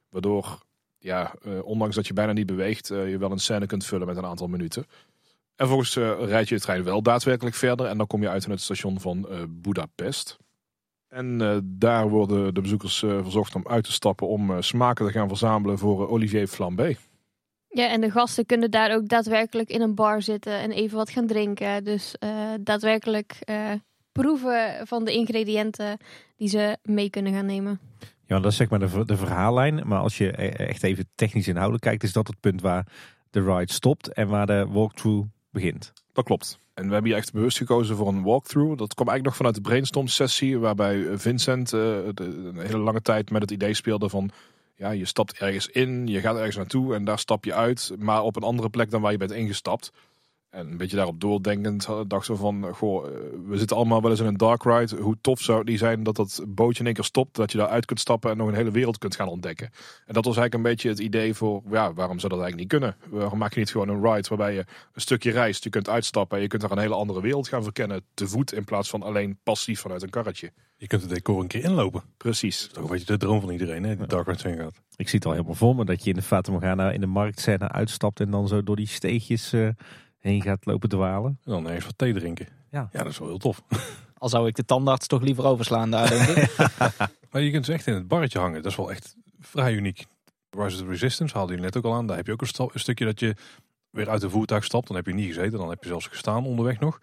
Waardoor, 0.09 0.63
ja, 0.99 1.35
ondanks 1.63 1.97
dat 1.97 2.07
je 2.07 2.13
bijna 2.13 2.33
niet 2.33 2.47
beweegt, 2.47 2.89
je 2.89 3.17
wel 3.19 3.31
een 3.31 3.39
scène 3.39 3.67
kunt 3.67 3.85
vullen 3.85 4.07
met 4.07 4.17
een 4.17 4.25
aantal 4.25 4.47
minuten. 4.47 4.87
En 5.57 5.69
volgens 5.69 5.95
rijd 5.97 6.49
je 6.49 6.55
de 6.55 6.61
trein 6.61 6.85
wel 6.85 7.03
daadwerkelijk 7.03 7.57
verder 7.57 7.87
en 7.87 7.99
dan 7.99 8.07
kom 8.07 8.23
je 8.23 8.29
uit 8.29 8.45
in 8.45 8.51
het 8.51 8.61
station 8.61 9.01
van 9.01 9.49
Budapest. 9.49 10.37
En 11.17 11.41
uh, 11.41 11.57
daar 11.65 12.09
worden 12.09 12.55
de 12.55 12.61
bezoekers 12.61 13.03
uh, 13.03 13.23
verzocht 13.23 13.55
om 13.55 13.69
uit 13.69 13.85
te 13.85 13.93
stappen 13.93 14.29
om 14.29 14.51
uh, 14.51 14.57
smaken 14.61 15.07
te 15.07 15.13
gaan 15.13 15.29
verzamelen 15.29 15.79
voor 15.79 16.09
Olivier 16.09 16.47
Flambé. 16.47 16.97
Ja, 17.69 17.89
en 17.89 18.01
de 18.01 18.11
gasten 18.11 18.47
kunnen 18.47 18.71
daar 18.71 18.95
ook 18.95 19.09
daadwerkelijk 19.09 19.69
in 19.69 19.81
een 19.81 19.95
bar 19.95 20.23
zitten 20.23 20.61
en 20.61 20.71
even 20.71 20.97
wat 20.97 21.11
gaan 21.11 21.27
drinken. 21.27 21.85
Dus 21.85 22.15
uh, 22.25 22.31
daadwerkelijk 22.61 23.39
uh, 23.51 23.73
proeven 24.13 24.87
van 24.87 25.05
de 25.05 25.13
ingrediënten 25.13 25.99
die 26.37 26.49
ze 26.49 26.77
mee 26.83 27.11
kunnen 27.11 27.33
gaan 27.33 27.47
nemen. 27.47 27.81
Ja, 28.27 28.41
dat 28.41 28.51
is 28.51 28.57
zeg 28.57 28.71
maar 28.71 28.79
de, 28.79 29.05
de 29.05 29.17
verhaallijn. 29.17 29.89
Maar 29.89 30.01
als 30.01 30.19
je 30.19 30.31
echt 30.31 30.83
even 30.83 31.09
technisch 31.15 31.49
inhoudelijk 31.49 31.85
kijkt, 31.85 32.03
is 32.03 32.13
dat 32.13 32.27
het 32.27 32.41
punt 32.41 32.61
waar 32.61 32.87
de 33.31 33.43
ride 33.43 33.73
stopt 33.73 34.13
en 34.13 34.29
waar 34.29 34.47
de 34.47 34.67
walkthrough 34.69 35.29
begint. 35.51 35.93
Dat 36.13 36.25
klopt. 36.25 36.59
En 36.77 36.87
we 36.87 36.93
hebben 36.93 37.11
hier 37.11 37.21
echt 37.21 37.33
bewust 37.33 37.57
gekozen 37.57 37.97
voor 37.97 38.09
een 38.09 38.23
walkthrough. 38.23 38.79
Dat 38.79 38.95
kwam 38.95 39.09
eigenlijk 39.09 39.25
nog 39.25 39.37
vanuit 39.37 39.55
de 39.55 39.61
brainstorm 39.61 40.07
sessie, 40.07 40.59
waarbij 40.59 41.19
Vincent 41.19 41.71
de, 41.71 42.13
een 42.17 42.59
hele 42.59 42.79
lange 42.79 43.03
tijd 43.03 43.31
met 43.31 43.43
het 43.43 43.51
idee 43.51 43.75
speelde 43.75 44.09
van 44.09 44.31
ja, 44.75 44.91
je 44.91 45.05
stapt 45.05 45.39
ergens 45.39 45.67
in, 45.67 46.07
je 46.07 46.21
gaat 46.21 46.37
ergens 46.37 46.57
naartoe 46.57 46.95
en 46.95 47.05
daar 47.05 47.19
stap 47.19 47.45
je 47.45 47.55
uit, 47.55 47.93
maar 47.99 48.23
op 48.23 48.37
een 48.37 48.43
andere 48.43 48.69
plek 48.69 48.91
dan 48.91 49.01
waar 49.01 49.13
je 49.13 49.19
bent 49.19 49.33
ingestapt. 49.33 49.93
En 50.57 50.71
een 50.71 50.77
beetje 50.77 50.97
daarop 50.97 51.21
doordenkend 51.21 51.87
dachten 52.07 52.35
we 52.35 52.41
van, 52.41 52.75
goh, 52.75 53.05
we 53.47 53.59
zitten 53.59 53.77
allemaal 53.77 54.03
wel 54.03 54.11
eens 54.11 54.21
in 54.21 54.27
een 54.27 54.37
dark 54.37 54.63
ride. 54.65 54.97
Hoe 54.97 55.17
tof 55.21 55.41
zou 55.41 55.65
die 55.65 55.79
zijn 55.79 56.03
dat 56.03 56.17
dat 56.17 56.45
bootje 56.49 56.81
in 56.81 56.87
één 56.87 56.95
keer 56.95 57.05
stopt, 57.05 57.35
dat 57.35 57.53
je 57.53 57.59
daar 57.59 57.69
uit 57.69 57.85
kunt 57.85 58.01
stappen 58.01 58.31
en 58.31 58.37
nog 58.37 58.49
een 58.49 58.55
hele 58.55 58.71
wereld 58.71 58.99
kunt 58.99 59.17
gaan 59.17 59.29
ontdekken. 59.29 59.67
En 60.07 60.15
dat 60.15 60.25
was 60.25 60.37
eigenlijk 60.37 60.55
een 60.55 60.63
beetje 60.63 60.89
het 60.89 60.99
idee 60.99 61.35
voor, 61.35 61.63
ja, 61.71 61.93
waarom 61.93 62.19
zou 62.19 62.33
dat 62.33 62.43
eigenlijk 62.43 62.57
niet 62.57 62.69
kunnen? 62.69 62.97
Waarom 63.09 63.39
maak 63.39 63.53
je 63.53 63.59
niet 63.59 63.71
gewoon 63.71 63.89
een 63.89 64.03
ride 64.03 64.29
waarbij 64.29 64.55
je 64.55 64.65
een 64.93 65.01
stukje 65.01 65.31
reist, 65.31 65.65
je 65.65 65.71
kunt 65.71 65.89
uitstappen 65.89 66.37
en 66.37 66.43
je 66.43 66.49
kunt 66.49 66.63
daar 66.63 66.71
een 66.71 66.79
hele 66.79 66.95
andere 66.95 67.21
wereld 67.21 67.49
gaan 67.49 67.63
verkennen, 67.63 68.05
te 68.15 68.29
voet 68.29 68.53
in 68.53 68.65
plaats 68.65 68.89
van 68.89 69.03
alleen 69.03 69.39
passief 69.43 69.81
vanuit 69.81 70.03
een 70.03 70.11
karretje. 70.11 70.53
Je 70.77 70.87
kunt 70.87 71.03
het 71.03 71.11
decor 71.11 71.41
een 71.41 71.47
keer 71.47 71.65
inlopen. 71.65 72.03
Precies. 72.17 72.61
Dat 72.61 72.69
is 72.69 72.75
toch 72.75 72.85
een 72.85 72.91
beetje 72.91 73.07
de 73.07 73.17
droom 73.17 73.41
van 73.41 73.51
iedereen, 73.51 73.85
hè? 73.85 73.97
Die 73.97 74.07
dark 74.07 74.27
rides 74.27 74.43
gaat. 74.43 74.83
Ik 74.97 75.09
zie 75.09 75.19
het 75.19 75.27
al 75.27 75.33
helemaal 75.33 75.55
voor 75.55 75.77
me, 75.77 75.85
dat 75.85 76.05
je 76.05 76.11
in 76.11 76.17
de 76.17 76.23
Fata 76.23 76.53
Morgana 76.53 76.91
in 76.91 77.01
de 77.01 77.07
marktscène 77.07 77.69
uitstapt 77.69 78.21
en 78.21 78.31
dan 78.31 78.49
zo 78.49 78.63
door 78.63 78.77
die 78.77 78.89
steegjes... 78.89 79.53
Uh 79.53 79.69
heen 80.19 80.43
gaat 80.43 80.67
lopen 80.67 80.89
dwalen. 80.89 81.39
En 81.45 81.53
dan 81.53 81.67
ergens 81.67 81.85
wat 81.85 81.99
thee 81.99 82.13
drinken. 82.13 82.49
Ja. 82.71 82.89
ja, 82.93 83.03
dat 83.03 83.13
is 83.13 83.19
wel 83.19 83.29
heel 83.29 83.39
tof. 83.39 83.63
Al 84.19 84.29
zou 84.29 84.49
ik 84.49 84.55
de 84.55 84.65
tandarts 84.65 85.07
toch 85.07 85.23
liever 85.23 85.45
overslaan 85.45 85.91
daar, 85.91 86.09
denk 86.09 86.29
ik. 86.29 86.57
maar 87.31 87.43
je 87.43 87.51
kunt 87.51 87.65
ze 87.65 87.73
echt 87.73 87.87
in 87.87 87.95
het 87.95 88.09
barretje 88.09 88.39
hangen. 88.39 88.63
Dat 88.63 88.71
is 88.71 88.77
wel 88.77 88.91
echt 88.91 89.17
vrij 89.41 89.73
uniek. 89.73 90.07
Rise 90.51 90.77
of 90.77 90.83
the 90.83 90.89
Resistance 90.89 91.37
haalde 91.37 91.55
je 91.55 91.61
net 91.61 91.77
ook 91.77 91.85
al 91.85 91.95
aan. 91.95 92.07
Daar 92.07 92.17
heb 92.17 92.27
je 92.27 92.33
ook 92.33 92.43
een, 92.43 92.69
een, 92.73 92.81
stukje 92.81 93.05
dat 93.05 93.21
je 93.21 93.37
weer 93.91 94.09
uit 94.09 94.21
de 94.21 94.31
voertuig 94.31 94.65
stapt. 94.65 94.87
Dan 94.87 94.97
heb 94.97 95.07
je 95.07 95.15
niet 95.15 95.27
gezeten. 95.27 95.59
Dan 95.59 95.69
heb 95.69 95.83
je 95.83 95.89
zelfs 95.89 96.07
gestaan 96.07 96.45
onderweg 96.45 96.81
nog. 96.81 97.01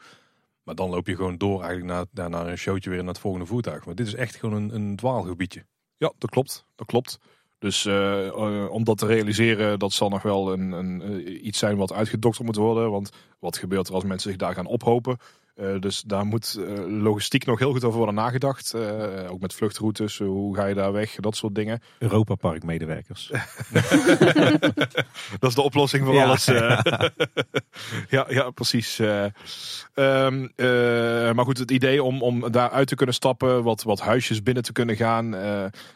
Maar 0.63 0.75
dan 0.75 0.89
loop 0.89 1.07
je 1.07 1.15
gewoon 1.15 1.37
door 1.37 1.63
eigenlijk 1.63 2.07
naar, 2.11 2.29
naar 2.29 2.47
een 2.47 2.57
showtje 2.57 2.89
weer 2.89 2.99
naar 2.99 3.07
het 3.07 3.19
volgende 3.19 3.45
voertuig. 3.45 3.85
Maar 3.85 3.95
dit 3.95 4.07
is 4.07 4.15
echt 4.15 4.35
gewoon 4.35 4.55
een, 4.55 4.75
een 4.75 4.95
dwaalgebiedje. 4.95 5.65
Ja, 5.97 6.11
dat 6.17 6.29
klopt. 6.29 6.65
Dat 6.75 6.87
klopt. 6.87 7.19
Dus 7.63 7.85
uh, 7.85 8.25
uh, 8.25 8.71
om 8.71 8.83
dat 8.83 8.97
te 8.97 9.05
realiseren, 9.05 9.79
dat 9.79 9.91
zal 9.91 10.09
nog 10.09 10.21
wel 10.21 10.53
een, 10.53 10.71
een, 10.71 11.01
uh, 11.11 11.43
iets 11.45 11.59
zijn 11.59 11.77
wat 11.77 11.93
uitgedokterd 11.93 12.45
moet 12.45 12.55
worden. 12.55 12.91
Want 12.91 13.11
wat 13.39 13.57
gebeurt 13.57 13.87
er 13.87 13.93
als 13.93 14.03
mensen 14.03 14.29
zich 14.29 14.39
daar 14.39 14.53
gaan 14.53 14.65
ophopen? 14.65 15.17
dus 15.79 16.01
daar 16.01 16.25
moet 16.25 16.59
logistiek 16.87 17.45
nog 17.45 17.59
heel 17.59 17.71
goed 17.71 17.83
over 17.83 17.97
worden 17.97 18.15
nagedacht. 18.15 18.75
ook 19.29 19.39
met 19.39 19.53
vluchtroutes, 19.53 20.17
hoe 20.17 20.55
ga 20.55 20.65
je 20.65 20.75
daar 20.75 20.91
weg, 20.91 21.15
dat 21.15 21.35
soort 21.35 21.55
dingen. 21.55 21.81
Europa 21.99 22.35
Park 22.35 22.63
medewerkers. 22.63 23.27
dat 25.39 25.49
is 25.49 25.55
de 25.55 25.61
oplossing 25.61 26.05
voor 26.05 26.13
ja. 26.13 26.23
alles. 26.23 26.45
ja, 28.09 28.25
ja, 28.27 28.49
precies. 28.49 28.99
Um, 28.99 30.51
maar 31.35 31.45
goed, 31.45 31.57
het 31.57 31.71
idee 31.71 32.03
om, 32.03 32.21
om 32.21 32.51
daar 32.51 32.69
uit 32.69 32.87
te 32.87 32.95
kunnen 32.95 33.15
stappen, 33.15 33.63
wat, 33.63 33.83
wat 33.83 33.99
huisjes 33.99 34.43
binnen 34.43 34.63
te 34.63 34.71
kunnen 34.71 34.95
gaan. 34.95 35.35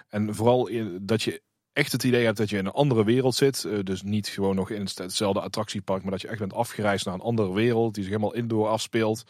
en 0.10 0.36
vooral 0.36 0.70
dat 1.02 1.24
je 1.24 1.42
echt 1.78 1.92
het 1.92 2.04
idee 2.04 2.26
hebt 2.26 2.38
dat 2.38 2.50
je 2.50 2.58
in 2.58 2.66
een 2.66 2.72
andere 2.72 3.04
wereld 3.04 3.36
zit. 3.36 3.64
Uh, 3.68 3.80
dus 3.84 4.02
niet 4.04 4.28
gewoon 4.28 4.56
nog 4.56 4.70
in 4.70 4.88
hetzelfde 4.96 5.42
attractiepark, 5.42 6.02
maar 6.02 6.12
dat 6.12 6.22
je 6.22 6.28
echt 6.28 6.40
bent 6.40 6.54
afgereisd 6.54 7.06
naar 7.06 7.14
een 7.14 7.22
andere 7.22 7.54
wereld 7.54 7.94
die 7.94 8.04
zich 8.04 8.14
helemaal 8.14 8.36
indoor 8.36 8.68
afspeelt. 8.68 9.24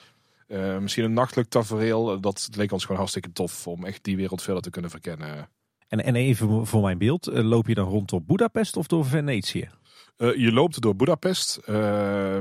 Uh, 0.48 0.78
misschien 0.78 1.04
een 1.04 1.14
nachtelijk 1.14 1.50
tafereel. 1.50 2.20
Dat 2.20 2.50
leek 2.52 2.72
ons 2.72 2.82
gewoon 2.82 2.98
hartstikke 2.98 3.32
tof 3.32 3.68
om 3.68 3.86
echt 3.86 4.04
die 4.04 4.16
wereld 4.16 4.42
verder 4.42 4.62
te 4.62 4.70
kunnen 4.70 4.92
verkennen. 4.92 5.50
En, 5.88 6.04
en 6.04 6.16
even 6.16 6.68
voor 6.68 6.82
mijn 6.82 6.98
beeld, 6.98 7.30
uh, 7.30 7.44
loop 7.44 7.68
je 7.68 7.74
dan 7.74 7.90
rond 7.90 8.14
op 8.14 8.28
Budapest 8.28 8.78
of 8.78 8.88
door 8.88 9.06
Venetië? 9.06 9.70
je 10.18 10.52
loopt 10.52 10.82
door 10.82 10.96
Budapest, 10.96 11.68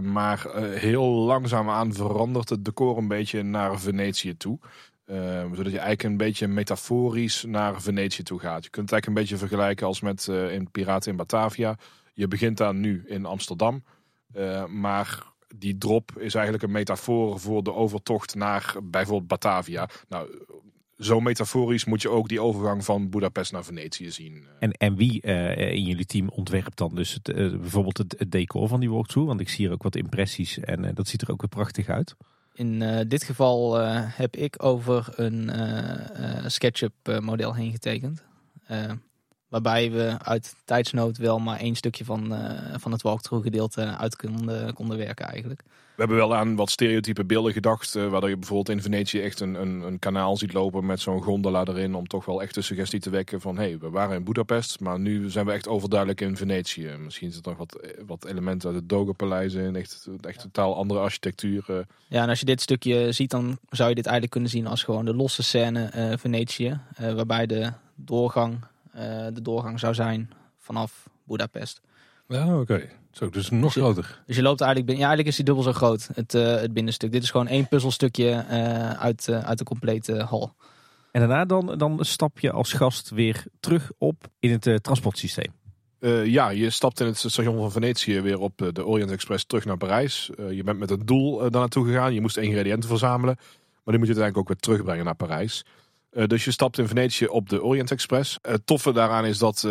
maar 0.03 0.47
heel 0.59 1.05
langzaamaan 1.05 1.95
verandert 1.95 2.49
het 2.49 2.65
decor 2.65 2.99
een 2.99 3.09
beetje 3.09 3.43
naar 3.43 3.81
Venetië 3.81 4.37
toe. 4.37 4.59
Uh, 5.07 5.17
zodat 5.53 5.73
je 5.73 5.79
eigenlijk 5.79 6.03
een 6.03 6.17
beetje 6.17 6.47
metaforisch 6.47 7.45
naar 7.45 7.83
Venetië 7.83 8.23
toe 8.23 8.39
gaat. 8.39 8.65
Je 8.65 8.71
kunt 8.71 8.91
het 8.91 8.93
eigenlijk 8.93 9.07
een 9.07 9.15
beetje 9.15 9.47
vergelijken 9.47 9.87
als 9.87 10.01
met 10.01 10.27
uh, 10.31 10.53
in 10.53 10.71
Piraten 10.71 11.11
in 11.11 11.17
Batavia. 11.17 11.77
Je 12.15 12.29
begint 12.29 12.57
daar 12.57 12.75
nu 12.75 13.03
in 13.07 13.25
Amsterdam. 13.25 13.85
Eh, 14.33 14.67
maar 14.67 15.23
die 15.57 15.79
drop 15.79 16.19
is 16.19 16.35
eigenlijk 16.35 16.65
een 16.65 16.71
metafoor 16.71 17.41
voor 17.41 17.63
de 17.63 17.73
overtocht 17.73 18.35
naar 18.35 18.75
bijvoorbeeld 18.83 19.29
Batavia. 19.29 19.89
Nou, 20.09 20.29
zo 20.99 21.21
metaforisch 21.21 21.85
moet 21.85 22.03
je 22.03 22.09
ook 22.09 22.29
die 22.29 22.41
overgang 22.41 22.85
van 22.85 23.11
Budapest 23.11 23.53
naar 23.53 23.65
Venetië 23.65 24.11
zien. 24.11 24.47
En, 24.59 24.73
en 24.73 24.97
wie 24.97 25.23
eh, 25.23 25.73
in 25.73 25.83
jullie 25.83 26.07
team 26.07 26.29
ontwerpt 26.29 26.79
dan 26.79 26.95
dus 26.95 27.15
het, 27.15 27.29
eh, 27.29 27.51
bijvoorbeeld 27.51 27.99
het, 27.99 28.25
decor 28.29 28.69
van 28.69 28.81
die 28.81 28.91
walkthrough? 28.91 29.29
Want 29.29 29.41
ik 29.41 29.49
zie 29.49 29.65
hier 29.65 29.75
ook 29.75 29.83
wat 29.83 29.97
impressies 29.97 30.59
en 30.59 30.85
eh, 30.85 30.95
dat 30.95 31.09
ziet 31.09 31.23
er 31.23 31.31
ook 31.31 31.41
weer 31.41 31.51
prachtig 31.51 31.89
uit. 31.89 32.17
In 32.57 32.83
eh, 32.83 33.01
dit 33.09 33.25
geval 33.25 33.81
eh, 33.81 34.01
heb 34.03 34.37
ik 34.37 34.65
over 34.65 35.09
een 35.17 35.51
eh, 35.51 36.47
SketchUp 36.47 37.21
model 37.21 37.55
heen 37.55 37.71
getekend. 37.71 38.23
Waarbij 39.49 39.91
we 39.91 40.17
uit 40.23 40.55
tijdsnood 40.65 41.17
wel 41.17 41.39
maar 41.39 41.59
één 41.59 41.75
stukje 41.75 42.05
van, 42.05 42.35
van 42.73 42.93
het 42.93 43.03
walkthrough 43.03 43.45
gedeelte 43.45 43.97
uit 43.97 44.17
konden, 44.17 44.75
konden 44.75 44.97
werken 44.99 45.27
eigenlijk. 45.27 45.63
We 45.97 46.03
hebben 46.03 46.17
wel 46.17 46.35
aan 46.37 46.57
wat 46.57 46.71
stereotype 46.71 47.25
beelden 47.25 47.53
gedacht. 47.53 47.95
eh, 47.95 48.09
waardoor 48.09 48.29
je 48.31 48.37
bijvoorbeeld 48.37 48.77
in 48.77 48.83
Venetië 48.83 49.21
echt 49.21 49.41
een, 49.41 49.55
een, 49.55 49.81
een 49.81 49.99
kanaal 49.99 50.37
ziet 50.37 50.53
lopen 50.53 50.87
met 50.87 51.01
zo'n 51.01 51.23
gondola 51.23 51.65
erin. 51.65 51.95
Om 51.95 52.07
toch 52.07 52.25
wel 52.25 52.43
echt 52.43 52.55
de 52.55 52.63
suggestie 52.63 53.01
te 53.01 53.11
wekken 53.11 53.41
van 53.41 53.57
hé, 53.57 53.63
hey, 53.63 53.79
we 53.79 53.91
waren 53.91 54.17
in 54.17 54.25
Budapest. 54.25 54.81
Maar 54.81 54.99
nu 55.01 55.31
zijn 55.31 55.47
we 55.47 55.53
echt 55.53 55.69
overduidelijk 55.69 56.21
in 56.21 56.37
Venetië. 56.37 56.91
Misschien 56.99 57.33
zit 57.33 57.45
er 57.47 57.51
nog 57.51 57.59
wat, 57.59 57.81
wat 58.07 58.25
elementen 58.25 58.69
uit 58.69 58.79
het 58.79 58.89
Doge-paleis 58.89 59.55
in. 59.55 59.77
Echt, 59.77 60.09
echt 60.21 60.41
totaal 60.41 60.77
andere 60.77 61.01
architectuur. 61.01 61.65
eh. 61.69 61.77
Ja, 62.09 62.23
en 62.23 62.29
als 62.29 62.41
je 62.41 62.47
dit 62.47 62.61
stukje 62.61 63.13
ziet, 63.13 63.31
dan 63.31 63.59
zou 63.71 63.89
je 63.89 63.95
dit 63.95 64.05
eigenlijk 64.05 64.33
kunnen 64.33 64.51
zien 64.51 64.67
als 64.67 64.83
gewoon 64.83 65.05
de 65.05 65.15
losse 65.15 65.43
scène 65.43 65.85
eh, 65.85 66.13
Venetië. 66.19 66.81
eh, 66.97 67.13
waarbij 67.13 67.47
de 67.47 67.73
doorgang, 67.95 68.65
eh, 68.93 69.27
de 69.33 69.43
doorgang 69.43 69.81
zou 69.81 69.95
zijn 69.95 70.31
vanaf 70.59 71.09
Budapest. 71.25 71.81
Ja, 72.29 72.61
oké. 72.61 72.89
Zo, 73.17 73.31
dus 73.31 73.51
nog 73.51 73.75
je- 73.75 73.81
groter. 73.81 74.23
Dus 74.27 74.37
je 74.37 74.43
loopt 74.43 74.61
eigenlijk 74.61 74.91
binnen. 74.91 75.07
Ja, 75.09 75.15
eigenlijk 75.15 75.29
is 75.29 75.37
die 75.37 75.45
dubbel 75.45 75.63
zo 75.65 75.73
groot, 75.79 76.09
het, 76.15 76.35
eh, 76.35 76.61
het 76.61 76.73
binnenstuk. 76.73 77.13
Dit 77.13 77.23
is 77.23 77.31
gewoon 77.31 77.47
één 77.49 77.69
puzzelstukje 77.69 78.31
eh, 78.31 78.91
uit, 78.91 79.29
eh, 79.29 79.45
uit 79.45 79.59
de 79.59 79.65
complete 79.65 80.23
hal. 80.23 80.55
En 81.13 81.21
daarna 81.21 81.45
dan, 81.45 81.79
dan 81.79 81.99
stap 82.05 82.39
je 82.39 82.51
als 82.53 82.73
gast 82.73 83.11
weer 83.11 83.45
terug 83.61 83.91
op 83.99 84.29
in 84.39 84.51
het 84.51 84.83
transportsysteem. 84.83 85.53
Eh, 85.99 86.27
ja, 86.27 86.51
je 86.51 86.71
stapt 86.71 87.01
in 87.01 87.07
het 87.07 87.17
station 87.19 87.57
van 87.57 87.73
Venetië 87.73 88.21
weer 88.21 88.39
op 88.39 88.71
de 88.73 88.87
Orient 88.87 89.11
Express 89.11 89.45
terug 89.45 89.65
naar 89.65 89.77
Parijs. 89.77 90.31
Eh, 90.39 90.51
je 90.53 90.63
bent 90.63 90.79
met 90.79 90.91
een 90.91 91.07
doel 91.07 91.39
daar 91.39 91.51
naartoe 91.51 91.87
gegaan. 91.87 92.15
Je 92.15 92.21
moest 92.21 92.37
ingrediënten 92.37 92.89
verzamelen. 92.89 93.35
Maar 93.37 93.95
die 93.95 93.99
moet 93.99 94.09
je 94.09 94.21
uiteindelijk 94.21 94.39
ook 94.39 94.49
weer 94.49 94.57
terugbrengen 94.57 95.05
naar 95.05 95.15
Parijs. 95.15 95.65
Eh, 96.17 96.27
dus 96.27 96.45
je 96.45 96.51
stapt 96.51 96.79
in 96.79 96.87
Venetië 96.89 97.27
op 97.27 97.49
de 97.49 97.63
Orient 97.63 97.91
Express. 97.91 98.39
Het 98.43 98.67
toffe 98.67 98.93
daaraan 98.93 99.25
is 99.25 99.39
dat 99.39 99.57
eh, 99.57 99.63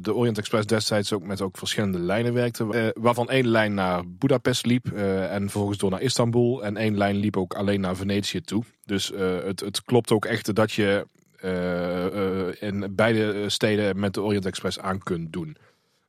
de 0.00 0.14
Orient 0.14 0.38
Express 0.38 0.66
destijds 0.66 1.12
ook 1.12 1.22
met 1.22 1.40
ook 1.40 1.56
verschillende 1.58 1.98
lijnen 1.98 2.32
werkte. 2.34 2.66
eh, 2.72 3.02
waarvan 3.02 3.30
één 3.30 3.48
lijn 3.48 3.74
naar 3.74 4.02
Budapest 4.08 4.66
liep 4.66 4.86
eh, 4.92 5.32
en 5.34 5.40
vervolgens 5.40 5.78
door 5.78 5.90
naar 5.90 6.00
Istanbul. 6.02 6.64
En 6.64 6.76
één 6.76 6.96
lijn 6.96 7.16
liep 7.16 7.36
ook 7.36 7.54
alleen 7.54 7.80
naar 7.80 7.96
Venetië 7.96 8.40
toe. 8.40 8.62
Dus 8.84 9.12
eh, 9.12 9.36
het, 9.44 9.60
het 9.60 9.82
klopt 9.84 10.12
ook 10.12 10.24
echt 10.24 10.54
dat 10.54 10.72
je 10.72 11.06
eh, 11.40 12.06
eh, 12.06 12.54
in 12.60 12.94
beide 12.94 13.48
steden 13.50 13.98
met 13.98 14.14
de 14.14 14.22
Orient 14.22 14.46
Express 14.46 14.78
aan 14.78 14.98
kunt 14.98 15.32
doen. 15.32 15.56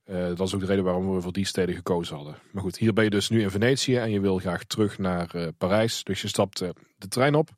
Eh, 0.03 0.15
dat 0.35 0.39
is 0.47 0.53
ook 0.53 0.59
de 0.59 0.65
reden 0.65 0.83
waarom 0.83 1.13
we 1.15 1.21
voor 1.21 1.33
die 1.33 1.45
steden 1.45 1.75
gekozen 1.75 2.15
hadden. 2.15 2.35
Maar 2.51 2.63
goed, 2.63 2.77
hier 2.77 2.93
ben 2.93 3.03
je 3.03 3.09
dus 3.09 3.29
nu 3.29 3.41
in 3.41 3.49
Venetië 3.49 3.95
en 3.95 4.11
je 4.11 4.19
wil 4.19 4.37
graag 4.37 4.63
terug 4.63 4.97
naar 4.97 5.29
eh, 5.35 5.47
Parijs. 5.57 6.03
Dus 6.03 6.21
je 6.21 6.27
stapt 6.27 6.61
eh, 6.61 6.69
de 6.97 7.07
trein 7.07 7.35
op. 7.35 7.49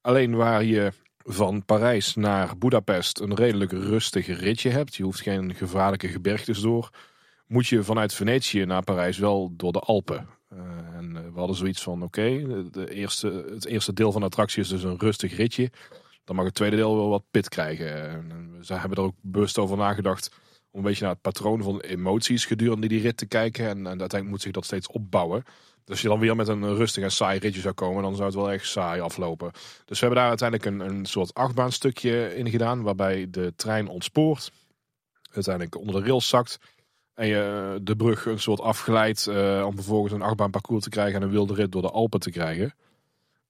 Alleen 0.00 0.34
waar 0.36 0.64
je 0.64 0.92
van 1.24 1.64
Parijs 1.64 2.14
naar 2.14 2.58
Budapest 2.58 3.20
een 3.20 3.34
redelijk 3.34 3.72
rustig 3.72 4.26
ritje 4.40 4.70
hebt. 4.70 4.94
Je 4.94 5.02
hoeft 5.02 5.20
geen 5.20 5.54
gevaarlijke 5.54 6.08
gebergtes 6.08 6.60
door. 6.60 6.90
Moet 7.46 7.66
je 7.66 7.82
vanuit 7.82 8.14
Venetië 8.14 8.64
naar 8.64 8.82
Parijs 8.82 9.18
wel 9.18 9.52
door 9.56 9.72
de 9.72 9.78
Alpen. 9.78 10.28
Eh, 10.48 10.58
en 10.96 11.16
eh, 11.16 11.22
we 11.32 11.38
hadden 11.38 11.56
zoiets 11.56 11.82
van, 11.82 12.02
oké, 12.02 12.46
de- 12.70 12.90
eerste, 12.90 13.44
het 13.50 13.66
eerste 13.66 13.92
deel 13.92 14.12
van 14.12 14.20
de 14.20 14.26
attractie 14.26 14.62
is 14.62 14.68
dus 14.68 14.82
een 14.82 14.98
rustig 14.98 15.36
ritje. 15.36 15.70
Dan 16.24 16.36
mag 16.36 16.44
het 16.44 16.54
tweede 16.54 16.76
deel 16.76 16.96
wel 16.96 17.08
wat 17.08 17.24
pit 17.30 17.48
krijgen. 17.48 18.08
En 18.08 18.56
we 18.66 18.74
hebben 18.74 18.98
er 18.98 19.04
ook 19.04 19.16
bewust 19.20 19.58
over 19.58 19.76
nagedacht 19.76 20.30
om 20.70 20.78
een 20.78 20.84
beetje 20.86 21.02
naar 21.04 21.12
het 21.12 21.22
patroon 21.22 21.62
van 21.62 21.80
emoties 21.80 22.44
gedurende 22.44 22.86
die 22.88 23.00
rit 23.00 23.16
te 23.16 23.26
kijken. 23.26 23.64
En, 23.68 23.76
en 23.78 23.86
uiteindelijk 23.86 24.28
moet 24.30 24.42
zich 24.42 24.52
dat 24.52 24.64
steeds 24.64 24.88
opbouwen. 24.88 25.44
Dus 25.84 26.02
je 26.02 26.08
dan 26.08 26.18
weer 26.18 26.36
met 26.36 26.48
een 26.48 26.74
rustig 26.74 27.02
en 27.02 27.10
saai 27.10 27.38
ritje 27.38 27.60
zou 27.60 27.74
komen, 27.74 28.02
dan 28.02 28.14
zou 28.14 28.26
het 28.26 28.36
wel 28.36 28.50
echt 28.50 28.66
saai 28.66 29.00
aflopen. 29.00 29.50
Dus 29.84 30.00
we 30.00 30.06
hebben 30.06 30.16
daar 30.16 30.28
uiteindelijk 30.28 30.68
een, 30.68 30.96
een 30.96 31.06
soort 31.06 31.34
achtbaanstukje 31.34 32.36
in 32.36 32.50
gedaan, 32.50 32.82
waarbij 32.82 33.26
de 33.30 33.52
trein 33.56 33.88
ontspoort. 33.88 34.52
Uiteindelijk 35.32 35.78
onder 35.78 35.94
de 35.94 36.08
rails 36.08 36.28
zakt. 36.28 36.58
En 37.14 37.26
je 37.26 37.78
de 37.82 37.96
brug 37.96 38.26
een 38.26 38.40
soort 38.40 38.60
afgeleid 38.60 39.26
eh, 39.26 39.64
om 39.66 39.74
vervolgens 39.74 40.12
een 40.12 40.22
achtbaanparcours 40.22 40.84
te 40.84 40.90
krijgen 40.90 41.14
en 41.14 41.22
een 41.22 41.30
wilde 41.30 41.54
rit 41.54 41.72
door 41.72 41.82
de 41.82 41.90
Alpen 41.90 42.20
te 42.20 42.30
krijgen. 42.30 42.74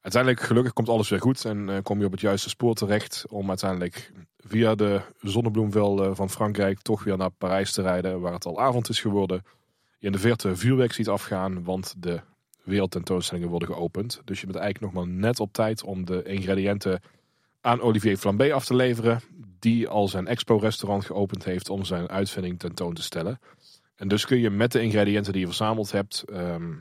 Uiteindelijk, 0.00 0.42
gelukkig, 0.42 0.72
komt 0.72 0.88
alles 0.88 1.08
weer 1.08 1.20
goed 1.20 1.44
en 1.44 1.68
eh, 1.68 1.82
kom 1.82 1.98
je 1.98 2.06
op 2.06 2.12
het 2.12 2.20
juiste 2.20 2.48
spoor 2.48 2.74
terecht 2.74 3.24
om 3.28 3.48
uiteindelijk 3.48 4.12
via 4.38 4.74
de 4.74 5.00
zonnebloemvelden 5.20 6.16
van 6.16 6.30
Frankrijk 6.30 6.80
toch 6.80 7.04
weer 7.04 7.16
naar 7.16 7.30
Parijs 7.30 7.72
te 7.72 7.82
rijden, 7.82 8.20
waar 8.20 8.32
het 8.32 8.46
al 8.46 8.60
avond 8.60 8.88
is 8.88 9.00
geworden. 9.00 9.42
In 10.02 10.12
de 10.12 10.18
verte 10.18 10.56
vuurwerk 10.56 10.92
ziet 10.92 11.08
afgaan, 11.08 11.64
want 11.64 11.94
de 11.98 12.20
wereldtentoonstellingen 12.62 13.50
worden 13.50 13.68
geopend. 13.68 14.20
Dus 14.24 14.40
je 14.40 14.46
bent 14.46 14.58
eigenlijk 14.58 14.94
nog 14.94 15.04
maar 15.04 15.14
net 15.14 15.40
op 15.40 15.52
tijd 15.52 15.82
om 15.82 16.04
de 16.04 16.22
ingrediënten 16.22 17.00
aan 17.60 17.80
Olivier 17.80 18.16
Flambé 18.16 18.52
af 18.52 18.64
te 18.64 18.74
leveren, 18.74 19.20
die 19.58 19.88
al 19.88 20.08
zijn 20.08 20.26
expo-restaurant 20.26 21.04
geopend 21.04 21.44
heeft 21.44 21.68
om 21.68 21.84
zijn 21.84 22.08
uitvinding 22.08 22.58
tentoon 22.58 22.94
te 22.94 23.02
stellen. 23.02 23.40
En 23.96 24.08
dus 24.08 24.26
kun 24.26 24.38
je 24.38 24.50
met 24.50 24.72
de 24.72 24.82
ingrediënten 24.82 25.32
die 25.32 25.40
je 25.40 25.46
verzameld 25.46 25.92
hebt 25.92 26.24
ehm, 26.32 26.72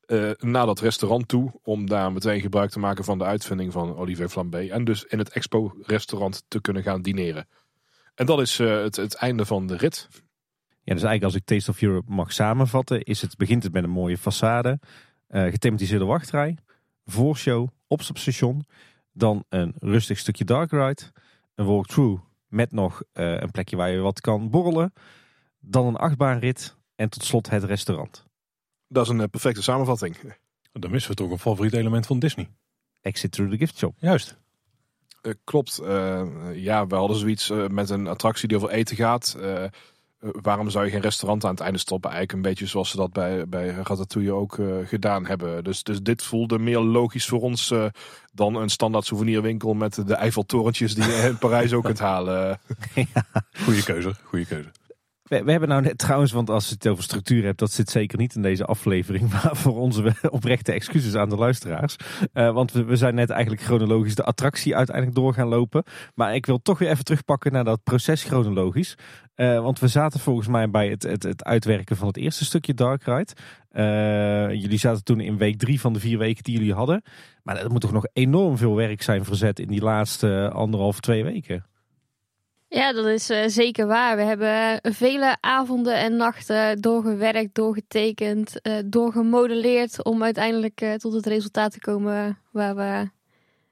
eh, 0.00 0.30
naar 0.38 0.66
dat 0.66 0.80
restaurant 0.80 1.28
toe, 1.28 1.52
om 1.62 1.88
daar 1.88 2.12
meteen 2.12 2.40
gebruik 2.40 2.70
te 2.70 2.78
maken 2.78 3.04
van 3.04 3.18
de 3.18 3.24
uitvinding 3.24 3.72
van 3.72 3.96
Olivier 3.96 4.28
Flambé. 4.28 4.68
En 4.68 4.84
dus 4.84 5.04
in 5.04 5.18
het 5.18 5.28
expo-restaurant 5.28 6.44
te 6.48 6.60
kunnen 6.60 6.82
gaan 6.82 7.02
dineren. 7.02 7.48
En 8.14 8.26
dat 8.26 8.40
is 8.40 8.58
eh, 8.58 8.82
het, 8.82 8.96
het 8.96 9.14
einde 9.14 9.44
van 9.44 9.66
de 9.66 9.76
rit. 9.76 10.08
Ja, 10.86 10.94
dus 10.94 11.02
eigenlijk 11.02 11.22
als 11.22 11.34
ik 11.34 11.44
Taste 11.44 11.70
of 11.70 11.82
Europe 11.82 12.12
mag 12.12 12.32
samenvatten, 12.32 13.02
is 13.02 13.22
het, 13.22 13.36
begint 13.36 13.62
het 13.62 13.72
met 13.72 13.84
een 13.84 13.90
mooie 13.90 14.18
façade, 14.18 14.88
eh 15.26 15.42
gethematiseerde 15.42 16.04
wachtrij, 16.04 16.56
voorshow, 17.04 17.68
opstapstation, 17.86 18.66
dan 19.12 19.44
een 19.48 19.74
rustig 19.78 20.18
stukje 20.18 20.44
dark 20.44 20.70
ride, 20.70 21.02
een 21.54 21.66
walkthrough 21.66 22.22
met 22.48 22.72
nog 22.72 23.02
eh, 23.12 23.40
een 23.40 23.50
plekje 23.50 23.76
waar 23.76 23.90
je 23.90 23.98
wat 23.98 24.20
kan 24.20 24.50
borrelen, 24.50 24.92
dan 25.60 25.86
een 25.86 25.96
achtbaanrit 25.96 26.76
en 26.94 27.08
tot 27.08 27.24
slot 27.24 27.50
het 27.50 27.64
restaurant. 27.64 28.26
Dat 28.88 29.04
is 29.04 29.12
een 29.12 29.20
eh, 29.20 29.28
perfecte 29.30 29.62
samenvatting. 29.62 30.16
Dan 30.72 30.90
missen 30.90 31.10
we 31.10 31.16
toch 31.16 31.30
een 31.30 31.38
favoriet 31.38 31.72
element 31.72 32.06
van 32.06 32.18
Disney. 32.18 32.48
Exit 33.00 33.32
through 33.32 33.52
the 33.52 33.58
gift 33.58 33.76
shop. 33.76 33.94
Juist. 33.98 34.38
Eh, 35.26 35.32
klopt. 35.44 35.78
Eh, 35.78 36.22
ja, 36.54 36.86
we 36.86 36.94
hadden 36.94 37.16
zoiets 37.16 37.50
eh, 37.50 37.66
met 37.66 37.90
een 37.90 38.06
attractie 38.06 38.48
die 38.48 38.56
over 38.56 38.70
eten 38.70 38.96
gaat. 38.96 39.36
Eh, 40.18 40.28
waarom 40.42 40.70
zou 40.70 40.84
je 40.84 40.90
geen 40.90 41.00
restaurant 41.00 41.44
aan 41.44 41.50
het 41.50 41.60
einde 41.60 41.78
stoppen? 41.78 42.10
Eigenlijk 42.10 42.38
een 42.38 42.50
beetje 42.50 42.66
zoals 42.66 42.90
ze 42.90 42.96
dat 42.96 43.12
bij, 43.12 43.48
bij 43.48 43.68
Ratatouille 43.68 44.32
ook 44.32 44.58
eh, 44.58 44.66
gedaan 44.84 45.26
hebben. 45.26 45.64
Dus, 45.64 45.82
dus 45.82 46.02
dit 46.02 46.22
voelde 46.22 46.58
meer 46.58 46.78
logisch 46.78 47.26
voor 47.26 47.40
ons 47.40 47.70
eh, 47.70 47.86
dan 48.32 48.54
een 48.54 48.68
standaard 48.68 49.04
souvenirwinkel 49.04 49.74
met 49.74 50.06
de 50.06 50.14
Eiffeltorentjes 50.14 50.94
die 50.94 51.04
je 51.04 51.26
in 51.28 51.38
Parijs 51.38 51.72
ook 51.72 51.84
kunt 51.84 51.98
halen. 51.98 52.58
Goeie 53.64 53.82
keuze. 53.82 54.14
Goeie 54.24 54.46
keuze. 54.46 54.68
We, 55.26 55.44
we 55.44 55.50
hebben 55.50 55.68
nou 55.68 55.82
net 55.82 55.98
trouwens, 55.98 56.32
want 56.32 56.50
als 56.50 56.68
je 56.68 56.74
het 56.74 56.86
over 56.86 57.02
structuur 57.02 57.44
hebt, 57.44 57.58
dat 57.58 57.72
zit 57.72 57.90
zeker 57.90 58.18
niet 58.18 58.34
in 58.34 58.42
deze 58.42 58.64
aflevering. 58.64 59.30
Maar 59.32 59.56
voor 59.56 59.76
onze 59.76 60.14
oprechte 60.30 60.72
excuses 60.72 61.14
aan 61.14 61.28
de 61.28 61.36
luisteraars. 61.36 61.96
Eh, 62.32 62.52
want 62.52 62.72
we, 62.72 62.96
zijn 62.96 63.14
net 63.14 63.30
eigenlijk 63.30 63.62
chronologisch 63.62 64.14
de 64.14 64.24
attractie 64.24 64.76
uiteindelijk 64.76 65.16
door 65.16 65.34
gaan 65.34 65.48
lopen. 65.48 65.82
Maar 66.14 66.34
ik 66.34 66.46
wil 66.46 66.62
toch 66.62 66.78
weer 66.78 66.90
even 66.90 67.04
terugpakken 67.04 67.52
naar 67.52 67.64
dat 67.64 67.82
proces 67.82 68.24
chronologisch. 68.24 68.94
Eh, 69.34 69.60
want 69.60 69.78
we 69.78 69.88
zaten 69.88 70.20
volgens 70.20 70.48
mij 70.48 70.70
bij 70.70 70.88
het, 70.88 71.02
het, 71.02 71.22
het 71.22 71.44
uitwerken 71.44 71.96
van 71.96 72.06
het 72.06 72.16
eerste 72.16 72.44
stukje 72.44 72.74
Dark 72.74 73.02
Ride. 73.02 73.32
Eh, 73.70 74.60
jullie 74.60 74.78
zaten 74.78 75.04
toen 75.04 75.20
in 75.20 75.36
week 75.36 75.58
drie 75.58 75.80
van 75.80 75.92
de 75.92 76.00
vier 76.00 76.18
weken 76.18 76.44
die 76.44 76.58
jullie 76.58 76.74
hadden. 76.74 77.02
Maar 77.42 77.56
er 77.56 77.70
moet 77.70 77.80
toch 77.80 77.92
nog 77.92 78.06
enorm 78.12 78.56
veel 78.56 78.74
werk 78.74 79.02
zijn 79.02 79.24
verzet 79.24 79.58
in 79.58 79.68
die 79.68 79.82
laatste 79.82 80.50
anderhalf, 80.52 81.00
twee 81.00 81.24
weken. 81.24 81.64
Ja, 82.68 82.92
dat 82.92 83.06
is 83.06 83.30
eh, 83.30 83.46
zeker 83.46 83.86
waar. 83.86 84.16
We 84.16 84.22
hebben 84.22 84.80
vele 84.94 85.36
avonden 85.40 85.98
en 85.98 86.16
nachten 86.16 86.80
doorgewerkt, 86.80 87.54
doorgetekend, 87.54 88.60
eh, 88.60 88.78
doorgemodelleerd 88.86 90.04
om 90.04 90.22
uiteindelijk 90.22 90.80
eh, 90.80 90.94
tot 90.94 91.12
het 91.12 91.26
resultaat 91.26 91.72
te 91.72 91.80
komen 91.80 92.38
waar 92.50 92.76
we 92.76 93.08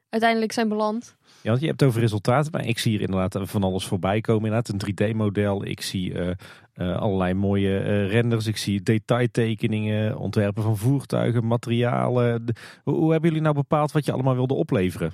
uiteindelijk 0.09 0.53
zijn 0.53 0.69
beland. 0.69 1.17
Ja, 1.45 1.51
want 1.51 1.61
je 1.61 1.67
hebt 1.67 1.81
het 1.81 1.89
over 1.89 2.01
resultaten, 2.01 2.53
maar 2.53 2.67
ik 2.67 2.79
zie 2.79 2.91
hier 2.91 3.01
inderdaad 3.01 3.49
van 3.49 3.63
alles 3.63 3.87
voorbij 3.87 4.21
komen. 4.21 4.45
Inderdaad, 4.45 4.69
een 4.69 5.13
3D-model. 5.13 5.65
Ik 5.65 5.81
zie 5.81 6.15
eh, 6.15 6.31
eh, 6.75 6.97
allerlei 6.97 7.35
mooie 7.35 7.79
eh, 7.79 8.11
renders. 8.11 8.47
Ik 8.47 8.57
zie 8.57 8.83
detailtekeningen, 8.83 10.17
ontwerpen 10.17 10.63
van 10.63 10.77
voertuigen, 10.77 11.47
materialen. 11.47 12.45
Hoe 12.85 13.11
hebben 13.11 13.29
jullie 13.29 13.45
nou 13.45 13.55
bepaald 13.55 13.93
wat 13.93 14.05
je 14.05 14.13
allemaal 14.13 14.35
wilde 14.35 14.55
opleveren? 14.55 15.13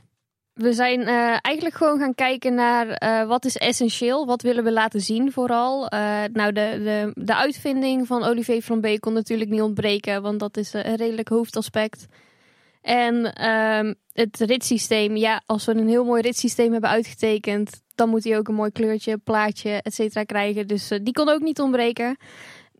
We 0.60 0.72
zijn 0.72 1.00
eh, 1.00 1.36
eigenlijk 1.40 1.76
gewoon 1.76 1.98
gaan 1.98 2.14
kijken 2.14 2.54
naar 2.54 2.88
eh, 2.88 3.26
wat 3.26 3.44
is 3.44 3.56
essentieel, 3.56 4.26
wat 4.26 4.42
willen 4.42 4.64
we 4.64 4.72
laten 4.72 5.00
zien 5.00 5.32
vooral. 5.32 5.88
Eh, 5.88 6.22
nou, 6.32 6.52
de, 6.52 6.80
de, 6.84 7.22
de 7.24 7.34
uitvinding 7.34 8.06
van 8.06 8.24
Olivier 8.24 8.62
Flambé 8.62 8.98
kon 8.98 9.12
natuurlijk 9.12 9.50
niet 9.50 9.60
ontbreken, 9.60 10.22
want 10.22 10.40
dat 10.40 10.56
is 10.56 10.72
een 10.72 10.96
redelijk 10.96 11.28
hoofdaspect. 11.28 12.06
En 12.82 13.34
ehm, 13.34 13.94
het 14.12 14.40
ritssysteem, 14.40 15.16
ja, 15.16 15.42
als 15.46 15.64
we 15.64 15.74
een 15.74 15.88
heel 15.88 16.04
mooi 16.04 16.22
ritssysteem 16.22 16.72
hebben 16.72 16.90
uitgetekend, 16.90 17.82
dan 17.94 18.08
moet 18.08 18.24
hij 18.24 18.38
ook 18.38 18.48
een 18.48 18.54
mooi 18.54 18.70
kleurtje, 18.70 19.18
plaatje, 19.18 19.70
et 19.82 19.94
cetera 19.94 20.24
krijgen. 20.24 20.66
Dus 20.66 20.88
die 20.88 21.12
kon 21.12 21.28
ook 21.28 21.40
niet 21.40 21.60
ontbreken. 21.60 22.16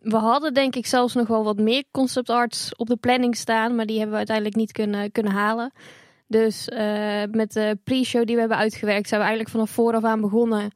We 0.01 0.17
hadden 0.17 0.53
denk 0.53 0.75
ik 0.75 0.85
zelfs 0.85 1.13
nog 1.13 1.27
wel 1.27 1.43
wat 1.43 1.59
meer 1.59 1.83
concept 1.91 2.29
arts 2.29 2.75
op 2.75 2.87
de 2.87 2.97
planning 2.97 3.35
staan, 3.35 3.75
maar 3.75 3.85
die 3.85 3.95
hebben 3.95 4.11
we 4.11 4.17
uiteindelijk 4.17 4.55
niet 4.55 4.71
kunnen, 4.71 5.11
kunnen 5.11 5.31
halen. 5.31 5.71
Dus 6.31 6.69
uh, 6.69 7.23
met 7.31 7.53
de 7.53 7.77
pre-show 7.83 8.25
die 8.25 8.33
we 8.35 8.39
hebben 8.39 8.57
uitgewerkt, 8.57 9.07
zijn 9.07 9.19
we 9.19 9.25
eigenlijk 9.25 9.55
vanaf 9.55 9.69
vooraf 9.69 10.03
aan 10.03 10.21
begonnen. 10.21 10.71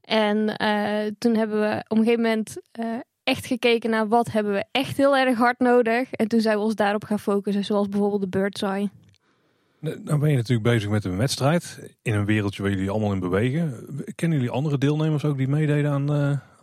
En 0.00 0.36
uh, 0.62 1.12
toen 1.18 1.36
hebben 1.36 1.60
we 1.60 1.84
op 1.88 1.96
een 1.98 2.04
gegeven 2.04 2.22
moment 2.22 2.56
uh, 2.80 2.86
echt 3.24 3.46
gekeken 3.46 3.90
naar 3.90 4.08
wat 4.08 4.32
hebben 4.32 4.52
we 4.52 4.64
echt 4.70 4.96
heel 4.96 5.16
erg 5.16 5.36
hard 5.36 5.58
nodig. 5.58 6.12
En 6.12 6.28
toen 6.28 6.40
zijn 6.40 6.56
we 6.56 6.62
ons 6.62 6.74
daarop 6.74 7.04
gaan 7.04 7.18
focussen, 7.18 7.64
zoals 7.64 7.88
bijvoorbeeld 7.88 8.20
de 8.20 8.38
Bird's 8.38 8.62
Eye. 8.62 8.90
Nou 9.80 10.18
ben 10.18 10.30
je 10.30 10.36
natuurlijk 10.36 10.68
bezig 10.68 10.90
met 10.90 11.04
een 11.04 11.16
wedstrijd 11.16 11.94
in 12.02 12.14
een 12.14 12.24
wereldje 12.24 12.62
waar 12.62 12.70
jullie 12.70 12.90
allemaal 12.90 13.12
in 13.12 13.20
bewegen. 13.20 13.86
Kennen 14.14 14.38
jullie 14.38 14.54
andere 14.54 14.78
deelnemers 14.78 15.24
ook 15.24 15.36
die 15.36 15.48
meededen 15.48 15.90
aan, 15.90 16.10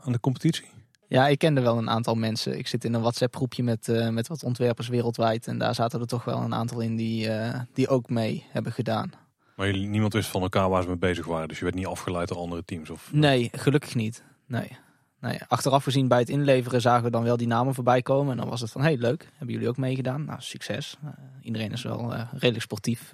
aan 0.03 0.11
de 0.11 0.19
competitie? 0.19 0.65
Ja, 1.11 1.27
ik 1.27 1.37
kende 1.37 1.61
wel 1.61 1.77
een 1.77 1.89
aantal 1.89 2.15
mensen. 2.15 2.57
Ik 2.57 2.67
zit 2.67 2.83
in 2.83 2.93
een 2.93 3.01
WhatsApp 3.01 3.35
groepje 3.35 3.63
met, 3.63 3.87
uh, 3.87 4.09
met 4.09 4.27
wat 4.27 4.43
ontwerpers 4.43 4.87
wereldwijd. 4.87 5.47
En 5.47 5.57
daar 5.57 5.75
zaten 5.75 5.99
er 5.99 6.07
toch 6.07 6.23
wel 6.23 6.41
een 6.41 6.53
aantal 6.53 6.79
in 6.79 6.95
die, 6.95 7.27
uh, 7.27 7.59
die 7.73 7.87
ook 7.87 8.09
mee 8.09 8.45
hebben 8.49 8.71
gedaan. 8.71 9.11
Maar 9.55 9.67
jullie, 9.67 9.87
niemand 9.87 10.13
wist 10.13 10.29
van 10.29 10.41
elkaar 10.41 10.69
waar 10.69 10.81
ze 10.81 10.87
mee 10.87 10.97
bezig 10.97 11.25
waren. 11.25 11.47
Dus 11.47 11.57
je 11.57 11.63
werd 11.63 11.75
niet 11.75 11.85
afgeleid 11.85 12.27
door 12.27 12.37
andere 12.37 12.65
teams? 12.65 12.89
Of... 12.89 13.09
Nee, 13.13 13.49
gelukkig 13.51 13.95
niet. 13.95 14.23
Nee. 14.47 14.77
nee. 15.19 15.39
Achteraf 15.47 15.83
gezien 15.83 16.07
bij 16.07 16.19
het 16.19 16.29
inleveren 16.29 16.81
zagen 16.81 17.03
we 17.03 17.09
dan 17.11 17.23
wel 17.23 17.37
die 17.37 17.47
namen 17.47 17.73
voorbij 17.73 18.01
komen. 18.01 18.31
En 18.31 18.37
dan 18.37 18.49
was 18.49 18.61
het 18.61 18.71
van, 18.71 18.81
hey 18.81 18.97
leuk, 18.97 19.27
hebben 19.35 19.53
jullie 19.53 19.69
ook 19.69 19.77
meegedaan? 19.77 20.25
Nou, 20.25 20.41
succes. 20.41 20.97
Uh, 21.03 21.09
iedereen 21.41 21.71
is 21.71 21.83
wel 21.83 22.13
redelijk 22.31 22.61
sportief 22.61 23.11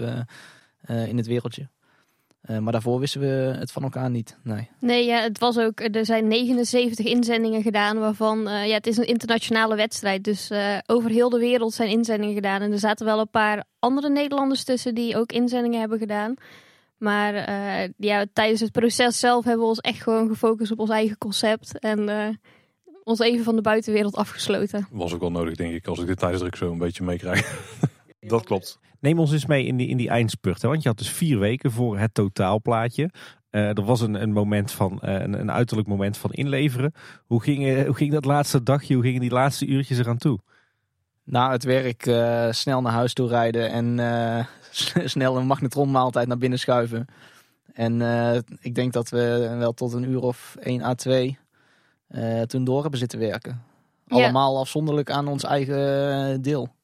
in 0.87 1.17
het 1.17 1.27
wereldje. 1.27 1.69
Uh, 2.49 2.57
maar 2.57 2.71
daarvoor 2.71 2.99
wisten 2.99 3.21
we 3.21 3.55
het 3.59 3.71
van 3.71 3.83
elkaar 3.83 4.09
niet. 4.09 4.37
Nee, 4.43 4.69
nee 4.79 5.05
ja, 5.05 5.21
het 5.21 5.39
was 5.39 5.57
ook, 5.57 5.79
er 5.79 6.05
zijn 6.05 6.27
79 6.27 7.05
inzendingen 7.05 7.61
gedaan, 7.61 7.99
waarvan 7.99 8.47
uh, 8.47 8.67
ja, 8.67 8.73
het 8.73 8.87
is 8.87 8.97
een 8.97 9.07
internationale 9.07 9.75
wedstrijd. 9.75 10.23
Dus 10.23 10.51
uh, 10.51 10.77
over 10.85 11.09
heel 11.09 11.29
de 11.29 11.39
wereld 11.39 11.73
zijn 11.73 11.89
inzendingen 11.89 12.35
gedaan. 12.35 12.61
En 12.61 12.71
er 12.71 12.79
zaten 12.79 13.05
wel 13.05 13.19
een 13.19 13.29
paar 13.29 13.63
andere 13.79 14.09
Nederlanders 14.09 14.63
tussen 14.63 14.95
die 14.95 15.17
ook 15.17 15.31
inzendingen 15.31 15.79
hebben 15.79 15.99
gedaan. 15.99 16.33
Maar 16.97 17.33
ja, 17.97 18.25
tijdens 18.33 18.59
het 18.59 18.71
proces 18.71 19.19
zelf 19.19 19.43
hebben 19.43 19.61
we 19.61 19.69
ons 19.69 19.79
echt 19.79 20.01
gewoon 20.01 20.27
gefocust 20.27 20.71
op 20.71 20.79
ons 20.79 20.89
eigen 20.89 21.17
concept. 21.17 21.79
En 21.79 22.09
ons 23.03 23.19
even 23.19 23.43
van 23.43 23.55
de 23.55 23.61
buitenwereld 23.61 24.15
afgesloten. 24.15 24.87
Was 24.91 25.13
ook 25.13 25.19
wel 25.19 25.31
nodig, 25.31 25.55
denk 25.55 25.73
ik, 25.73 25.87
als 25.87 25.99
ik 25.99 26.07
dit 26.07 26.19
tijdsdruk 26.19 26.55
zo 26.55 26.71
een 26.71 26.77
beetje 26.77 27.03
meekrijg. 27.03 27.45
Dat 28.27 28.45
klopt. 28.45 28.79
Neem 28.99 29.19
ons 29.19 29.31
eens 29.31 29.45
mee 29.45 29.65
in 29.65 29.77
die, 29.77 29.87
in 29.87 29.97
die 29.97 30.09
eindspurt. 30.09 30.61
Hè? 30.61 30.67
Want 30.67 30.81
je 30.81 30.87
had 30.87 30.97
dus 30.97 31.09
vier 31.09 31.39
weken 31.39 31.71
voor 31.71 31.97
het 31.97 32.13
totaalplaatje. 32.13 33.09
Uh, 33.51 33.77
er 33.77 33.83
was 33.83 34.01
een, 34.01 34.21
een 34.21 34.31
moment 34.31 34.71
van, 34.71 34.99
uh, 35.03 35.13
een, 35.13 35.39
een, 35.39 35.51
uiterlijk 35.51 35.87
moment 35.87 36.17
van 36.17 36.31
inleveren. 36.31 36.93
Hoe 37.25 37.43
ging, 37.43 37.85
hoe 37.85 37.95
ging 37.95 38.11
dat 38.11 38.25
laatste 38.25 38.63
dagje, 38.63 38.93
hoe 38.93 39.03
gingen 39.03 39.21
die 39.21 39.31
laatste 39.31 39.65
uurtjes 39.65 39.97
eraan 39.97 40.17
toe? 40.17 40.39
Na 41.23 41.51
het 41.51 41.63
werk 41.63 42.05
uh, 42.05 42.51
snel 42.51 42.81
naar 42.81 42.93
huis 42.93 43.13
toe 43.13 43.27
rijden 43.27 43.71
en 43.71 44.47
snel 45.05 45.37
een 45.37 45.47
magnetronmaaltijd 45.47 46.27
naar 46.27 46.37
binnen 46.37 46.59
schuiven. 46.59 47.05
En 47.73 48.01
ik 48.61 48.75
denk 48.75 48.93
dat 48.93 49.09
we 49.09 49.55
wel 49.57 49.73
tot 49.73 49.93
een 49.93 50.09
uur 50.09 50.21
of 50.21 50.55
1 50.59 50.83
à 50.83 50.93
2 50.93 51.37
toen 52.45 52.63
door 52.63 52.81
hebben 52.81 52.99
zitten 52.99 53.19
werken. 53.19 53.63
Allemaal 54.07 54.53
ja. 54.53 54.59
afzonderlijk 54.59 55.11
aan 55.11 55.27
ons 55.27 55.43
eigen 55.43 56.41
deel. 56.41 56.75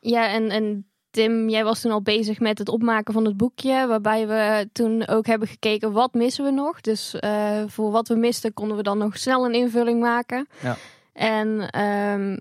Ja, 0.00 0.32
en, 0.32 0.50
en 0.50 0.86
Tim, 1.12 1.48
jij 1.48 1.64
was 1.64 1.80
toen 1.80 1.92
al 1.92 2.02
bezig 2.02 2.40
met 2.40 2.58
het 2.58 2.68
opmaken 2.68 3.14
van 3.14 3.24
het 3.24 3.36
boekje, 3.36 3.86
waarbij 3.86 4.26
we 4.26 4.68
toen 4.72 5.06
ook 5.06 5.26
hebben 5.26 5.48
gekeken 5.48 5.92
wat 5.92 6.14
missen 6.14 6.44
we 6.44 6.50
nog. 6.50 6.80
Dus 6.80 7.14
uh, 7.20 7.62
voor 7.66 7.90
wat 7.90 8.08
we 8.08 8.14
misten 8.14 8.54
konden 8.54 8.76
we 8.76 8.82
dan 8.82 8.98
nog 8.98 9.18
snel 9.18 9.44
een 9.44 9.54
invulling 9.54 10.00
maken. 10.00 10.46
Ja. 10.62 10.76
En 11.12 11.80
um, 11.82 12.40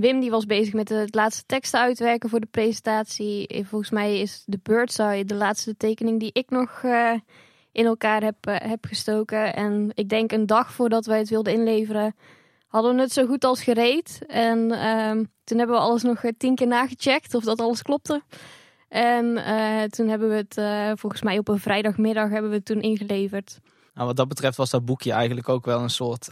Wim 0.00 0.20
die 0.20 0.30
was 0.30 0.46
bezig 0.46 0.74
met 0.74 0.88
het 0.88 1.14
laatste 1.14 1.42
teksten 1.46 1.80
uitwerken 1.80 2.28
voor 2.28 2.40
de 2.40 2.48
presentatie. 2.50 3.64
Volgens 3.68 3.90
mij 3.90 4.20
is 4.20 4.42
de 4.46 4.58
Birdseye 4.62 5.24
de 5.24 5.34
laatste 5.34 5.76
tekening 5.76 6.20
die 6.20 6.30
ik 6.32 6.50
nog 6.50 6.82
uh, 6.84 7.12
in 7.72 7.84
elkaar 7.84 8.22
heb, 8.22 8.48
uh, 8.48 8.56
heb 8.58 8.84
gestoken. 8.84 9.54
En 9.54 9.90
ik 9.94 10.08
denk 10.08 10.32
een 10.32 10.46
dag 10.46 10.72
voordat 10.72 11.06
wij 11.06 11.18
het 11.18 11.28
wilden 11.28 11.52
inleveren, 11.52 12.14
hadden 12.70 12.94
we 12.94 13.00
het 13.00 13.12
zo 13.12 13.26
goed 13.26 13.44
als 13.44 13.62
gereed. 13.62 14.20
En 14.26 14.58
um, 14.86 15.30
toen 15.44 15.58
hebben 15.58 15.76
we 15.76 15.82
alles 15.82 16.02
nog 16.02 16.22
tien 16.38 16.54
keer 16.54 16.66
nagecheckt 16.66 17.34
of 17.34 17.44
dat 17.44 17.60
alles 17.60 17.82
klopte. 17.82 18.22
En 18.88 19.24
uh, 19.24 19.82
toen 19.82 20.08
hebben 20.08 20.28
we 20.28 20.34
het 20.34 20.56
uh, 20.56 20.90
volgens 20.94 21.22
mij 21.22 21.38
op 21.38 21.48
een 21.48 21.58
vrijdagmiddag 21.58 22.30
hebben 22.30 22.50
we 22.50 22.56
het 22.56 22.64
toen 22.64 22.80
ingeleverd. 22.80 23.58
Nou, 23.94 24.06
wat 24.06 24.16
dat 24.16 24.28
betreft 24.28 24.56
was 24.56 24.70
dat 24.70 24.84
boekje 24.84 25.12
eigenlijk 25.12 25.48
ook 25.48 25.64
wel 25.64 25.80
een 25.80 25.90
soort 25.90 26.28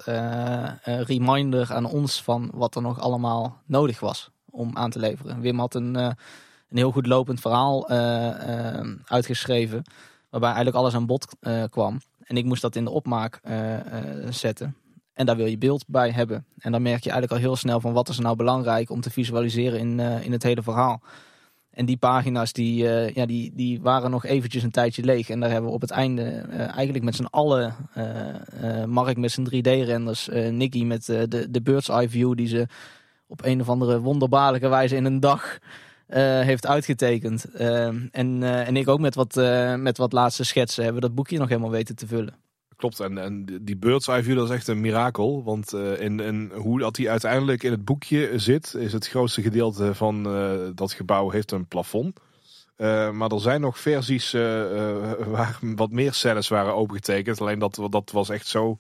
reminder 0.83 1.73
aan 1.73 1.85
ons 1.85 2.23
van 2.23 2.51
wat 2.55 2.75
er 2.75 2.83
nog 2.83 3.01
allemaal 3.01 3.61
nodig 3.67 4.01
was 4.01 4.31
om 4.51 4.77
aan 4.77 4.91
te 4.91 4.99
leveren. 4.99 5.41
Wim 5.41 5.59
had 5.59 5.75
een, 5.75 5.95
een 5.95 6.17
heel 6.69 6.93
goed 6.93 7.07
lopend 7.07 7.41
verhaal 7.41 7.89
uitgeschreven, 9.05 9.83
waarbij 10.31 10.49
eigenlijk 10.49 10.77
alles 10.77 10.95
aan 10.95 11.07
bod 11.07 11.27
kwam. 11.71 12.01
En 12.23 12.37
ik 12.37 12.45
moest 12.45 12.63
dat 12.63 12.77
in 12.77 12.85
de 12.85 12.91
opmaak 12.91 13.41
zetten. 14.29 14.77
En 15.19 15.27
daar 15.27 15.37
wil 15.37 15.47
je 15.47 15.59
beeld 15.59 15.85
bij 15.87 16.11
hebben. 16.11 16.45
En 16.59 16.73
dan 16.73 16.83
merk 16.83 17.05
je 17.05 17.11
eigenlijk 17.11 17.33
al 17.33 17.49
heel 17.49 17.57
snel 17.57 17.81
van 17.81 17.93
wat 17.93 18.09
is 18.09 18.19
nou 18.19 18.37
belangrijk 18.37 18.91
om 18.91 19.01
te 19.01 19.11
visualiseren 19.11 19.79
in, 19.79 19.99
uh, 19.99 20.25
in 20.25 20.33
het 20.33 20.43
hele 20.43 20.63
verhaal. 20.63 21.03
En 21.71 21.87
die 21.87 21.97
pagina's 21.97 22.53
die, 22.53 22.85
uh, 22.85 23.11
ja, 23.11 23.27
die, 23.27 23.53
die 23.55 23.81
waren 23.81 24.11
nog 24.11 24.25
eventjes 24.25 24.63
een 24.63 24.71
tijdje 24.71 25.05
leeg. 25.05 25.31
En 25.31 25.41
daar 25.41 25.51
hebben 25.51 25.69
we 25.69 25.75
op 25.75 25.81
het 25.81 25.91
einde 25.91 26.23
uh, 26.23 26.59
eigenlijk 26.61 27.05
met 27.05 27.15
z'n 27.15 27.25
allen, 27.25 27.75
Mark 28.87 29.17
met 29.17 29.31
zijn 29.31 29.47
3D-renders, 29.47 30.29
Nicky 30.51 30.85
met 30.85 31.05
de, 31.05 31.47
de 31.51 31.63
bird's 31.63 31.89
eye 31.89 32.09
view 32.09 32.37
die 32.37 32.49
ze 32.49 32.67
op 33.27 33.45
een 33.45 33.61
of 33.61 33.69
andere 33.69 34.01
wonderbaarlijke 34.01 34.69
wijze 34.69 34.97
in 34.97 35.05
een 35.05 35.21
dag 35.21 35.59
heeft 36.45 36.67
uitgetekend. 36.67 37.45
en, 38.11 38.43
en 38.43 38.77
ik 38.77 38.89
ook 38.89 39.01
met 39.01 39.15
wat, 39.15 39.35
met 39.77 39.99
wat 39.99 40.13
laatste 40.13 40.45
schetsen 40.45 40.85
hebben 40.85 41.03
dat 41.03 41.15
boekje 41.15 41.39
nog 41.39 41.49
helemaal 41.49 41.71
weten 41.71 41.97
te 41.97 42.07
vullen. 42.07 42.48
Klopt, 42.79 43.01
en, 43.01 43.19
en 43.19 43.45
die 43.63 43.77
bird's 43.77 44.09
is 44.09 44.51
echt 44.51 44.69
een 44.69 44.81
mirakel. 44.81 45.43
Want 45.45 45.75
uh, 45.75 46.01
in, 46.01 46.21
in 46.21 46.51
hoe 46.55 46.79
dat 46.79 46.95
die 46.95 47.11
uiteindelijk 47.11 47.63
in 47.63 47.71
het 47.71 47.85
boekje 47.85 48.39
zit, 48.39 48.75
is 48.75 48.93
het 48.93 49.09
grootste 49.09 49.43
gedeelte 49.43 49.95
van 49.95 50.35
uh, 50.35 50.53
dat 50.75 50.93
gebouw 50.93 51.31
heeft 51.31 51.53
een 51.53 51.67
plafond. 51.67 52.21
Uh, 52.77 53.11
maar 53.11 53.31
er 53.31 53.41
zijn 53.41 53.61
nog 53.61 53.79
versies 53.79 54.33
waar 55.27 55.59
wat 55.61 55.91
meer 55.91 56.13
scènes 56.13 56.49
waren 56.49 56.75
opengetekend. 56.75 57.41
Alleen 57.41 57.59
dat, 57.59 57.87
dat 57.91 58.11
was 58.11 58.29
echt 58.29 58.47
zo 58.47 58.77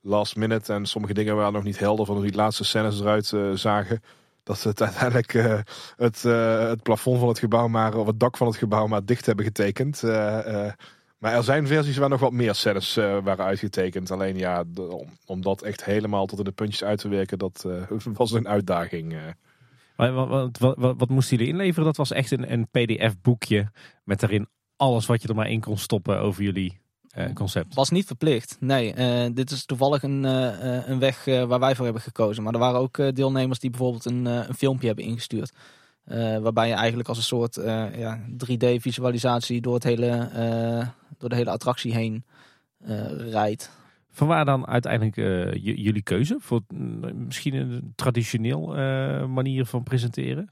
last 0.00 0.36
minute. 0.36 0.72
En 0.72 0.86
sommige 0.86 1.14
dingen 1.14 1.36
waren 1.36 1.52
nog 1.52 1.64
niet 1.64 1.78
helder 1.78 2.06
van 2.06 2.14
hoe 2.14 2.24
die 2.24 2.34
laatste 2.34 2.64
scènes 2.64 3.00
eruit 3.00 3.32
zagen. 3.54 4.02
Dat 4.42 4.58
ze 4.58 4.68
het 4.68 4.82
uiteindelijk 4.82 5.32
het, 5.96 6.22
het 6.68 6.82
plafond 6.82 7.18
van 7.18 7.28
het 7.28 7.38
gebouw 7.38 7.68
maar, 7.68 7.94
of 7.96 8.06
het 8.06 8.20
dak 8.20 8.36
van 8.36 8.46
het 8.46 8.56
gebouw 8.56 8.86
maar 8.86 9.04
dicht 9.04 9.26
hebben 9.26 9.44
getekend. 9.44 10.02
Maar 11.22 11.34
er 11.34 11.44
zijn 11.44 11.66
versies 11.66 11.96
waar 11.96 12.08
nog 12.08 12.20
wat 12.20 12.32
meer 12.32 12.54
scènes 12.54 12.96
uh, 12.96 13.18
waren 13.22 13.44
uitgetekend. 13.44 14.10
Alleen 14.10 14.36
ja, 14.36 14.64
om, 14.74 15.08
om, 15.26 15.42
dat 15.42 15.62
echt 15.62 15.84
helemaal 15.84 16.26
tot 16.26 16.38
in 16.38 16.44
de 16.44 16.52
puntjes 16.52 16.84
uit 16.84 16.98
te 16.98 17.08
werken, 17.08 17.38
dat 17.38 17.64
uh, 17.66 17.82
was 18.14 18.32
een 18.32 18.48
uitdaging. 18.48 19.12
Uh. 19.12 19.20
Wat, 19.96 20.58
wat, 20.58 20.76
wat, 20.78 20.94
wat, 20.98 21.08
moesten 21.08 21.36
jullie 21.36 21.52
inleveren? 21.52 21.84
Dat 21.84 21.96
was 21.96 22.10
echt 22.10 22.30
een, 22.30 22.52
een 22.52 22.68
pdf-boekje 22.70 23.70
met 24.04 24.20
daarin 24.20 24.46
alles 24.76 25.06
wat 25.06 25.22
je 25.22 25.28
er 25.28 25.34
maar 25.34 25.50
in 25.50 25.60
kon 25.60 25.78
stoppen 25.78 26.18
over 26.18 26.42
jullie 26.42 26.80
concept. 27.34 27.74
Was 27.74 27.90
niet 27.90 28.06
verplicht. 28.06 28.56
Nee, 28.60 28.94
dit 29.32 29.50
is 29.50 29.64
toevallig 29.64 30.02
een, 30.02 30.24
een 30.90 30.98
weg 30.98 31.24
waar 31.24 31.60
wij 31.60 31.74
voor 31.74 31.84
hebben 31.84 32.02
gekozen. 32.02 32.42
Maar 32.42 32.52
er 32.52 32.58
waren 32.58 32.80
ook 32.80 32.96
deelnemers 33.14 33.58
die 33.58 33.70
bijvoorbeeld 33.70 34.04
een, 34.04 34.24
een 34.24 34.54
filmpje 34.54 34.86
hebben 34.86 35.04
ingestuurd. 35.04 35.52
Waarbij 36.42 36.68
je 36.68 36.74
eigenlijk 36.74 37.08
als 37.08 37.18
een 37.18 37.24
soort 37.24 37.54
ja, 37.96 38.20
3D-visualisatie 38.28 39.60
door 39.60 39.74
het 39.74 39.84
hele 39.84 40.28
door 41.18 41.28
de 41.28 41.36
hele 41.36 41.50
attractie 41.50 41.94
heen 41.94 42.24
rijdt. 43.30 43.70
Vanwaar 44.10 44.44
dan 44.44 44.66
uiteindelijk 44.66 45.16
jullie 45.54 46.02
keuze 46.02 46.36
voor 46.40 46.60
mm, 46.68 47.24
misschien 47.24 47.54
een 47.54 47.92
traditioneel 47.94 48.66
manier 49.26 49.66
van 49.66 49.82
presenteren? 49.82 50.50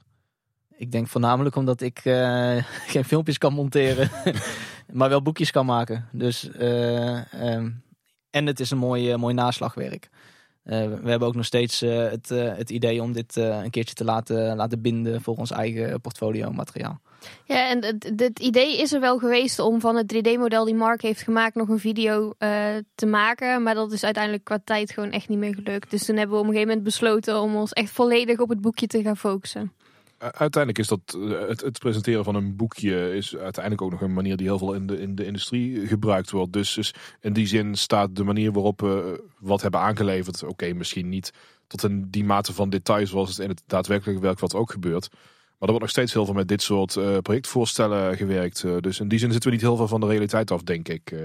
Ik 0.75 0.91
denk 0.91 1.07
voornamelijk 1.07 1.55
omdat 1.55 1.81
ik 1.81 1.99
geen 2.93 3.05
filmpjes 3.05 3.37
kan 3.37 3.53
monteren, 3.53 4.09
maar 4.99 5.09
wel 5.09 5.21
boekjes 5.21 5.51
kan 5.51 5.65
maken. 5.65 6.07
Dus, 6.11 6.49
um, 6.59 7.83
en 8.29 8.45
het 8.45 8.59
is 8.59 8.71
een 8.71 8.77
mooi, 8.77 9.15
mooi 9.15 9.33
naslagwerk. 9.33 10.09
Eh, 10.63 10.79
we 11.01 11.09
hebben 11.09 11.27
ook 11.27 11.35
nog 11.35 11.45
steeds 11.45 11.81
eh, 11.81 12.09
het, 12.09 12.31
eh, 12.31 12.55
het 12.55 12.69
idee 12.69 13.01
om 13.01 13.13
dit 13.13 13.35
een 13.35 13.69
keertje 13.69 13.93
te 13.95 14.03
laten, 14.03 14.55
laten 14.55 14.81
binden 14.81 15.21
voor 15.21 15.35
ons 15.35 15.51
eigen 15.51 16.01
portfolio 16.01 16.51
materiaal. 16.51 16.99
Ja, 17.45 17.69
en 17.69 17.85
het, 18.15 18.39
idee 18.39 18.77
is 18.77 18.93
er 18.93 18.99
wel 18.99 19.17
geweest 19.17 19.59
om 19.59 19.79
van 19.79 19.95
het 19.95 20.13
3D-model 20.15 20.65
die 20.65 20.75
Mark 20.75 21.01
heeft 21.01 21.21
gemaakt 21.21 21.55
nog 21.55 21.69
een 21.69 21.79
video 21.79 22.33
te 22.95 23.05
maken. 23.05 23.63
Maar 23.63 23.73
dat 23.75 23.91
is 23.91 24.03
uiteindelijk 24.03 24.43
qua 24.43 24.59
tijd 24.63 24.91
gewoon 24.91 25.11
echt 25.11 25.29
niet 25.29 25.37
meer 25.37 25.53
gelukt. 25.53 25.91
Dus 25.91 26.05
toen 26.05 26.15
hebben 26.15 26.35
we 26.35 26.41
op 26.41 26.47
een 26.47 26.53
gegeven 26.53 26.73
moment 26.73 26.87
besloten 26.87 27.41
om 27.41 27.55
ons 27.55 27.71
echt 27.71 27.89
volledig 27.89 28.39
op 28.39 28.49
het 28.49 28.61
boekje 28.61 28.87
te 28.87 29.01
gaan 29.01 29.17
focussen. 29.17 29.73
Uiteindelijk 30.21 30.77
is 30.77 30.87
dat 30.87 30.99
eh, 31.17 31.47
het, 31.47 31.61
het 31.61 31.79
presenteren 31.79 32.23
van 32.23 32.35
een 32.35 32.55
boekje 32.55 33.15
is 33.15 33.35
uiteindelijk 33.35 33.83
ook 33.83 33.91
nog 33.91 34.01
een 34.01 34.13
manier 34.13 34.37
die 34.37 34.47
heel 34.47 34.57
veel 34.57 34.73
in 34.73 34.87
de, 34.87 34.99
in 34.99 35.15
de 35.15 35.25
industrie 35.25 35.87
gebruikt 35.87 36.31
wordt. 36.31 36.53
Dus, 36.53 36.73
dus 36.73 36.93
in 37.19 37.33
die 37.33 37.47
zin 37.47 37.75
staat 37.75 38.15
de 38.15 38.23
manier 38.23 38.51
waarop 38.51 38.81
we 38.81 39.23
wat 39.39 39.61
hebben 39.61 39.79
aangeleverd, 39.79 40.43
oké, 40.43 40.73
misschien 40.73 41.09
niet 41.09 41.31
tot 41.67 41.83
in 41.83 42.07
die 42.09 42.23
mate 42.23 42.53
van 42.53 42.69
detail 42.69 43.07
zoals 43.07 43.29
het 43.29 43.39
in 43.39 43.49
het 43.49 43.63
daadwerkelijke 43.65 44.21
werk 44.21 44.39
wat 44.39 44.55
ook 44.55 44.71
gebeurt. 44.71 45.09
Maar 45.11 45.69
er 45.69 45.75
wordt 45.75 45.79
nog 45.79 45.89
steeds 45.89 46.13
heel 46.13 46.25
veel 46.25 46.33
met 46.33 46.47
dit 46.47 46.61
soort 46.61 46.95
eh, 46.95 47.17
projectvoorstellen 47.17 48.17
gewerkt. 48.17 48.63
Eh, 48.63 48.77
dus 48.79 48.99
in 48.99 49.07
die 49.07 49.19
zin 49.19 49.31
zitten 49.31 49.49
we 49.49 49.55
niet 49.55 49.65
heel 49.65 49.75
veel 49.75 49.87
van 49.87 49.99
de 49.99 50.07
realiteit 50.07 50.51
af, 50.51 50.61
denk 50.61 50.87
ik. 50.87 51.11
eh. 51.11 51.19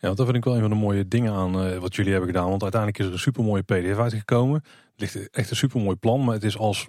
Ja, 0.00 0.06
want 0.06 0.16
dat 0.16 0.26
vind 0.26 0.38
ik 0.38 0.44
wel 0.44 0.54
een 0.54 0.60
van 0.60 0.70
de 0.70 0.76
mooie 0.76 1.08
dingen 1.08 1.32
aan 1.32 1.60
eh, 1.60 1.78
wat 1.78 1.94
jullie 1.94 2.12
hebben 2.12 2.30
gedaan. 2.30 2.48
Want 2.48 2.62
uiteindelijk 2.62 3.00
is 3.00 3.06
er 3.06 3.12
een 3.12 3.18
supermooie 3.18 3.62
pdf 3.62 3.98
uitgekomen. 3.98 4.62
Het 4.96 5.00
ligt 5.14 5.30
echt 5.30 5.50
een 5.50 5.56
supermooi 5.56 5.96
plan. 5.96 6.24
Maar 6.24 6.34
het 6.34 6.44
is 6.44 6.58
als 6.58 6.88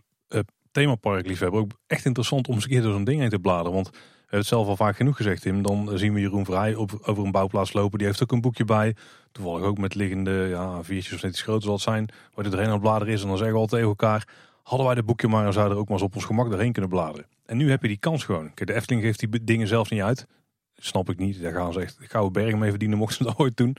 uh, 0.79 0.85
themaparkliefhebber 0.85 1.59
ook 1.59 1.71
echt 1.87 2.05
interessant 2.05 2.47
om 2.47 2.53
eens 2.55 2.63
een 2.63 2.69
keer 2.69 2.81
door 2.81 2.93
zo'n 2.93 3.03
ding 3.03 3.19
heen 3.19 3.29
te 3.29 3.39
bladeren. 3.39 3.73
Want 3.73 3.89
we 3.89 3.95
hebben 4.19 4.39
het 4.39 4.47
zelf 4.47 4.67
al 4.67 4.75
vaak 4.75 4.95
genoeg 4.95 5.15
gezegd, 5.15 5.41
Tim. 5.41 5.61
Dan 5.61 5.91
zien 5.93 6.13
we 6.13 6.19
Jeroen 6.19 6.45
Vrij 6.45 6.75
op, 6.75 6.99
over 7.01 7.25
een 7.25 7.31
bouwplaats 7.31 7.73
lopen. 7.73 7.97
Die 7.97 8.07
heeft 8.07 8.23
ook 8.23 8.31
een 8.31 8.41
boekje 8.41 8.65
bij. 8.65 8.95
Toevallig 9.31 9.63
ook 9.63 9.77
met 9.77 9.95
liggende 9.95 10.47
ja, 10.49 10.83
viertjes 10.83 11.13
of 11.13 11.21
net 11.21 11.31
iets 11.31 11.41
groter 11.41 11.63
zal 11.63 11.79
zijn. 11.79 12.09
Waar 12.33 12.45
erheen 12.45 12.65
aan 12.65 12.71
het 12.71 12.81
bladeren 12.81 13.13
is. 13.13 13.21
En 13.21 13.27
dan 13.27 13.37
zeggen 13.37 13.55
we 13.55 13.61
altijd 13.61 13.81
tegen 13.81 13.97
elkaar... 13.97 14.27
Hadden 14.63 14.87
wij 14.87 14.95
dit 14.95 15.05
boekje 15.05 15.27
maar, 15.27 15.43
dan 15.43 15.53
zouden 15.53 15.75
er 15.75 15.81
ook 15.81 15.89
maar 15.89 15.97
eens 15.97 16.07
op 16.07 16.15
ons 16.15 16.25
gemak 16.25 16.49
doorheen 16.49 16.71
kunnen 16.71 16.91
bladeren. 16.91 17.25
En 17.45 17.57
nu 17.57 17.69
heb 17.69 17.81
je 17.81 17.87
die 17.87 17.97
kans 17.97 18.23
gewoon. 18.23 18.53
Kijk, 18.53 18.69
de 18.69 18.75
Efteling 18.75 19.03
geeft 19.03 19.19
die 19.19 19.43
dingen 19.43 19.67
zelfs 19.67 19.89
niet 19.89 20.01
uit. 20.01 20.27
Snap 20.75 21.09
ik 21.09 21.17
niet. 21.17 21.41
Daar 21.41 21.53
gaan 21.53 21.73
ze 21.73 21.81
echt 21.81 21.97
gouden 21.99 22.43
berg 22.43 22.55
mee 22.55 22.69
verdienen 22.69 22.97
mochten 22.97 23.17
ze 23.17 23.23
dat 23.23 23.37
ooit 23.37 23.57
doen. 23.57 23.75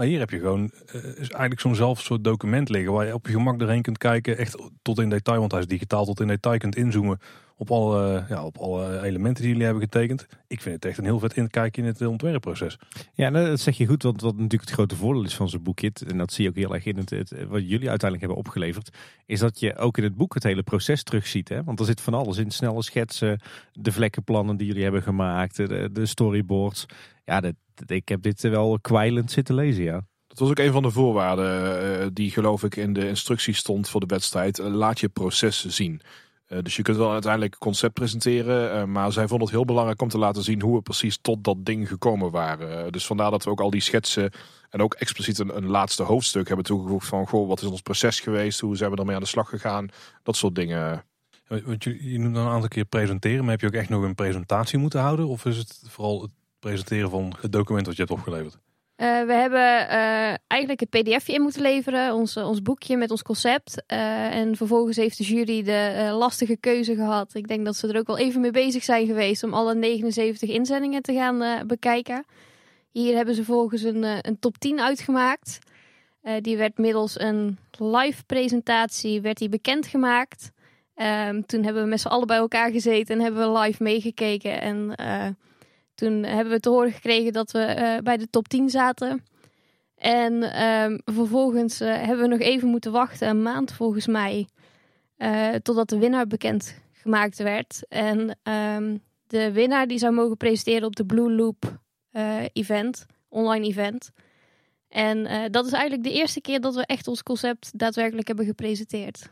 Maar 0.00 0.08
hier 0.08 0.18
heb 0.18 0.30
je 0.30 0.38
gewoon 0.38 0.70
eh, 0.86 1.04
eigenlijk 1.16 1.60
zo'n 1.60 1.74
zelf 1.74 2.00
soort 2.00 2.24
document 2.24 2.68
liggen 2.68 2.92
waar 2.92 3.06
je 3.06 3.14
op 3.14 3.26
je 3.26 3.32
gemak 3.32 3.58
doorheen 3.58 3.82
kunt 3.82 3.98
kijken. 3.98 4.38
Echt 4.38 4.56
tot 4.82 4.98
in 4.98 5.08
detail, 5.10 5.38
want 5.38 5.50
hij 5.52 5.60
is 5.60 5.66
digitaal 5.66 6.04
tot 6.04 6.20
in 6.20 6.26
detail 6.26 6.58
kunt 6.58 6.76
inzoomen 6.76 7.18
op 7.56 7.70
alle, 7.70 8.24
ja, 8.28 8.44
op 8.44 8.56
alle 8.58 9.02
elementen 9.02 9.42
die 9.42 9.48
jullie 9.50 9.64
hebben 9.66 9.82
getekend. 9.82 10.26
Ik 10.46 10.60
vind 10.60 10.74
het 10.74 10.84
echt 10.84 10.98
een 10.98 11.04
heel 11.04 11.18
vet 11.18 11.36
inkijkje 11.36 11.82
in 11.82 11.88
het 11.88 12.06
ontwerpproces. 12.06 12.78
Ja, 13.14 13.28
nou, 13.28 13.46
dat 13.46 13.60
zeg 13.60 13.76
je 13.76 13.86
goed, 13.86 14.02
want 14.02 14.20
wat 14.20 14.34
natuurlijk 14.34 14.60
het 14.62 14.70
grote 14.70 14.96
voordeel 14.96 15.24
is 15.24 15.34
van 15.34 15.48
zo'n 15.48 15.62
boekje, 15.62 15.90
en 16.06 16.18
dat 16.18 16.32
zie 16.32 16.44
je 16.44 16.50
ook 16.50 16.56
heel 16.56 16.74
erg 16.74 16.84
in 16.84 16.96
het, 16.96 17.10
het- 17.10 17.30
wat 17.48 17.60
jullie 17.68 17.88
uiteindelijk 17.88 18.20
hebben 18.20 18.36
opgeleverd, 18.38 18.96
is 19.26 19.38
dat 19.40 19.60
je 19.60 19.76
ook 19.76 19.98
in 19.98 20.04
het 20.04 20.16
boek 20.16 20.34
het 20.34 20.42
hele 20.42 20.62
proces 20.62 21.02
terugziet. 21.02 21.48
Hè? 21.48 21.64
Want 21.64 21.80
er 21.80 21.86
zit 21.86 22.00
van 22.00 22.14
alles 22.14 22.36
in, 22.36 22.50
snelle 22.50 22.82
schetsen, 22.82 23.40
de 23.72 23.92
vlekkenplannen 23.92 24.56
die 24.56 24.66
jullie 24.66 24.82
hebben 24.82 25.02
gemaakt, 25.02 25.56
de, 25.56 25.88
de 25.92 26.06
storyboards. 26.06 26.86
Ja, 27.24 27.40
dat- 27.40 27.54
ik 27.86 28.08
heb 28.08 28.22
dit 28.22 28.42
wel 28.42 28.78
kwijlend 28.80 29.30
zitten 29.30 29.54
lezen, 29.54 29.82
ja. 29.84 30.00
Dat 30.26 30.38
was 30.38 30.48
ook 30.50 30.58
een 30.58 30.72
van 30.72 30.82
de 30.82 30.90
voorwaarden 30.90 32.00
eh, 32.00 32.06
die 32.12 32.30
geloof 32.30 32.62
ik 32.64 32.76
in 32.76 32.92
de 32.92 33.08
instructie 33.08 33.54
stond 33.54 33.88
voor 33.88 34.00
de 34.00 34.06
wedstrijd. 34.06 34.58
Eh, 34.58 34.66
laat 34.66 35.00
je 35.00 35.08
proces 35.08 35.66
zien. 35.66 36.00
Eh, 36.46 36.58
dus 36.62 36.76
je 36.76 36.82
kunt 36.82 36.96
wel 36.96 37.12
uiteindelijk 37.12 37.58
concept 37.58 37.92
presenteren. 37.92 38.72
eh, 38.72 38.84
maar 38.84 39.12
zij 39.12 39.28
vonden 39.28 39.46
het 39.46 39.56
heel 39.56 39.64
belangrijk 39.64 40.02
om 40.02 40.08
te 40.08 40.18
laten 40.18 40.42
zien 40.42 40.62
hoe 40.62 40.76
we 40.76 40.82
precies 40.82 41.18
tot 41.20 41.44
dat 41.44 41.64
ding 41.64 41.88
gekomen 41.88 42.30
waren. 42.30 42.84
Eh, 42.84 42.90
dus 42.90 43.06
vandaar 43.06 43.30
dat 43.30 43.44
we 43.44 43.50
ook 43.50 43.60
al 43.60 43.70
die 43.70 43.80
schetsen 43.80 44.30
en 44.70 44.82
ook 44.82 44.94
expliciet 44.94 45.38
een, 45.38 45.56
een 45.56 45.66
laatste 45.66 46.02
hoofdstuk 46.02 46.46
hebben 46.46 46.64
toegevoegd 46.66 47.06
van 47.06 47.26
goh, 47.26 47.48
wat 47.48 47.62
is 47.62 47.68
ons 47.68 47.80
proces 47.82 48.20
geweest? 48.20 48.60
Hoe 48.60 48.76
zijn 48.76 48.90
we 48.90 48.96
ermee 48.96 49.14
aan 49.14 49.20
de 49.22 49.26
slag 49.28 49.48
gegaan? 49.48 49.88
Dat 50.22 50.36
soort 50.36 50.54
dingen. 50.54 51.04
Want 51.64 51.84
je, 51.84 52.10
je 52.10 52.18
noemt 52.18 52.34
dan 52.34 52.46
een 52.46 52.52
aantal 52.52 52.68
keer 52.68 52.84
presenteren, 52.84 53.40
maar 53.40 53.50
heb 53.50 53.60
je 53.60 53.66
ook 53.66 53.72
echt 53.72 53.88
nog 53.88 54.02
een 54.02 54.14
presentatie 54.14 54.78
moeten 54.78 55.00
houden? 55.00 55.28
Of 55.28 55.44
is 55.44 55.56
het 55.56 55.82
vooral 55.88 56.22
het 56.22 56.30
presenteren 56.60 57.10
van 57.10 57.34
het 57.40 57.52
document 57.52 57.86
wat 57.86 57.96
je 57.96 58.02
hebt 58.02 58.14
opgeleverd? 58.14 58.58
Eh, 59.00 59.22
we 59.22 59.32
hebben 59.32 59.88
eh, 59.88 60.34
eigenlijk 60.46 60.80
het 60.80 60.90
pdfje 60.90 61.32
in 61.32 61.42
moeten 61.42 61.62
leveren, 61.62 62.14
ons, 62.14 62.36
eh, 62.36 62.48
ons 62.48 62.62
boekje 62.62 62.96
met 62.96 63.10
ons 63.10 63.22
concept. 63.22 63.82
En 63.86 64.56
vervolgens 64.56 64.96
heeft 64.96 65.18
de 65.18 65.24
jury 65.24 65.62
de 65.62 66.10
lastige 66.12 66.56
keuze 66.56 66.94
gehad. 66.94 67.34
Ik 67.34 67.48
denk 67.48 67.64
dat 67.64 67.76
ze 67.76 67.88
er 67.88 67.98
ook 67.98 68.06
wel 68.06 68.18
even 68.18 68.40
mee 68.40 68.50
bezig 68.50 68.84
zijn 68.84 69.06
geweest 69.06 69.42
om 69.42 69.54
alle 69.54 69.74
79 69.74 70.48
inzendingen 70.48 71.02
te 71.02 71.12
gaan 71.12 71.66
bekijken. 71.66 72.24
Hier 72.90 73.16
hebben 73.16 73.34
ze 73.34 73.44
volgens 73.44 73.82
een, 73.82 74.02
een 74.02 74.38
top 74.38 74.58
10 74.58 74.80
uitgemaakt. 74.80 75.58
Die 76.40 76.56
werd 76.56 76.78
middels 76.78 77.20
een 77.20 77.58
live 77.78 78.24
presentatie 78.24 79.20
werd 79.20 79.38
die 79.38 79.48
bekendgemaakt. 79.48 80.50
Ehm, 80.94 81.42
toen 81.46 81.64
hebben 81.64 81.82
we 81.82 81.88
met 81.88 82.00
z'n 82.00 82.08
allen 82.08 82.26
bij 82.26 82.36
elkaar 82.36 82.70
gezeten 82.70 83.16
en 83.16 83.22
hebben 83.22 83.52
we 83.52 83.58
live 83.58 83.82
meegekeken. 83.82 84.60
En 84.60 84.94
toen 86.00 86.22
hebben 86.22 86.52
we 86.52 86.60
te 86.60 86.68
horen 86.68 86.92
gekregen 86.92 87.32
dat 87.32 87.50
we 87.50 87.58
eh, 87.58 88.02
bij 88.02 88.16
de 88.16 88.30
top 88.30 88.48
10 88.48 88.70
zaten. 88.70 89.24
En 89.94 90.42
ehm, 90.42 90.98
vervolgens 91.04 91.80
eh, 91.80 91.94
hebben 91.94 92.20
we 92.20 92.36
nog 92.36 92.38
even 92.38 92.68
moeten 92.68 92.92
wachten, 92.92 93.28
een 93.28 93.42
maand 93.42 93.72
volgens 93.72 94.06
mij, 94.06 94.48
eh, 95.16 95.54
totdat 95.54 95.88
de 95.88 95.98
winnaar 95.98 96.26
bekend 96.26 96.80
gemaakt 96.92 97.38
werd. 97.38 97.82
En 97.88 98.38
ehm, 98.42 98.96
de 99.26 99.52
winnaar 99.52 99.86
die 99.86 99.98
zou 99.98 100.12
mogen 100.12 100.36
presenteren 100.36 100.86
op 100.86 100.96
de 100.96 101.06
Blue 101.06 101.32
Loop 101.32 101.78
event, 102.52 103.06
online 103.28 103.66
event. 103.66 104.10
En 104.88 105.50
dat 105.50 105.66
is 105.66 105.72
eigenlijk 105.72 106.02
de 106.02 106.12
eerste 106.12 106.40
keer 106.40 106.60
dat 106.60 106.74
we 106.74 106.86
echt 106.86 107.08
ons 107.08 107.22
concept 107.22 107.78
daadwerkelijk 107.78 108.26
hebben 108.26 108.46
gepresenteerd. 108.46 109.30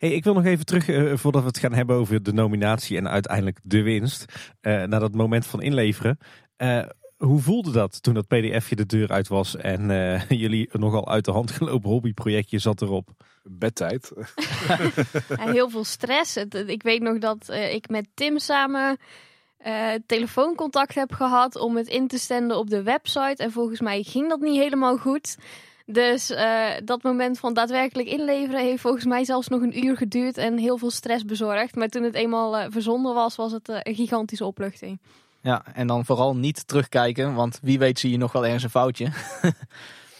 Hey, 0.00 0.10
ik 0.10 0.24
wil 0.24 0.34
nog 0.34 0.44
even 0.44 0.64
terug, 0.64 0.88
eh, 0.88 1.16
voordat 1.16 1.42
we 1.42 1.48
het 1.48 1.58
gaan 1.58 1.72
hebben 1.72 1.96
over 1.96 2.22
de 2.22 2.32
nominatie 2.32 2.96
en 2.96 3.08
uiteindelijk 3.08 3.58
de 3.62 3.82
winst, 3.82 4.24
eh, 4.60 4.82
naar 4.82 5.00
dat 5.00 5.14
moment 5.14 5.46
van 5.46 5.62
inleveren. 5.62 6.18
Eh, 6.56 6.82
hoe 7.16 7.40
voelde 7.40 7.70
dat 7.70 8.02
toen 8.02 8.14
dat 8.14 8.26
pdfje 8.26 8.76
de 8.76 8.86
deur 8.86 9.08
uit 9.08 9.28
was 9.28 9.56
en 9.56 9.90
eh, 9.90 10.28
jullie 10.42 10.68
een 10.72 10.80
nogal 10.80 11.08
uit 11.08 11.24
de 11.24 11.30
hand 11.30 11.50
gelopen 11.50 11.90
hobbyprojectje 11.90 12.58
zat 12.58 12.82
erop? 12.82 13.08
Bedtijd. 13.42 14.12
Ja, 15.28 15.52
heel 15.52 15.70
veel 15.70 15.84
stress. 15.84 16.36
Ik 16.66 16.82
weet 16.82 17.02
nog 17.02 17.18
dat 17.18 17.48
eh, 17.48 17.74
ik 17.74 17.88
met 17.88 18.08
Tim 18.14 18.38
samen 18.38 18.96
eh, 19.56 19.92
telefooncontact 20.06 20.94
heb 20.94 21.12
gehad 21.12 21.56
om 21.56 21.76
het 21.76 21.88
in 21.88 22.08
te 22.08 22.18
stenden 22.18 22.58
op 22.58 22.70
de 22.70 22.82
website. 22.82 23.42
En 23.42 23.52
volgens 23.52 23.80
mij 23.80 24.02
ging 24.02 24.28
dat 24.28 24.40
niet 24.40 24.60
helemaal 24.60 24.96
goed. 24.96 25.36
Dus 25.92 26.30
eh, 26.30 26.68
dat 26.84 27.02
moment 27.02 27.38
van 27.38 27.54
daadwerkelijk 27.54 28.08
inleveren 28.08 28.60
heeft 28.60 28.80
volgens 28.80 29.04
mij 29.04 29.24
zelfs 29.24 29.48
nog 29.48 29.62
een 29.62 29.84
uur 29.84 29.96
geduurd 29.96 30.36
en 30.36 30.58
heel 30.58 30.78
veel 30.78 30.90
stress 30.90 31.24
bezorgd. 31.24 31.74
Maar 31.74 31.88
toen 31.88 32.02
het 32.02 32.14
eenmaal 32.14 32.56
eh, 32.56 32.66
verzonden 32.70 33.14
was, 33.14 33.36
was 33.36 33.52
het 33.52 33.68
eh, 33.68 33.78
een 33.82 33.94
gigantische 33.94 34.44
opluchting. 34.44 35.00
Ja, 35.40 35.64
en 35.74 35.86
dan 35.86 36.04
vooral 36.04 36.36
niet 36.36 36.68
terugkijken, 36.68 37.34
want 37.34 37.58
wie 37.62 37.78
weet 37.78 37.98
zie 37.98 38.10
je 38.10 38.18
nog 38.18 38.32
wel 38.32 38.44
ergens 38.44 38.62
een 38.62 38.70
foutje. 38.70 39.08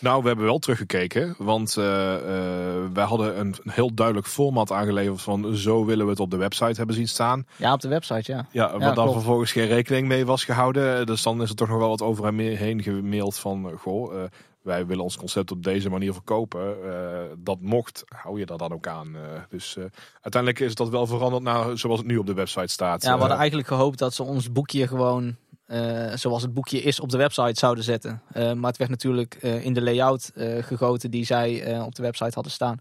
Nou, 0.01 0.21
we 0.23 0.27
hebben 0.27 0.47
wel 0.47 0.59
teruggekeken, 0.59 1.35
want 1.39 1.77
eh, 1.77 2.15
eh, 2.15 2.85
wij 2.93 3.05
hadden 3.05 3.41
een, 3.41 3.55
een 3.65 3.71
heel 3.71 3.95
duidelijk 3.95 4.27
format 4.27 4.73
aangeleverd 4.73 5.23
van 5.23 5.57
zo 5.57 5.85
willen 5.85 6.05
we 6.05 6.11
het 6.11 6.21
op 6.21 6.31
de 6.31 6.37
website 6.37 6.77
hebben 6.77 6.95
zien 6.95 7.09
staan. 7.09 7.47
Ja, 7.57 7.73
op 7.73 7.81
de 7.81 7.89
website, 7.89 8.33
ja. 8.33 8.47
Ja, 8.51 8.71
waar 8.71 8.81
Ja, 8.81 8.87
dan 8.87 8.95
klopt. 8.95 9.13
vervolgens 9.13 9.53
geen 9.53 9.67
rekening 9.67 10.09
mee 10.09 10.27
was 10.27 10.45
gehouden. 10.45 11.07
Dus 11.07 11.23
dan 11.23 11.43
is 11.43 11.49
er 11.49 11.57
toch 11.57 11.69
nog 11.69 11.79
wel 11.79 11.89
wat 11.89 12.03
over 12.03 12.27
en 12.27 12.39
heen 12.39 12.83
gemaild 12.83 13.39
van, 13.39 13.73
goh, 13.79 14.15
eh, 14.15 14.29
wij 14.63 14.87
willen 14.87 15.03
ons 15.05 15.17
concept 15.17 15.51
op 15.51 15.63
deze 15.63 15.91
manier 15.91 16.13
verkopen. 16.13 16.77
Eh, 16.93 17.21
dat 17.39 17.61
mocht, 17.61 18.03
hou 18.07 18.39
je 18.39 18.47
daar 18.47 18.59
dan 18.59 18.73
ook 18.73 18.87
aan. 18.87 19.17
Eh, 19.17 19.23
dus 19.49 19.77
eh, 19.77 19.85
uiteindelijk 20.21 20.61
is 20.63 20.75
dat 20.75 20.89
wel 20.89 21.07
veranderd 21.07 21.43
naar 21.43 21.79
zoals 21.79 21.99
het 21.99 22.07
nu 22.09 22.17
op 22.17 22.27
de 22.27 22.35
website 22.35 22.67
staat. 22.73 23.03
Ja, 23.03 23.13
we 23.15 23.19
hadden 23.21 23.39
eigenlijk 23.39 23.69
gehoopt 23.69 23.99
dat 23.99 24.15
ze 24.15 24.23
ons 24.23 24.53
boekje 24.53 24.87
gewoon 24.87 25.37
eh, 25.67 26.13
zoals 26.15 26.43
het 26.43 26.55
boekje 26.55 26.83
is 26.83 27.01
op 27.01 27.09
de 27.11 27.17
website 27.17 27.59
zouden 27.59 27.85
zetten. 27.85 28.23
Eh, 28.33 28.53
maar 28.53 28.69
het 28.71 28.79
werd 28.79 28.91
natuurlijk 28.91 29.35
eh, 29.35 29.65
in 29.65 29.73
de 29.73 29.83
layout 29.83 30.31
eh, 30.35 30.63
gegoten 30.63 31.11
die 31.11 31.25
zij 31.25 31.63
eh, 31.63 31.85
op 31.87 31.95
de 31.95 32.03
website 32.03 32.35
hadden 32.35 32.53
staan. 32.53 32.79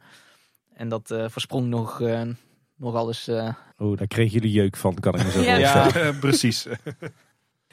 En 0.73 0.89
dat 0.89 1.11
eh, 1.11 1.25
versprong 1.29 1.67
nog, 1.67 2.01
eh 2.01 2.21
nog 2.75 2.95
alles. 2.95 3.27
eh, 3.27 3.49
Oh, 3.77 3.97
daar 3.97 4.07
kregen 4.07 4.31
jullie 4.33 4.51
jeuk 4.51 4.77
van, 4.77 4.93
kan 4.95 5.15
ik 5.15 5.23
me 5.23 5.31
zo 5.31 5.41
Ja. 5.41 5.55
voorstellen. 5.83 6.05
ja, 6.13 6.19
precies. 6.19 6.67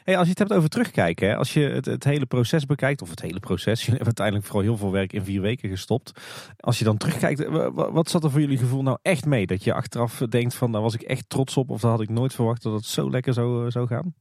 Hey, 0.07 0.17
als 0.17 0.25
je 0.25 0.31
het 0.31 0.39
hebt 0.39 0.53
over 0.53 0.69
terugkijken, 0.69 1.37
als 1.37 1.53
je 1.53 1.61
het, 1.61 1.85
het 1.85 2.05
hele 2.05 2.27
proces 2.27 2.67
bekijkt, 2.67 3.03
of 3.03 3.11
het 3.11 3.21
hele 3.21 3.41
proces, 3.41 3.79
jullie 3.85 3.87
hebben 3.87 4.07
uiteindelijk 4.07 4.47
vooral 4.47 4.63
heel 4.63 4.77
veel 4.77 4.91
werk 4.91 5.13
in 5.13 5.25
vier 5.25 5.41
weken 5.41 5.69
gestopt. 5.69 6.21
Als 6.61 6.79
je 6.79 6.85
dan 6.85 6.97
terugkijkt, 6.97 7.45
eh, 7.45 7.51
wa- 7.51 7.73
wa- 7.73 7.93
wat 7.93 8.11
zat 8.11 8.25
er 8.25 8.31
voor 8.31 8.41
jullie 8.41 8.59
gevoel 8.59 8.83
nou 8.83 8.99
echt 9.03 9.25
mee? 9.25 9.47
Dat 9.47 9.65
je 9.65 9.73
achteraf 9.73 10.19
denkt 10.29 10.55
van, 10.55 10.73
daar 10.73 10.83
was 10.83 10.95
ik 10.95 11.03
echt 11.03 11.29
trots 11.29 11.57
op, 11.57 11.71
of 11.71 11.81
dat 11.81 11.91
had 11.91 12.01
ik 12.01 12.09
nooit 12.09 12.35
verwacht 12.35 12.63
dat 12.63 12.73
het 12.73 12.85
zo 12.85 13.11
lekker 13.11 13.33
zou, 13.33 13.65
eh, 13.67 13.71
zou 13.73 13.87
gaan? 13.87 14.15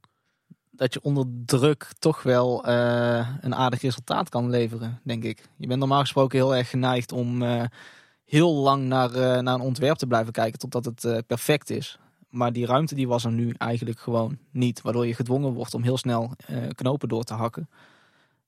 dat 0.71 0.93
je 0.93 1.01
onder 1.01 1.25
druk 1.45 1.87
toch 1.99 2.23
wel 2.23 2.65
eh, 2.65 3.27
een 3.41 3.55
aardig 3.55 3.81
resultaat 3.81 4.29
kan 4.29 4.49
leveren, 4.49 4.99
denk 5.03 5.23
ik. 5.23 5.49
Je 5.57 5.67
bent 5.67 5.79
normaal 5.79 5.99
gesproken 5.99 6.37
heel 6.37 6.55
erg 6.55 6.69
geneigd 6.69 7.11
om 7.11 7.43
heel 8.25 8.53
lang 8.53 8.83
naar, 8.83 9.43
naar 9.43 9.53
een 9.53 9.61
ontwerp 9.61 9.97
te 9.97 10.07
blijven 10.07 10.33
kijken 10.33 10.59
totdat 10.59 10.85
het 10.85 11.27
perfect 11.27 11.69
is. 11.69 11.99
Maar 12.35 12.51
die 12.51 12.65
ruimte 12.65 12.95
die 12.95 13.07
was 13.07 13.25
er 13.25 13.31
nu 13.31 13.53
eigenlijk 13.57 13.99
gewoon 13.99 14.37
niet. 14.51 14.81
Waardoor 14.81 15.07
je 15.07 15.13
gedwongen 15.13 15.53
wordt 15.53 15.73
om 15.73 15.83
heel 15.83 15.97
snel 15.97 16.31
eh, 16.45 16.57
knopen 16.75 17.09
door 17.09 17.23
te 17.23 17.33
hakken. 17.33 17.69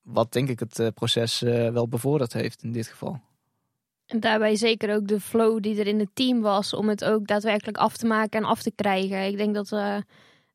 Wat 0.01 0.33
denk 0.33 0.49
ik 0.49 0.59
het 0.59 0.79
eh, 0.79 0.87
proces 0.93 1.41
eh, 1.41 1.69
wel 1.69 1.87
bevorderd 1.87 2.33
heeft 2.33 2.63
in 2.63 2.71
dit 2.71 2.87
geval. 2.87 3.19
En 4.05 4.19
daarbij 4.19 4.55
zeker 4.55 4.95
ook 4.95 5.07
de 5.07 5.19
flow 5.19 5.61
die 5.61 5.79
er 5.79 5.87
in 5.87 5.99
het 5.99 6.09
team 6.13 6.41
was 6.41 6.73
om 6.73 6.89
het 6.89 7.03
ook 7.03 7.27
daadwerkelijk 7.27 7.77
af 7.77 7.97
te 7.97 8.05
maken 8.05 8.39
en 8.39 8.45
af 8.45 8.61
te 8.61 8.71
krijgen. 8.75 9.25
Ik 9.25 9.37
denk 9.37 9.55
dat 9.55 9.69
we 9.69 10.03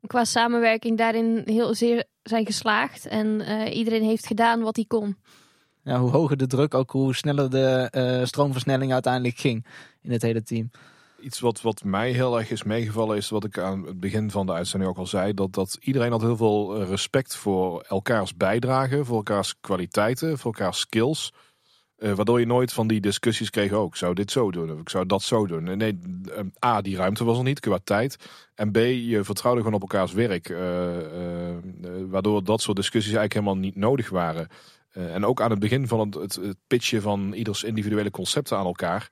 qua 0.07 0.25
samenwerking 0.25 0.99
daarin 0.99 1.43
heel 1.45 1.75
zeer 1.75 2.05
zijn 2.23 2.47
geslaagd. 2.47 3.07
En 3.07 3.41
iedereen 3.69 4.03
heeft 4.03 4.27
gedaan 4.27 4.61
wat 4.61 4.77
hij 4.77 4.85
kon. 4.89 5.17
Ja, 5.83 5.99
hoe 5.99 6.11
hoger 6.11 6.37
de 6.37 6.47
druk, 6.47 6.75
ook 6.75 6.91
hoe 6.91 7.15
sneller 7.15 7.51
de 7.51 8.23
stroomversnelling 8.25 8.93
uiteindelijk 8.93 9.39
ging 9.39 9.67
in 10.03 10.11
het 10.11 10.23
hele 10.23 10.43
team. 10.43 10.71
Iets 11.23 11.41
wat, 11.41 11.61
wat 11.61 11.85
mij 11.85 12.11
heel 12.11 12.39
erg 12.39 12.51
is 12.51 12.63
meegevallen 12.63 13.17
is 13.17 13.29
wat 13.29 13.45
ik 13.45 13.59
aan 13.59 13.87
het 13.87 14.01
begin 14.01 14.31
van 14.31 14.47
de 14.47 14.53
uitzending 14.53 14.91
ook 14.91 14.99
al 14.99 15.07
zei. 15.07 15.35
Dat, 15.35 15.53
dat 15.53 15.79
iedereen 15.81 16.11
had 16.11 16.21
heel 16.21 16.37
veel 16.37 16.81
eh, 16.81 16.89
respect 16.89 17.37
voor 17.37 17.81
elkaars 17.81 18.37
bijdrage, 18.37 19.05
voor 19.05 19.17
elkaars 19.17 19.55
kwaliteiten, 19.61 20.39
voor 20.39 20.53
elkaars 20.53 20.79
skills. 20.79 21.33
Eh, 21.97 22.13
waardoor 22.13 22.41
je 22.41 22.47
nooit 22.47 22.73
van 22.73 22.87
die 22.87 23.01
discussies 23.01 23.51
kreeg 23.51 23.73
ook. 23.73 23.89
Ik 23.89 23.97
zou 23.97 24.15
dit 24.15 24.31
zo 24.31 24.51
doen 24.51 24.73
of 24.73 24.81
ik 24.81 24.89
zou 24.89 25.07
dat 25.07 25.23
zo 25.23 25.47
doen. 25.47 25.77
Nee, 25.77 25.99
eh, 26.35 26.69
A, 26.71 26.81
die 26.81 26.97
ruimte 26.97 27.25
was 27.25 27.39
er 27.39 27.45
niet 27.45 27.61
qua 27.61 27.79
tijd. 27.85 28.17
En 28.55 28.71
B, 28.71 28.77
je 28.77 29.25
vertrouwde 29.25 29.61
gewoon 29.63 29.75
op 29.75 29.81
elkaars 29.81 30.13
werk. 30.13 30.49
waardoor 32.09 32.45
dat 32.45 32.61
soort 32.61 32.77
discussies 32.77 33.15
eigenlijk 33.15 33.33
helemaal 33.33 33.65
niet 33.65 33.77
nodig 33.77 34.09
waren. 34.09 34.49
En 34.93 35.25
ook 35.25 35.41
aan 35.41 35.51
het 35.51 35.59
begin 35.59 35.89
van 35.89 36.01
het, 36.01 36.35
het 36.35 36.57
pitchen 36.67 37.03
van 37.03 37.33
ieders 37.33 37.63
individuele 37.63 38.11
concepten 38.11 38.57
aan 38.57 38.67
elkaar. 38.67 39.11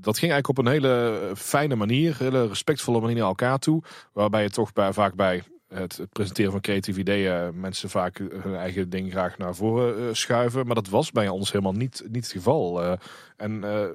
Dat 0.00 0.18
ging 0.18 0.32
eigenlijk 0.32 0.48
op 0.48 0.58
een 0.58 0.72
hele 0.72 1.32
fijne 1.36 1.74
manier, 1.74 2.16
hele 2.18 2.46
respectvolle 2.46 3.00
manier 3.00 3.16
naar 3.16 3.26
elkaar 3.26 3.58
toe. 3.58 3.82
Waarbij 4.12 4.42
je 4.42 4.50
toch 4.50 4.72
bij, 4.72 4.92
vaak 4.92 5.14
bij 5.14 5.42
het, 5.68 6.00
presenteren 6.12 6.52
van 6.52 6.60
creatieve 6.60 7.00
ideeën 7.00 7.60
mensen 7.60 7.90
vaak 7.90 8.18
hun 8.18 8.54
eigen 8.54 8.90
ding 8.90 9.10
graag 9.10 9.38
naar 9.38 9.54
voren 9.54 10.08
eh, 10.08 10.14
schuiven. 10.14 10.66
Maar 10.66 10.74
dat 10.74 10.88
was 10.88 11.12
bij 11.12 11.28
ons 11.28 11.52
helemaal 11.52 11.72
niet, 11.72 12.02
niet 12.08 12.24
het 12.24 12.32
geval. 12.32 12.82
Eh, 12.82 12.92
en 13.36 13.64
eh, 13.64 13.88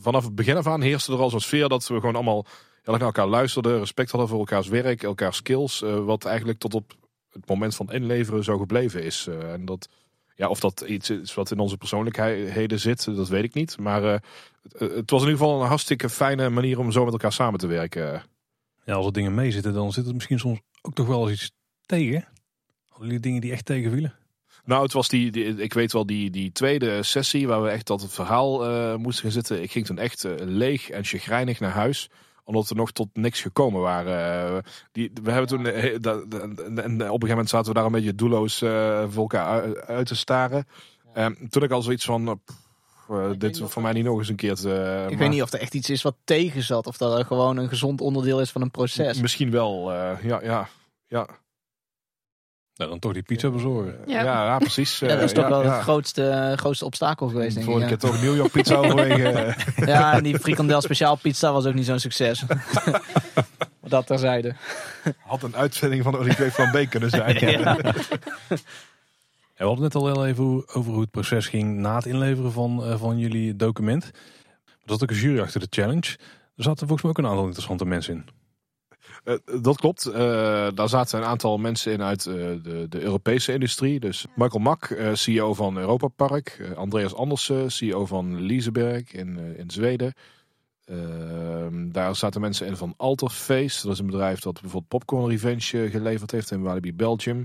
vanaf 0.00 0.24
het 0.24 0.34
begin 0.34 0.56
af 0.56 0.66
aan 0.66 0.80
heerste 0.80 1.12
er 1.12 1.18
al 1.18 1.30
zo'n 1.30 1.40
sfeer 1.40 1.68
dat 1.68 1.86
we 1.86 1.94
gewoon 1.94 2.14
allemaal 2.14 2.46
naar 2.92 3.00
elkaar 3.00 3.26
luisterden. 3.26 3.78
Respect 3.78 4.10
hadden 4.10 4.28
voor 4.28 4.38
elkaars 4.38 4.68
werk, 4.68 5.02
elkaars 5.02 5.36
skills. 5.36 5.82
eh, 5.82 6.04
wat 6.04 6.24
eigenlijk 6.24 6.58
tot 6.58 6.74
op 6.74 6.94
het 7.30 7.48
moment 7.48 7.74
van 7.74 7.92
inleveren 7.92 8.44
zo 8.44 8.58
gebleven 8.58 9.02
is. 9.02 9.26
Eh, 9.26 9.52
en 9.52 9.64
dat, 9.64 9.88
ja, 10.34 10.48
of 10.48 10.60
dat 10.60 10.80
iets 10.80 11.10
is 11.10 11.34
wat 11.34 11.50
in 11.50 11.58
onze 11.58 11.76
persoonlijkheden 11.76 12.80
zit, 12.80 13.04
dat 13.16 13.28
weet 13.28 13.44
ik 13.44 13.54
niet. 13.54 13.78
Maar 13.78 14.04
eh, 14.04 14.18
het, 14.78 15.10
was 15.10 15.22
in 15.22 15.28
ieder 15.28 15.44
geval 15.44 15.60
een 15.62 15.68
hartstikke 15.68 16.08
fijne 16.08 16.48
manier 16.48 16.78
om 16.78 16.92
zo 16.92 17.04
met 17.04 17.12
elkaar 17.12 17.32
samen 17.32 17.58
te 17.58 17.66
werken. 17.66 18.22
Ja, 18.84 18.94
als 18.94 19.06
er 19.06 19.12
dingen 19.12 19.34
mee 19.34 19.50
zitten, 19.50 19.72
dan 19.72 19.92
zit 19.92 20.04
het 20.04 20.14
misschien 20.14 20.38
soms 20.38 20.60
ook 20.82 20.94
toch 20.94 21.06
wel 21.06 21.28
eens 21.30 21.40
iets 21.42 21.50
tegen. 21.86 22.24
Hadden 22.88 23.06
jullie 23.06 23.22
dingen 23.22 23.40
die 23.40 23.52
echt 23.52 23.64
tegenvielen? 23.64 24.14
Nou, 24.64 24.82
het 24.82 24.92
was 24.92 25.08
die, 25.08 25.30
die- 25.30 25.44
ik 25.56 25.72
weet 25.72 25.92
wel, 25.92 26.06
die, 26.06 26.30
die 26.30 26.52
tweede 26.52 27.02
sessie 27.02 27.46
waar 27.46 27.62
we 27.62 27.68
echt 27.68 27.86
dat 27.86 28.02
het 28.02 28.12
verhaal 28.12 28.66
eh, 28.68 28.94
moesten 28.96 29.22
gaan 29.22 29.32
zitten. 29.32 29.62
Ik 29.62 29.70
ging 29.72 29.86
toen 29.86 29.98
echt 29.98 30.24
eh, 30.24 30.32
leeg 30.38 30.90
en 30.90 31.04
chagrijnig 31.04 31.60
naar 31.60 31.70
huis 31.70 32.10
omdat 32.44 32.68
we 32.68 32.74
nog 32.74 32.92
tot 32.92 33.08
niks 33.12 33.40
gekomen 33.40 33.80
waren. 33.80 34.46
Eh, 34.56 34.62
die, 34.92 35.10
we 35.22 35.30
hebben 35.30 35.48
toen, 35.48 35.66
eh, 35.66 35.96
da- 36.00 36.12
en 36.12 36.76
op 36.76 36.82
een 36.82 36.98
gegeven 37.00 37.28
moment 37.28 37.48
zaten 37.48 37.68
we 37.68 37.74
daar 37.74 37.86
een 37.86 37.92
beetje 37.92 38.14
doelloos 38.14 38.62
eh, 38.62 39.04
voor 39.08 39.22
elkaar 39.22 39.84
uit 39.86 40.06
te 40.06 40.16
staren. 40.16 40.66
En 41.12 41.36
toen 41.50 41.62
ik 41.62 41.70
al 41.70 41.82
zoiets 41.82 42.04
van, 42.04 42.26
eh, 42.28 42.34
eh, 43.08 43.30
dit 43.38 43.54
is 43.56 43.62
voor 43.72 43.82
mij 43.82 43.92
niet 43.92 44.04
nog 44.04 44.18
eens 44.18 44.28
een 44.28 44.36
keer 44.36 44.54
te... 44.54 45.06
Ik 45.08 45.18
weet 45.18 45.28
niet 45.30 45.42
of 45.42 45.52
er 45.52 45.60
echt 45.60 45.74
iets 45.74 45.90
is 45.90 46.02
wat 46.02 46.16
tegen 46.24 46.62
zat. 46.62 46.86
Of 46.86 46.96
dat 46.96 47.18
er 47.18 47.24
gewoon 47.24 47.56
een 47.56 47.68
gezond 47.68 48.00
onderdeel 48.00 48.40
is 48.40 48.50
van 48.50 48.62
een 48.62 48.70
proces. 48.70 49.20
Misschien 49.20 49.50
wel, 49.50 49.92
eh, 49.92 50.22
ja, 50.22 50.42
ja, 50.42 50.68
ja. 51.08 51.26
Nou, 52.76 52.90
dan 52.90 52.98
toch 52.98 53.12
die 53.12 53.22
pizza 53.22 53.50
bezorgen. 53.50 53.98
Ja, 54.06 54.22
Ja. 54.22 54.44
ja, 54.44 54.58
precies. 54.58 54.98
Ja, 54.98 55.08
dat 55.14 55.22
is 55.22 55.30
Eh, 55.30 55.34
toch 55.36 55.44
ja, 55.44 55.50
wel 55.50 55.62
ja. 55.64 55.72
het 55.74 55.82
grootste, 55.82 56.52
grootste 56.56 56.84
obstakel 56.84 57.28
geweest, 57.28 57.54
denk 57.54 57.66
ik. 57.66 57.72
Vorige 57.72 57.88
keer 57.88 57.98
toch 57.98 58.22
New 58.22 58.36
York 58.36 58.50
pizza 58.52 58.74
overwege. 58.74 59.28
eh, 59.28 59.86
Ja, 59.94 60.12
en 60.12 60.22
die 60.22 60.38
frikandel 60.38 60.80
speciaal 60.80 61.16
pizza 61.16 61.52
was 61.52 61.66
ook 61.66 61.74
niet 61.74 61.86
zo'n 61.86 61.98
succes. 61.98 62.44
dat 63.80 64.06
terzijde. 64.06 64.54
Had 65.18 65.42
een 65.42 65.56
uitzending 65.56 66.02
van 66.02 66.16
Olivier 66.16 66.52
van 66.52 66.70
Beek 66.70 66.90
kunnen 66.90 67.10
zijn. 67.10 67.36
We 69.56 69.64
hadden 69.64 69.82
net 69.82 69.94
al 69.94 70.06
heel 70.06 70.26
even 70.26 70.44
hoe- 70.44 70.64
over 70.72 70.92
hoe 70.92 71.00
het 71.00 71.10
proces 71.10 71.46
ging 71.46 71.76
na 71.76 71.94
het 71.96 72.06
inleveren 72.06 72.52
van, 72.52 72.84
eh, 72.84 72.98
van 72.98 73.18
jullie 73.18 73.56
document. 73.56 74.04
Er 74.64 74.90
zat 74.90 75.02
ook 75.02 75.10
een 75.10 75.16
jury 75.16 75.40
achter 75.40 75.60
de 75.60 75.66
challenge. 75.70 76.16
Er 76.56 76.62
zaten 76.64 76.86
volgens 76.86 77.02
mij 77.02 77.10
ook 77.10 77.18
een 77.18 77.26
aantal 77.26 77.44
interessante 77.44 77.84
mensen 77.84 78.14
in. 78.14 78.24
Eh, 79.24 79.34
dat 79.60 79.76
klopt. 79.76 80.06
Eh, 80.06 80.68
daar 80.74 80.88
zaten 80.88 81.18
een 81.18 81.24
aantal 81.24 81.58
mensen 81.58 81.92
in 81.92 82.02
uit 82.02 82.26
eh, 82.26 82.34
de, 82.34 82.86
de 82.88 83.00
Europese 83.00 83.52
industrie. 83.52 84.00
Dus 84.00 84.26
Michael 84.34 84.76
eh, 84.78 85.14
CEO 85.14 85.54
van 85.54 85.76
Europa 85.76 86.08
Park. 86.08 86.72
Andreas 86.76 87.14
Andersen, 87.14 87.72
CEO 87.72 88.06
van 88.06 88.40
Liseberg 88.40 89.12
in, 89.12 89.56
in 89.56 89.70
Zweden. 89.70 90.12
Ehm, 90.84 91.90
daar 91.90 92.16
zaten 92.16 92.40
mensen 92.40 92.66
in 92.66 92.76
van 92.76 92.94
Alterface. 92.96 93.82
Dat 93.82 93.92
is 93.92 93.98
een 93.98 94.06
bedrijf 94.06 94.40
dat 94.40 94.60
bijvoorbeeld 94.60 94.88
Popcorn 94.88 95.28
Revenge 95.28 95.90
geleverd 95.90 96.30
heeft 96.30 96.50
in 96.50 96.62
Walibi 96.62 96.94
Belgium. 96.94 97.44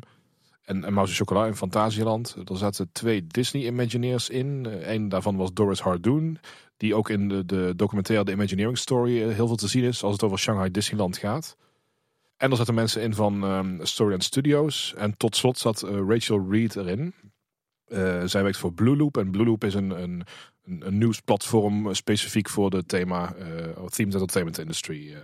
En, 0.62 0.84
en 0.84 0.94
Mouse 0.94 1.16
Chocola 1.16 1.46
in 1.46 1.56
Fantasieland. 1.56 2.36
Er 2.46 2.58
zaten 2.58 2.90
twee 2.92 3.28
Disney 3.28 3.66
Imagineers 3.66 4.30
in. 4.30 4.68
Een 4.82 5.10
daarvan 5.10 5.36
was 5.36 5.54
Doris 5.54 5.82
Hardoon. 5.82 6.38
Die 6.78 6.96
ook 6.96 7.10
in 7.10 7.28
de, 7.28 7.46
de 7.46 7.74
documentaire 7.76 8.26
The 8.26 8.32
Imagineering 8.32 8.78
Story 8.78 9.34
heel 9.34 9.48
veel 9.48 9.56
te 9.56 9.68
zien 9.68 9.84
is. 9.84 10.04
Als 10.04 10.14
het 10.14 10.24
over 10.24 10.40
Shanghai 10.40 10.72
Disneyland 10.72 11.18
gaat. 11.18 11.56
En 12.40 12.52
er 12.52 12.58
zaten 12.58 12.74
mensen 12.74 13.02
in 13.02 13.14
van 13.14 13.44
ehm 13.44 13.84
Storyland 13.86 14.24
Studios. 14.24 14.94
En 14.98 15.18
tot 15.18 15.36
slot 15.36 15.58
zat 15.58 15.82
eh, 15.84 15.90
Rachel 16.08 16.46
Reed 16.52 16.76
erin. 16.76 17.14
Eh, 17.86 18.24
zij 18.26 18.44
werkt 18.44 18.58
voor 18.58 18.74
Blue 18.74 18.96
Loop. 18.98 19.18
En 19.18 19.32
Blue 19.32 19.46
Loop 19.46 19.64
is 19.64 19.74
een, 19.74 19.90
een, 20.04 20.24
een, 20.64 20.88
een 20.88 20.98
nieuwsplatform 20.98 21.94
specifiek 21.94 22.50
voor 22.50 22.70
de 22.70 22.86
thema 22.86 23.34
eh 23.34 23.86
Themes 23.86 24.14
Entertainment 24.14 24.58
Industry. 24.60 25.16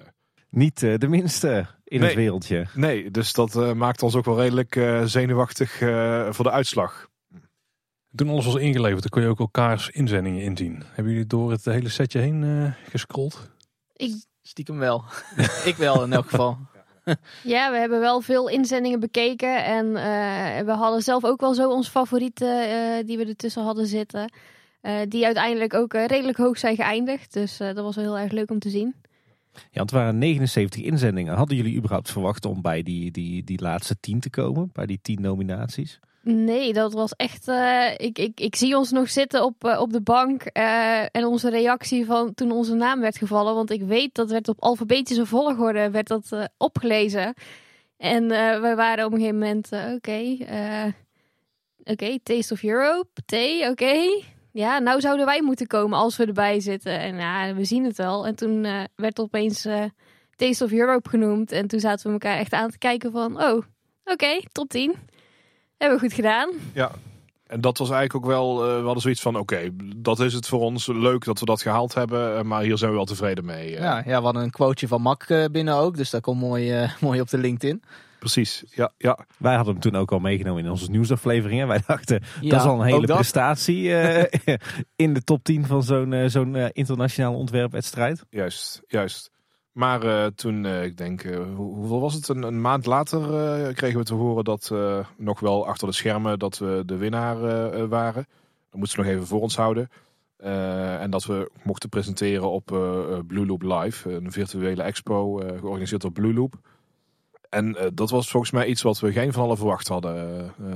Niet 0.49 0.79
de 0.79 1.07
minste 1.07 1.65
in 1.83 1.99
Nee. 1.99 2.07
het 2.09 2.17
wereldje. 2.17 2.67
Nee, 2.73 3.11
dus 3.11 3.33
dat 3.33 3.55
eh, 3.55 3.73
maakt 3.73 4.03
ons 4.03 4.15
ook 4.15 4.25
wel 4.25 4.39
redelijk 4.41 4.75
eh, 4.75 5.03
zenuwachtig 5.03 5.81
eh, 5.81 6.31
voor 6.31 6.45
de 6.45 6.51
uitslag. 6.51 7.09
Toen 8.15 8.29
alles 8.29 8.45
was 8.45 8.55
ingeleverd, 8.55 9.01
dan 9.01 9.09
kon 9.09 9.21
je 9.21 9.27
ook 9.27 9.39
elkaars 9.39 9.89
inzendingen 9.89 10.41
inzien. 10.43 10.83
Hebben 10.85 11.13
jullie 11.13 11.27
door 11.27 11.51
het 11.51 11.65
hele 11.65 11.89
setje 11.89 12.19
heen 12.19 12.43
eh 12.43 12.89
gescrolld? 12.89 13.49
Ik, 13.93 14.13
Stiekem 14.41 14.77
wel. 14.77 15.03
ik 15.65 15.75
wel 15.75 16.03
in 16.03 16.13
elk 16.13 16.29
geval. 16.29 16.57
ja, 17.55 17.71
we 17.71 17.77
hebben 17.77 17.99
wel 17.99 18.21
veel 18.21 18.49
inzendingen 18.49 18.99
bekeken. 18.99 19.65
En 19.65 19.85
eh, 19.95 20.65
we 20.65 20.71
hadden 20.71 21.01
zelf 21.01 21.23
ook 21.23 21.41
wel 21.41 21.53
zo 21.53 21.69
onze 21.69 21.91
favorieten 21.91 22.69
eh, 22.69 23.05
die 23.05 23.17
we 23.17 23.25
ertussen 23.25 23.63
hadden 23.63 23.87
zitten. 23.87 24.31
eh, 24.81 24.95
die 25.07 25.25
uiteindelijk 25.25 25.73
ook 25.73 25.93
redelijk 25.93 26.37
hoog 26.37 26.57
zijn 26.57 26.75
geëindigd. 26.75 27.33
Dus 27.33 27.57
dat 27.57 27.75
was 27.75 27.95
wel 27.95 28.05
heel 28.05 28.17
erg 28.17 28.31
leuk 28.31 28.51
om 28.51 28.59
te 28.59 28.69
zien. 28.69 28.95
Ja, 29.71 29.81
het 29.81 29.91
waren 29.91 30.17
79 30.17 30.81
inzendingen. 30.81 31.35
Hadden 31.35 31.57
jullie 31.57 31.77
überhaupt 31.77 32.11
verwacht 32.11 32.45
om 32.45 32.61
bij 32.61 32.83
die, 32.83 33.11
die, 33.11 33.43
die 33.43 33.61
laatste 33.61 33.99
10 33.99 34.19
te 34.19 34.29
komen? 34.29 34.69
Bij 34.73 34.85
die 34.85 34.99
10 35.01 35.21
nominaties? 35.21 35.99
Nee, 36.27 36.73
dat 36.73 36.93
was 36.93 37.11
echt. 37.11 37.47
eh, 37.47 37.91
ik, 37.97 38.17
ik, 38.19 38.39
ik 38.39 38.55
zie 38.55 38.77
ons 38.77 38.91
nog 38.91 39.09
zitten 39.09 39.43
op, 39.43 39.63
eh, 39.63 39.79
op 39.81 39.91
de 39.93 40.01
bank. 40.01 40.43
eh, 40.43 41.01
en 41.01 41.25
onze 41.25 41.49
reactie 41.49 42.05
van 42.05 42.33
toen 42.33 42.51
onze 42.51 42.73
naam 42.73 42.99
werd 42.99 43.17
gevallen. 43.17 43.55
Want 43.55 43.69
ik 43.71 43.81
weet 43.81 44.15
dat 44.15 44.29
werd 44.29 44.47
op 44.47 44.61
alfabetische 44.61 45.25
volgorde 45.25 45.89
werd 45.91 46.07
dat, 46.07 46.49
opgelezen. 46.57 47.33
En 47.97 48.27
we 48.61 48.73
waren 48.75 49.05
op 49.05 49.11
een 49.11 49.17
gegeven 49.19 49.39
moment. 49.39 49.69
Oké, 49.95 50.37
oké, 51.83 52.17
Taste 52.23 52.53
of 52.53 52.63
Europe. 52.63 53.21
T, 53.25 53.33
oké. 53.69 54.21
Ja, 54.51 54.79
nou 54.79 55.01
zouden 55.01 55.25
wij 55.25 55.41
moeten 55.41 55.67
komen 55.67 55.97
als 55.97 56.17
we 56.17 56.25
erbij 56.25 56.59
zitten. 56.59 56.99
En 56.99 57.15
ja, 57.15 57.53
we 57.53 57.65
zien 57.65 57.83
het 57.83 57.97
wel. 57.97 58.27
En 58.27 58.35
toen 58.35 58.67
werd 58.95 59.19
opeens 59.19 59.67
Taste 60.35 60.63
of 60.63 60.71
Europe 60.71 61.09
genoemd. 61.09 61.51
En 61.51 61.67
toen 61.67 61.79
zaten 61.79 62.05
we 62.05 62.11
elkaar 62.11 62.37
echt 62.37 62.53
aan 62.53 62.69
te 62.69 62.77
kijken 62.77 63.11
van... 63.11 63.43
Oh, 63.43 63.63
oké, 64.03 64.39
top 64.51 64.69
10. 64.69 64.95
Hebben 65.77 65.97
we 65.97 66.03
goed 66.05 66.13
gedaan. 66.13 66.49
Ja. 66.73 66.91
En 67.47 67.61
dat 67.61 67.77
was 67.77 67.89
eigenlijk 67.89 68.25
ook 68.25 68.31
wel, 68.31 68.63
eh, 68.69 68.77
we 68.79 68.83
hadden 68.83 69.01
zoiets 69.01 69.21
van, 69.21 69.35
oké, 69.37 69.69
dat 69.95 70.19
is 70.19 70.33
het 70.33 70.47
voor 70.47 70.59
ons. 70.59 70.87
Leuk 70.87 71.23
dat 71.25 71.39
we 71.39 71.45
dat 71.45 71.61
gehaald 71.61 71.93
hebben, 71.93 72.37
eh, 72.37 72.43
maar 72.43 72.61
hier 72.61 72.77
zijn 72.77 72.89
we 72.91 72.95
wel 72.95 73.05
tevreden 73.05 73.45
mee. 73.45 73.75
eh. 73.75 73.81
Ja, 73.81 73.97
ja, 74.05 74.17
we 74.17 74.23
hadden 74.23 74.43
een 74.43 74.49
quoteje 74.51 74.87
van 74.87 75.01
Mak 75.01 75.27
binnen 75.51 75.73
ook. 75.75 75.97
Dus 75.97 76.09
dat 76.09 76.21
komt 76.21 76.39
mooi, 76.39 76.87
mooi 77.01 77.21
op 77.21 77.29
de 77.29 77.37
LinkedIn. 77.37 77.83
Precies, 78.19 78.63
ja, 78.69 78.91
ja. 78.97 79.19
Wij 79.37 79.55
hadden 79.55 79.73
hem 79.73 79.81
toen 79.81 79.95
ook 79.95 80.11
al 80.11 80.19
meegenomen 80.19 80.63
in 80.63 80.69
onze 80.69 80.89
nieuwsafleveringen. 80.89 81.67
Wij 81.67 81.81
dachten, 81.87 82.21
Ja, 82.41 82.49
dat 82.49 82.59
is 82.59 82.65
al 82.65 82.79
een 82.79 82.85
hele 82.85 83.05
prestatie 83.05 83.95
eh, 83.95 84.55
in 85.05 85.13
de 85.13 85.21
top 85.23 85.43
10 85.43 85.65
van 85.65 85.83
zo'n 85.83 86.23
zo'n 86.29 86.55
internationale 86.55 87.35
ontwerpwedstrijd. 87.35 88.23
Juist, 88.29 88.81
juist. 88.87 89.31
Maar 89.75 90.03
eh, 90.03 90.25
toen, 90.35 90.65
eh, 90.65 90.83
ik 90.83 90.97
denk, 90.97 91.23
eh, 91.23 91.37
hoe- 91.55 91.75
hoeveel 91.75 91.99
was 92.01 92.13
het? 92.13 92.27
Een, 92.27 92.43
een 92.43 92.61
maand 92.61 92.85
later 92.85 93.19
kregen 93.73 93.99
we 93.99 94.05
te 94.05 94.13
horen 94.13 94.43
dat 94.43 94.71
nog 95.17 95.39
wel 95.39 95.67
achter 95.67 95.87
de 95.87 95.93
schermen 95.93 96.39
dat 96.39 96.57
we 96.57 96.83
de 96.85 96.97
winnaar 96.97 97.37
waren. 97.87 98.27
Dat 98.69 98.79
moesten 98.79 98.99
we 98.99 99.05
nog 99.05 99.13
even 99.13 99.27
voor 99.27 99.41
ons 99.41 99.55
houden. 99.55 99.89
En 100.99 101.09
dat 101.09 101.25
we 101.25 101.51
mochten 101.63 101.89
presenteren 101.89 102.51
op 102.51 102.65
Blue 103.27 103.45
Loop 103.45 103.61
Live, 103.61 104.11
een 104.11 104.31
virtuele 104.31 104.83
expo 104.83 105.35
georganiseerd 105.35 106.01
door 106.01 106.11
Blue 106.11 106.33
Loop. 106.33 106.53
En 107.49 107.77
dat 107.93 108.09
was 108.09 108.29
volgens 108.29 108.51
mij 108.51 108.65
iets 108.65 108.81
wat 108.81 108.99
we 108.99 109.11
geen 109.11 109.33
van 109.33 109.43
allen 109.43 109.57
verwacht 109.57 109.87
hadden. 109.87 110.15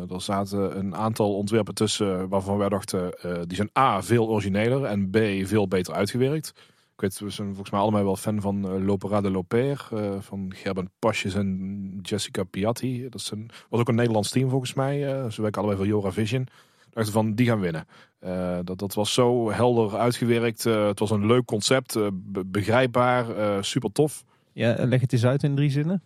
Er 0.10 0.22
zaten 0.22 0.78
een 0.78 0.96
aantal 0.96 1.36
ontwerpen 1.36 1.74
tussen 1.74 2.30
waarvan 2.30 2.58
wij 2.58 2.70
dachten, 2.70 3.14
die 3.48 3.56
zijn 3.56 3.70
A, 3.78 4.02
veel 4.02 4.28
origineler 4.30 4.84
en 4.84 5.10
B, 5.10 5.18
veel 5.48 5.68
beter 5.68 5.94
uitgewerkt. 5.94 6.54
Ik 7.00 7.06
weet, 7.06 7.20
we 7.20 7.30
zijn 7.30 7.48
volgens 7.48 7.70
mij 7.70 7.80
allemaal 7.80 8.04
wel 8.04 8.16
fan 8.16 8.42
van 8.42 8.70
eh, 8.70 8.86
L'Opera 8.86 9.22
de 9.22 9.32
Loper, 9.32 9.88
eh, 9.94 10.16
van 10.20 10.54
Gerben 10.56 10.92
Pasjes 11.00 11.34
en 11.36 12.00
Jessica 12.02 12.44
Piatti. 12.44 13.10
Dat 13.10 13.20
is 13.22 13.32
een, 13.32 13.50
was 13.70 13.80
ook 13.80 13.88
een 13.88 13.96
Nederlands 13.96 14.30
team 14.30 14.50
volgens 14.50 14.74
mij. 14.74 15.08
eh, 15.08 15.30
ze 15.30 15.42
werken 15.42 15.62
allebei 15.62 15.78
voor 15.78 15.88
Jora 15.88 16.12
Vision. 16.12 16.48
Dachten 16.90 17.14
van, 17.14 17.34
die 17.36 17.46
gaan 17.46 17.60
winnen. 17.60 17.88
Dat, 18.66 18.80
dat 18.80 18.94
was 18.94 19.14
zo 19.14 19.52
helder 19.52 19.98
uitgewerkt. 19.98 20.64
Het 20.64 21.00
was 21.00 21.10
een 21.10 21.26
leuk 21.26 21.46
concept, 21.46 21.94
be- 22.14 22.46
begrijpbaar, 22.46 23.26
super 23.66 23.92
tof. 23.92 24.24
Ja, 24.54 24.76
leg 24.86 25.02
het 25.02 25.14
eens 25.14 25.26
uit 25.26 25.44
in 25.44 25.56
drie 25.56 25.70
zinnen. 25.70 26.02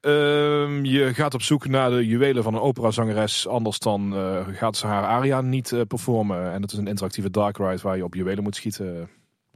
Ehm, 0.00 0.84
je 0.84 1.14
gaat 1.14 1.34
op 1.34 1.42
zoek 1.42 1.66
naar 1.68 1.90
de 1.90 2.06
juwelen 2.06 2.42
van 2.42 2.54
een 2.54 2.60
operazangeres. 2.60 3.48
Anders 3.48 3.78
dan 3.78 4.12
gaat 4.52 4.76
ze 4.76 4.86
haar 4.86 5.04
aria 5.04 5.40
niet 5.40 5.74
performen. 5.88 6.52
En 6.52 6.62
het 6.62 6.72
is 6.72 6.78
een 6.78 6.86
interactieve 6.86 7.30
dark 7.30 7.56
ride 7.56 7.82
waar 7.82 7.96
je 7.96 8.04
op 8.04 8.14
juwelen 8.14 8.42
moet 8.42 8.56
schieten. 8.56 9.08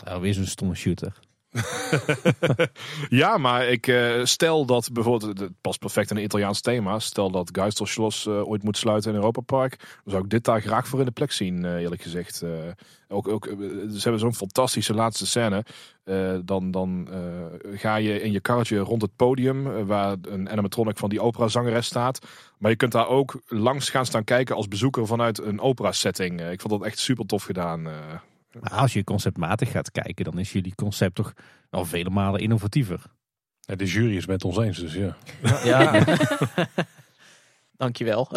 Nou, 0.04 0.20
weer 0.20 0.34
zo'n 0.34 0.46
stomme 0.46 0.74
shooter. 0.74 1.12
ja, 3.22 3.38
maar 3.38 3.68
ik 3.68 3.86
eh, 3.86 4.24
stel 4.24 4.64
dat 4.64 4.92
bijvoorbeeld, 4.92 5.38
het 5.38 5.60
past 5.60 5.78
perfect 5.78 6.10
in 6.10 6.16
een 6.16 6.22
Italiaans 6.22 6.60
thema. 6.60 6.98
Stel 6.98 7.30
dat 7.30 7.48
Geisterschloss 7.52 8.26
eh, 8.26 8.48
ooit 8.48 8.62
moet 8.62 8.76
sluiten 8.76 9.10
in 9.10 9.16
Europa 9.16 9.40
Park. 9.40 9.78
Dan 9.78 10.12
zou 10.12 10.24
ik 10.24 10.30
dit 10.30 10.44
daar 10.44 10.60
graag 10.60 10.88
voor 10.88 10.98
in 10.98 11.04
de 11.04 11.10
plek 11.10 11.32
zien, 11.32 11.64
eh, 11.64 11.74
eerlijk 11.74 12.02
gezegd. 12.02 12.44
Ook, 13.08 13.28
ook, 13.28 13.44
ze 13.44 14.00
hebben 14.00 14.20
zo'n 14.20 14.34
fantastische 14.34 14.94
laatste 14.94 15.26
scène. 15.26 15.64
Dan 16.44 16.70
dan 16.70 17.08
ga 17.74 17.96
je 17.96 18.20
in 18.20 18.32
je 18.32 18.40
karretje 18.40 18.78
rond 18.78 19.02
het 19.02 19.16
podium, 19.16 19.86
waar 19.86 20.16
een 20.22 20.50
animatronic 20.50 20.98
van 20.98 21.08
die 21.08 21.20
operazangeres 21.20 21.86
staat. 21.86 22.26
Maar 22.58 22.70
je 22.70 22.76
kunt 22.76 22.92
daar 22.92 23.08
ook 23.08 23.40
langs 23.46 23.90
gaan 23.90 24.06
staan 24.06 24.24
kijken 24.24 24.56
als 24.56 24.68
bezoeker 24.68 25.06
vanuit 25.06 25.38
een 25.42 25.60
opera 25.60 25.92
setting. 25.92 26.40
Ik 26.40 26.60
vond 26.60 26.72
dat 26.72 26.88
echt 26.88 26.98
super 26.98 27.26
tof 27.26 27.42
gedaan. 27.42 27.88
Maar 28.60 28.70
als 28.70 28.92
je 28.92 29.04
conceptmatig 29.04 29.70
gaat 29.70 29.90
kijken, 29.90 30.24
dan 30.24 30.38
is 30.38 30.52
jullie 30.52 30.74
concept 30.74 31.14
toch 31.14 31.32
wel 31.70 31.84
vele 31.84 32.10
malen 32.10 32.40
innovatiever. 32.40 33.02
Ja, 33.60 33.74
de 33.76 33.86
jury 33.86 34.16
is 34.16 34.26
met 34.26 34.44
ons 34.44 34.58
eens, 34.58 34.78
dus 34.78 34.94
ja. 34.94 35.16
Ja. 35.64 36.04
Dankjewel. 37.76 38.28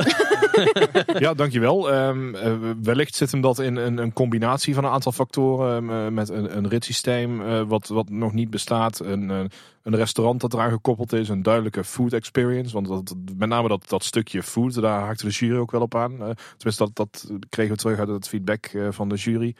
Ja, 1.19 1.34
dankjewel. 1.34 1.91
Ehm 1.91 2.35
eh, 2.35 2.53
wellicht 2.81 3.15
zit 3.15 3.31
hem 3.31 3.41
dat 3.41 3.60
in 3.60 3.76
een, 3.76 3.98
een 3.98 4.14
combinatie 4.14 4.73
van 4.73 4.84
een 4.84 4.91
aantal 4.91 5.11
factoren. 5.11 5.90
ehm, 5.90 6.06
eh, 6.06 6.11
met 6.11 6.30
een, 6.30 6.57
een 6.57 6.68
ritssysteem 6.68 7.41
eh, 7.41 7.61
wat, 7.61 7.88
wat 7.88 8.10
nog 8.10 8.34
niet 8.34 8.49
bestaat. 8.49 8.99
Een, 8.99 9.30
een, 9.30 9.52
een 9.84 9.95
restaurant 9.95 10.41
dat 10.41 10.53
eraan 10.53 10.72
gekoppeld 10.72 11.14
is. 11.14 11.30
Een 11.30 11.44
duidelijke 11.44 11.84
food 11.84 12.14
experience. 12.14 12.73
Want 12.73 12.88
dat, 12.88 13.15
met 13.38 13.49
name 13.49 13.68
dat, 13.68 13.90
dat 13.90 14.03
stukje 14.03 14.44
food, 14.44 14.81
daar 14.81 14.99
haakte 14.99 15.26
de 15.26 15.31
jury 15.31 15.57
ook 15.57 15.72
wel 15.72 15.81
op 15.81 15.95
aan. 15.95 16.18
Tenminste, 16.57 16.84
dat, 16.84 16.95
dat 16.95 17.31
kregen 17.49 17.72
we 17.72 17.77
terug 17.77 17.99
uit 17.99 18.07
het 18.07 18.27
feedback 18.27 18.65
eh, 18.65 18.88
van 18.91 19.10
de 19.10 19.15
jury. 19.15 19.56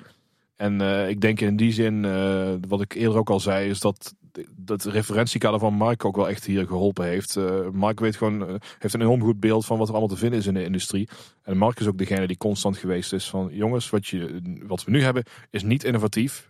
En 0.64 0.81
eh, 0.81 1.10
ik 1.10 1.22
denk 1.22 1.40
in 1.40 1.56
die 1.56 1.72
zin, 1.72 2.06
eh, 2.06 2.53
wat 2.68 2.81
ik 2.81 2.94
eerder 2.94 3.18
ook 3.18 3.30
al 3.30 3.40
zei, 3.40 3.69
is 3.69 3.80
dat 3.80 4.15
dat 4.56 4.84
referentiekader 4.84 5.60
van 5.60 5.73
Mark 5.73 6.06
ook 6.06 6.15
wel 6.15 6.30
echt 6.30 6.45
hier 6.45 6.68
geholpen 6.68 7.06
heeft. 7.06 7.35
Eh 7.35 7.69
Mark 7.69 7.99
weet 7.99 8.15
gewoon, 8.15 8.60
heeft 8.80 8.94
een 8.94 9.02
enorm 9.02 9.22
goed 9.22 9.40
beeld 9.40 9.65
van 9.65 9.77
wat 9.77 9.88
er 9.88 9.94
allemaal 9.94 10.15
te 10.15 10.22
vinden 10.22 10.40
is 10.40 10.48
in 10.48 10.53
de 10.53 10.64
industrie. 10.64 11.10
En 11.41 11.57
Mark 11.57 11.80
is 11.80 11.88
ook 11.88 11.98
degene 11.98 12.27
die 12.27 12.38
constant 12.38 12.77
geweest 12.77 13.14
is 13.14 13.30
van 13.30 13.49
jongens, 13.52 13.90
wat, 13.90 14.07
je, 14.07 14.41
wat 14.64 14.84
we 14.84 14.91
nu 14.91 15.03
hebben 15.03 15.23
is 15.49 15.64
niet 15.64 15.84
innovatief. 15.84 16.49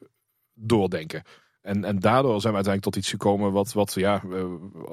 Doordenken. 0.53 1.23
En, 1.63 1.83
en 1.83 1.99
daardoor 1.99 2.41
zijn 2.41 2.53
we 2.53 2.59
uiteindelijk 2.59 2.83
tot 2.83 2.95
iets 2.95 3.09
gekomen 3.09 3.51
wat, 3.51 3.73
wat 3.73 3.93
ja, 3.93 4.21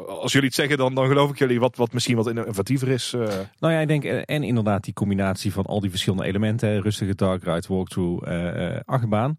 als 0.06 0.32
jullie 0.32 0.46
het 0.46 0.56
zeggen, 0.56 0.76
dan, 0.78 0.94
dan 0.94 1.06
geloof 1.06 1.30
ik 1.30 1.38
jullie 1.38 1.60
wat, 1.60 1.76
wat 1.76 1.92
misschien 1.92 2.16
wat 2.16 2.26
innovatiever 2.28 2.88
is. 2.88 3.12
eh. 3.12 3.20
Nou 3.58 3.74
ja, 3.74 3.80
ik 3.80 3.88
denk, 3.88 4.04
eh, 4.04 4.22
en 4.24 4.42
inderdaad 4.42 4.84
die 4.84 4.92
combinatie 4.94 5.52
van 5.52 5.64
al 5.66 5.80
die 5.80 5.90
verschillende 5.90 6.24
elementen. 6.24 6.80
Rustige 6.82 7.14
dark 7.14 7.42
ride, 7.44 7.66
walkthrough, 7.68 8.30
eh 8.32 8.80
achtbaan. 8.84 9.38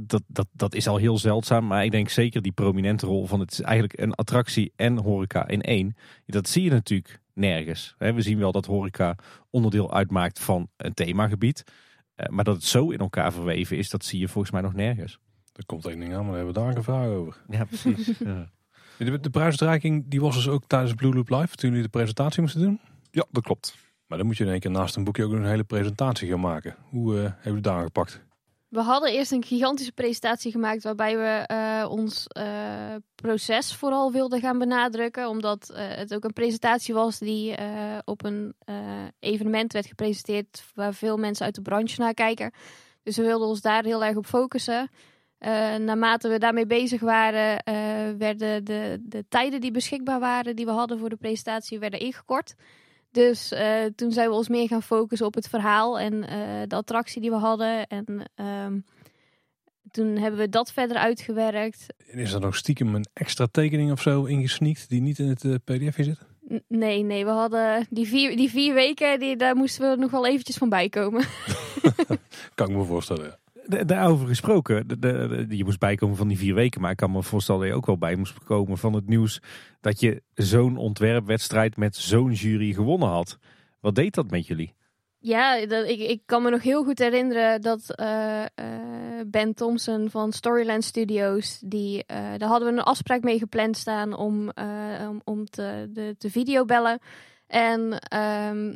Dat, 0.00 0.22
dat, 0.26 0.46
dat 0.52 0.74
is 0.74 0.88
al 0.88 0.96
heel 0.96 1.18
zeldzaam. 1.18 1.66
Maar 1.66 1.84
ik 1.84 1.90
denk 1.90 2.08
zeker 2.08 2.42
die 2.42 2.52
prominente 2.52 3.06
rol 3.06 3.26
van 3.26 3.40
het 3.40 3.52
is 3.52 3.60
eigenlijk 3.60 4.00
een 4.00 4.14
attractie 4.14 4.72
en 4.76 4.98
horeca 4.98 5.48
in 5.48 5.60
één. 5.60 5.96
Dat 6.26 6.48
zie 6.48 6.64
je 6.64 6.70
natuurlijk 6.70 7.20
nergens. 7.34 7.94
We 7.98 8.22
zien 8.22 8.38
wel 8.38 8.52
dat 8.52 8.66
horeca 8.66 9.16
onderdeel 9.50 9.92
uitmaakt 9.94 10.40
van 10.40 10.68
een 10.76 10.94
themagebied. 10.94 11.64
Maar 12.30 12.44
dat 12.44 12.54
het 12.54 12.64
zo 12.64 12.90
in 12.90 12.98
elkaar 12.98 13.32
verweven 13.32 13.76
is, 13.76 13.90
dat 13.90 14.04
zie 14.04 14.20
je 14.20 14.28
volgens 14.28 14.52
mij 14.52 14.62
nog 14.62 14.74
nergens. 14.74 15.18
Er 15.52 15.66
komt 15.66 15.86
één 15.86 15.98
ding 15.98 16.14
aan, 16.14 16.24
maar 16.24 16.34
daar 16.34 16.44
hebben 16.44 16.54
we 16.54 16.60
daar 16.60 16.76
een 16.76 16.82
vraag 16.82 17.06
over. 17.06 17.42
Ja, 17.48 17.64
precies. 17.64 18.06
ja. 18.18 18.50
De, 18.98 19.20
de 19.20 19.30
prijsuitreiking 19.30 20.04
die 20.08 20.20
was 20.20 20.34
dus 20.34 20.48
ook 20.48 20.64
tijdens 20.66 20.94
Blue 20.94 21.14
Loop 21.14 21.30
Live, 21.30 21.56
toen 21.56 21.70
jullie 21.70 21.84
de 21.84 21.90
presentatie 21.90 22.40
moesten 22.40 22.60
doen. 22.60 22.80
Ja, 23.10 23.24
dat 23.30 23.42
klopt. 23.42 23.76
Maar 24.06 24.18
dan 24.18 24.26
moet 24.26 24.36
je 24.36 24.44
in 24.44 24.50
één 24.50 24.60
keer 24.60 24.70
naast 24.70 24.96
een 24.96 25.04
boekje 25.04 25.24
ook 25.24 25.32
een 25.32 25.44
hele 25.44 25.64
presentatie 25.64 26.28
gaan 26.28 26.40
maken. 26.40 26.76
Hoe 26.90 27.16
eh 27.16 27.22
hebben 27.22 27.42
jullie 27.44 27.60
daar 27.60 27.76
aangepakt? 27.76 28.22
We 28.72 28.80
hadden 28.80 29.12
eerst 29.12 29.32
een 29.32 29.44
gigantische 29.44 29.92
presentatie 29.92 30.52
gemaakt 30.52 30.82
waarbij 30.82 31.16
we 31.16 31.44
eh, 31.46 31.90
ons 31.90 32.26
eh, 32.26 32.94
proces 33.14 33.74
vooral 33.74 34.12
wilden 34.12 34.40
gaan 34.40 34.58
benadrukken. 34.58 35.28
Omdat 35.28 35.70
eh, 35.70 35.88
het 35.88 36.14
ook 36.14 36.24
een 36.24 36.32
presentatie 36.32 36.94
was 36.94 37.18
die 37.18 37.54
eh, 37.54 37.98
op 38.04 38.24
een 38.24 38.54
eh, 38.58 38.74
evenement 39.18 39.72
werd 39.72 39.86
gepresenteerd 39.86 40.64
waar 40.74 40.94
veel 40.94 41.16
mensen 41.16 41.44
uit 41.44 41.54
de 41.54 41.62
branche 41.62 42.00
naar 42.00 42.14
kijken. 42.14 42.52
Dus 43.02 43.16
we 43.16 43.22
wilden 43.22 43.48
ons 43.48 43.60
daar 43.60 43.84
heel 43.84 44.04
erg 44.04 44.16
op 44.16 44.26
focussen. 44.26 44.90
Eh, 45.42 45.74
naarmate 45.76 46.28
we 46.28 46.38
daarmee 46.38 46.66
bezig 46.66 47.00
waren, 47.00 47.58
eh, 47.58 47.74
werden 48.18 48.64
de, 48.64 48.98
de 49.02 49.24
tijden 49.28 49.60
die 49.60 49.70
beschikbaar 49.70 50.20
waren, 50.20 50.56
die 50.56 50.64
we 50.64 50.70
hadden 50.70 50.98
voor 50.98 51.08
de 51.08 51.16
presentatie, 51.16 51.78
werden 51.78 52.00
ingekort. 52.00 52.54
Dus 53.10 53.52
eh, 53.52 53.84
toen 53.96 54.12
zijn 54.12 54.28
we 54.28 54.34
ons 54.34 54.48
meer 54.48 54.68
gaan 54.68 54.82
focussen 54.82 55.26
op 55.26 55.34
het 55.34 55.48
verhaal 55.48 55.98
en 55.98 56.20
de 56.68 56.74
attractie 56.76 57.20
die 57.20 57.30
we 57.30 57.36
hadden. 57.36 57.86
En 57.86 58.30
ehm, 58.34 58.78
toen 59.90 60.16
hebben 60.16 60.40
we 60.40 60.48
dat 60.48 60.72
verder 60.72 60.96
uitgewerkt. 60.96 61.86
En 62.10 62.18
is 62.18 62.32
er 62.32 62.40
nog 62.40 62.56
stiekem 62.56 62.94
een 62.94 63.06
extra 63.12 63.46
tekening 63.50 63.92
of 63.92 64.00
zo 64.00 64.24
ingesneakt 64.24 64.88
die 64.88 65.00
niet 65.00 65.18
in 65.18 65.28
het 65.28 65.64
pdfje 65.64 66.04
zit? 66.04 66.18
N- 66.52 66.64
nee, 66.68 67.02
nee, 67.02 67.24
we 67.24 67.30
hadden 67.30 67.86
die 67.90 68.06
vier, 68.08 68.36
die 68.36 68.50
vier 68.50 68.74
weken, 68.74 69.18
die, 69.18 69.36
daar 69.36 69.56
moesten 69.56 69.90
we 69.90 69.96
nog 69.96 70.10
wel 70.10 70.26
eventjes 70.26 70.56
van 70.56 70.68
bij 70.68 70.88
komen. 70.88 71.24
Kan 72.54 72.68
ik 72.70 72.76
me 72.76 72.84
voorstellen. 72.84 73.24
Da- 73.24 73.40
Daarover 73.66 74.26
gesproken, 74.26 74.88
de, 74.88 74.98
de- 74.98 75.46
je 75.56 75.64
moest 75.64 75.78
bijkomen 75.78 76.16
van 76.16 76.28
die 76.28 76.38
vier 76.38 76.54
weken, 76.54 76.80
maar 76.80 76.90
ik 76.90 76.96
kan 76.96 77.10
me 77.10 77.22
voorstellen 77.22 77.60
dat 77.60 77.70
je 77.70 77.76
ook 77.76 77.86
wel 77.86 77.98
bij 77.98 78.16
moest 78.16 78.44
komen 78.44 78.78
van 78.78 78.92
het 78.92 79.08
nieuws 79.08 79.40
dat 79.80 80.00
je 80.00 80.22
zo'n 80.34 80.76
ontwerpwedstrijd 80.76 81.76
met 81.76 81.96
zo'n 81.96 82.32
jury 82.32 82.72
gewonnen 82.72 83.08
had. 83.08 83.38
Wat 83.80 83.94
deed 83.94 84.14
dat 84.14 84.30
met 84.30 84.46
jullie? 84.46 84.74
Ja, 85.18 85.54
ik, 85.54 86.00
ik 86.00 86.22
kan 86.26 86.42
me 86.42 86.50
nog 86.50 86.62
heel 86.62 86.84
goed 86.84 86.98
herinneren 86.98 87.60
dat 87.60 87.94
eh, 87.94 88.42
eh, 88.42 88.48
Ben 89.26 89.54
Thompson 89.54 90.10
van 90.10 90.32
Storyland 90.32 90.84
Studios, 90.84 91.58
die, 91.64 92.04
eh, 92.06 92.16
daar 92.36 92.48
hadden 92.48 92.68
we 92.68 92.78
een 92.78 92.84
afspraak 92.84 93.22
mee 93.22 93.38
gepland 93.38 93.76
staan 93.76 94.14
om, 94.16 94.50
om, 95.08 95.20
om 95.24 95.44
te, 95.44 95.88
de, 95.90 96.14
te 96.18 96.30
videobellen. 96.30 96.98
En 97.46 97.98
ehm, 97.98 98.74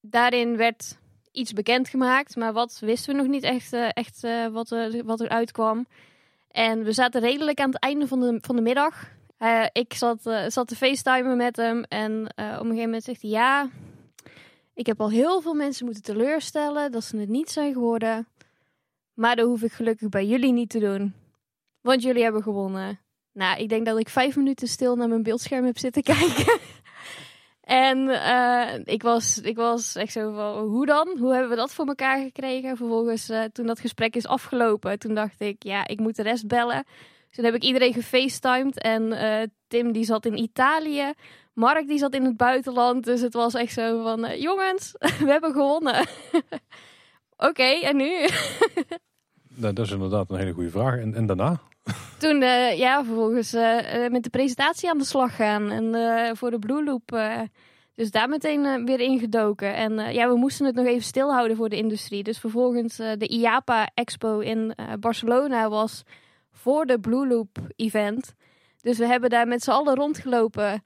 daarin 0.00 0.56
werd 0.56 0.98
iets 1.36 1.52
bekendgemaakt, 1.52 2.36
maar 2.36 2.52
wat 2.52 2.78
wisten 2.80 3.14
we 3.14 3.20
nog 3.20 3.30
niet 3.30 3.42
echt, 3.42 3.72
eh, 3.72 3.88
echt 3.92 4.24
eh, 4.24 4.46
wat, 4.46 4.70
er, 4.70 5.04
wat 5.04 5.20
er 5.20 5.28
uitkwam. 5.28 5.86
En 6.50 6.84
we 6.84 6.92
zaten 6.92 7.20
redelijk 7.20 7.60
aan 7.60 7.70
het 7.70 7.80
einde 7.82 8.06
van 8.06 8.20
de, 8.20 8.38
van 8.40 8.56
de 8.56 8.62
middag. 8.62 9.14
Eh, 9.38 9.64
ik 9.72 9.94
zat, 9.94 10.26
eh, 10.26 10.44
zat 10.48 10.68
te 10.68 10.76
facetimen 10.76 11.36
met 11.36 11.56
hem 11.56 11.82
en 11.82 12.26
eh, 12.34 12.44
op 12.44 12.52
een 12.52 12.58
gegeven 12.58 12.80
moment 12.82 13.04
zegt 13.04 13.22
hij 13.22 13.30
ja... 13.30 13.70
Ik 14.74 14.86
heb 14.86 15.00
al 15.00 15.10
heel 15.10 15.40
veel 15.40 15.54
mensen 15.54 15.84
moeten 15.84 16.02
teleurstellen 16.02 16.92
dat 16.92 17.04
ze 17.04 17.16
het 17.16 17.28
niet 17.28 17.50
zijn 17.50 17.72
geworden. 17.72 18.28
Maar 19.14 19.36
dat 19.36 19.46
hoef 19.46 19.62
ik 19.62 19.72
gelukkig 19.72 20.08
bij 20.08 20.26
jullie 20.26 20.52
niet 20.52 20.68
te 20.68 20.78
doen. 20.78 21.14
Want 21.80 22.02
jullie 22.02 22.22
hebben 22.22 22.42
gewonnen. 22.42 23.00
Nou, 23.32 23.60
ik 23.60 23.68
denk 23.68 23.86
dat 23.86 23.98
ik 23.98 24.08
vijf 24.08 24.36
minuten 24.36 24.68
stil 24.68 24.96
naar 24.96 25.08
mijn 25.08 25.22
beeldscherm 25.22 25.64
heb 25.64 25.78
zitten 25.78 26.02
kijken. 26.14 26.58
En 27.66 28.08
eh, 28.08 28.80
ik, 28.84 29.02
was, 29.02 29.38
ik 29.38 29.56
was 29.56 29.94
echt 29.94 30.12
zo 30.12 30.32
van, 30.32 30.66
hoe 30.66 30.86
dan? 30.86 31.16
Hoe 31.18 31.32
hebben 31.32 31.50
we 31.50 31.56
dat 31.56 31.74
voor 31.74 31.86
elkaar 31.86 32.22
gekregen? 32.22 32.76
Vervolgens, 32.76 33.28
eh, 33.28 33.44
toen 33.44 33.66
dat 33.66 33.80
gesprek 33.80 34.16
is 34.16 34.26
afgelopen, 34.26 34.98
toen 34.98 35.14
dacht 35.14 35.40
ik, 35.40 35.62
ja, 35.62 35.86
ik 35.86 36.00
moet 36.00 36.16
de 36.16 36.22
rest 36.22 36.46
bellen. 36.46 36.84
Dus 37.26 37.36
toen 37.36 37.44
heb 37.44 37.54
ik 37.54 37.62
iedereen 37.62 37.92
gefacetimed. 37.92 38.80
En 38.80 39.12
eh, 39.12 39.46
Tim, 39.68 39.92
die 39.92 40.04
zat 40.04 40.26
in 40.26 40.38
Italië. 40.38 41.12
Mark 41.52 41.86
die 41.86 41.98
zat 41.98 42.14
in 42.14 42.24
het 42.24 42.36
buitenland, 42.36 43.04
dus 43.04 43.20
het 43.20 43.34
was 43.34 43.54
echt 43.54 43.72
zo 43.72 44.02
van... 44.02 44.40
jongens, 44.40 44.94
we 45.24 45.30
hebben 45.30 45.52
gewonnen. 45.52 46.06
Oké, 47.48 47.80
en 47.80 47.96
nu? 47.96 48.12
Nou, 49.58 49.72
dat 49.72 49.86
is 49.86 49.92
inderdaad 49.92 50.30
een 50.30 50.38
hele 50.38 50.52
goede 50.52 50.70
vraag. 50.70 50.98
En, 50.98 51.14
en 51.14 51.26
daarna? 51.26 51.60
Toen, 52.18 52.42
eh, 52.42 52.78
ja, 52.78 53.04
vervolgens 53.04 53.52
eh, 53.52 54.04
eh, 54.04 54.12
met 54.12 54.22
de 54.22 54.30
presentatie 54.30 54.90
aan 54.90 54.98
de 54.98 55.04
slag 55.04 55.36
gaan. 55.36 55.70
En 55.70 56.36
voor 56.36 56.50
de 56.50 56.58
Blue 56.58 56.84
Loop, 56.84 57.18
dus 57.94 58.10
daar 58.10 58.28
meteen 58.28 58.84
weer 58.84 59.00
ingedoken. 59.00 59.74
En 59.74 60.12
ja, 60.14 60.28
we 60.28 60.36
moesten 60.36 60.66
het 60.66 60.74
nog 60.74 60.86
even 60.86 61.02
stilhouden 61.02 61.56
voor 61.56 61.68
de 61.68 61.76
industrie. 61.76 62.22
Dus 62.22 62.38
vervolgens 62.38 62.96
de 62.96 63.28
IAPA 63.28 63.90
Expo 63.94 64.38
in 64.38 64.74
Barcelona 65.00 65.68
was 65.68 66.02
voor 66.52 66.86
de 66.86 67.00
Blue 67.00 67.26
Loop 67.26 67.58
event. 67.76 68.34
Dus 68.80 68.98
we 68.98 69.06
hebben 69.06 69.30
daar 69.30 69.48
met 69.48 69.62
z'n 69.62 69.70
allen 69.70 69.94
rondgelopen. 69.94 70.82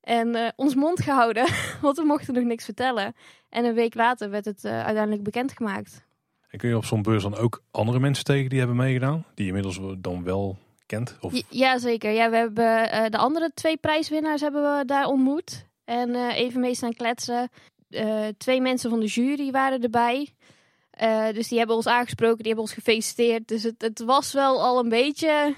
En 0.00 0.52
ons 0.56 0.74
mond 0.74 1.00
gehouden, 1.00 1.46
want 1.82 1.96
we 1.96 2.04
mochten 2.04 2.34
nog 2.34 2.44
niks 2.44 2.64
vertellen. 2.64 3.14
En 3.48 3.64
een 3.64 3.74
week 3.74 3.94
later 3.94 4.30
werd 4.30 4.44
het 4.44 4.64
uiteindelijk 4.64 5.22
bekendgemaakt. 5.22 6.04
En 6.52 6.58
kun 6.58 6.68
je 6.68 6.76
op 6.76 6.84
zo'n 6.84 7.02
beurs 7.02 7.22
dan 7.22 7.36
ook 7.36 7.62
andere 7.70 7.98
mensen 7.98 8.24
tegen 8.24 8.50
die 8.50 8.58
hebben 8.58 8.76
meegedaan? 8.76 9.24
Die 9.34 9.44
je 9.44 9.52
inmiddels 9.52 9.80
dan 9.98 10.24
wel 10.24 10.58
kent? 10.86 11.16
Of... 11.20 11.32
Ja, 11.32 11.42
Jazeker, 11.48 12.10
ja, 12.10 12.30
we 12.30 12.36
hebben 12.36 12.90
eh, 12.90 13.10
de 13.10 13.16
andere 13.16 13.50
twee 13.54 13.76
prijswinnaars 13.76 14.40
hebben 14.40 14.78
we 14.78 14.84
daar 14.84 15.06
ontmoet. 15.06 15.66
En 15.84 16.14
eh, 16.14 16.38
even 16.38 16.60
mee 16.60 16.74
staan 16.74 16.92
kletsen. 16.92 17.50
Eh, 17.88 18.26
twee 18.38 18.60
mensen 18.60 18.90
van 18.90 19.00
de 19.00 19.06
jury 19.06 19.50
waren 19.50 19.82
erbij. 19.82 20.28
Dus 21.32 21.48
die 21.48 21.58
hebben 21.58 21.76
ons 21.76 21.86
aangesproken, 21.86 22.36
die 22.36 22.46
hebben 22.46 22.64
ons 22.64 22.72
gefeliciteerd. 22.72 23.48
Dus 23.48 23.62
het, 23.62 23.82
het 23.82 24.00
was 24.00 24.32
wel 24.32 24.62
al 24.62 24.78
een 24.78 24.88
beetje 24.88 25.54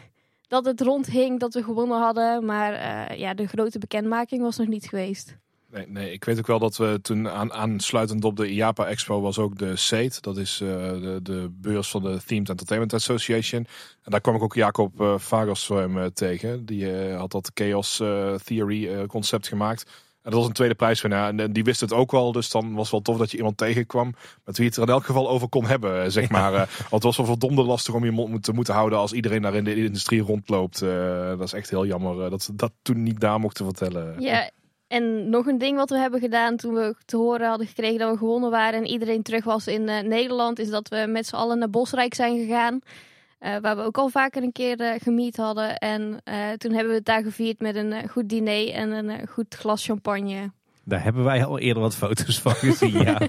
dat 0.49 0.65
het 0.65 0.81
rondhing 0.81 1.41
dat 1.41 1.55
we 1.55 1.62
gewonnen 1.62 1.99
hadden. 1.99 2.45
Maar 2.45 2.73
ja, 3.19 3.35
de 3.35 3.47
grote 3.47 3.79
bekendmaking 3.79 4.43
was 4.43 4.57
nog 4.57 4.66
niet 4.66 4.89
geweest. 4.89 5.37
Nee, 5.74 5.86
nee, 5.88 6.12
ik 6.12 6.24
weet 6.24 6.38
ook 6.38 6.46
wel 6.46 6.59
dat 6.59 6.76
we 6.76 6.98
toen 7.02 7.28
aan, 7.28 7.52
aansluitend 7.52 8.24
op 8.24 8.36
de 8.36 8.51
IAPA 8.51 8.86
Expo 8.86 9.20
was 9.20 9.38
ook 9.38 9.59
de 9.59 9.76
SATE. 9.76 10.20
Dat 10.20 10.36
is 10.36 10.60
eh, 10.60 10.68
de, 10.68 11.18
de 11.22 11.48
beurs 11.51 11.90
van 11.90 12.02
de 12.02 12.20
Themed 12.26 12.48
Entertainment 12.48 12.92
Association. 12.92 13.66
En 14.02 14.10
daar 14.10 14.20
kwam 14.20 14.34
ik 14.34 14.42
ook 14.42 14.55
Jacob 14.55 15.01
uh, 15.01 15.18
Fagerstorm 15.18 15.96
uh, 15.96 16.05
tegen. 16.05 16.66
Die 16.66 17.09
uh, 17.09 17.16
had 17.16 17.30
dat 17.30 17.51
Chaos 17.55 18.01
uh, 18.01 18.34
Theory 18.34 18.84
uh, 18.84 19.06
concept 19.06 19.48
gemaakt. 19.48 19.84
En 20.22 20.30
dat 20.30 20.34
was 20.34 20.46
een 20.46 20.52
tweede 20.52 20.74
prijswinnaar. 20.74 21.28
En, 21.28 21.40
en 21.40 21.52
die 21.52 21.64
wist 21.64 21.80
het 21.80 21.92
ook 21.92 22.10
wel. 22.10 22.32
Dus 22.32 22.51
dan 22.51 22.74
was 22.74 22.82
het 22.82 22.90
wel 22.90 23.01
tof 23.01 23.16
dat 23.16 23.30
je 23.30 23.36
iemand 23.36 23.56
tegenkwam. 23.56 24.14
Met 24.44 24.56
wie 24.56 24.66
het 24.66 24.76
er 24.76 24.82
in 24.82 24.88
elk 24.88 25.05
geval 25.05 25.28
over 25.28 25.48
kon 25.48 25.66
hebben, 25.66 26.12
zeg 26.12 26.30
maar. 26.30 26.52
Ja. 26.52 26.59
want 26.78 26.90
het 26.90 27.02
was 27.02 27.16
wel 27.16 27.26
verdomde 27.26 27.62
lastig 27.62 27.94
om 27.94 28.05
je 28.05 28.10
mond 28.10 28.42
te 28.42 28.52
moeten 28.52 28.74
houden 28.74 28.98
als 28.98 29.12
iedereen 29.12 29.42
daar 29.42 29.55
in 29.55 29.64
de 29.64 29.76
industrie 29.76 30.22
rondloopt. 30.22 30.78
dat 30.78 31.42
is 31.42 31.52
echt 31.52 31.70
heel 31.70 31.86
jammer 31.86 32.30
dat 32.30 32.42
ze 32.42 32.55
dat 32.55 32.72
toen 32.82 33.02
niet 33.02 33.20
daar 33.20 33.40
mochten 33.40 33.64
vertellen. 33.64 34.20
Ja, 34.20 34.51
en 34.95 35.31
nog 35.31 35.47
een 35.47 35.59
ding 35.59 35.77
wat 35.77 35.91
we 35.91 35.99
hebben 35.99 36.21
gedaan 36.21 36.57
toen 36.57 36.75
we 36.75 36.95
te 37.05 37.16
horen 37.16 37.49
hadden 37.49 37.66
gekregen 37.66 37.99
dat 37.99 38.11
we 38.11 38.19
gewonnen 38.19 38.51
waren 38.51 38.79
en 38.81 38.87
iedereen 38.87 39.23
terug 39.23 39.45
was 39.45 39.66
in 39.66 39.83
uh, 39.83 40.01
Nederland, 40.01 40.59
is 40.59 40.71
dat 40.71 40.89
we 40.89 41.07
met 41.09 41.27
z'n 41.27 41.35
allen 41.35 41.59
naar 41.59 41.71
Bosrijk 41.71 42.15
zijn 42.15 42.39
gegaan. 42.39 42.81
Uh, 43.41 43.57
waar 43.57 43.77
we 43.77 43.83
ook 43.83 43.99
al 43.99 44.09
vaker 44.09 44.43
een 44.43 44.53
keer 44.53 44.81
uh, 44.81 44.91
gemiet 45.03 45.37
hadden. 45.37 45.79
En 45.79 46.23
toen 46.57 46.73
hebben 46.73 46.89
we 46.89 46.95
het 46.95 47.05
daar 47.05 47.23
gevierd 47.23 47.61
met 47.61 47.77
een 47.77 48.09
goed 48.09 48.29
diner 48.29 48.73
en 48.73 48.91
een 48.91 49.29
goed 49.29 49.55
glas 49.55 49.85
champagne. 49.85 50.51
Daar 50.85 51.03
hebben 51.03 51.25
wij 51.25 51.45
al 51.45 51.59
eerder 51.59 51.83
wat 51.83 51.97
foto's 51.97 52.41
van 52.41 52.55
gezien, 52.55 53.03
ja. 53.03 53.21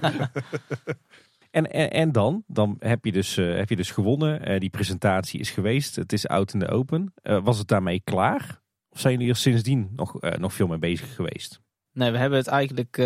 En, 1.50 1.72
en, 1.72 1.90
en, 1.90 2.12
dan? 2.12 2.42
Dan 2.46 2.76
heb 2.78 3.04
je 3.04 3.12
dus, 3.12 3.36
heb 3.36 3.68
je 3.68 3.76
dus 3.76 3.90
gewonnen. 3.90 4.60
Die 4.60 4.70
presentatie 4.70 5.40
is 5.40 5.50
geweest. 5.50 5.96
Het 5.96 6.12
is 6.12 6.28
out 6.28 6.52
in 6.52 6.58
de 6.58 6.68
open. 6.68 7.14
Was 7.22 7.58
het 7.58 7.68
daarmee 7.68 8.00
klaar? 8.04 8.60
Of 8.96 9.02
zijn 9.02 9.14
jullie 9.14 9.28
er 9.28 9.36
sindsdien 9.36 9.88
nog, 9.96 10.20
nog 10.38 10.54
veel 10.54 10.66
mee 10.66 10.78
bezig 10.78 11.14
geweest? 11.14 11.60
Nee, 11.92 12.10
we 12.10 12.18
hebben 12.18 12.38
het 12.38 12.46
eigenlijk 12.46 12.96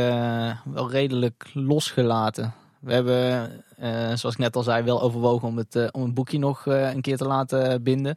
wel 0.65 0.91
redelijk 0.91 1.51
losgelaten. 1.53 2.55
We 2.81 2.93
hebben, 2.93 3.51
zoals 4.19 4.35
ik 4.35 4.39
net 4.39 4.57
al 4.57 4.63
zei, 4.63 4.83
wel 4.83 5.03
overwogen 5.03 5.49
om 5.49 5.57
het, 5.57 5.93
om 5.93 6.03
een 6.03 6.15
boekje 6.15 6.39
nog 6.39 6.67
een 6.67 7.01
keer 7.01 7.17
te 7.17 7.27
laten 7.27 7.83
binden. 7.83 8.17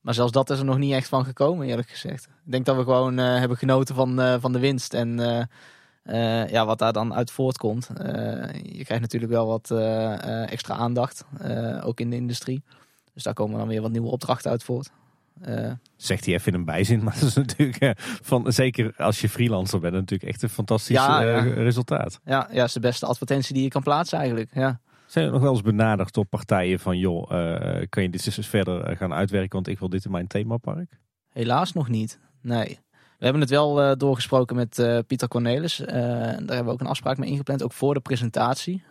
Maar 0.00 0.14
zelfs 0.14 0.32
dat 0.32 0.50
is 0.50 0.58
er 0.58 0.64
nog 0.64 0.78
niet 0.78 0.92
echt 0.92 1.08
van 1.08 1.24
gekomen, 1.24 1.66
eerlijk 1.66 1.88
gezegd. 1.88 2.24
Ik 2.24 2.52
denk 2.52 2.66
dat 2.66 2.76
we 2.76 2.82
gewoon 2.82 3.16
hebben 3.16 3.58
genoten 3.58 3.94
van, 3.94 4.40
van 4.40 4.52
de 4.52 4.58
winst. 4.58 4.94
En 4.94 5.16
ja, 6.48 6.66
wat 6.66 6.78
daar 6.78 6.92
dan 6.92 7.14
uit 7.14 7.30
voortkomt. 7.30 7.88
Je 8.62 8.84
krijgt 8.84 9.00
natuurlijk 9.00 9.32
wel 9.32 9.46
wat 9.46 9.70
extra 10.50 10.74
aandacht, 10.74 11.24
ook 11.82 12.00
in 12.00 12.10
de 12.10 12.16
industrie. 12.16 12.62
Dus 13.14 13.22
daar 13.22 13.34
komen 13.34 13.58
dan 13.58 13.68
weer 13.68 13.82
wat 13.82 13.92
nieuwe 13.92 14.10
opdrachten 14.10 14.50
uit 14.50 14.64
voort. 14.64 14.90
Zegt 15.96 16.24
hij 16.24 16.34
even 16.34 16.52
in 16.52 16.58
een 16.58 16.64
bijzin, 16.64 17.02
maar 17.04 17.14
dat 17.14 17.22
is 17.22 17.34
natuurlijk, 17.34 17.92
van, 18.22 18.52
zeker 18.52 18.94
als 18.96 19.20
je 19.20 19.28
freelancer 19.28 19.80
bent, 19.80 19.94
natuurlijk 19.94 20.30
echt 20.30 20.42
een 20.42 20.48
fantastisch 20.48 20.96
ja, 20.96 21.22
ja. 21.22 21.40
resultaat. 21.40 22.20
Ja, 22.24 22.48
ja, 22.52 22.64
is 22.64 22.72
de 22.72 22.80
beste 22.80 23.06
advertentie 23.06 23.54
die 23.54 23.62
je 23.62 23.68
kan 23.68 23.82
plaatsen 23.82 24.18
eigenlijk. 24.18 24.50
Ja. 24.54 24.80
Zijn 25.06 25.26
er 25.26 25.32
nog 25.32 25.40
wel 25.40 25.52
eens 25.52 25.62
benaderd 25.62 26.14
door 26.14 26.26
partijen 26.26 26.80
van, 26.80 26.98
joh, 26.98 27.28
kan 27.88 28.02
je 28.02 28.10
dit 28.10 28.26
eens 28.26 28.48
verder 28.48 28.96
gaan 28.96 29.12
uitwerken, 29.12 29.52
want 29.52 29.68
ik 29.68 29.78
wil 29.78 29.88
dit 29.88 30.04
in 30.04 30.10
mijn 30.10 30.26
themapark? 30.26 30.98
Helaas 31.28 31.72
nog 31.72 31.88
niet, 31.88 32.18
nee. 32.40 32.82
We 33.18 33.30
hebben 33.30 33.40
het 33.40 33.50
wel 33.50 33.82
uh, 33.82 33.92
doorgesproken 33.96 34.56
met 34.56 34.78
uh, 34.78 34.98
Pieter 35.06 35.28
Cornelis. 35.28 35.80
Uh, 35.80 35.86
daar 35.86 36.34
hebben 36.34 36.64
we 36.64 36.70
ook 36.70 36.80
een 36.80 36.86
afspraak 36.86 37.18
mee 37.18 37.30
ingepland, 37.30 37.62
ook 37.62 37.72
voor 37.72 37.94
de 37.94 38.00
presentatie. 38.00 38.82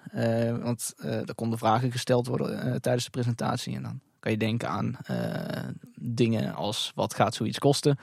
want 0.61 0.94
er 1.02 1.36
konden 1.36 1.60
vragen 1.60 1.91
gesteld 1.91 2.28
worden 2.28 2.82
tijdens 2.82 3.03
de 3.03 3.10
presentatie. 3.10 3.76
En 3.76 3.84
dan 3.84 4.02
kan 4.24 4.32
je 4.32 4.38
denken 4.38 4.70
aan 4.70 4.98
dingen 6.00 6.54
als 6.54 6.91
wat 6.95 7.14
gaat 7.14 7.36
zoiets 7.36 7.60
kosten? 7.60 7.98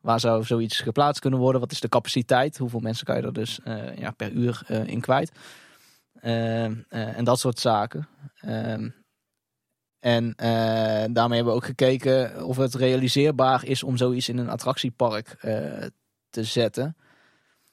Waar 0.00 0.20
zou 0.20 0.44
zoiets 0.44 0.80
geplaatst 0.80 1.20
kunnen 1.20 1.40
worden? 1.40 1.60
Wat 1.60 1.72
is 1.72 1.80
de 1.80 1.88
capaciteit? 1.88 2.58
Hoeveel 2.58 2.80
mensen 2.80 3.06
kan 3.06 3.16
je 3.16 3.22
er 3.22 3.32
dus 3.32 3.60
ja, 3.96 4.10
per 4.10 4.32
uur 4.32 4.62
in 4.86 5.00
kwijt? 5.00 5.32
en 6.20 7.24
dat 7.24 7.38
soort 7.38 7.58
zaken. 7.58 8.08
En 9.98 10.34
uh, 10.36 11.04
daarmee 11.10 11.36
hebben 11.36 11.44
we 11.44 11.58
ook 11.58 11.64
gekeken 11.64 12.44
of 12.44 12.56
het 12.56 12.74
realiseerbaar 12.74 13.64
is 13.64 13.82
om 13.82 13.96
zoiets 13.96 14.28
in 14.28 14.38
een 14.38 14.48
attractiepark 14.48 15.36
te 16.30 16.44
zetten. 16.44 16.96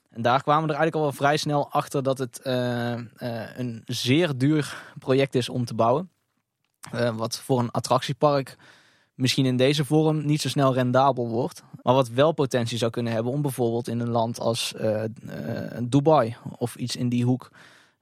En 0.09 0.21
daar 0.21 0.43
kwamen 0.43 0.67
we 0.67 0.73
er 0.73 0.79
eigenlijk 0.79 0.95
al 0.95 1.01
wel 1.01 1.27
vrij 1.27 1.37
snel 1.37 1.71
achter 1.71 2.03
dat 2.03 2.17
het 2.17 2.39
een 2.43 3.81
zeer 3.85 4.37
duur 4.37 4.93
project 4.99 5.35
is 5.35 5.49
om 5.49 5.65
te 5.65 5.73
bouwen. 5.73 6.12
Wat 7.15 7.39
voor 7.39 7.59
een 7.59 7.71
attractiepark 7.71 8.57
misschien 9.13 9.45
in 9.45 9.57
deze 9.57 9.85
vorm 9.85 10.25
niet 10.25 10.41
zo 10.41 10.49
snel 10.49 10.73
rendabel 10.73 11.27
wordt. 11.27 11.63
Maar 11.81 11.93
wat 11.93 12.09
wel 12.09 12.31
potentie 12.31 12.77
zou 12.77 12.91
kunnen 12.91 13.13
hebben 13.13 13.31
om 13.31 13.41
bijvoorbeeld 13.41 13.87
in 13.87 13.99
een 13.99 14.09
land 14.09 14.39
als 14.39 14.73
Dubai 15.83 16.35
of 16.57 16.75
iets 16.75 16.95
in 16.95 17.09
die 17.09 17.25
hoek 17.25 17.51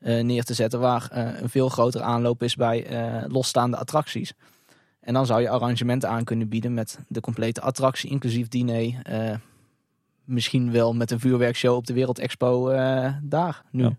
uh, 0.01 0.23
neer 0.23 0.43
te 0.43 0.53
zetten 0.53 0.79
waar 0.79 1.09
uh, 1.13 1.41
een 1.41 1.49
veel 1.49 1.69
grotere 1.69 2.03
aanloop 2.03 2.43
is 2.43 2.55
bij 2.55 2.91
uh, 2.91 3.23
losstaande 3.27 3.77
attracties. 3.77 4.33
En 4.99 5.13
dan 5.13 5.25
zou 5.25 5.41
je 5.41 5.49
arrangementen 5.49 6.09
aan 6.09 6.23
kunnen 6.23 6.49
bieden 6.49 6.73
met 6.73 6.99
de 7.07 7.19
complete 7.19 7.61
attractie, 7.61 8.09
inclusief 8.09 8.47
diner. 8.47 9.39
misschien 10.23 10.71
wel 10.71 10.93
met 10.93 11.11
een 11.11 11.19
vuurwerkshow 11.19 11.75
op 11.75 11.87
de 11.87 11.93
Wereldexpo 11.93 12.69
daar 13.23 13.61
nu. 13.71 13.89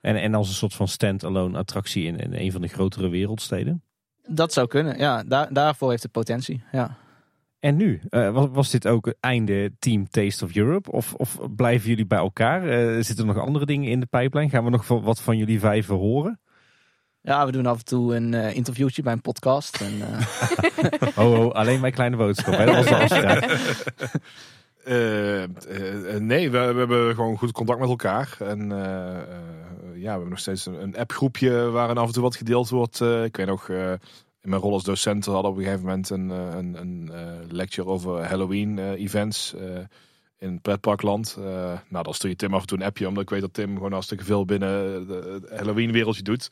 En, 0.00 0.16
en 0.16 0.34
als 0.34 0.48
een 0.48 0.54
soort 0.54 0.74
van 0.74 0.88
stand-alone 0.88 1.58
attractie 1.58 2.06
in, 2.06 2.18
in 2.18 2.34
een 2.34 2.52
van 2.52 2.60
de 2.60 2.68
grotere 2.68 3.08
wereldsteden? 3.08 3.82
Dat 4.26 4.52
zou 4.52 4.66
kunnen, 4.66 4.98
ja. 4.98 5.22
Daar, 5.22 5.52
daarvoor 5.52 5.90
heeft 5.90 6.02
het 6.02 6.12
potentie, 6.12 6.62
ja. 6.72 6.96
En 7.60 7.76
nu? 7.76 8.00
Uh, 8.10 8.30
was, 8.30 8.48
was, 8.52 8.70
dit 8.70 8.86
ook 8.86 9.06
het 9.06 9.16
einde 9.20 9.72
Team 9.78 10.08
Taste 10.08 10.44
of 10.44 10.54
Europe? 10.54 10.92
Of, 10.92 11.14
of 11.14 11.38
blijven 11.56 11.88
jullie 11.88 12.06
bij 12.06 12.18
elkaar? 12.18 12.64
Uh, 12.64 13.02
zitten 13.02 13.28
er 13.28 13.34
nog 13.34 13.44
andere 13.44 13.66
dingen 13.66 13.90
in 13.90 14.00
de 14.00 14.06
pijplijn? 14.06 14.50
Gaan 14.50 14.64
we 14.64 14.70
nog 14.70 14.88
wat 14.88 15.20
van 15.20 15.36
jullie 15.36 15.60
vijven 15.60 15.94
horen? 15.94 16.40
Ja, 17.20 17.46
we 17.46 17.52
doen 17.52 17.66
af 17.66 17.78
en 17.78 17.84
toe 17.84 18.16
een 18.16 18.32
uh, 18.32 18.54
interviewtje 18.54 19.02
bij 19.02 19.12
een 19.12 19.20
podcast. 19.20 19.80
En, 19.80 19.92
oh, 21.24 21.32
oh, 21.32 21.52
alleen 21.52 21.80
mijn 21.80 21.92
kleine 21.92 22.16
boodschap. 22.16 22.56
Hè? 22.56 22.64
Dat 22.64 22.74
was 22.74 22.86
de 22.86 22.96
afspraak. 22.96 23.44
nee, 26.18 26.50
we, 26.50 26.58
we, 26.58 26.78
hebben 26.78 27.14
gewoon 27.14 27.38
goed 27.38 27.52
contact 27.52 27.80
met 27.80 27.88
elkaar. 27.88 28.36
En 28.38 28.68
ja, 29.94 30.02
we 30.02 30.08
hebben 30.08 30.28
nog 30.28 30.38
steeds 30.38 30.66
een, 30.66 30.82
een 30.82 30.96
appgroepje 30.96 31.70
waarin 31.70 31.98
af 31.98 32.06
en 32.06 32.12
toe 32.12 32.22
wat 32.22 32.36
gedeeld 32.36 32.68
wordt. 32.68 33.00
ik 33.00 33.36
weet 33.36 33.46
nog 33.46 33.68
in 33.68 34.52
mijn 34.52 34.62
rol 34.62 34.72
als 34.72 34.84
docent 34.84 35.24
hadden 35.24 35.50
op 35.50 35.56
een 35.56 35.62
gegeven 35.62 35.84
moment 35.84 36.10
een, 36.10 36.28
een, 36.30 36.80
een 36.80 37.10
lecture 37.50 37.88
over 37.88 38.24
Halloween 38.24 38.78
events 38.94 39.54
in 40.38 40.52
het 40.52 40.62
pretparkland. 40.62 41.36
nou, 41.88 42.04
dan 42.04 42.14
stuur 42.14 42.30
je 42.30 42.36
Tim 42.36 42.54
af 42.54 42.60
en 42.60 42.66
toe 42.66 42.78
een 42.78 42.84
appje, 42.84 43.08
omdat 43.08 43.22
ik 43.22 43.30
weet 43.30 43.40
dat 43.40 43.54
Tim 43.54 43.74
gewoon 43.74 43.92
hartstikke 43.92 44.24
veel 44.24 44.44
binnen 44.44 45.06
het 45.08 45.50
Halloween 45.50 45.92
wereldje 45.92 46.22
doet. 46.22 46.50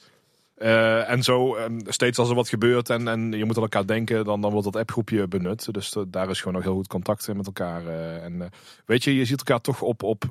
Uh, 0.56 1.10
en 1.10 1.22
zo, 1.22 1.56
um, 1.56 1.81
steeds 1.85 2.18
als 2.18 2.28
er 2.28 2.35
wat 2.35 2.48
gebeurt 2.48 2.90
en, 2.90 3.09
en 3.09 3.32
je 3.32 3.44
moet 3.44 3.56
aan 3.56 3.62
elkaar 3.62 3.86
denken, 3.86 4.24
dan, 4.24 4.40
dan 4.40 4.51
wordt 4.51 4.72
dat 4.72 4.76
appgroepje 4.76 5.28
benut. 5.28 5.72
Dus 5.72 5.97
daar 6.09 6.31
is 6.31 6.39
gewoon 6.39 6.55
nog 6.55 6.62
heel 6.62 6.74
goed 6.74 6.86
contact 6.86 7.35
met 7.35 7.47
elkaar. 7.47 7.85
Uh, 7.85 8.24
en 8.24 8.48
weet 8.86 9.05
je, 9.05 9.16
je 9.16 9.24
ziet 9.24 9.39
elkaar 9.39 9.60
toch 9.60 9.82
op, 9.82 10.02
op 10.02 10.24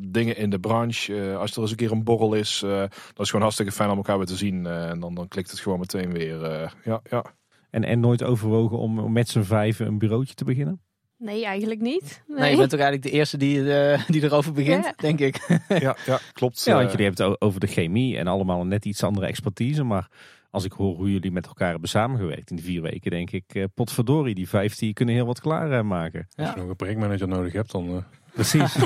dingen 0.00 0.36
in 0.36 0.50
de 0.50 0.58
branche. 0.58 1.36
als 1.36 1.56
er 1.56 1.60
eens 1.60 1.70
een 1.70 1.76
keer 1.76 1.92
een 1.92 2.04
borrel 2.04 2.34
is, 2.34 2.58
dat 2.58 2.90
is 3.16 3.26
gewoon 3.26 3.42
hartstikke 3.42 3.72
fijn 3.72 3.90
om 3.90 3.96
elkaar 3.96 4.16
weer 4.16 4.26
te 4.26 4.36
zien. 4.36 4.66
en 4.66 5.00
dan, 5.00 5.14
dan 5.14 5.28
klikt 5.28 5.50
het 5.50 5.60
gewoon 5.60 5.78
meteen 5.78 6.12
weer. 6.12 6.40
ja, 6.84 7.00
ja. 7.10 7.24
En, 7.70 7.84
en 7.84 8.00
nooit 8.00 8.22
overwogen 8.22 8.78
om 8.78 9.12
met 9.12 9.28
z'n 9.28 9.42
vijven 9.42 9.86
een 9.86 9.98
bureautje 9.98 10.34
te 10.34 10.44
beginnen? 10.44 10.80
Nee, 11.20 11.44
eigenlijk 11.44 11.80
niet. 11.80 12.22
Nee. 12.26 12.38
nee. 12.38 12.50
je 12.50 12.56
bent 12.56 12.70
toch 12.70 12.80
eigenlijk 12.80 13.10
de 13.10 13.18
eerste 13.18 13.36
die, 13.36 13.58
uh, 13.58 14.02
die 14.06 14.22
erover 14.22 14.52
begint, 14.52 14.84
ja. 14.84 14.92
denk 14.96 15.20
ik. 15.20 15.60
ja, 15.68 15.96
ja, 16.06 16.20
klopt. 16.32 16.64
Ja, 16.64 16.74
want 16.74 16.90
jullie 16.90 17.06
hebben 17.06 17.26
het 17.26 17.40
over 17.40 17.60
de 17.60 17.66
chemie 17.66 18.16
en 18.16 18.26
allemaal 18.26 18.66
net 18.66 18.84
iets 18.84 19.02
andere 19.02 19.26
expertise. 19.26 19.82
Maar 19.82 20.08
als 20.50 20.64
ik 20.64 20.72
hoor 20.72 20.96
hoe 20.96 21.12
jullie 21.12 21.32
met 21.32 21.46
elkaar 21.46 21.70
hebben 21.70 21.88
samengewerkt 21.88 22.50
in 22.50 22.56
die 22.56 22.64
vier 22.64 22.82
weken, 22.82 23.10
denk 23.10 23.30
ik, 23.30 23.54
uh, 23.54 23.64
potverdorie, 23.74 24.34
die 24.34 24.48
vijf 24.48 24.76
die 24.76 24.92
kunnen 24.92 25.14
heel 25.14 25.26
wat 25.26 25.40
klaarmaken. 25.40 26.26
Ja. 26.30 26.44
Als 26.44 26.54
je 26.54 26.60
nog 26.60 26.68
een 26.68 26.76
projectmanager 26.76 27.28
nodig 27.28 27.52
hebt, 27.52 27.72
dan... 27.72 27.88
Uh... 27.88 27.96
Precies. 28.34 28.76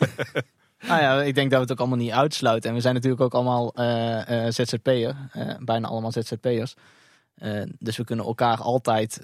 nou 0.88 1.00
ja, 1.00 1.22
ik 1.22 1.34
denk 1.34 1.50
dat 1.50 1.58
we 1.58 1.64
het 1.64 1.72
ook 1.72 1.78
allemaal 1.78 1.98
niet 1.98 2.10
uitsluiten. 2.10 2.70
En 2.70 2.76
we 2.76 2.82
zijn 2.82 2.94
natuurlijk 2.94 3.22
ook 3.22 3.34
allemaal 3.34 3.72
ZZP'er, 4.48 5.14
bijna 5.60 5.88
allemaal 5.88 6.12
ZZP'ers. 6.12 6.74
dus 7.78 7.96
we 7.96 8.04
kunnen 8.04 8.24
elkaar 8.24 8.58
altijd 8.58 9.20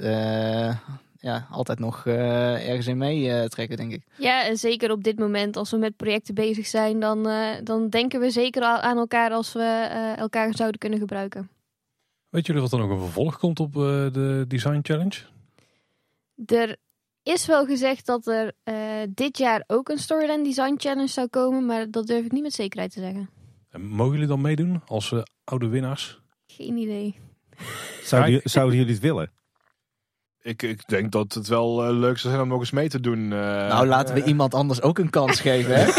ja, 1.23 1.47
altijd 1.51 1.78
nog 1.78 2.07
eh, 2.07 2.69
ergens 2.69 2.86
in 2.86 2.97
mee 2.99 3.49
trekken, 3.49 3.77
denk 3.77 3.93
ik. 3.93 4.03
Ja, 4.19 4.44
en 4.47 4.57
zeker 4.57 4.90
op 4.90 5.03
dit 5.05 5.19
moment, 5.19 5.57
als 5.57 5.70
we 5.70 5.77
met 5.77 5.97
projecten 5.97 6.35
bezig 6.35 6.66
zijn, 6.66 7.01
dan, 7.01 7.28
eh, 7.28 7.49
dan 7.65 7.89
denken 7.89 8.20
we 8.20 8.31
zeker 8.31 8.62
al 8.62 8.78
aan 8.78 8.97
elkaar 8.99 9.31
als 9.31 9.53
we 9.53 9.61
eh, 9.90 10.16
elkaar 10.19 10.55
zouden 10.55 10.78
kunnen 10.78 10.99
gebruiken. 10.99 11.51
Weet 12.28 12.47
jullie 12.47 12.62
wat 12.62 12.73
er 12.73 12.78
nog 12.78 12.90
een 12.90 12.99
vervolg 13.01 13.39
komt 13.39 13.61
op 13.61 13.77
eh, 13.77 13.82
de 14.12 14.44
Design 14.49 14.78
Challenge? 14.82 15.19
Er 16.47 16.77
is 17.23 17.47
wel 17.47 17.65
gezegd 17.66 18.07
dat 18.07 18.27
er 18.27 18.53
eh, 18.62 18.74
dit 19.09 19.39
jaar 19.39 19.65
ook 19.66 19.89
een 19.89 19.99
Storyland 19.99 20.44
Design 20.44 20.74
Challenge 20.77 21.07
zou 21.09 21.28
komen, 21.28 21.66
maar 21.66 21.90
dat 21.90 22.07
durf 22.07 22.24
ik 22.24 22.32
niet 22.32 22.43
met 22.43 22.53
zekerheid 22.53 22.93
te 22.93 23.01
zeggen. 23.01 23.31
En 23.70 23.82
mogen 23.86 24.12
jullie 24.12 24.28
dan 24.28 24.40
meedoen 24.40 24.82
als 24.86 25.12
eh, 25.12 25.23
oude 25.44 25.66
winnaars? 25.69 26.20
Geen 26.47 26.77
idee. 26.77 27.15
Zouden, 28.03 28.31
jullie- 28.31 28.49
zouden 28.49 28.77
jullie 28.78 28.93
het 28.93 29.03
willen? 29.03 29.31
Ik, 30.43 30.62
ik 30.62 30.89
denk 30.89 31.12
dat 31.12 31.32
het 31.35 31.47
wel 31.48 31.85
eh, 31.85 31.90
leuk 31.98 32.19
zou 32.19 32.32
zijn 32.32 32.44
om 32.44 32.51
nog 32.51 32.60
eens 32.60 32.70
mee 32.70 32.89
te 32.89 33.01
doen. 33.01 33.23
eh. 33.32 33.39
nou, 33.39 33.86
laten 33.86 34.14
we 34.14 34.24
iemand 34.24 34.55
anders 34.55 34.82
ook 34.82 34.98
een 34.98 35.10
kans 35.10 35.40
geven, 35.40 35.74
hè? 35.74 35.85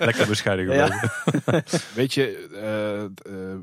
Lekker 0.06 0.26
bescheiden 0.28 0.74
Ja. 0.74 0.86
gebleven. 0.86 1.64
Weet 1.94 2.14
je, 2.14 2.48
eh, 2.54 3.02
eh, 3.04 3.58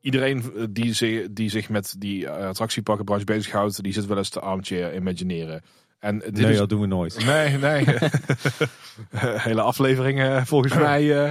iedereen 0.00 0.52
die, 0.70 0.92
zich, 0.92 1.26
die 1.30 1.50
zich 1.50 1.68
met 1.68 1.94
die 1.98 2.22
uh, 2.22 2.30
attractiepakkenbranche 2.36 3.24
bezighoudt, 3.24 3.82
die 3.82 3.92
zit 3.92 4.06
wel 4.06 4.16
eens 4.16 4.28
te 4.28 4.40
armchair 4.40 4.94
imagineren. 4.94 5.62
En 5.98 6.18
dit 6.18 6.32
Nee, 6.38 6.52
is, 6.52 6.58
dat 6.58 6.68
doen 6.68 6.80
we 6.80 6.86
nooit. 6.86 7.24
Nee, 7.26 7.56
nee. 7.56 7.84
Hele 9.48 9.60
afleveringen 9.62 10.46
volgens 10.46 10.74
mij. 10.74 11.24
eh. 11.26 11.30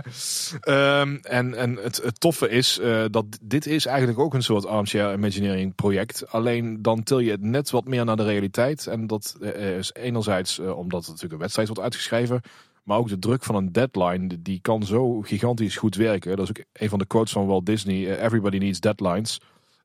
Ehm, 0.62 1.16
en 1.22 1.56
en 1.56 1.76
het, 1.76 2.02
het 2.04 2.20
toffe 2.20 2.50
is 2.50 2.80
eh, 2.80 3.06
dat 3.10 3.26
dit 3.42 3.66
is 3.66 3.86
eigenlijk 3.86 4.20
ook 4.20 4.34
een 4.34 4.44
soort 4.44 4.66
armchair 4.66 5.14
imagineering 5.14 5.76
project. 5.76 6.32
Alleen 6.32 6.82
dan 6.82 7.04
til 7.04 7.20
je 7.20 7.32
het 7.32 7.42
net 7.42 7.70
wat 7.70 7.86
meer 7.88 8.06
naar 8.06 8.16
de 8.16 8.24
realiteit. 8.24 8.88
En 8.88 9.08
dat 9.08 9.36
eh, 9.42 9.78
is 9.78 9.94
enerzijds 9.94 10.60
eh, 10.60 10.78
omdat 10.78 11.00
het 11.00 11.08
natuurlijk 11.08 11.34
een 11.34 11.40
wedstrijd 11.40 11.68
wordt 11.68 11.84
uitgeschreven. 11.84 12.42
Maar 12.84 12.98
ook 12.98 13.10
de 13.10 13.20
druk 13.20 13.44
van 13.44 13.56
een 13.56 13.72
deadline, 13.72 14.42
die- 14.42 14.60
kan 14.62 14.84
zo 14.84 15.22
gigantisch 15.22 15.76
goed 15.76 15.96
werken. 15.96 16.36
Dat 16.38 16.50
is 16.50 16.58
ook 16.58 16.66
een 16.74 16.90
van 16.90 17.00
de 17.00 17.06
quotes 17.06 17.32
van 17.32 17.46
Walt 17.46 17.66
Disney. 17.66 18.16
eh, 18.16 18.24
Everybody 18.24 18.58
needs 18.58 18.80
deadlines. 18.80 19.40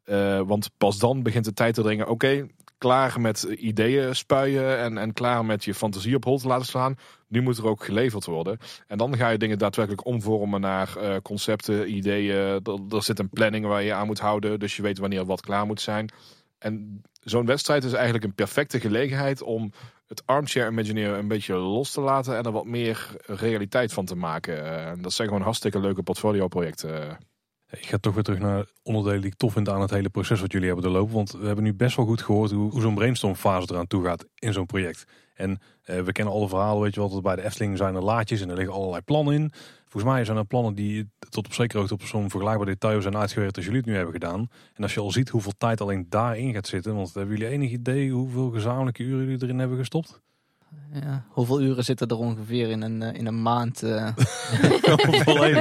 Eh, 0.05 0.41
want 0.47 0.71
pas 0.79 0.99
dan 0.99 1.23
begint 1.23 1.45
de 1.45 1.53
tijd 1.53 1.75
te 1.75 1.83
dringen. 1.83 2.09
Oké, 2.09 2.47
klaar 2.83 3.21
met 3.21 3.43
ideeën 3.43 4.17
spuien 4.17 4.79
en, 4.79 4.99
en 4.99 5.13
klaar 5.13 5.45
met 5.45 5.65
je 5.65 5.75
fantasie 5.75 6.17
op 6.17 6.25
hol 6.25 6.39
te 6.39 6.47
laten 6.47 6.67
slaan. 6.67 6.97
Nu 7.29 7.41
moet 7.41 7.59
er 7.59 7.67
ook 7.67 7.85
geleverd 7.85 8.25
worden. 8.25 8.59
En 8.87 8.99
dan 8.99 9.17
ga 9.17 9.29
je 9.29 9.39
dingen 9.39 9.59
daadwerkelijk 9.59 10.07
omvormen 10.07 10.61
naar 10.61 10.97
eh, 10.97 11.17
concepten, 11.23 11.95
ideeën. 11.95 12.61
Er, 12.91 13.03
zit 13.03 13.19
een 13.19 13.31
planning 13.31 13.67
waar 13.67 13.83
je 13.83 13.93
aan 13.93 14.07
moet 14.07 14.19
houden. 14.19 14.59
Dus 14.59 14.77
je 14.77 14.83
weet 14.83 14.99
wanneer 14.99 15.25
wat 15.25 15.41
klaar 15.41 15.67
moet 15.67 15.81
zijn. 15.81 16.13
En 16.59 17.03
zo'n 17.21 17.47
wedstrijd 17.47 17.85
is 17.85 17.93
eigenlijk 17.93 18.25
een 18.25 18.35
perfecte 18.35 18.81
gelegenheid 18.81 19.43
om 19.43 19.73
het 20.07 20.23
armchair 20.27 20.71
imagineeren 20.71 21.19
een 21.19 21.29
beetje 21.29 21.55
los 21.55 21.93
te 21.93 22.01
laten 22.01 22.37
en 22.37 22.45
er 22.45 22.53
wat 22.53 22.67
meer 22.67 23.17
realiteit 23.27 23.93
van 23.93 24.05
te 24.05 24.17
maken. 24.17 24.65
Eh, 24.65 24.87
en 24.87 25.03
dat 25.03 25.13
zijn 25.13 25.29
gewoon 25.29 25.43
hartstikke 25.43 25.81
leuke 25.81 26.03
portfolio 26.03 26.49
projecten. 26.49 27.19
Ik 27.79 27.87
ga 27.87 27.99
toch 27.99 28.15
weer 28.15 28.23
terug 28.23 28.39
naar 28.39 28.67
onderdelen 28.83 29.21
die 29.21 29.31
ik 29.31 29.37
tof 29.37 29.53
vind 29.53 29.69
aan 29.69 29.81
het 29.81 29.91
hele 29.91 30.09
proces 30.09 30.41
wat 30.41 30.53
jullie 30.53 30.67
hebben 30.67 30.85
doorlopen. 30.85 31.15
Want 31.15 31.33
we 31.33 31.47
hebben 31.47 31.65
nu 31.65 31.75
best 31.75 31.97
wel 31.97 32.07
goed 32.07 32.23
gehoord 32.23 32.51
hoe, 32.51 32.81
zo'n 32.81 32.95
brainstormfase 32.95 33.69
eraan 33.71 33.87
toe 33.87 34.05
gaat 34.05 34.27
in 34.35 34.53
zo'n 34.53 34.67
project. 34.67 35.05
En 35.35 35.61
eh, 35.83 36.01
we 36.01 36.13
kennen 36.13 36.35
alle 36.35 36.49
verhalen, 36.49 36.83
weet 36.83 36.95
je 36.95 37.01
wel, 37.01 37.09
dat 37.09 37.23
bij 37.23 37.37
de 37.37 37.45
Efteling 37.45 37.77
zijn 37.77 37.95
er 37.95 38.03
laadjes 38.03 38.41
en 38.41 38.49
er 38.49 38.57
liggen 38.57 38.75
allerlei 38.75 39.03
plannen 39.03 39.35
in. 39.35 39.53
Volgens 39.89 40.13
mij 40.13 40.25
zijn 40.25 40.37
er 40.37 40.45
plannen 40.45 40.75
die 40.75 41.11
tot 41.29 41.47
op 41.47 41.53
zekere 41.53 41.79
hoogte 41.79 41.95
op 41.95 42.03
zo'n 42.03 42.31
vergelijkbaar 42.31 42.67
detail 42.67 43.03
zijn 43.03 43.17
uitgewerkt 43.17 43.57
als 43.57 43.65
jullie 43.65 43.81
het 43.81 43.89
nu 43.89 43.95
hebben 43.95 44.13
gedaan. 44.13 44.49
En 44.75 44.83
als 44.83 44.95
je 44.95 45.01
al 45.01 45.11
ziet 45.11 45.29
hoeveel 45.29 45.55
tijd 45.59 45.81
alleen 45.81 46.07
daarin 46.09 46.53
gaat 46.53 46.67
zitten, 46.67 46.95
want 46.95 47.15
hebben 47.15 47.37
jullie 47.37 47.53
enig 47.53 47.71
idee 47.71 48.11
hoeveel 48.11 48.51
gezamenlijke 48.51 49.03
uren 49.03 49.25
jullie 49.25 49.43
erin 49.43 49.59
hebben 49.59 49.79
gestopt? 49.79 50.21
Ja. 51.03 51.25
Hoeveel 51.29 51.61
uren 51.63 51.85
zitten 51.85 52.09
er 52.09 52.17
ongeveer 52.17 52.69
in 52.71 52.83
een, 52.83 53.03
eh, 53.03 53.15
in 53.19 53.27
een 53.27 53.43
maand? 53.43 53.83
eh? 53.83 54.09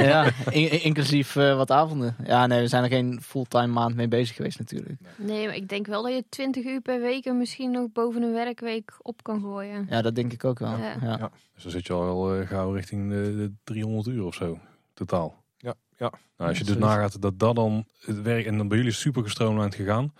Ja, 0.04 0.32
in- 0.50 0.72
in- 0.72 0.84
inclusief 0.84 1.36
eh, 1.36 1.56
wat 1.56 1.72
avonden. 1.72 2.16
Ja, 2.24 2.48
nee, 2.48 2.62
we 2.62 2.68
zijn 2.68 2.84
er 2.84 2.90
geen 2.90 3.22
fulltime 3.22 3.68
maand 3.68 3.96
mee 3.96 4.08
bezig 4.08 4.36
geweest 4.36 4.60
natuurlijk. 4.60 5.00
Nee, 5.18 5.46
maar 5.46 5.56
ik 5.56 5.70
denk 5.70 5.88
wel 5.88 6.04
dat 6.04 6.14
je 6.14 6.24
20 6.30 6.66
uur 6.66 6.82
per 6.82 7.02
week 7.02 7.26
en 7.26 7.38
misschien 7.38 7.72
nog 7.72 7.92
boven 7.92 8.22
een 8.22 8.34
werkweek 8.34 8.94
op 9.02 9.24
kan 9.24 9.42
gooien. 9.42 9.88
Ja, 9.90 10.02
dat 10.02 10.16
denk 10.16 10.34
ik 10.34 10.44
ook 10.46 10.60
wel. 10.60 10.78
Ja. 10.78 10.96
Ja. 11.02 11.18
Ja. 11.18 11.32
Dus 11.54 11.64
dan 11.64 11.72
zit 11.72 11.88
je 11.88 11.94
al 11.94 12.26
wel 12.26 12.46
gauw 12.46 12.72
richting 12.72 13.10
de, 13.10 13.36
de 13.36 13.52
300 13.64 14.08
uur 14.08 14.24
of 14.26 14.34
zo, 14.36 14.60
totaal. 14.94 15.44
Ja, 15.58 15.74
ja. 15.98 16.12
Nou, 16.38 16.50
als 16.50 16.58
je 16.58 16.64
dus 16.64 16.78
nagaat 16.78 17.22
dat 17.22 17.40
dat 17.40 17.56
dan 17.56 17.86
het 18.00 18.22
werk, 18.22 18.46
en 18.46 18.58
dan 18.58 18.68
bij 18.68 18.78
jullie 18.78 18.92
super 18.94 19.24
gestroomlijnd 19.24 19.76
gegaan. 19.76 20.14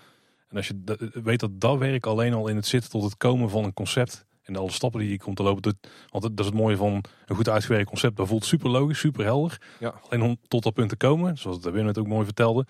En 0.50 0.58
als 0.58 0.68
je 0.68 0.82
weet 1.24 1.40
dat 1.40 1.52
dat 1.62 1.78
werk 1.78 2.06
alleen 2.06 2.34
al 2.34 2.48
in 2.48 2.56
het 2.56 2.66
zitten 2.66 2.90
tot 2.90 3.04
het 3.04 3.18
komen 3.18 3.50
van 3.50 3.64
een 3.64 3.74
concept. 3.74 4.26
En 4.44 4.56
alle 4.56 4.72
stappen 4.72 5.00
die 5.00 5.10
je 5.10 5.18
komt 5.20 5.36
te 5.36 5.44
lopen. 5.44 5.62
dat- 5.62 5.92
Want 6.10 6.24
dat 6.24 6.40
is 6.40 6.46
het 6.46 6.54
mooie 6.56 6.78
van 6.78 7.04
een 7.26 7.36
goed 7.36 7.50
uitgewerkt 7.50 7.88
concept. 7.88 8.18
Dat 8.18 8.28
voelt 8.28 8.46
super 8.46 8.70
logisch, 8.70 9.00
super 9.00 9.24
helder. 9.24 9.62
Ja. 9.80 9.94
Alleen 10.10 10.22
om 10.22 10.38
tot 10.48 10.64
dat 10.64 10.74
punt 10.74 10.90
te 10.90 10.96
komen, 10.98 11.38
zoals 11.38 11.62
de 11.62 11.72
Wim 11.72 11.88
het 11.88 11.98
ook 11.98 12.08
mooi 12.08 12.26
vertelde. 12.26 12.66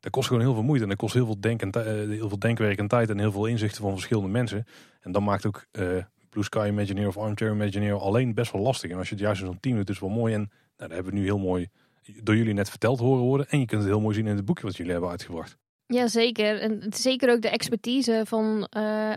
Dat 0.00 0.12
kost 0.12 0.26
gewoon 0.26 0.42
heel 0.42 0.54
veel 0.54 0.62
moeite. 0.62 0.82
En 0.82 0.88
dat 0.90 0.98
kost 0.98 1.14
heel 1.14 1.24
veel, 1.26 1.40
denk 1.40 1.62
en 1.62 1.70
eh, 1.70 1.84
heel 2.18 2.28
veel 2.28 2.38
denkwerk 2.38 2.78
en 2.78 2.88
tijd. 2.88 3.10
En 3.10 3.18
heel 3.18 3.32
veel 3.32 3.46
inzichten 3.46 3.82
van 3.82 3.92
verschillende 3.92 4.28
mensen. 4.28 4.66
En 5.00 5.12
dan 5.12 5.24
maakt 5.24 5.46
ook 5.46 5.66
eh, 5.70 5.86
Blue 6.30 6.44
Sky 6.44 6.66
Imagineer 6.68 7.06
of 7.06 7.16
Armchair 7.18 7.52
Imagineer 7.52 7.94
alleen 7.98 8.34
best 8.34 8.52
wel 8.52 8.62
lastig. 8.62 8.90
En 8.90 8.98
als 8.98 9.08
je 9.08 9.14
het 9.14 9.22
juist 9.24 9.40
in 9.40 9.46
zo'n 9.46 9.60
team 9.60 9.76
doet, 9.76 9.88
is 9.88 9.94
het 10.00 10.04
wel 10.08 10.16
mooi. 10.16 10.34
En 10.34 10.40
nou, 10.40 10.50
dat 10.76 10.90
hebben 10.90 11.12
we 11.12 11.18
nu 11.18 11.24
heel 11.24 11.38
mooi 11.38 11.68
door 12.22 12.36
jullie 12.36 12.54
net 12.54 12.70
verteld 12.70 12.98
horen 12.98 13.22
worden. 13.24 13.48
En 13.48 13.58
je 13.60 13.66
kunt 13.66 13.80
het 13.80 13.90
heel 13.90 14.00
mooi 14.00 14.14
zien 14.14 14.26
in 14.26 14.36
het 14.36 14.44
boekje 14.44 14.64
wat 14.66 14.76
jullie 14.76 14.92
hebben 14.92 15.10
uitgebracht. 15.10 15.56
Ja, 15.86 16.06
zeker. 16.08 16.60
En 16.60 16.82
zeker 16.90 17.30
ook 17.30 17.42
de 17.42 17.48
expertise 17.48 18.22
van 18.26 18.66
eh, 18.70 19.14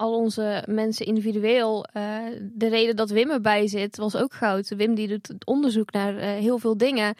al 0.00 0.14
onze 0.14 0.64
mensen 0.66 1.06
individueel. 1.06 1.84
Eh, 1.84 2.18
de 2.52 2.68
reden 2.68 2.96
dat 2.96 3.10
Wim 3.10 3.30
erbij 3.30 3.66
zit, 3.66 3.96
was 3.96 4.16
ook 4.16 4.32
goud. 4.32 4.68
Wim 4.68 4.94
die 4.94 5.08
doet 5.08 5.32
onderzoek 5.44 5.92
naar 5.92 6.16
eh, 6.16 6.28
heel 6.28 6.58
veel 6.58 6.76
dingen. 6.76 7.14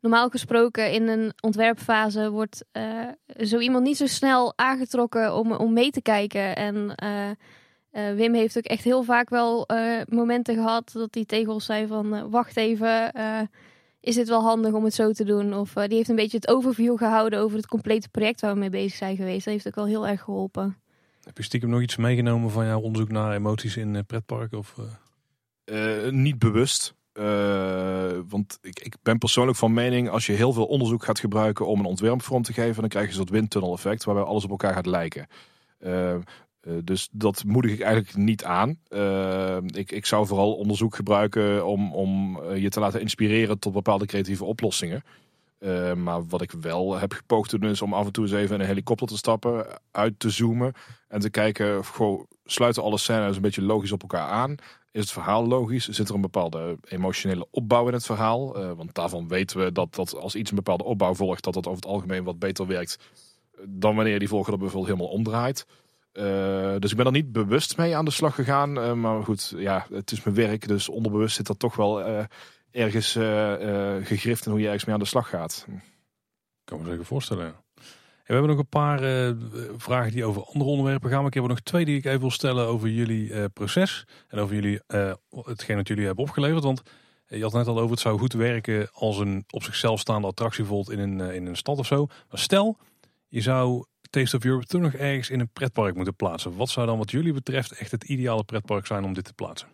Normaal 0.00 0.28
gesproken 0.28 0.92
in 0.92 1.08
een 1.08 1.32
ontwerpfase 1.40 2.30
wordt 2.30 2.64
eh, 2.72 3.08
zo 3.38 3.58
iemand 3.58 3.84
niet 3.84 3.96
zo 3.96 4.06
snel 4.06 4.52
aangetrokken 4.56 5.34
om, 5.34 5.52
om 5.52 5.72
mee 5.72 5.90
te 5.90 6.02
kijken. 6.02 6.56
En 6.56 6.94
Wim 8.16 8.34
heeft 8.34 8.56
ook 8.56 8.64
echt 8.64 8.84
heel 8.84 9.02
vaak 9.02 9.28
wel 9.28 9.68
momenten 10.08 10.54
gehad 10.54 10.90
dat 10.92 11.14
hij 11.14 11.24
tegen 11.24 11.52
ons 11.52 11.64
zei 11.64 11.86
van... 11.86 12.30
wacht 12.30 12.56
even, 12.56 13.12
is 14.00 14.14
dit 14.14 14.28
wel 14.28 14.42
handig 14.42 14.72
om 14.72 14.84
het 14.84 14.94
zo 14.94 15.12
te 15.12 15.24
doen? 15.24 15.54
Of 15.54 15.72
die 15.72 15.96
heeft 15.96 16.08
een 16.08 16.16
beetje 16.16 16.36
het 16.36 16.48
overview 16.48 16.98
gehouden 16.98 17.38
over 17.38 17.56
het 17.56 17.66
complete 17.66 18.08
project 18.08 18.40
waar 18.40 18.52
we 18.52 18.58
mee 18.58 18.70
bezig 18.70 18.94
zijn 18.94 19.16
geweest. 19.16 19.44
Dat 19.44 19.54
heeft 19.54 19.66
ook 19.66 19.74
wel 19.74 19.86
heel 19.86 20.06
erg 20.06 20.20
geholpen. 20.20 20.83
Heb 21.24 21.36
je 21.36 21.42
stiekem 21.42 21.68
nog 21.68 21.80
iets 21.80 21.96
meegenomen 21.96 22.50
van 22.50 22.66
jouw 22.66 22.80
onderzoek 22.80 23.10
naar 23.10 23.34
emoties 23.34 23.76
in 23.76 23.96
eh, 23.96 24.02
pretparken? 24.06 24.58
Of, 24.58 24.74
eh? 24.78 26.06
Eh, 26.06 26.12
niet 26.12 26.38
bewust. 26.38 26.94
Want 28.28 28.58
ik, 28.62 28.80
ik 28.80 28.96
ben 29.02 29.18
persoonlijk 29.18 29.58
van 29.58 29.72
mening, 29.72 30.08
als 30.08 30.26
je 30.26 30.32
heel 30.32 30.52
veel 30.52 30.64
onderzoek 30.66 31.04
gaat 31.04 31.18
gebruiken 31.18 31.66
om 31.66 31.78
een 31.78 31.84
ontwerp 31.86 32.22
vorm 32.22 32.42
te 32.42 32.52
geven, 32.52 32.80
dan 32.80 32.88
krijg 32.88 33.08
je 33.08 33.14
zo'n 33.14 33.28
windtunnel 33.30 33.72
effect 33.72 34.04
waarbij 34.04 34.24
alles 34.24 34.44
op 34.44 34.50
elkaar 34.50 34.74
gaat 34.74 34.86
lijken. 34.86 35.26
Dus 36.84 37.08
dat 37.12 37.44
moedig 37.44 37.72
ik 37.72 37.80
eigenlijk 37.80 38.16
niet 38.16 38.44
aan. 38.44 38.78
Ik, 39.66 39.92
ik 39.92 40.06
zou 40.06 40.26
vooral 40.26 40.54
onderzoek 40.54 40.94
gebruiken 40.94 41.66
om, 41.66 41.94
om 41.94 42.40
je 42.54 42.68
te 42.68 42.80
laten 42.80 43.00
inspireren 43.00 43.58
tot 43.58 43.72
bepaalde 43.72 44.06
creatieve 44.06 44.44
oplossingen. 44.44 45.02
Eh, 45.58 45.94
maar 45.94 46.26
wat 46.26 46.42
ik 46.42 46.50
wel 46.50 46.98
heb 46.98 47.12
gepoogd 47.12 47.50
te 47.50 47.58
doen 47.58 47.70
is 47.70 47.82
om 47.82 47.94
af 47.94 48.06
en 48.06 48.12
toe 48.12 48.24
eens 48.24 48.32
even 48.32 48.54
in 48.54 48.60
een 48.60 48.66
helikopter 48.66 49.06
te 49.06 49.16
stappen, 49.16 49.66
uit 49.90 50.18
te 50.18 50.30
zoomen 50.30 50.72
en 51.08 51.20
te 51.20 51.30
kijken, 51.30 51.78
of 51.78 51.88
gewoon 51.88 52.26
sluiten 52.44 52.82
alle 52.82 52.98
scènes 52.98 53.36
een 53.36 53.42
beetje 53.42 53.62
logisch 53.62 53.92
op 53.92 54.02
elkaar 54.02 54.28
aan. 54.28 54.54
Is 54.90 55.00
het 55.00 55.12
verhaal 55.12 55.46
logisch? 55.46 55.88
Zit 55.88 56.08
er 56.08 56.14
een 56.14 56.20
bepaalde 56.20 56.78
emotionele 56.88 57.46
opbouw 57.50 57.86
in 57.86 57.92
het 57.92 58.04
verhaal? 58.04 58.56
Eh, 58.56 58.72
want 58.72 58.94
daarvan 58.94 59.28
weten 59.28 59.58
we 59.58 59.72
dat, 59.72 59.94
dat 59.94 60.16
als 60.16 60.34
iets 60.34 60.50
een 60.50 60.56
bepaalde 60.56 60.84
opbouw 60.84 61.14
volgt, 61.14 61.44
dat 61.44 61.54
dat 61.54 61.66
over 61.66 61.82
het 61.82 61.90
algemeen 61.90 62.24
wat 62.24 62.38
beter 62.38 62.66
werkt 62.66 62.98
dan 63.68 63.96
wanneer 63.96 64.18
die 64.18 64.28
volgende 64.28 64.58
bijvoorbeeld 64.58 64.92
helemaal 64.92 65.16
omdraait. 65.16 65.66
Eh, 66.12 66.74
dus 66.78 66.90
ik 66.90 66.96
ben 66.96 67.06
er 67.06 67.12
niet 67.12 67.32
bewust 67.32 67.76
mee 67.76 67.96
aan 67.96 68.04
de 68.04 68.10
slag 68.10 68.34
gegaan. 68.34 69.00
Maar 69.00 69.22
goed, 69.22 69.54
ja, 69.56 69.86
het 69.92 70.12
is 70.12 70.22
mijn 70.22 70.36
werk, 70.36 70.68
dus 70.68 70.88
onderbewust 70.88 71.36
zit 71.36 71.46
dat 71.46 71.58
toch 71.58 71.76
wel 71.76 72.26
ergens 72.74 73.16
eh, 73.16 73.96
eh, 73.96 74.06
gegrift 74.06 74.46
in 74.46 74.50
hoe 74.50 74.60
je 74.60 74.66
ergens 74.66 74.84
mee 74.84 74.94
aan 74.94 75.00
de 75.00 75.06
slag 75.06 75.28
gaat. 75.28 75.66
kan 76.64 76.78
me 76.78 76.88
zeker 76.88 77.04
voorstellen. 77.04 77.46
En 77.46 78.30
we 78.30 78.32
hebben 78.32 78.50
nog 78.50 78.58
een 78.58 78.68
paar 78.68 79.02
eh, 79.02 79.34
vragen 79.76 80.12
die 80.12 80.24
over 80.24 80.44
andere 80.44 80.70
onderwerpen 80.70 81.10
gaan. 81.10 81.18
Maar 81.18 81.28
ik 81.28 81.34
heb 81.34 81.46
nog 81.46 81.60
twee 81.60 81.84
die 81.84 81.96
ik 81.96 82.04
even 82.04 82.20
wil 82.20 82.30
stellen 82.30 82.66
over 82.66 82.88
jullie 82.88 83.48
proces. 83.48 84.06
En 84.28 84.38
over 84.38 84.54
jullie, 84.54 84.80
hetgeen 85.30 85.76
dat 85.76 85.88
jullie 85.88 86.06
hebben 86.06 86.24
opgeleverd. 86.24 86.64
Want 86.64 86.82
je 87.26 87.42
had 87.42 87.52
net 87.52 87.66
al 87.66 87.78
over 87.78 87.90
het 87.90 88.00
zou 88.00 88.18
goed 88.18 88.32
werken 88.32 88.88
als 88.92 89.18
een 89.18 89.44
op 89.50 89.62
zichzelf 89.62 90.00
staande 90.00 90.26
attractie 90.26 90.64
bijvoorbeeld 90.64 90.98
in 90.98 91.20
een, 91.20 91.34
in 91.34 91.46
een 91.46 91.56
stad 91.56 91.78
of 91.78 91.86
zo. 91.86 92.06
Maar 92.06 92.38
stel, 92.38 92.78
je 93.28 93.40
zou 93.40 93.84
Taste 94.10 94.36
of 94.36 94.44
Europe 94.44 94.66
toen 94.66 94.82
nog 94.82 94.94
ergens 94.94 95.30
in 95.30 95.40
een 95.40 95.52
pretpark 95.52 95.94
moeten 95.94 96.16
plaatsen. 96.16 96.56
Wat 96.56 96.68
zou 96.68 96.86
dan 96.86 96.98
wat 96.98 97.10
jullie 97.10 97.32
betreft 97.32 97.72
echt 97.72 97.90
het 97.90 98.04
ideale 98.04 98.44
pretpark 98.44 98.86
zijn 98.86 99.04
om 99.04 99.14
dit 99.14 99.24
te 99.24 99.32
plaatsen? 99.32 99.68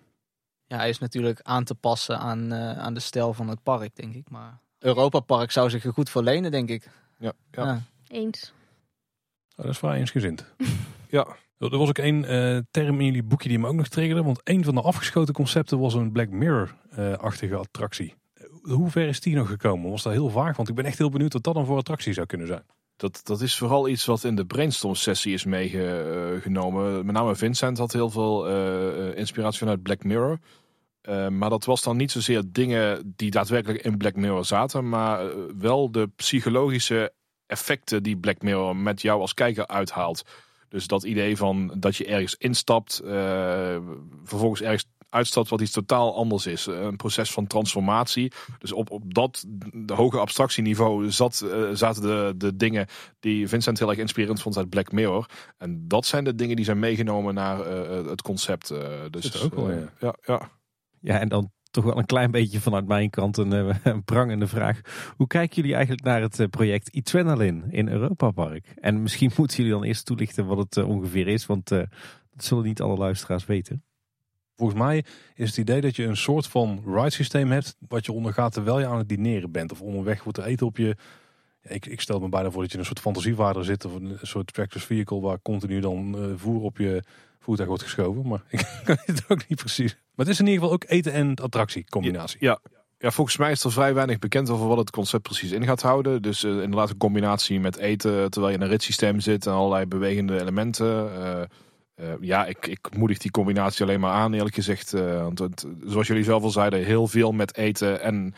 Ja, 0.71 0.77
hij 0.77 0.89
is 0.89 0.99
natuurlijk 0.99 1.41
aan 1.43 1.65
te 1.65 1.75
passen 1.75 2.19
aan, 2.19 2.53
eh, 2.53 2.79
aan 2.79 2.95
de 2.95 3.01
stijl 3.01 3.33
van 3.35 3.49
het 3.49 3.63
park, 3.63 3.97
denk 3.97 4.15
ik. 4.15 4.31
Maar 4.31 4.61
Europa 4.79 5.21
Park 5.21 5.51
zou 5.51 5.71
zich 5.71 5.85
er 5.85 5.93
goed 5.93 6.11
voor 6.11 6.23
lenen, 6.23 6.51
denk 6.51 6.69
ik. 6.69 6.89
Ja, 7.19 7.33
ja. 7.51 7.65
Ja. 7.65 7.83
Eens. 8.09 8.53
Oh, 9.57 9.65
dat 9.65 9.73
is 9.75 9.79
vrij 9.79 9.99
eensgezind. 9.99 10.45
Ja, 11.09 11.27
Er 11.59 11.79
was 11.79 11.89
ook 11.89 11.99
één 11.99 12.25
eh, 12.25 12.59
term 12.71 12.99
in 12.99 13.05
jullie 13.05 13.23
boekje 13.23 13.49
die 13.49 13.59
me 13.59 13.69
ook 13.69 13.75
nog 13.75 13.89
triggerde. 13.89 14.23
Want 14.23 14.41
een 14.45 14.65
van 14.65 14.75
de 14.75 14.81
afgeschoten 14.81 15.35
concepten 15.35 15.79
was 15.79 15.95
een 15.95 16.13
Black 16.13 16.29
Mirror-achtige 16.29 17.57
attractie. 17.57 18.15
Hoe 18.63 18.91
ver 18.91 19.09
is 19.09 19.21
die 19.21 19.35
nog 19.37 19.49
gekomen? 19.49 19.91
Was 19.91 20.03
dat 20.03 20.13
heel 20.13 20.31
vaag? 20.31 20.57
Want 20.57 20.69
ik 20.69 20.75
ben 20.75 20.85
echt 20.85 20.99
heel 20.99 21.11
benieuwd 21.11 21.33
wat 21.33 21.43
dat 21.43 21.55
dan 21.55 21.67
voor 21.67 21.77
attractie 21.77 22.13
zou 22.13 22.27
kunnen 22.27 22.47
zijn. 22.47 22.63
Dat, 23.01 23.21
dat 23.23 23.41
is 23.41 23.59
vooral 23.59 23.89
iets 23.89 24.05
wat 24.05 24.25
in 24.25 24.35
de 24.35 24.45
brainstorm 24.47 24.95
sessie 24.95 25.33
is 25.33 25.45
meegenomen. 25.45 27.07
Met 27.07 27.15
name 27.15 27.37
Vincent 27.37 27.79
had 27.79 27.93
heel 27.93 28.11
veel 28.11 28.49
eh, 28.49 29.09
eh, 29.09 29.17
inspiratie 29.17 29.59
vanuit 29.59 29.83
Black 29.83 30.05
Mirror. 30.05 30.39
Eh, 31.01 31.29
maar 31.29 31.51
dat 31.51 31.65
was 31.65 31.83
dan 31.83 31.97
niet 31.97 32.11
zozeer 32.11 32.43
dingen 32.47 33.13
die 33.17 33.31
daadwerkelijk 33.31 33.85
in 33.85 33.97
Black 33.97 34.17
Mirror 34.17 34.45
zaten. 34.45 34.89
Maar 34.89 35.27
eh, 35.27 35.37
wel 35.59 35.91
de 35.91 36.11
psychologische 36.17 37.13
effecten 37.47 38.03
die 38.03 38.17
Black 38.17 38.43
Mirror 38.43 38.77
met 38.77 39.03
jou 39.03 39.21
als 39.21 39.35
kijker 39.35 39.67
uithaalt. 39.67 40.23
Dus 40.69 40.87
dat 40.87 41.03
idee 41.03 41.37
van 41.37 41.75
dat 41.77 41.97
je 41.97 42.07
ergens 42.07 42.35
instapt, 42.35 42.99
eh, 42.99 43.77
vervolgens 44.25 44.63
ergens 44.63 44.85
uitstapt 45.09 45.49
wat 45.49 45.61
iets 45.61 45.71
totaal 45.71 46.17
anders 46.17 46.47
is. 46.47 46.67
Een 46.67 46.97
proces 46.97 47.33
van 47.33 47.47
transformatie. 47.47 48.33
Dus 48.59 48.73
op, 48.73 48.91
op 48.91 49.15
dat 49.15 49.45
de 49.73 49.95
hoge 49.95 50.19
abstractieniveau 50.19 51.11
zat, 51.11 51.47
zaten 51.73 52.03
de, 52.03 52.35
de 52.37 52.57
dingen 52.57 52.87
die 53.21 53.49
Vincent 53.49 53.79
heel 53.79 53.89
erg 53.89 53.99
inspirerend 53.99 54.43
vond 54.43 54.57
uit 54.57 54.69
Black 54.69 54.93
Mirror. 54.93 55.27
En 55.59 55.89
dat 55.89 56.07
zijn 56.07 56.25
de 56.25 56.35
dingen 56.35 56.57
die 56.57 56.65
zijn 56.65 56.79
meegenomen 56.79 57.35
naar 57.35 57.67
het 58.07 58.23
concept. 58.23 58.69
dus, 58.69 59.11
Dat 59.11 59.35
is 59.35 59.43
ook 59.43 59.55
wel, 59.55 59.71
ja. 59.71 59.93
ja, 60.01 60.15
ja. 60.23 60.51
Ja, 61.01 61.19
en 61.19 61.29
dan 61.29 61.51
toch 61.71 61.85
wel 61.85 61.99
een 61.99 62.07
klein 62.07 62.31
beetje 62.31 62.61
vanuit 62.61 62.87
mijn 62.87 63.11
kant 63.11 63.37
een, 63.37 63.53
eh, 63.53 63.77
een 63.93 64.05
prangende 64.05 64.47
vraag. 64.47 64.81
Hoe 65.17 65.27
kijken 65.27 65.57
jullie 65.57 65.75
eigenlijk 65.75 66.05
naar 66.05 66.21
het 66.21 66.41
eh, 66.41 66.47
project 66.47 66.97
Adrenaline 66.97 67.63
in 67.71 67.89
Europa 67.89 68.31
Park? 68.31 68.73
En 68.75 69.03
misschien 69.03 69.31
moeten 69.37 69.57
jullie 69.57 69.73
dan 69.73 69.85
eerst 69.85 70.07
toelichten 70.07 70.47
wat 70.47 70.59
het 70.59 70.77
eh, 70.77 70.89
ongeveer 70.89 71.29
is, 71.29 71.47
want 71.47 71.71
eh, 71.71 71.79
dat 72.31 72.45
zullen 72.45 72.65
niet 72.65 72.81
alle 72.81 72.97
luisteraars 72.97 73.47
weten. 73.47 73.85
Volgens 74.57 74.81
mij 74.81 75.05
is 75.35 75.49
het 75.49 75.57
idee 75.57 75.81
dat 75.81 75.97
je 75.97 76.05
een 76.05 76.17
soort 76.17 76.47
van 76.47 76.83
ride 76.87 77.11
systeem 77.11 77.51
hebt. 77.51 77.77
wat 77.89 78.07
je 78.07 78.13
ondergaat 78.13 78.53
terwijl 78.53 78.79
je 78.79 78.87
aan 78.87 78.99
het 78.99 79.09
dineren 79.09 79.51
bent. 79.51 79.73
Of 79.73 79.81
onderweg 79.81 80.23
wordt 80.25 80.39
er 80.39 80.45
eten 80.45 80.67
op 80.67 80.77
je. 80.77 80.97
Ik, 81.63 81.87
ik 81.87 82.01
stel 82.01 82.21
me 82.21 82.29
bijna 82.29 82.51
voor 82.51 82.61
dat 82.61 82.71
je 82.71 82.75
in 82.75 82.81
een 82.81 82.87
soort 82.87 83.01
fantasievaarder 83.01 83.65
zit. 83.65 83.85
of 83.85 83.95
een 83.95 84.19
soort 84.23 84.53
tractors 84.53 84.85
vehicle. 84.85 85.21
waar 85.21 85.43
continu 85.43 85.81
dan 85.81 86.17
voer 86.37 86.63
op 86.63 86.79
je 86.79 87.03
voertuig 87.41 87.69
wordt 87.69 87.83
geschoven. 87.83 88.29
Maar 88.29 88.43
ik 88.51 88.81
kan 88.85 88.97
het 89.05 89.25
ook 89.29 89.49
niet 89.49 89.59
precies. 89.59 89.93
Maar 89.93 90.27
het 90.27 90.29
is 90.29 90.41
in 90.41 90.47
ieder 90.47 90.61
geval 90.61 90.75
ook 90.75 90.85
eten- 90.89 91.13
en 91.13 91.37
attractiecombinatie. 91.37 92.39
Ja, 92.41 92.61
ja, 93.01 93.11
volgens 93.11 93.37
mij 93.37 93.51
is 93.51 93.65
er 93.65 93.73
vrij 93.73 93.95
weinig 93.95 94.19
bekend 94.19 94.51
over 94.51 94.67
wat 94.67 94.79
het 94.79 94.91
concept 94.91 95.23
precies 95.23 95.51
in 95.51 95.65
gaat 95.65 95.83
houden. 95.83 96.23
Dus 96.23 96.45
eh, 96.45 96.51
inderdaad 96.51 96.91
een 96.91 96.97
combinatie 96.97 97.61
met 97.61 97.77
eten 97.77 98.31
terwijl 98.31 98.53
je 98.53 98.59
in 98.59 98.65
een 98.65 98.71
ritssysteem 98.71 99.21
zit 99.21 99.47
en 99.47 99.53
allerlei 99.53 99.87
bewegende 99.87 100.41
elementen. 100.41 101.13
Eh, 101.15 101.41
eh, 101.95 102.15
ja, 102.21 102.47
ik, 102.47 102.67
ik 102.67 102.97
moedig 102.97 103.19
die 103.19 103.31
combinatie 103.31 103.85
alleen 103.85 104.01
maar 104.01 104.13
aan, 104.13 104.33
eerlijk 104.33 104.55
gezegd. 104.55 104.91
Want 104.91 105.67
zoals 105.85 106.07
jullie 106.07 106.25
zelf 106.25 106.43
al 106.43 106.51
zeiden, 106.51 106.85
heel 106.85 107.07
veel 107.07 107.33
met 107.33 107.57
eten 107.57 108.03
en 108.03 108.35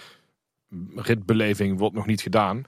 ritbeleving 0.97 1.79
wordt 1.79 1.95
nog 1.95 2.07
niet 2.07 2.21
gedaan. 2.21 2.63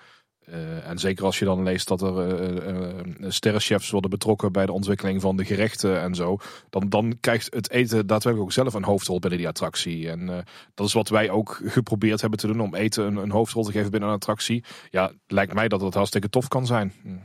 Eh, 0.46 0.88
en 0.88 0.98
zeker 0.98 1.24
als 1.24 1.38
je 1.38 1.44
dan 1.44 1.62
leest 1.62 1.88
dat 1.88 2.02
er 2.02 2.18
eh, 2.18 2.68
eh, 2.68 3.06
sterrenchefs 3.28 3.90
worden 3.90 4.10
betrokken 4.10 4.52
bij 4.52 4.66
de 4.66 4.72
ontwikkeling 4.72 5.20
van 5.20 5.36
de 5.36 5.44
gerechten 5.44 6.00
en 6.00 6.14
zo. 6.14 6.36
Dan, 6.70 6.88
dan 6.88 7.16
krijgt 7.20 7.54
het 7.54 7.70
eten 7.70 8.06
daadwerkelijk 8.06 8.50
ook 8.50 8.52
zelf 8.52 8.74
een 8.74 8.84
hoofdrol 8.84 9.18
binnen 9.18 9.38
die 9.38 9.48
attractie. 9.48 10.10
En 10.10 10.28
eh, 10.28 10.38
dat 10.74 10.86
is 10.86 10.92
wat 10.92 11.08
wij 11.08 11.30
ook 11.30 11.60
geprobeerd 11.64 12.20
hebben 12.20 12.38
te 12.38 12.46
doen 12.46 12.60
om 12.60 12.74
eten 12.74 13.04
een, 13.06 13.16
een 13.16 13.30
hoofdrol 13.30 13.64
te 13.64 13.72
geven 13.72 13.90
binnen 13.90 14.08
een 14.08 14.14
attractie. 14.14 14.64
Ja, 14.90 15.12
lijkt 15.26 15.54
mij 15.54 15.68
dat 15.68 15.80
het 15.80 15.94
hartstikke 15.94 16.28
tof 16.28 16.48
kan 16.48 16.66
zijn. 16.66 16.92
Hm. 17.02 17.16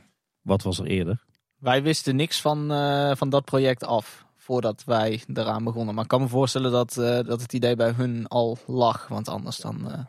Wat 0.41 0.64
was 0.64 0.80
er 0.80 0.86
eerder? 0.86 1.24
Wij 1.60 1.84
wisten 1.84 2.16
niks 2.16 2.41
van, 2.41 2.72
eh, 2.72 3.12
van 3.16 3.30
dat 3.30 3.46
project 3.46 3.84
af 3.84 4.26
voordat 4.36 4.84
wij 4.86 5.24
eraan 5.34 5.64
begonnen. 5.64 5.94
Maar 5.96 6.04
ik 6.04 6.10
kan 6.10 6.22
me 6.22 6.28
voorstellen 6.28 6.72
dat, 6.72 6.98
eh, 6.98 7.20
dat 7.26 7.41
het 7.41 7.54
idee 7.54 7.76
bij 7.76 7.91
hun 7.91 8.28
al 8.28 8.58
lag. 8.66 9.08
Want 9.08 9.28
anders 9.28 9.58
dan 9.58 9.91
eh, 9.91 10.00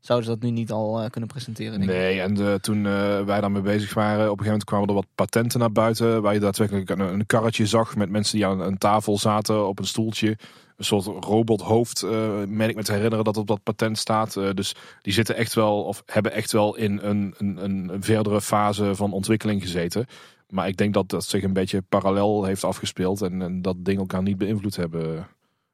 zouden 0.00 0.28
ze 0.28 0.34
dat 0.34 0.42
nu 0.42 0.50
niet 0.50 0.70
al 0.70 1.00
eh, 1.00 1.10
kunnen 1.10 1.28
presenteren. 1.28 1.78
Denk. 1.78 1.90
Nee, 1.90 2.20
en 2.20 2.60
toen 2.60 2.86
eh, 2.86 3.24
wij 3.24 3.40
daarmee 3.40 3.62
bezig 3.62 3.94
waren, 3.94 4.30
op 4.30 4.38
een 4.38 4.44
gegeven 4.44 4.44
moment 4.44 4.64
kwamen 4.64 4.88
er 4.88 4.94
wat 4.94 5.06
patenten 5.14 5.60
naar 5.60 5.72
buiten. 5.72 6.22
Waar 6.22 6.34
je 6.34 6.40
daadwerkelijk 6.40 6.90
een, 6.90 7.26
karretje 7.26 7.66
zag 7.66 7.96
met 7.96 8.10
mensen 8.10 8.36
die 8.36 8.46
aan 8.46 8.60
een 8.60 8.78
tafel 8.78 9.18
zaten 9.18 9.66
op 9.66 9.78
een 9.78 9.86
stoeltje. 9.86 10.36
Een 10.76 10.84
soort 10.86 11.24
robothoofd, 11.24 12.02
eh 12.02 12.44
meen 12.46 12.68
ik 12.68 12.76
me 12.76 12.82
te 12.82 12.92
herinneren 12.92 13.24
dat 13.24 13.36
op 13.36 13.46
dat 13.46 13.62
patent 13.62 13.98
staat. 13.98 14.34
Dus 14.54 14.74
die 15.02 15.12
zitten 15.12 15.36
echt 15.36 15.54
wel, 15.54 15.82
of 15.82 16.02
hebben 16.06 16.32
echt 16.32 16.52
wel 16.52 16.76
in 16.76 16.98
een, 17.02 17.34
een, 17.38 17.64
een 17.64 18.02
verdere 18.02 18.40
fase 18.40 18.94
van 18.94 19.12
ontwikkeling 19.12 19.62
gezeten. 19.62 20.06
Maar 20.48 20.68
ik 20.68 20.76
denk 20.76 20.94
dat 20.94 21.08
dat 21.08 21.24
zich 21.24 21.42
een 21.42 21.52
beetje 21.52 21.82
parallel 21.88 22.44
heeft 22.44 22.64
afgespeeld 22.64 23.22
en, 23.22 23.42
en 23.42 23.62
dat 23.62 23.76
ding 23.78 23.98
elkaar 23.98 24.22
niet 24.22 24.38
beïnvloed 24.38 24.76
hebben. 24.76 25.28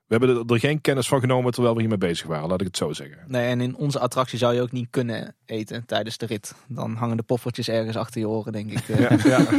We 0.06 0.16
hebben 0.16 0.36
er, 0.36 0.52
er 0.52 0.60
geen 0.60 0.80
kennis 0.80 1.08
van 1.08 1.20
genomen 1.20 1.52
terwijl 1.52 1.74
we 1.74 1.80
hiermee 1.80 1.98
bezig 1.98 2.26
waren, 2.26 2.48
laat 2.48 2.60
ik 2.60 2.66
het 2.66 2.76
zo 2.76 2.92
zeggen. 2.92 3.18
Nee, 3.26 3.46
en 3.46 3.60
in 3.60 3.76
onze 3.76 3.98
attractie 3.98 4.38
zou 4.38 4.54
je 4.54 4.62
ook 4.62 4.72
niet 4.72 4.90
kunnen 4.90 5.34
eten 5.46 5.86
tijdens 5.86 6.18
de 6.18 6.26
rit. 6.26 6.54
Dan 6.68 6.94
hangen 6.94 7.16
de 7.16 7.22
poffertjes 7.22 7.68
ergens 7.68 7.96
achter 7.96 8.20
je 8.20 8.28
oren, 8.28 8.52
denk 8.52 8.70
ik. 8.70 8.86
Ja, 8.98 9.16
ja. 9.24 9.46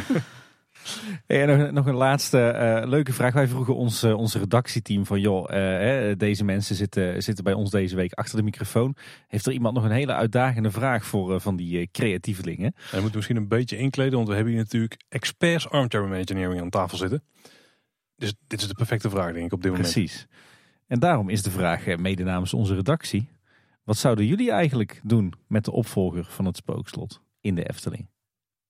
Hey, 1.25 1.41
en 1.41 1.59
nog, 1.59 1.71
nog 1.71 1.85
een 1.85 1.95
laatste 1.95 2.39
eh, 2.39 2.87
leuke 2.87 3.13
vraag. 3.13 3.33
Wij 3.33 3.47
vroegen 3.47 3.75
ons, 3.75 4.03
ons 4.03 4.35
redactieteam 4.35 5.05
van 5.05 5.19
joh, 5.19 5.49
eh, 5.49 5.57
hè, 5.57 6.17
deze 6.17 6.43
mensen 6.43 6.75
zitten, 6.75 7.23
zitten 7.23 7.43
bij 7.43 7.53
ons 7.53 7.69
deze 7.69 7.95
week 7.95 8.13
achter 8.13 8.37
de 8.37 8.43
microfoon. 8.43 8.95
Heeft 9.27 9.45
er 9.45 9.51
iemand 9.51 9.75
nog 9.75 9.83
een 9.83 9.91
hele 9.91 10.13
uitdagende 10.13 10.71
vraag 10.71 11.05
voor 11.05 11.41
van 11.41 11.55
die 11.55 11.89
creatievelingen? 11.91 12.73
En 12.75 12.89
we 12.89 12.97
moeten 12.97 13.15
misschien 13.15 13.37
een 13.37 13.47
beetje 13.47 13.77
inkleden. 13.77 14.13
Want 14.13 14.27
we 14.27 14.33
hebben 14.33 14.53
hier 14.53 14.61
natuurlijk 14.61 15.01
experts 15.09 15.69
armchair 15.69 16.13
engineering 16.13 16.61
aan 16.61 16.69
tafel 16.69 16.97
zitten. 16.97 17.23
Dus 18.17 18.33
dit 18.47 18.61
is 18.61 18.67
de 18.67 18.73
perfecte 18.73 19.09
vraag 19.09 19.33
denk 19.33 19.45
ik 19.45 19.53
op 19.53 19.61
dit 19.61 19.71
moment. 19.71 19.91
Precies. 19.91 20.27
En 20.87 20.99
daarom 20.99 21.29
is 21.29 21.43
de 21.43 21.51
vraag, 21.51 21.97
mede 21.97 22.23
namens 22.23 22.53
onze 22.53 22.75
redactie. 22.75 23.29
Wat 23.83 23.97
zouden 23.97 24.25
jullie 24.25 24.51
eigenlijk 24.51 25.01
doen 25.03 25.33
met 25.47 25.65
de 25.65 25.71
opvolger 25.71 26.25
van 26.25 26.45
het 26.45 26.57
spookslot 26.57 27.21
in 27.41 27.55
de 27.55 27.69
Efteling? 27.69 28.07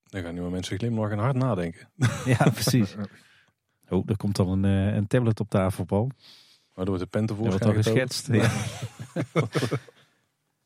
Dan 0.04 0.22
gaan 0.22 0.34
nu 0.34 0.42
mensen 0.42 0.78
glimlachen 0.78 1.18
en 1.18 1.24
hard 1.24 1.36
nadenken. 1.36 1.90
Ja, 2.26 2.50
precies. 2.50 2.96
Oh, 3.90 4.10
er 4.10 4.18
komt 4.18 4.36
dan 4.36 4.64
een, 4.64 4.90
eh, 4.90 4.96
een 4.96 5.08
tablet 5.08 5.40
op 5.40 5.50
tafel, 5.50 5.84
Paul. 5.84 6.12
Waardoor 6.74 6.98
de 6.98 7.06
pen 7.06 7.28
Er 7.28 7.36
wordt 7.36 7.62
tevoorschijn 7.62 7.98
al 7.98 8.08
geschetst. 8.08 8.28
Ja. 8.28 8.52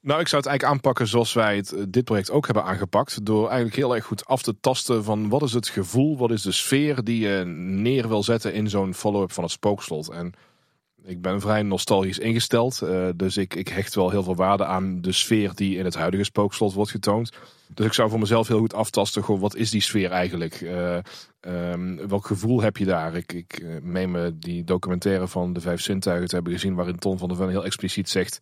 Nou, 0.02 0.20
ik 0.20 0.28
zou 0.28 0.42
het 0.42 0.52
eigenlijk 0.52 0.64
aanpakken 0.64 1.08
zoals 1.08 1.34
wij 1.34 1.56
het, 1.56 1.72
eh, 1.72 1.84
dit 1.88 2.04
project 2.04 2.32
ook 2.32 2.46
hebben 2.46 2.64
aangepakt. 2.64 3.26
Door 3.26 3.46
eigenlijk 3.46 3.76
heel 3.76 3.96
erg 3.96 4.06
goed 4.06 4.26
af 4.26 4.42
te 4.42 4.60
tasten 4.60 5.04
van 5.04 5.30
wat 5.30 5.42
is 5.42 5.54
het 5.54 5.68
gevoel, 5.68 6.18
wat 6.18 6.32
is 6.32 6.42
de 6.42 6.52
sfeer 6.52 7.04
die 7.04 7.20
je 7.28 7.44
neer 7.46 8.08
wil 8.08 8.24
zetten 8.24 8.54
in 8.54 8.70
zo'n 8.70 8.94
follow-up 8.94 9.32
van 9.32 9.44
het 9.44 9.52
spookslot. 9.52 10.10
En 10.10 10.34
ik 11.04 11.22
ben 11.22 11.42
vrij 11.42 11.62
nostalgisch 11.64 12.20
ingesteld. 12.20 12.82
eh, 12.82 13.08
dus 13.16 13.38
ik, 13.38 13.56
ik 13.56 13.68
hecht 13.68 13.96
wel 13.96 14.10
heel 14.10 14.24
veel 14.24 14.36
waarde 14.36 14.66
aan 14.66 15.02
de 15.02 15.12
sfeer 15.12 15.52
die 15.56 15.78
in 15.78 15.86
het 15.86 15.96
huidige 15.96 16.24
spookslot 16.24 16.74
wordt 16.74 16.92
getoond. 16.92 17.32
Dus 17.74 17.86
ik 17.86 17.94
zou 17.94 18.10
voor 18.10 18.20
mezelf 18.20 18.48
heel 18.48 18.60
goed 18.60 18.74
aftasten, 18.74 19.24
goh, 19.24 19.40
wat 19.40 19.56
is 19.56 19.70
die 19.70 19.82
sfeer 19.82 20.12
eigenlijk? 20.12 20.62
Eh, 20.62 20.98
ehm, 21.40 22.08
welk 22.08 22.26
gevoel 22.26 22.62
heb 22.62 22.78
je 22.78 22.86
daar? 22.86 23.16
Ik, 23.16 23.34
ik 23.34 23.66
meen 23.82 24.12
me 24.12 24.38
die 24.40 24.64
documentaire 24.64 25.28
van 25.28 25.54
de 25.54 25.62
Vijf 25.62 25.82
Zintuigen 25.82 26.28
te 26.28 26.36
hebben 26.36 26.54
gezien, 26.54 26.76
waarin 26.76 27.00
Ton 27.00 27.18
van 27.18 27.28
der 27.28 27.38
Ven 27.38 27.50
heel 27.50 27.66
expliciet 27.66 28.10
zegt... 28.10 28.42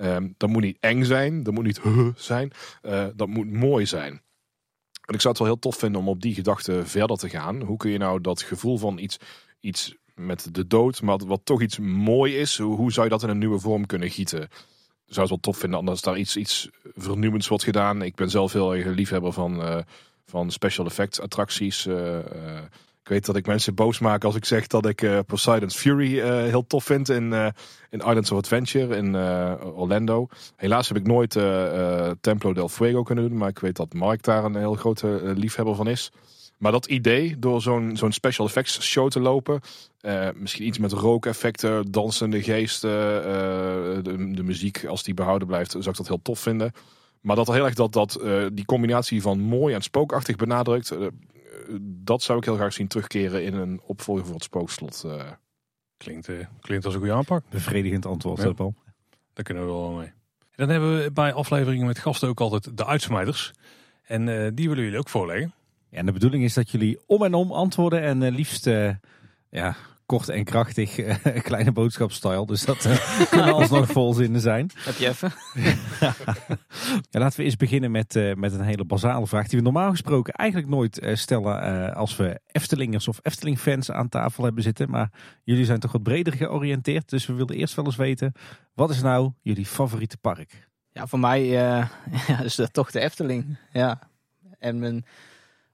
Ehm, 0.00 0.28
dat 0.36 0.48
moet 0.48 0.62
niet 0.62 0.76
eng 0.80 1.04
zijn, 1.04 1.42
dat 1.42 1.54
moet 1.54 1.64
niet 1.64 1.80
zijn, 2.30 2.52
eh, 2.82 3.06
dat 3.14 3.28
moet 3.28 3.50
mooi 3.52 3.86
zijn. 3.86 4.12
En 5.06 5.14
ik 5.14 5.20
zou 5.20 5.28
het 5.28 5.38
wel 5.38 5.46
heel 5.46 5.58
tof 5.58 5.76
vinden 5.76 6.00
om 6.00 6.08
op 6.08 6.20
die 6.20 6.34
gedachte 6.34 6.86
verder 6.86 7.16
te 7.16 7.28
gaan. 7.28 7.62
Hoe 7.62 7.76
kun 7.76 7.90
je 7.90 7.98
nou 7.98 8.20
dat 8.20 8.42
gevoel 8.42 8.78
van 8.78 8.98
iets, 8.98 9.16
iets 9.60 9.96
met 10.14 10.54
de 10.54 10.66
dood, 10.66 11.02
maar 11.02 11.18
wat 11.26 11.40
toch 11.44 11.62
iets 11.62 11.78
mooi 11.78 12.36
is, 12.36 12.58
hoe, 12.58 12.92
zou 12.92 13.06
je 13.06 13.12
dat 13.12 13.22
in 13.22 13.28
een 13.28 13.38
nieuwe 13.38 13.58
vorm 13.58 13.86
kunnen 13.86 14.10
gieten? 14.10 14.48
Zou 15.06 15.20
het 15.20 15.28
wel 15.28 15.38
tof 15.40 15.58
vinden 15.58 15.88
als 15.88 16.02
daar 16.02 16.18
iets, 16.18 16.36
iets 16.36 16.70
vernieuwends 16.94 17.48
wordt 17.48 17.64
gedaan. 17.64 18.02
Ik 18.02 18.14
ben 18.14 18.30
zelf 18.30 18.52
heel 18.52 18.74
erg 18.74 18.86
liefhebber 18.86 19.32
van, 19.32 19.62
eh, 19.62 19.78
van 20.26 20.50
special 20.50 20.86
effects 20.86 21.20
attracties. 21.20 21.86
eh, 21.86 22.18
weet 23.10 23.26
dat 23.26 23.36
ik 23.36 23.46
mensen 23.46 23.74
boos 23.74 23.98
maak 23.98 24.24
als 24.24 24.34
ik 24.34 24.44
zeg 24.44 24.66
dat 24.66 24.86
ik 24.86 25.02
eh, 25.02 25.18
Poseidon's 25.26 25.76
Fury 25.76 26.20
eh, 26.20 26.28
heel 26.28 26.66
tof 26.66 26.84
vind 26.84 27.08
in, 27.08 27.32
eh, 27.32 27.46
in 27.90 27.98
Islands 27.98 28.30
of 28.30 28.38
Adventure 28.38 28.96
in 28.96 29.16
Orlando. 29.74 30.28
Helaas 30.56 30.88
heb 30.88 30.96
ik 30.96 31.06
nooit 31.06 31.38
Templo 32.20 32.52
del 32.52 32.68
Fuego 32.68 33.02
kunnen 33.02 33.28
doen, 33.28 33.38
maar 33.38 33.48
ik 33.48 33.58
weet 33.58 33.76
dat 33.76 33.94
Mark 33.94 34.22
daar 34.22 34.44
een 34.44 34.56
heel 34.56 34.74
grote 34.74 35.32
liefhebber 35.36 35.74
van 35.74 35.88
is. 35.88 36.12
Maar 36.58 36.72
dat 36.72 36.86
idee, 36.86 37.38
door 37.38 37.62
zo'n 37.62 37.96
zo'n 37.96 38.12
special 38.12 38.46
effects 38.46 38.80
show 38.80 39.10
te 39.10 39.20
lopen, 39.20 39.60
misschien 40.34 40.66
iets 40.66 40.78
met 40.78 40.92
rookeffecten, 40.92 41.90
dansende 41.90 42.42
geesten, 42.42 42.90
de, 44.04 44.30
de 44.32 44.42
muziek, 44.42 44.84
als 44.84 45.02
die 45.02 45.14
behouden 45.14 45.48
blijft, 45.48 45.70
zou 45.70 45.88
ik 45.88 45.96
dat 45.96 46.08
heel 46.08 46.22
tof 46.22 46.40
vinden. 46.40 46.72
Maar 47.20 47.36
dat 47.36 47.46
heel 47.46 47.64
erg 47.64 47.74
dat, 47.74 47.92
dat 47.92 48.20
die 48.52 48.64
combinatie 48.64 49.22
van 49.22 49.40
mooi 49.40 49.74
en 49.74 49.82
spookachtig 49.82 50.36
benadrukt, 50.36 50.92
dat 51.80 52.22
zou 52.22 52.38
ik 52.38 52.44
heel 52.44 52.54
graag 52.54 52.72
zien 52.72 52.88
terugkeren 52.88 53.44
in 53.44 53.54
een 53.54 53.80
opvolger 53.86 54.24
voor 54.24 54.34
het 54.34 54.44
spookslot. 54.44 55.02
eh. 55.06 55.30
Klinkt, 55.96 56.28
eh, 56.28 56.46
klinkt 56.60 56.84
als 56.84 56.94
een 56.94 57.00
goede 57.00 57.14
aanpak. 57.14 57.44
Bevredigend 57.50 58.06
antwoord, 58.06 58.38
Ja. 58.38 58.44
hè, 58.44 58.54
Paul. 58.54 58.74
Daar 59.32 59.44
kunnen 59.44 59.64
we 59.64 59.70
wel 59.70 59.90
mee. 59.92 60.06
En 60.06 60.66
dan 60.66 60.68
hebben 60.68 61.02
we 61.02 61.10
bij 61.10 61.32
afleveringen 61.32 61.86
met 61.86 61.98
gasten 61.98 62.28
ook 62.28 62.40
altijd 62.40 62.76
de 62.76 62.86
uitsmijters. 62.86 63.52
En 64.02 64.28
eh, 64.28 64.50
die 64.54 64.68
willen 64.68 64.84
jullie 64.84 64.98
ook 64.98 65.08
voorleggen. 65.08 65.52
Ja, 65.90 65.98
en 65.98 66.06
de 66.06 66.12
bedoeling 66.12 66.44
is 66.44 66.54
dat 66.54 66.70
jullie 66.70 66.98
om 67.06 67.22
en 67.24 67.34
om 67.34 67.52
antwoorden 67.52 68.02
en 68.02 68.22
eh, 68.22 68.32
liefst 68.34 68.66
eh, 68.66 68.94
ja, 69.50 69.76
kort 70.10 70.28
en 70.28 70.44
krachtig, 70.44 70.98
eh, 70.98 71.42
kleine 71.50 71.72
boodschapstijl. 71.72 72.46
Dus 72.46 72.64
dat 72.64 72.84
eh, 72.84 73.20
kunnen 73.30 73.54
alsnog 73.54 73.86
volzinnen 73.86 74.40
zijn. 74.40 74.70
Heb 74.74 74.96
je 74.96 75.08
even? 75.08 75.32
Ja, 77.10 77.20
laten 77.20 77.38
we 77.38 77.44
eens 77.44 77.56
beginnen 77.56 77.90
met, 77.90 78.16
eh, 78.16 78.34
met 78.34 78.52
een 78.52 78.60
hele 78.60 78.84
basale 78.84 79.26
vraag 79.26 79.48
die 79.48 79.58
we 79.58 79.64
normaal 79.64 79.90
gesproken 79.90 80.32
eigenlijk 80.32 80.70
nooit 80.70 81.10
stellen 81.12 81.94
als 81.94 82.16
we 82.16 82.40
Eftelingers 82.46 83.08
of 83.08 83.18
Efteling-fans 83.22 83.90
aan 83.90 84.08
tafel 84.08 84.44
hebben 84.44 84.62
zitten. 84.62 84.90
Maar 84.90 85.10
jullie 85.44 85.64
zijn 85.64 85.80
toch 85.80 85.92
wat 85.92 86.02
breder 86.02 86.32
georiënteerd, 86.32 87.08
dus 87.08 87.26
we 87.26 87.32
wilden 87.32 87.56
eerst 87.56 87.74
wel 87.74 87.84
eens 87.84 87.96
weten, 87.96 88.32
wat 88.74 88.90
is 88.90 89.02
nou 89.02 89.32
jullie 89.42 89.66
favoriete 89.66 90.16
park? 90.16 90.68
Ja, 90.92 91.06
voor 91.06 91.18
mij 91.18 91.44
ja, 91.44 91.90
is 92.42 92.54
dat 92.54 92.72
toch 92.72 92.90
de 92.90 93.00
Efteling. 93.00 93.56
Ja. 93.72 93.98
En 94.58 94.78
mijn 94.78 95.04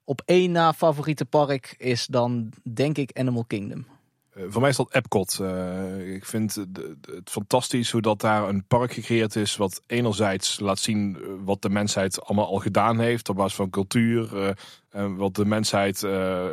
op 0.04 0.22
één 0.24 0.52
na 0.52 0.72
favoriete 0.72 1.24
park 1.24 1.74
is 1.78 2.06
dan 2.06 2.52
denk 2.72 2.98
ik 2.98 3.18
Animal 3.18 3.44
Kingdom. 3.44 3.86
Eh, 4.36 4.44
voor 4.48 4.60
mij 4.60 4.70
is 4.70 4.76
dat 4.76 4.94
Epcot. 4.94 5.38
Eh, 5.40 6.14
ik 6.14 6.24
vind 6.24 6.54
het 6.54 7.30
fantastisch 7.30 7.90
hoe 7.90 8.00
dat 8.00 8.20
daar 8.20 8.48
een 8.48 8.66
park 8.66 8.92
gecreëerd 8.92 9.36
is. 9.36 9.56
Wat 9.56 9.82
enerzijds 9.86 10.60
laat 10.60 10.78
zien 10.78 11.16
eh, 11.16 11.28
wat 11.44 11.62
de 11.62 11.70
mensheid 11.70 12.22
allemaal 12.22 12.46
al 12.46 12.58
gedaan 12.58 13.00
heeft. 13.00 13.28
Op 13.28 13.36
basis 13.36 13.54
van 13.54 13.70
cultuur. 13.70 14.54
en 14.90 15.16
wat 15.16 15.34
de 15.34 15.44
mensheid 15.44 16.00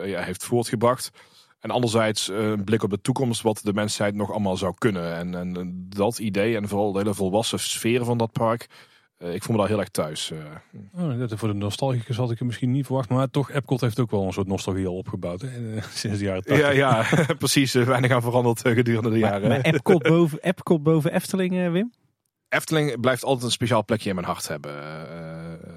ja, 0.05 0.21
heeft 0.21 0.43
voortgebracht. 0.43 1.11
En 1.59 1.71
anderzijds 1.71 2.27
een 2.27 2.63
blik 2.63 2.83
op 2.83 2.89
de 2.89 3.01
toekomst. 3.01 3.41
Wat 3.41 3.59
de 3.63 3.73
mensheid 3.73 4.15
nog 4.15 4.31
allemaal 4.31 4.57
zou 4.57 4.73
kunnen. 4.77 5.15
En, 5.15 5.35
en 5.35 5.85
dat 5.89 6.19
idee 6.19 6.55
en 6.55 6.67
vooral 6.67 6.91
de 6.91 6.99
hele 6.99 7.13
volwassen 7.13 7.59
sfeer 7.59 8.05
van 8.05 8.17
dat 8.17 8.31
park. 8.31 8.67
Eh, 9.23 9.33
ik 9.33 9.43
voel 9.43 9.55
me 9.55 9.61
daar 9.61 9.69
heel 9.69 9.79
erg 9.79 9.89
thuis. 9.89 10.31
eh. 10.31 10.37
Oh, 11.03 11.19
dat- 11.19 11.33
voor 11.39 11.47
de 11.47 11.53
nostalgicus 11.53 12.17
had 12.17 12.31
ik 12.31 12.37
het 12.37 12.47
misschien 12.47 12.71
niet 12.71 12.85
verwacht. 12.85 13.09
Maar 13.09 13.29
toch, 13.29 13.51
Epcot 13.51 13.81
heeft 13.81 13.99
ook 13.99 14.11
wel 14.11 14.23
een 14.25 14.33
soort 14.33 14.47
nostalgie 14.47 14.87
al 14.87 14.95
opgebouwd. 14.97 15.41
Hè, 15.41 15.75
eh, 15.75 15.83
sinds 16.01 16.17
de 16.19 16.25
jaren 16.25 16.43
80. 16.43 16.65
ja, 16.65 16.69
ja, 16.71 17.05
precies. 17.37 17.73
Weinig 17.73 18.11
aan 18.11 18.21
veranderd 18.21 18.59
gedurende 18.61 19.09
de 19.09 19.17
jaren. 19.17 19.49
Maar 19.49 19.61
Epcot 19.61 20.03
boven, 20.03 20.39
Epcot 20.41 20.83
boven 20.83 21.13
Efteling, 21.13 21.57
eh, 21.57 21.71
Wim? 21.71 21.91
Efteling 22.49 22.99
blijft 22.99 23.23
altijd 23.23 23.45
een 23.45 23.51
speciaal 23.51 23.85
plekje 23.85 24.09
in 24.09 24.15
mijn 24.15 24.27
hart 24.27 24.47
hebben. 24.47 24.71
Eh, 25.11 25.69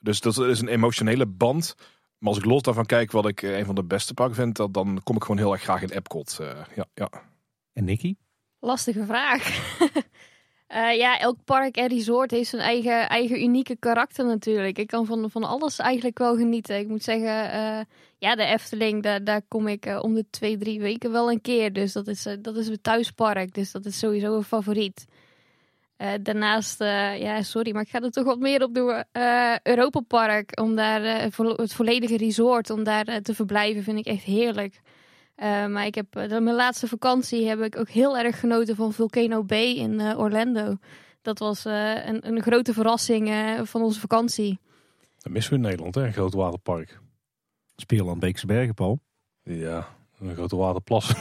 dus 0.00 0.20
dat 0.20 0.38
is 0.38 0.60
een 0.60 0.68
emotionele 0.68 1.26
band. 1.26 1.74
Maar 2.18 2.28
als 2.32 2.38
ik 2.38 2.44
los 2.44 2.62
daarvan 2.62 2.86
kijk 2.86 3.10
wat 3.12 3.28
ik 3.28 3.42
een 3.42 3.64
van 3.64 3.74
de 3.74 3.84
beste 3.84 4.14
parken 4.14 4.34
vind, 4.34 4.56
dat- 4.56 4.74
dan 4.74 5.00
kom 5.04 5.16
ik 5.16 5.22
gewoon 5.22 5.38
heel 5.38 5.52
erg 5.52 5.62
graag 5.62 5.82
in 5.82 5.90
Epcot. 5.90 6.38
Eh, 6.40 6.48
ja, 6.76 6.84
ja. 6.94 7.08
En 7.72 7.84
Nicky? 7.84 8.14
Lastige 8.60 9.04
vraag. 9.04 9.42
Eh, 10.74 10.96
ja, 10.96 11.18
elk 11.18 11.36
park 11.44 11.76
en 11.76 11.88
resort 11.88 12.30
heeft 12.30 12.50
zijn 12.50 12.62
eigen, 12.62 13.08
eigen 13.08 13.42
unieke 13.42 13.76
karakter 13.76 14.24
natuurlijk. 14.24 14.78
Ik 14.78 14.86
kan 14.86 15.06
van, 15.06 15.30
van 15.30 15.44
alles 15.44 15.78
eigenlijk 15.78 16.18
wel 16.18 16.36
genieten. 16.36 16.78
Ik 16.78 16.88
moet 16.88 17.02
zeggen, 17.02 17.50
eh, 17.50 17.80
ja, 18.18 18.34
de 18.34 18.44
Efteling, 18.44 19.02
daar, 19.02 19.24
daar 19.24 19.42
kom 19.48 19.68
ik 19.68 19.86
eh, 19.86 19.98
om 20.02 20.14
de 20.14 20.24
twee, 20.30 20.58
drie 20.58 20.80
weken 20.80 21.12
wel 21.12 21.30
een 21.30 21.40
keer. 21.40 21.72
Dus 21.72 21.92
dat 21.92 22.06
is, 22.06 22.26
dat 22.40 22.56
is 22.56 22.66
mijn 22.66 22.80
thuispark. 22.80 23.54
Dus 23.54 23.72
dat 23.72 23.84
is 23.84 23.98
sowieso 23.98 24.36
een 24.36 24.44
favoriet. 24.44 25.06
Daarnaast, 26.22 26.78
ja, 27.18 27.42
sorry, 27.42 27.72
maar 27.72 27.82
ik 27.82 27.88
ga 27.88 28.00
er 28.00 28.10
toch 28.10 28.24
wat 28.24 28.38
meer 28.38 28.62
op 28.62 28.74
doen. 28.74 29.04
Europa 29.62 30.00
Park, 30.00 30.60
om 30.60 30.74
daar 30.74 31.02
het 31.02 31.72
volledige 31.72 32.16
resort, 32.16 32.70
om 32.70 32.84
daar 32.84 33.22
te 33.22 33.34
verblijven, 33.34 33.82
vind 33.82 33.98
ik 33.98 34.06
echt 34.06 34.22
heerlijk. 34.22 34.80
Uh, 35.36 35.66
maar 35.66 35.86
ik 35.86 35.94
heb, 35.94 36.16
uh, 36.16 36.28
mijn 36.28 36.54
laatste 36.54 36.88
vakantie 36.88 37.48
heb 37.48 37.60
ik 37.60 37.78
ook 37.78 37.88
heel 37.88 38.18
erg 38.18 38.40
genoten 38.40 38.76
van 38.76 38.92
Volcano 38.92 39.44
Bay 39.44 39.74
in 39.74 39.92
uh, 39.92 40.18
Orlando. 40.18 40.76
Dat 41.22 41.38
was 41.38 41.66
uh, 41.66 42.06
een, 42.06 42.26
een, 42.26 42.42
grote 42.42 42.72
verrassing 42.72 43.28
uh, 43.28 43.60
van 43.62 43.82
onze 43.82 44.00
vakantie. 44.00 44.58
Dat 45.18 45.32
missen 45.32 45.52
we 45.52 45.58
in 45.58 45.64
Nederland, 45.64 45.94
hè? 45.94 46.06
een 46.06 46.12
groot 46.12 46.34
waterpark. 46.34 47.00
Speerland 47.76 48.20
Beekse 48.20 48.46
Bergen, 48.46 48.74
Paul. 48.74 49.00
Ja, 49.42 49.88
een 50.18 50.34
grote 50.34 50.56
waterplas. 50.56 51.08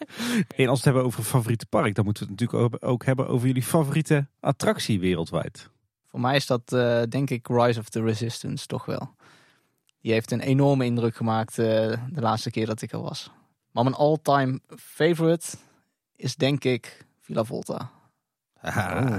en 0.56 0.68
als 0.68 0.68
we 0.68 0.70
het 0.70 0.84
hebben 0.84 1.04
over 1.04 1.22
favoriete 1.22 1.66
park, 1.66 1.94
dan 1.94 2.04
moeten 2.04 2.26
we 2.26 2.32
het 2.32 2.40
natuurlijk 2.40 2.84
ook 2.84 3.04
hebben 3.04 3.28
over 3.28 3.46
jullie 3.46 3.62
favoriete 3.62 4.26
attractie 4.40 5.00
wereldwijd. 5.00 5.70
Voor 6.06 6.20
mij 6.20 6.36
is 6.36 6.46
dat 6.46 6.72
uh, 6.72 7.02
denk 7.08 7.30
ik 7.30 7.48
Rise 7.48 7.80
of 7.80 7.88
the 7.88 8.02
Resistance 8.02 8.66
toch 8.66 8.84
wel. 8.84 9.14
Die 10.06 10.14
heeft 10.14 10.30
een 10.30 10.40
enorme 10.40 10.84
indruk 10.84 11.16
gemaakt 11.16 11.58
uh, 11.58 11.66
de 12.10 12.20
laatste 12.20 12.50
keer 12.50 12.66
dat 12.66 12.82
ik 12.82 12.92
er 12.92 13.00
was. 13.00 13.30
Maar 13.70 13.84
mijn 13.84 13.96
all-time 13.96 14.60
favorite 14.76 15.56
is 16.16 16.36
denk 16.36 16.64
ik 16.64 17.06
Villa 17.20 17.44
Volta. 17.44 17.90
Oh. 18.62 19.16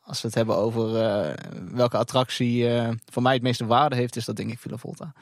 Als 0.00 0.20
we 0.20 0.26
het 0.26 0.36
hebben 0.36 0.56
over 0.56 0.88
uh, 0.88 1.34
welke 1.72 1.96
attractie 1.96 2.68
uh, 2.68 2.88
voor 3.04 3.22
mij 3.22 3.34
het 3.34 3.42
meeste 3.42 3.66
waarde 3.66 3.96
heeft, 3.96 4.16
is 4.16 4.24
dat 4.24 4.36
denk 4.36 4.50
ik 4.50 4.58
Villa 4.58 4.76
Volta. 4.76 5.12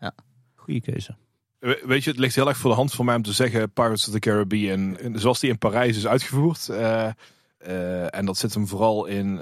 Ja. 0.00 0.14
Goeie 0.54 0.80
keuze. 0.80 1.16
Weet 1.58 2.04
je, 2.04 2.10
het 2.10 2.18
ligt 2.18 2.34
heel 2.34 2.48
erg 2.48 2.56
voor 2.56 2.70
de 2.70 2.76
hand 2.76 2.92
voor 2.92 3.04
mij 3.04 3.16
om 3.16 3.22
te 3.22 3.32
zeggen 3.32 3.72
Pirates 3.72 4.06
of 4.06 4.12
the 4.12 4.18
Caribbean. 4.18 4.98
Zoals 5.14 5.40
die 5.40 5.50
in 5.50 5.58
Parijs 5.58 5.96
is 5.96 6.06
uitgevoerd. 6.06 6.66
Uh, 7.68 8.14
en 8.14 8.26
dat 8.26 8.36
zit 8.36 8.54
hem 8.54 8.66
vooral 8.66 9.06
in 9.06 9.38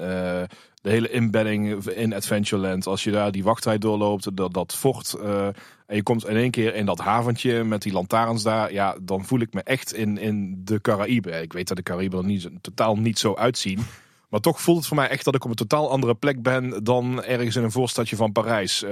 de 0.84 0.90
hele 0.90 1.10
inbedding 1.10 1.86
in 1.86 2.14
Adventureland. 2.14 2.86
Als 2.86 3.04
je 3.04 3.10
daar 3.10 3.32
die 3.32 3.44
wachtrij 3.44 3.78
doorloopt, 3.78 4.36
dat, 4.36 4.54
dat 4.54 4.74
fort. 4.74 5.14
Uh, 5.18 5.46
en 5.86 5.96
je 5.96 6.02
komt 6.02 6.26
in 6.26 6.36
één 6.36 6.50
keer 6.50 6.74
in 6.74 6.86
dat 6.86 6.98
haventje 6.98 7.64
met 7.64 7.82
die 7.82 7.92
lantaarns 7.92 8.42
daar. 8.42 8.72
Ja, 8.72 8.96
dan 9.02 9.24
voel 9.24 9.40
ik 9.40 9.54
me 9.54 9.62
echt 9.62 9.94
in, 9.94 10.18
in 10.18 10.60
de 10.64 10.80
Caraïbe. 10.80 11.30
Ik 11.30 11.52
weet 11.52 11.68
dat 11.68 11.76
de 11.76 11.82
Caraïbe 11.82 12.16
er 12.16 12.24
niet, 12.24 12.48
totaal 12.60 12.96
niet 12.96 13.18
zo 13.18 13.34
uitzien. 13.34 13.78
Maar 14.28 14.42
toch 14.42 14.60
voelt 14.60 14.78
het 14.78 14.86
voor 14.86 14.96
mij 14.96 15.08
echt 15.08 15.24
dat 15.24 15.34
ik 15.34 15.44
op 15.44 15.50
een 15.50 15.56
totaal 15.56 15.90
andere 15.90 16.14
plek 16.14 16.42
ben 16.42 16.84
dan 16.84 17.24
ergens 17.24 17.56
in 17.56 17.62
een 17.62 17.70
voorstadje 17.70 18.16
van 18.16 18.32
Parijs. 18.32 18.84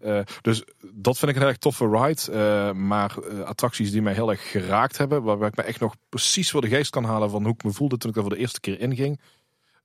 Uh, 0.00 0.20
dus 0.42 0.64
dat 0.92 1.18
vind 1.18 1.30
ik 1.30 1.36
een 1.36 1.48
erg 1.48 1.56
toffe 1.56 1.88
ride. 1.88 2.20
Uh, 2.30 2.72
maar 2.72 3.16
uh, 3.32 3.40
attracties 3.40 3.90
die 3.90 4.02
mij 4.02 4.12
heel 4.12 4.30
erg 4.30 4.50
geraakt 4.50 4.98
hebben. 4.98 5.22
Waarbij 5.22 5.48
ik 5.48 5.56
me 5.56 5.62
echt 5.62 5.80
nog 5.80 5.94
precies 6.08 6.50
voor 6.50 6.60
de 6.60 6.68
geest 6.68 6.90
kan 6.90 7.04
halen 7.04 7.30
van 7.30 7.42
hoe 7.42 7.52
ik 7.52 7.64
me 7.64 7.70
voelde 7.70 7.96
toen 7.96 8.10
ik 8.10 8.16
er 8.16 8.22
voor 8.22 8.30
de 8.30 8.38
eerste 8.38 8.60
keer 8.60 8.80
inging. 8.80 9.20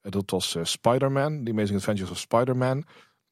dat 0.02 0.30
was 0.30 0.58
Spider-Man. 0.62 1.44
The 1.44 1.52
Amazing 1.52 1.78
Adventures 1.78 2.12
of 2.12 2.18
Spider-Man. 2.18 2.86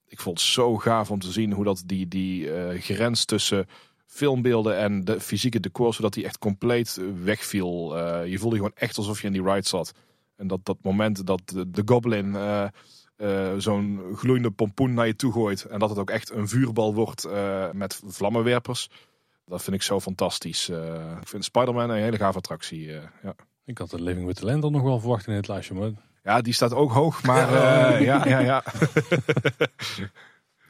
Ik 0.08 0.20
vond 0.20 0.40
het 0.40 0.48
zo 0.48 0.78
gaaf 0.78 1.12
om 1.12 1.20
te 1.20 1.32
zien 1.32 1.52
hoe 1.52 1.64
dat 1.64 1.84
die, 1.86 2.08
die 2.08 2.50
grens 2.80 3.26
tussen 3.26 3.68
filmbeelden 4.06 4.78
en 4.78 5.04
de 5.04 5.20
fysieke 5.20 5.60
decor, 5.60 5.94
zodat 5.94 6.14
die 6.14 6.26
echt 6.26 6.38
compleet 6.38 7.00
wegviel. 7.24 7.98
je 8.26 8.40
voelde 8.40 8.56
gewoon 8.56 8.76
echt 8.76 8.98
alsof 8.98 9.22
je 9.22 9.28
in 9.28 9.34
die 9.34 9.44
ride 9.44 9.68
zat. 9.68 9.94
En 10.36 10.48
dat, 10.48 10.60
dat 10.64 10.78
moment 10.82 11.28
dat 11.28 11.42
de, 11.46 11.72
de 11.72 11.82
goblin 11.86 12.36
uh, 13.22 13.52
zo'n 13.58 14.02
gloeiende 14.16 14.52
pompoen 14.52 14.94
naar 14.94 15.08
je 15.08 15.16
toe 15.16 15.32
gooit. 15.32 15.64
En 15.64 15.80
dat 15.80 15.90
het 15.90 16.00
ook 16.00 16.10
echt 16.10 16.32
een 16.32 16.48
vuurbal 16.48 16.94
wordt 16.94 17.26
uh, 17.26 17.66
met 17.72 18.02
vlammenwerpers. 18.06 18.90
Dat 19.46 19.64
vind 19.64 19.76
ik 19.76 19.82
zo 19.82 20.00
fantastisch. 20.00 20.70
Uh, 20.70 20.78
ik 21.22 21.28
vind 21.28 21.44
Spider-Man 21.44 21.90
een 21.90 22.02
hele 22.02 22.18
gave 22.18 22.38
attractie. 22.38 22.92
ja. 23.24 23.36
Ik 23.66 23.78
had 23.78 23.90
de 23.90 24.02
Living 24.02 24.26
with 24.26 24.36
the 24.36 24.46
Land 24.46 24.70
nog 24.70 24.82
wel 24.82 25.00
verwacht 25.00 25.28
in 25.28 25.34
het 25.34 25.48
lijstje. 25.48 25.74
Maar... 25.74 25.92
Ja, 26.24 26.42
die 26.42 26.54
staat 26.54 26.74
ook 26.74 26.92
hoog. 26.92 27.24
Maar 27.24 27.52
ja, 27.54 27.98
ja, 27.98 28.28
ja. 28.28 28.40
ja. 28.40 28.64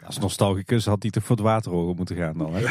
Als 0.05 0.19
nostalgicus 0.19 0.85
had 0.85 1.01
die 1.01 1.11
toch 1.11 1.23
voor 1.23 1.35
het 1.35 1.45
wateroren 1.45 1.95
moeten 1.95 2.15
gaan 2.15 2.37
dan. 2.37 2.53
Hè? 2.53 2.61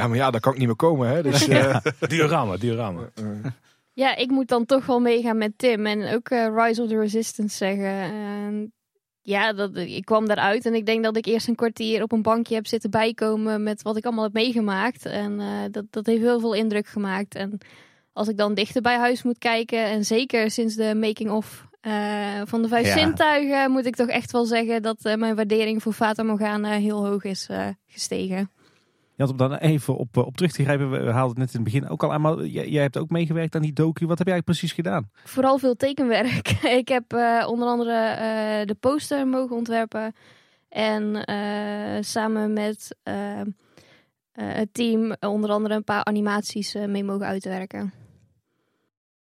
ja, 0.00 0.08
maar 0.08 0.16
ja, 0.16 0.30
daar 0.30 0.40
kan 0.40 0.52
ik 0.52 0.58
niet 0.58 0.66
meer 0.66 0.76
komen. 0.76 1.08
Hè? 1.08 1.22
Dus, 1.22 1.44
ja. 1.44 1.82
Diorama, 1.98 2.56
diorama. 2.56 3.10
Ja, 3.96 4.16
ik 4.16 4.30
moet 4.30 4.48
dan 4.48 4.66
toch 4.66 4.86
wel 4.86 5.00
meegaan 5.00 5.38
met 5.38 5.52
Tim 5.58 5.86
en 5.86 6.14
ook 6.14 6.30
uh, 6.30 6.54
Rise 6.54 6.82
of 6.82 6.88
the 6.88 6.98
Resistance 6.98 7.56
zeggen. 7.56 8.14
Uh, 8.14 8.68
ja, 9.22 9.52
dat, 9.52 9.76
ik 9.76 10.04
kwam 10.04 10.26
daaruit 10.26 10.66
en 10.66 10.74
ik 10.74 10.86
denk 10.86 11.04
dat 11.04 11.16
ik 11.16 11.26
eerst 11.26 11.48
een 11.48 11.54
kwartier 11.54 12.02
op 12.02 12.12
een 12.12 12.22
bankje 12.22 12.54
heb 12.54 12.66
zitten 12.66 12.90
bijkomen 12.90 13.62
met 13.62 13.82
wat 13.82 13.96
ik 13.96 14.04
allemaal 14.04 14.24
heb 14.24 14.32
meegemaakt. 14.32 15.06
En 15.06 15.40
uh, 15.40 15.46
dat, 15.70 15.84
dat 15.90 16.06
heeft 16.06 16.20
heel 16.20 16.40
veel 16.40 16.54
indruk 16.54 16.86
gemaakt. 16.86 17.34
En 17.34 17.58
als 18.12 18.28
ik 18.28 18.36
dan 18.36 18.54
dichter 18.54 18.82
bij 18.82 18.96
huis 18.96 19.22
moet 19.22 19.38
kijken, 19.38 19.84
en 19.84 20.04
zeker 20.04 20.50
sinds 20.50 20.74
de 20.74 20.94
making-of 20.94 21.64
van 22.44 22.62
de 22.62 22.68
vijf 22.68 22.86
ja. 22.86 22.98
zintuigen, 22.98 23.70
moet 23.70 23.86
ik 23.86 23.96
toch 23.96 24.08
echt 24.08 24.32
wel 24.32 24.44
zeggen 24.44 24.82
dat 24.82 24.98
mijn 25.02 25.36
waardering 25.36 25.82
voor 25.82 25.92
Fata 25.92 26.22
Morgana 26.22 26.70
heel 26.70 27.06
hoog 27.06 27.24
is 27.24 27.48
gestegen. 27.86 28.50
Je 29.16 29.22
had 29.22 29.30
om 29.30 29.36
dan 29.36 29.54
even 29.54 29.96
op, 29.96 30.16
op 30.16 30.36
terug 30.36 30.52
te 30.52 30.62
grijpen. 30.62 30.90
We 30.90 31.10
haalden 31.10 31.28
het 31.28 31.38
net 31.38 31.54
in 31.54 31.60
het 31.60 31.72
begin 31.72 31.88
ook 31.88 32.02
al 32.02 32.12
aan. 32.12 32.20
Maar 32.20 32.44
jij, 32.44 32.68
jij 32.68 32.82
hebt 32.82 32.98
ook 32.98 33.10
meegewerkt 33.10 33.54
aan 33.54 33.62
die 33.62 33.72
docu. 33.72 34.06
Wat 34.06 34.18
heb 34.18 34.26
jij 34.26 34.42
precies 34.42 34.72
gedaan? 34.72 35.10
Vooral 35.24 35.58
veel 35.58 35.74
tekenwerk. 35.74 36.48
ik 36.82 36.88
heb 36.88 37.12
uh, 37.12 37.46
onder 37.48 37.68
andere 37.68 37.92
uh, 37.92 38.66
de 38.66 38.76
poster 38.80 39.28
mogen 39.28 39.56
ontwerpen. 39.56 40.14
En 40.68 41.30
uh, 41.30 42.02
samen 42.02 42.52
met 42.52 42.96
het 44.32 44.68
team 44.72 45.16
onder 45.20 45.50
andere 45.50 45.74
een 45.74 45.84
paar 45.84 46.04
animaties 46.04 46.74
mee 46.74 47.04
mogen 47.04 47.26
uitwerken. 47.26 47.92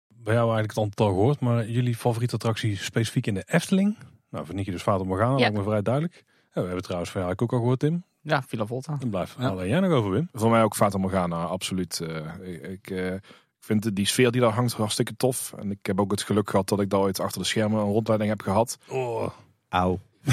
Bij 0.09 0.35
jou 0.35 0.47
eigenlijk 0.47 0.74
het 0.74 0.85
aantal 0.85 1.09
gehoord. 1.09 1.40
Maar 1.40 1.69
jullie 1.69 1.97
favoriete 1.97 2.35
attractie 2.35 2.77
specifiek 2.77 3.27
in 3.27 3.35
de 3.35 3.44
Efteling? 3.47 3.97
Nou, 4.31 4.47
ik 4.57 4.65
je 4.65 4.70
dus 4.70 4.82
Vader 4.82 5.07
Morgana. 5.07 5.32
Ja. 5.32 5.39
Lijkt 5.39 5.57
me 5.57 5.62
vrij 5.62 5.82
duidelijk. 5.82 6.24
Ja, 6.55 6.61
we 6.61 6.66
hebben 6.66 6.82
trouwens 6.82 7.11
van 7.11 7.20
jou 7.20 7.32
ook 7.32 7.52
al 7.52 7.59
gehoord, 7.59 7.78
Tim. 7.78 8.05
Ja, 8.23 8.43
Villa 8.47 8.67
Volta. 8.67 8.97
Dan 9.01 9.11
blijft 9.11 9.37
ja. 9.39 9.49
alleen 9.49 9.69
jij 9.69 9.81
nog 9.81 9.93
over, 9.93 10.11
Wim. 10.11 10.29
Voor 10.33 10.51
mij 10.51 10.63
ook 10.63 10.77
Fata 10.77 10.99
Morgana, 10.99 11.45
absoluut. 11.45 12.01
Uh, 12.03 12.71
ik 12.73 12.91
uh, 12.91 13.13
vind 13.61 13.97
die 13.97 14.07
sfeer 14.07 14.31
die 14.31 14.41
daar 14.41 14.53
hangt 14.53 14.73
hartstikke 14.73 15.17
tof. 15.17 15.55
En 15.59 15.71
ik 15.71 15.79
heb 15.83 16.01
ook 16.01 16.11
het 16.11 16.23
geluk 16.23 16.51
gehad 16.51 16.69
dat 16.69 16.81
ik 16.81 16.91
daar 16.91 17.01
ooit 17.01 17.21
achter 17.21 17.41
de 17.41 17.47
schermen 17.47 17.81
een 17.81 17.93
rondleiding 17.93 18.31
heb 18.31 18.41
gehad. 18.43 18.79
Oh. 18.89 19.29
Auw. 19.69 19.99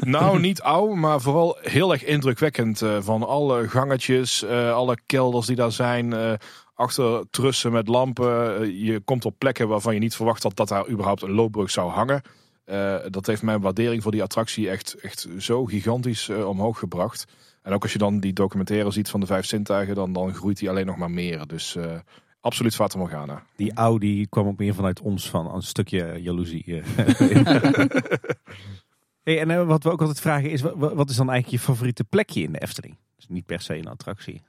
Nou, 0.00 0.40
niet 0.40 0.62
oud, 0.62 0.94
maar 0.94 1.20
vooral 1.20 1.56
heel 1.60 1.92
erg 1.92 2.04
indrukwekkend. 2.04 2.82
eh, 2.82 2.96
van 3.00 3.26
alle 3.26 3.68
gangetjes, 3.68 4.42
eh, 4.42 4.72
alle 4.72 4.98
kelders 5.06 5.46
die 5.46 5.56
daar 5.56 5.72
zijn. 5.72 6.12
eh, 6.12 6.32
achter 6.74 7.24
trussen 7.30 7.72
met 7.72 7.88
lampen. 7.88 8.60
Eh, 8.60 8.86
je 8.86 9.00
komt 9.00 9.24
op 9.24 9.34
plekken 9.38 9.68
waarvan 9.68 9.94
je 9.94 10.00
niet 10.00 10.16
verwacht 10.16 10.42
had 10.42 10.56
dat 10.56 10.68
daar 10.68 10.88
überhaupt 10.88 11.22
een 11.22 11.32
loopbrug 11.32 11.70
zou 11.70 11.90
hangen. 11.90 12.22
Eh, 12.68 12.96
dat 13.10 13.26
heeft 13.26 13.42
mijn 13.42 13.60
waardering 13.60 14.02
voor 14.02 14.12
die 14.12 14.22
attractie 14.22 14.70
echt, 14.70 14.94
echt 14.94 15.28
zo 15.38 15.64
gigantisch 15.64 16.28
eh, 16.28 16.48
omhoog 16.48 16.78
gebracht. 16.78 17.24
En 17.62 17.72
ook 17.72 17.82
als 17.82 17.92
je 17.92 17.98
dan 17.98 18.20
die 18.20 18.32
documentaire 18.32 18.90
ziet 18.90 19.08
van 19.08 19.20
de 19.20 19.26
vijf 19.26 19.46
zintuigen, 19.46 19.94
dan, 19.94 20.12
dan 20.12 20.34
groeit 20.34 20.58
die 20.58 20.70
alleen 20.70 20.86
nog 20.86 20.96
maar 20.96 21.10
meer. 21.10 21.46
Dus 21.46 21.76
eh, 21.76 21.98
absoluut 22.40 22.74
Fata 22.74 22.98
Morgana. 22.98 23.42
Die 23.56 23.72
Audi 23.74 24.26
kwam 24.28 24.46
ook 24.46 24.58
meer 24.58 24.74
vanuit 24.74 25.00
ons 25.00 25.30
van 25.30 25.54
een 25.54 25.62
stukje 25.62 26.18
jaloezie. 26.22 26.64
hey, 29.24 29.40
en 29.40 29.66
wat 29.66 29.82
we 29.82 29.90
ook 29.90 30.00
altijd 30.00 30.20
vragen 30.20 30.50
is, 30.50 30.60
wa- 30.60 30.76
wa- 30.76 30.94
wat 30.94 31.10
is 31.10 31.16
dan 31.16 31.30
eigenlijk 31.30 31.62
je 31.62 31.68
favoriete 31.70 32.04
plekje 32.04 32.42
in 32.42 32.52
de 32.52 32.60
Efteling? 32.60 32.96
Dus 33.16 33.28
niet 33.28 33.46
per 33.46 33.60
se 33.60 33.76
een 33.76 33.88
attractie. 33.88 34.42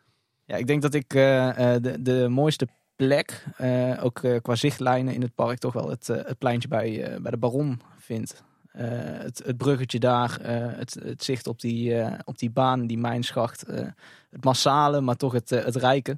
Ja, 0.45 0.55
ik 0.55 0.67
denk 0.67 0.81
dat 0.81 0.93
ik 0.93 1.13
eh, 1.13 1.73
eh, 1.75 1.81
de, 1.83 2.01
de 2.01 2.27
mooiste 2.29 2.67
plek, 2.95 3.45
eh, 3.57 4.03
ook 4.03 4.21
qua 4.41 4.55
zichtlijnen 4.55 5.13
in 5.13 5.21
het 5.21 5.35
park, 5.35 5.57
toch 5.57 5.73
wel 5.73 5.89
het, 5.89 6.09
eh, 6.09 6.17
het 6.25 6.37
pleintje 6.37 6.67
bij, 6.67 7.03
eh, 7.03 7.21
bij 7.21 7.31
de 7.31 7.37
Baron 7.37 7.81
vind. 8.09 8.43
Eh, 8.71 8.87
het, 9.27 9.41
het 9.45 9.57
bruggetje 9.57 9.99
daar, 9.99 10.39
eh, 10.41 10.77
het, 10.77 10.93
het 11.03 11.23
zicht 11.23 11.47
op 11.47 11.59
die, 11.61 11.95
eh, 11.95 12.19
op 12.25 12.37
die 12.37 12.49
baan, 12.49 12.87
die 12.87 12.97
mijnschacht. 12.97 13.63
eh, 13.63 13.87
het 14.29 14.43
massale, 14.43 15.01
maar 15.01 15.15
toch 15.15 15.33
het, 15.33 15.49
het 15.49 15.75
rijke. 15.75 16.17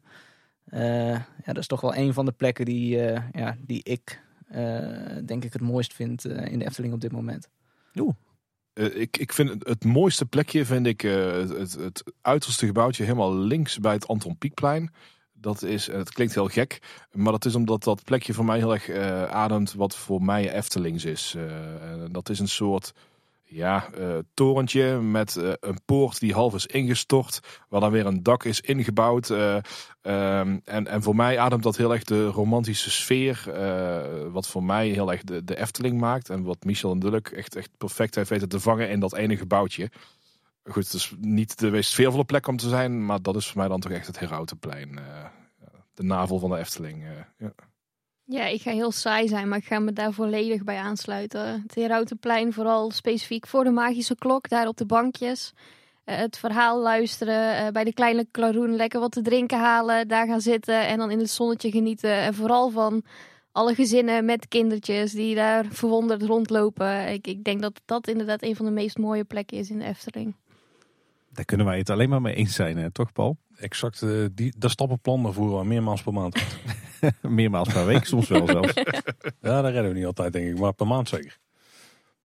Eh, 0.65 1.09
ja, 1.11 1.45
dat 1.45 1.57
is 1.57 1.67
toch 1.67 1.81
wel 1.81 1.95
een 1.95 2.13
van 2.13 2.25
de 2.25 2.31
plekken 2.31 2.65
die, 2.65 3.01
eh, 3.01 3.23
ja, 3.31 3.55
die 3.65 3.83
ik 3.83 4.21
eh, 4.47 5.17
denk 5.25 5.43
ik 5.43 5.53
het 5.53 5.61
mooist 5.61 5.93
vind 5.93 6.25
eh, 6.25 6.51
in 6.51 6.59
de 6.59 6.65
Efteling 6.65 6.93
op 6.93 7.01
dit 7.01 7.11
moment. 7.11 7.49
Eh, 8.73 8.95
ik, 9.01 9.17
ik 9.17 9.33
vind 9.33 9.49
het, 9.49 9.67
het 9.67 9.83
mooiste 9.85 10.25
plekje 10.25 10.65
vind 10.65 10.87
ik 10.87 11.03
eh, 11.03 11.31
het, 11.31 11.49
het, 11.49 11.73
het 11.73 12.03
uiterste 12.21 12.65
gebouwtje 12.65 13.03
helemaal 13.03 13.35
links 13.35 13.79
bij 13.79 13.93
het 13.93 14.07
Anton 14.07 14.37
Pieckplein. 14.37 14.91
Dat 15.41 15.63
is, 15.63 15.87
het 15.87 16.11
klinkt 16.13 16.33
heel 16.33 16.47
gek, 16.47 16.79
maar 17.11 17.31
dat 17.31 17.45
is 17.45 17.55
omdat 17.55 17.83
dat 17.83 18.03
plekje 18.03 18.33
voor 18.33 18.45
mij 18.45 18.57
heel 18.57 18.73
erg 18.73 18.89
eh, 18.89 19.23
ademt 19.23 19.73
wat 19.73 19.95
voor 19.95 20.21
mij 20.23 20.53
Eftelings 20.53 21.05
is. 21.05 21.35
Eh, 21.37 21.43
dat 22.11 22.29
is 22.29 22.39
een 22.39 22.47
soort 22.47 22.93
ja, 23.43 23.89
eh, 23.97 24.17
torentje 24.33 24.99
met 24.99 25.35
eh, 25.35 25.51
een 25.59 25.79
poort 25.85 26.19
die 26.19 26.33
half 26.33 26.53
is 26.53 26.65
ingestort, 26.65 27.39
waar 27.69 27.81
dan 27.81 27.91
weer 27.91 28.05
een 28.05 28.23
dak 28.23 28.43
is 28.43 28.61
ingebouwd. 28.61 29.29
eh, 29.29 29.55
ehm, 30.01 30.59
en, 30.65 30.87
en 30.87 31.01
voor 31.03 31.15
mij 31.15 31.39
ademt 31.39 31.63
dat 31.63 31.77
heel 31.77 31.93
erg 31.93 32.03
de 32.03 32.25
romantische 32.27 32.91
sfeer, 32.91 33.43
eh, 33.53 34.31
wat 34.31 34.47
voor 34.47 34.63
mij 34.63 34.87
heel 34.87 35.11
erg 35.11 35.23
de, 35.23 35.43
de 35.43 35.57
Efteling 35.59 35.99
maakt. 35.99 36.29
En 36.29 36.43
wat 36.43 36.63
Michel 36.63 36.91
en 36.91 36.99
Dulk 36.99 37.27
echt, 37.27 37.55
echt 37.55 37.69
perfect 37.77 38.15
heeft 38.15 38.29
weten 38.29 38.49
te 38.49 38.59
vangen 38.59 38.89
in 38.89 38.99
dat 38.99 39.15
ene 39.15 39.37
gebouwtje. 39.37 39.89
Goed, 40.63 40.83
het 40.83 40.93
is 40.93 41.13
niet 41.19 41.59
de 41.59 41.71
meest 41.71 41.91
sfeervolle 41.91 42.25
plek 42.25 42.47
om 42.47 42.57
te 42.57 42.69
zijn, 42.69 43.05
maar 43.05 43.21
dat 43.21 43.35
is 43.35 43.47
voor 43.47 43.57
mij 43.57 43.67
dan 43.67 43.79
toch 43.79 43.91
echt 43.91 44.07
het 44.07 44.19
Herautenplein. 44.19 44.97
eh, 44.97 45.25
de 45.93 46.03
navel 46.03 46.39
van 46.39 46.49
de 46.49 46.57
Efteling. 46.57 47.03
eh, 47.03 47.09
ja. 47.37 47.53
Ja, 48.23 48.45
ik 48.45 48.61
ga 48.61 48.71
heel 48.71 48.91
saai 48.91 49.27
zijn, 49.27 49.47
maar 49.47 49.57
ik 49.57 49.65
ga 49.65 49.79
me 49.79 49.93
daar 49.93 50.13
volledig 50.13 50.63
bij 50.63 50.77
aansluiten. 50.77 51.61
Het 51.61 51.75
Herautenplein, 51.75 52.53
vooral 52.53 52.91
specifiek 52.91 53.47
voor 53.47 53.63
de 53.63 53.69
magische 53.69 54.15
klok, 54.15 54.49
daar 54.49 54.67
op 54.67 54.77
de 54.77 54.85
bankjes. 54.85 55.53
Eh, 56.03 56.17
het 56.17 56.37
verhaal 56.37 56.79
luisteren, 56.81 57.73
bij 57.73 57.83
de 57.83 57.93
kleine 57.93 58.27
klaroen 58.31 58.75
lekker 58.75 58.99
wat 58.99 59.11
te 59.11 59.21
drinken 59.21 59.59
halen, 59.59 60.07
daar 60.07 60.27
gaan 60.27 60.41
zitten 60.41 60.87
en 60.87 60.97
dan 60.97 61.11
in 61.11 61.19
het 61.19 61.29
zonnetje 61.29 61.71
genieten. 61.71 62.13
En 62.13 62.33
vooral 62.33 62.69
van 62.69 63.03
alle 63.51 63.75
gezinnen 63.75 64.25
met 64.25 64.47
kindertjes 64.47 65.11
die 65.11 65.35
daar 65.35 65.65
verwonderd 65.69 66.23
rondlopen. 66.23 67.07
Ik, 67.13 67.27
ik 67.27 67.43
denk 67.43 67.61
dat 67.61 67.81
dat 67.85 68.07
inderdaad 68.07 68.43
een 68.43 68.55
van 68.55 68.65
de 68.65 68.71
meest 68.71 68.97
mooie 68.97 69.23
plekken 69.23 69.57
is 69.57 69.69
in 69.69 69.79
de 69.79 69.85
Efteling. 69.85 70.35
Daar 71.31 71.45
kunnen 71.45 71.65
wij 71.65 71.77
het 71.77 71.89
alleen 71.89 72.09
maar 72.09 72.21
mee 72.21 72.35
eens 72.35 72.55
zijn, 72.55 72.77
eh, 72.77 72.85
toch 72.85 73.11
Paul? 73.11 73.37
Exact, 73.55 74.01
eh, 74.01 74.25
die, 74.33 74.53
dat 74.57 74.71
stappenplan 74.71 75.23
daar 75.23 75.33
voeren 75.33 75.59
we 75.59 75.65
meermaals 75.65 76.03
per 76.03 76.13
maand. 76.13 76.43
Meermaals 77.21 77.73
per 77.73 77.85
week, 77.85 78.05
soms 78.05 78.27
wel 78.27 78.47
zelfs. 78.47 78.73
Ja, 79.41 79.61
daar 79.61 79.71
redden 79.71 79.91
we 79.91 79.97
niet 79.97 80.05
altijd 80.05 80.33
denk 80.33 80.47
ik, 80.47 80.59
maar 80.59 80.73
per 80.73 80.87
maand 80.87 81.09
zeker. 81.09 81.39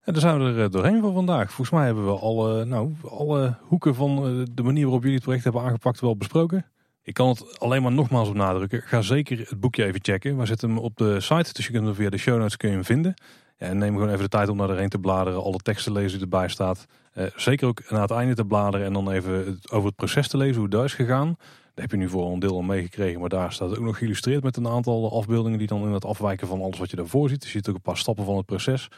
En 0.06 0.12
daar 0.12 0.22
zijn 0.22 0.38
we 0.38 0.44
er 0.44 0.64
eh, 0.64 0.70
doorheen 0.70 1.00
voor 1.00 1.12
vandaag. 1.12 1.46
Volgens 1.46 1.70
mij 1.70 1.84
hebben 1.84 2.06
we 2.06 2.18
alle, 2.18 2.64
nou, 2.64 2.94
alle 3.08 3.56
hoeken 3.62 3.94
van 3.94 4.26
eh, 4.26 4.44
de 4.52 4.62
manier 4.62 4.82
waarop 4.82 5.00
jullie 5.00 5.16
het 5.16 5.24
project 5.24 5.44
hebben 5.44 5.62
aangepakt 5.62 6.00
wel 6.00 6.16
besproken. 6.16 6.66
Ik 7.02 7.14
kan 7.14 7.28
het 7.28 7.58
alleen 7.58 7.82
maar 7.82 7.92
nogmaals 7.92 8.32
benadrukken. 8.32 8.82
Ga 8.82 9.00
zeker 9.00 9.38
het 9.38 9.60
boekje 9.60 9.84
even 9.84 10.00
checken. 10.02 10.36
We 10.36 10.46
zetten 10.46 10.68
hem 10.68 10.78
op 10.78 10.96
de 10.96 11.20
site, 11.20 11.52
dus 11.52 11.66
je 11.66 11.72
kunt 11.72 11.84
hem 11.84 11.94
via 11.94 12.10
de 12.10 12.16
show 12.18 12.38
notes 12.38 12.56
kun 12.56 12.68
je 12.68 12.74
hem 12.74 12.84
vinden. 12.84 13.14
Ja, 13.56 13.66
en 13.66 13.78
neem 13.78 13.94
gewoon 13.94 14.08
even 14.08 14.22
de 14.22 14.28
tijd 14.28 14.48
om 14.48 14.56
naar 14.56 14.70
erheen 14.70 14.88
te 14.88 14.98
bladeren, 14.98 15.42
alle 15.42 15.58
teksten 15.58 15.92
te 15.92 15.98
lezen 15.98 16.18
die 16.18 16.28
erbij 16.30 16.48
staat. 16.48 16.86
Eh, 17.16 17.26
zeker 17.36 17.66
ook 17.66 17.90
naar 17.90 18.00
het 18.00 18.10
einde 18.10 18.34
te 18.34 18.44
bladeren 18.44 18.86
en 18.86 18.92
dan 18.92 19.10
even 19.10 19.58
over 19.70 19.86
het 19.86 19.96
proces 19.96 20.28
te 20.28 20.36
lezen, 20.36 20.56
hoe 20.56 20.76
het 20.76 20.84
is 20.84 20.94
gegaan. 20.94 21.34
Daar 21.36 21.84
heb 21.84 21.90
je 21.90 21.96
nu 21.96 22.08
voor 22.08 22.32
een 22.32 22.38
deel 22.38 22.54
al 22.54 22.62
meegekregen, 22.62 23.20
maar 23.20 23.28
daar 23.28 23.52
staat 23.52 23.70
ook 23.70 23.84
nog 23.84 23.98
geïllustreerd 23.98 24.42
met 24.42 24.56
een 24.56 24.68
aantal 24.68 25.12
afbeeldingen 25.12 25.58
die 25.58 25.66
dan 25.66 25.82
in 25.82 25.92
het 25.92 26.04
afwijken 26.04 26.46
van 26.46 26.60
alles 26.62 26.78
wat 26.78 26.90
je 26.90 26.96
daarvoor 26.96 27.28
ziet. 27.28 27.44
Je 27.44 27.50
ziet 27.50 27.68
ook 27.68 27.74
een 27.74 27.80
paar 27.80 27.96
stappen 27.96 28.24
van 28.24 28.36
het 28.36 28.46
proces. 28.46 28.88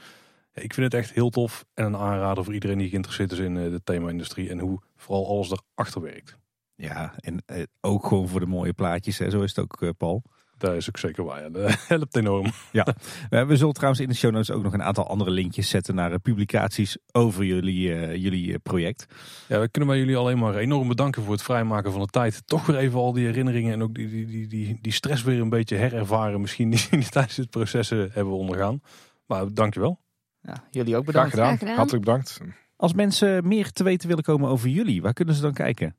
Ik 0.52 0.74
vind 0.74 0.92
het 0.92 0.94
echt 0.94 1.12
heel 1.12 1.30
tof 1.30 1.64
en 1.74 1.84
een 1.84 1.96
aanrader 1.96 2.44
voor 2.44 2.54
iedereen 2.54 2.78
die 2.78 2.88
geïnteresseerd 2.88 3.32
is 3.32 3.38
in 3.38 3.56
eh, 3.56 3.70
de 3.70 3.82
thema-industrie 3.84 4.50
en 4.50 4.58
hoe 4.58 4.80
vooral 4.96 5.28
alles 5.28 5.52
erachter 5.74 6.02
werkt. 6.02 6.38
Ja, 6.74 7.14
en 7.16 7.42
eh, 7.46 7.62
ook 7.80 8.06
gewoon 8.06 8.28
voor 8.28 8.40
de 8.40 8.46
mooie 8.46 8.72
plaatjes. 8.72 9.18
Hè. 9.18 9.30
Zo 9.30 9.40
is 9.40 9.54
het 9.54 9.64
ook, 9.64 9.96
Paul. 9.96 10.22
Daar 10.58 10.76
is 10.76 10.88
ook 10.88 10.98
zeker 10.98 11.24
waar. 11.24 11.42
Ja. 11.42 11.48
Dat 11.48 11.84
helpt 11.88 12.16
enorm. 12.16 12.46
Eh, 13.30 13.46
we 13.46 13.56
zullen 13.56 13.74
trouwens 13.74 14.00
in 14.02 14.08
de 14.08 14.14
show 14.14 14.32
notes 14.32 14.50
ook 14.50 14.62
nog 14.62 14.72
een 14.72 14.82
aantal 14.82 15.08
andere 15.08 15.30
linkjes 15.30 15.68
zetten 15.68 15.94
naar 15.94 16.12
eh, 16.12 16.18
publicaties 16.22 16.96
over 17.12 17.44
jullie, 17.44 17.94
eh, 17.94 18.14
jullie 18.16 18.52
eh, 18.52 18.58
project. 18.62 19.06
Ja, 19.48 19.60
we 19.60 19.68
kunnen 19.68 19.90
wij 19.90 19.98
jullie 19.98 20.16
alleen 20.16 20.38
maar 20.38 20.54
enorm 20.54 20.88
bedanken 20.88 21.22
voor 21.22 21.32
het 21.32 21.42
vrijmaken 21.42 21.92
van 21.92 22.00
de 22.00 22.06
tijd. 22.06 22.42
Toch 22.46 22.66
weer 22.66 22.76
even 22.76 22.98
al 22.98 23.12
die 23.12 23.26
herinneringen 23.26 23.72
en 23.72 23.82
ook 23.82 23.94
die, 23.94 24.08
die, 24.08 24.26
die, 24.26 24.46
die, 24.46 24.78
die 24.80 24.92
stress 24.92 25.22
weer 25.22 25.40
een 25.40 25.48
beetje 25.48 25.76
herervaren. 25.76 26.40
Misschien 26.40 26.70
die 26.70 26.86
die 26.90 27.08
tijdens 27.16 27.34
dit 27.34 27.50
proces 27.50 27.88
hebben 27.88 28.28
we 28.28 28.34
ondergaan. 28.34 28.80
Maar 29.26 29.54
dankjewel. 29.54 30.00
Ja, 30.42 30.64
jullie 30.70 30.96
ook 30.96 31.02
Graag 31.02 31.12
bedankt. 31.12 31.30
gedaan. 31.30 31.46
Graag 31.46 31.58
gedaan. 31.58 31.76
Hartelijk 31.76 32.04
bedankt. 32.04 32.40
Als 32.76 32.92
mensen 32.92 33.48
meer 33.48 33.70
te 33.70 33.84
weten 33.84 34.08
willen 34.08 34.24
komen 34.24 34.48
over 34.50 34.68
jullie, 34.68 35.02
waar 35.02 35.12
kunnen 35.12 35.34
ze 35.34 35.40
dan 35.40 35.52
kijken? 35.52 35.96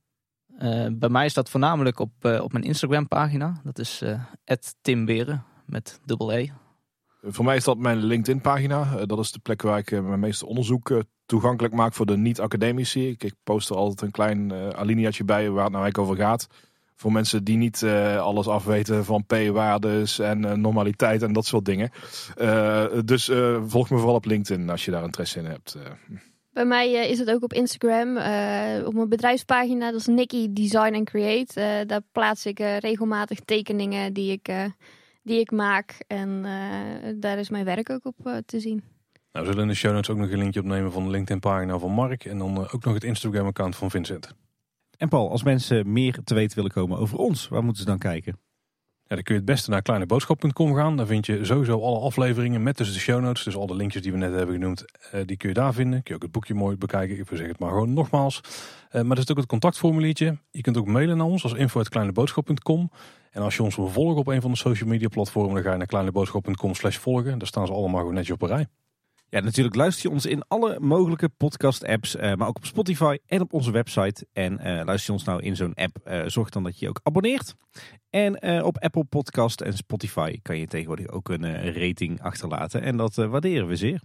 Eh, 0.60 0.86
bij 0.92 1.10
mij 1.10 1.26
is 1.26 1.34
dat 1.34 1.50
voornamelijk 1.50 2.00
op, 2.00 2.12
eh, 2.20 2.42
op 2.42 2.52
mijn 2.52 2.64
Instagram 2.64 3.08
pagina. 3.08 3.62
Dat 3.64 3.80
is 3.80 4.02
eh 4.02 4.58
@timberen 4.82 5.44
met 5.66 6.00
dubbel 6.06 6.34
E. 6.34 6.50
Voor 7.22 7.46
mij 7.46 7.56
is 7.56 7.64
dat 7.64 7.78
mijn 7.78 7.98
LinkedIn-pagina. 7.98 8.98
Eh, 8.98 9.06
dat 9.06 9.20
is 9.20 9.32
de 9.32 9.40
plek 9.40 9.62
waar 9.62 9.78
ik 9.78 9.92
mijn 9.92 10.20
meeste 10.20 10.46
onderzoek 10.46 11.04
toegankelijk 11.26 11.74
maak 11.74 11.94
voor 11.94 12.06
de 12.06 12.18
niet-academici. 12.18 13.10
Ik, 13.10 13.34
post 13.44 13.70
er 13.70 13.76
altijd 13.76 14.02
een 14.02 14.12
klein 14.12 14.54
alineaatje 14.76 15.24
bij 15.24 15.50
waar 15.50 15.64
het 15.64 15.72
nou 15.72 15.84
eigenlijk 15.84 15.98
over 15.98 16.26
gaat. 16.26 16.48
Voor 16.96 17.12
mensen 17.12 17.44
die 17.44 17.58
niet 17.58 17.84
alles 18.20 18.48
afweten 18.48 19.06
van 19.06 19.26
p-waardes 19.26 20.20
en 20.20 20.62
normaliteit 20.62 21.22
en 21.22 21.34
dat 21.34 21.46
soort 21.46 21.66
dingen. 21.66 21.92
Dus 23.06 23.32
volg 23.66 23.90
me 23.90 23.98
vooral 23.98 24.16
op 24.16 24.26
LinkedIn 24.26 24.70
als 24.70 24.86
je 24.86 24.92
daar 24.92 25.04
interesse 25.04 25.40
in 25.40 25.46
hebt. 25.46 25.78
Bij 26.60 26.68
mij 26.68 26.96
eh, 26.96 27.10
is 27.10 27.20
het 27.20 27.32
ook 27.32 27.44
op 27.44 27.54
Instagram. 27.54 28.18
eh, 28.18 28.86
op 28.86 28.94
mijn 28.94 29.10
bedrijfspagina, 29.10 29.92
dat 29.92 30.00
is 30.00 30.08
Nikki 30.08 30.54
Design 30.54 30.94
and 30.94 31.06
Create. 31.06 31.62
Eh, 31.62 31.88
daar 31.88 32.02
plaats 32.12 32.46
ik 32.46 32.60
eh, 32.60 32.78
regelmatig 32.78 33.40
tekeningen 33.40 34.14
die 34.14 34.32
ik, 34.32 34.48
eh, 34.48 34.66
die 35.24 35.40
ik 35.40 35.52
maak. 35.52 35.96
En 36.08 36.46
eh, 36.46 37.14
daar 37.16 37.38
is 37.38 37.50
mijn 37.50 37.66
werk 37.66 37.90
ook 37.90 38.06
op 38.06 38.42
te 38.46 38.60
zien. 38.60 38.84
Nou, 39.32 39.46
we 39.46 39.52
zullen 39.52 39.62
in 39.62 39.68
de 39.68 39.76
show 39.76 39.94
notes 39.94 40.10
ook 40.10 40.18
nog 40.18 40.30
een 40.30 40.38
linkje 40.38 40.60
opnemen 40.60 40.92
van 40.92 41.04
de 41.04 41.10
LinkedIn-pagina 41.10 41.78
van 41.78 41.92
Mark. 41.92 42.26
En 42.26 42.38
dan 42.38 42.58
ook 42.58 42.84
nog 42.84 42.94
het 42.94 43.04
Instagram-account 43.04 43.76
van 43.76 43.92
Vincent. 43.92 44.34
En 44.98 45.10
Paul, 45.10 45.30
als 45.32 45.44
mensen 45.44 45.92
meer 45.92 46.20
te 46.24 46.34
weten 46.34 46.56
willen 46.56 46.72
komen 46.72 46.98
over 46.98 47.18
ons, 47.18 47.48
waar 47.48 47.64
moeten 47.64 47.84
ze 47.84 47.90
dan 47.90 47.98
kijken? 47.98 48.40
Dan 49.16 49.24
kun 49.24 49.34
je 49.34 49.42
het 49.42 49.50
beste 49.50 49.70
naar 49.70 49.82
kleineboodschap.com 49.82 50.76
gaan. 50.76 50.98
Daar 50.98 51.06
vind 51.06 51.26
je 51.26 51.46
sowieso 51.46 51.82
alle 51.82 52.00
afleveringen 52.00 52.64
met 52.64 52.78
dus 52.78 52.94
de 52.94 53.00
show 53.00 53.22
notes. 53.22 53.44
Dus 53.44 53.56
al 53.56 53.68
de 53.68 53.76
linkjes 53.76 54.02
die 54.02 54.12
we 54.12 54.18
net 54.18 54.34
hebben 54.34 54.56
genoemd, 54.56 54.86
eh, 55.12 55.22
die 55.26 55.38
kun 55.38 55.50
je 55.50 55.56
daar 55.56 55.74
vinden. 55.74 56.04
Kun 56.04 56.10
je 56.10 56.16
ook 56.16 56.22
het 56.22 56.32
boekje 56.32 56.54
mooi 56.54 56.78
bekijken. 56.78 57.18
Ik 57.18 57.28
zeg 57.32 57.48
het 57.48 57.60
maar 57.60 57.70
gewoon 57.70 57.94
nogmaals. 57.94 58.42
Eh, 58.90 59.02
maar 59.02 59.18
er 59.18 59.24
is 59.24 59.32
ook 59.32 59.38
het 59.38 59.46
contactformuliertje. 59.46 60.38
Je 60.52 60.62
kunt 60.62 60.78
ook 60.78 60.88
mailen 60.88 61.18
naar 61.18 61.26
ons 61.26 61.44
als 61.44 61.54
info.kleineboodschap.com. 61.54 62.92
En 63.32 63.42
als 63.42 63.56
je 63.56 63.64
ons 63.64 63.76
wil 63.76 63.88
volgen 63.88 64.18
op 64.18 64.28
een 64.28 64.42
van 64.42 64.52
de 64.52 64.58
social 64.58 64.90
media 64.90 65.08
platformen, 65.08 65.54
dan 65.54 65.64
ga 65.64 65.72
je 65.72 65.78
naar 65.78 65.88
kleineboodschap.com 65.88 66.74
slash 66.74 66.98
volgen. 66.98 67.38
Daar 67.38 67.48
staan 67.48 67.68
ze 67.68 67.74
allemaal 67.74 68.00
gewoon 68.00 68.14
netjes 68.14 68.36
op 68.36 68.42
een 68.42 68.48
rij. 68.48 68.68
Ja, 69.32 69.40
natuurlijk 69.40 69.76
luister 69.76 70.10
je 70.10 70.16
ons 70.16 70.26
in 70.26 70.44
alle 70.48 70.80
mogelijke 70.80 71.30
podcast-apps, 71.30 72.16
eh, 72.16 72.34
maar 72.34 72.48
ook 72.48 72.58
op 72.58 72.66
Spotify 72.66 73.18
en 73.26 73.42
op 73.42 73.54
onze 73.54 73.72
website. 73.72 74.28
En 74.34 74.60
eh, 74.60 74.86
luister 74.86 75.06
je 75.06 75.12
ons 75.12 75.24
nou 75.24 75.42
in 75.42 75.56
zo'n 75.56 75.74
app, 75.74 75.98
eh, 76.04 76.22
zorg 76.26 76.50
dan 76.50 76.64
dat 76.64 76.80
je 76.80 76.86
je 76.86 76.90
ook 76.90 77.00
abonneert. 77.04 77.56
En 78.10 78.64
op 78.64 78.78
Apple 78.78 79.04
Podcast 79.04 79.62
en 79.62 79.74
Spotify 79.74 80.40
kan 80.42 80.58
je 80.58 80.68
tegenwoordig 80.68 81.08
ook 81.08 81.30
een 81.30 81.74
rating 81.74 82.22
achterlaten. 82.22 82.82
En 82.82 82.98
dat 82.98 83.16
waarderen 83.16 83.68
we 83.68 83.76
zeer. 83.76 84.02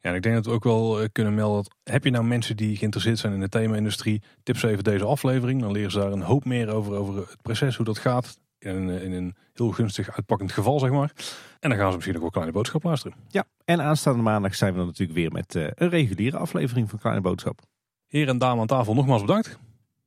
Ja, 0.00 0.12
ik 0.12 0.22
denk 0.22 0.34
dat 0.34 0.46
we 0.46 0.52
ook 0.52 0.64
wel 0.64 1.08
kunnen 1.12 1.34
melden 1.34 1.62
dat 1.62 1.74
heb 1.82 2.04
je 2.04 2.10
nou 2.10 2.24
mensen 2.24 2.56
die 2.56 2.76
geïnteresseerd 2.76 3.18
zijn 3.18 3.32
in 3.32 3.40
de 3.40 3.48
thema-industrie, 3.48 4.22
tip 4.42 4.56
ze 4.56 4.68
even 4.68 4.84
deze 4.84 5.04
aflevering. 5.04 5.60
Dan 5.60 5.72
leren 5.72 5.90
ze 5.90 5.98
daar 5.98 6.12
een 6.12 6.22
hoop 6.22 6.44
meer 6.44 6.68
over, 6.68 6.94
over 6.94 7.16
het 7.16 7.42
proces, 7.42 7.76
hoe 7.76 7.84
dat 7.84 7.98
gaat. 7.98 8.38
In, 8.64 8.76
een- 8.76 9.02
in 9.02 9.12
een 9.12 9.36
heel 9.52 9.70
gunstig 9.70 10.10
uitpakkend 10.16 10.52
geval, 10.52 10.78
zeg 10.78 10.90
maar. 10.90 11.12
En 11.60 11.68
dan 11.70 11.78
gaan 11.78 11.88
ze 11.88 11.94
misschien 11.94 12.14
ook 12.16 12.20
wel 12.22 12.30
Kleine 12.30 12.52
Boodschap 12.52 12.82
luisteren. 12.84 13.16
Ja, 13.28 13.44
en 13.64 13.80
aanstaande 13.82 14.22
maandag 14.22 14.54
zijn 14.54 14.72
we 14.72 14.78
dan 14.78 14.86
natuurlijk 14.86 15.18
weer 15.18 15.32
met 15.32 15.54
eh, 15.54 15.62
een 15.74 15.88
reguliere 15.88 16.36
aflevering 16.36 16.90
van 16.90 16.98
Kleine 16.98 17.20
Boodschap. 17.20 17.60
Heren 18.06 18.28
en 18.28 18.38
dames 18.38 18.60
aan 18.60 18.66
tafel, 18.66 18.94
nogmaals 18.94 19.20
bedankt. 19.20 19.48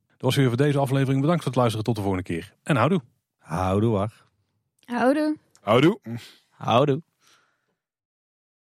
Dat 0.08 0.20
was 0.20 0.36
weer 0.36 0.48
voor 0.48 0.56
deze 0.56 0.78
aflevering. 0.78 1.20
Bedankt 1.20 1.42
voor 1.42 1.50
het 1.52 1.60
luisteren. 1.60 1.84
Tot 1.86 1.94
de 1.96 2.00
volgende 2.02 2.24
keer. 2.26 2.54
En 2.62 2.76
houdoe. 2.76 3.00
Houdoe 3.38 3.92
waar. 3.92 4.24
Houdoe. 4.84 5.36
Houdoe. 5.60 6.00
Houdoe. 6.50 7.02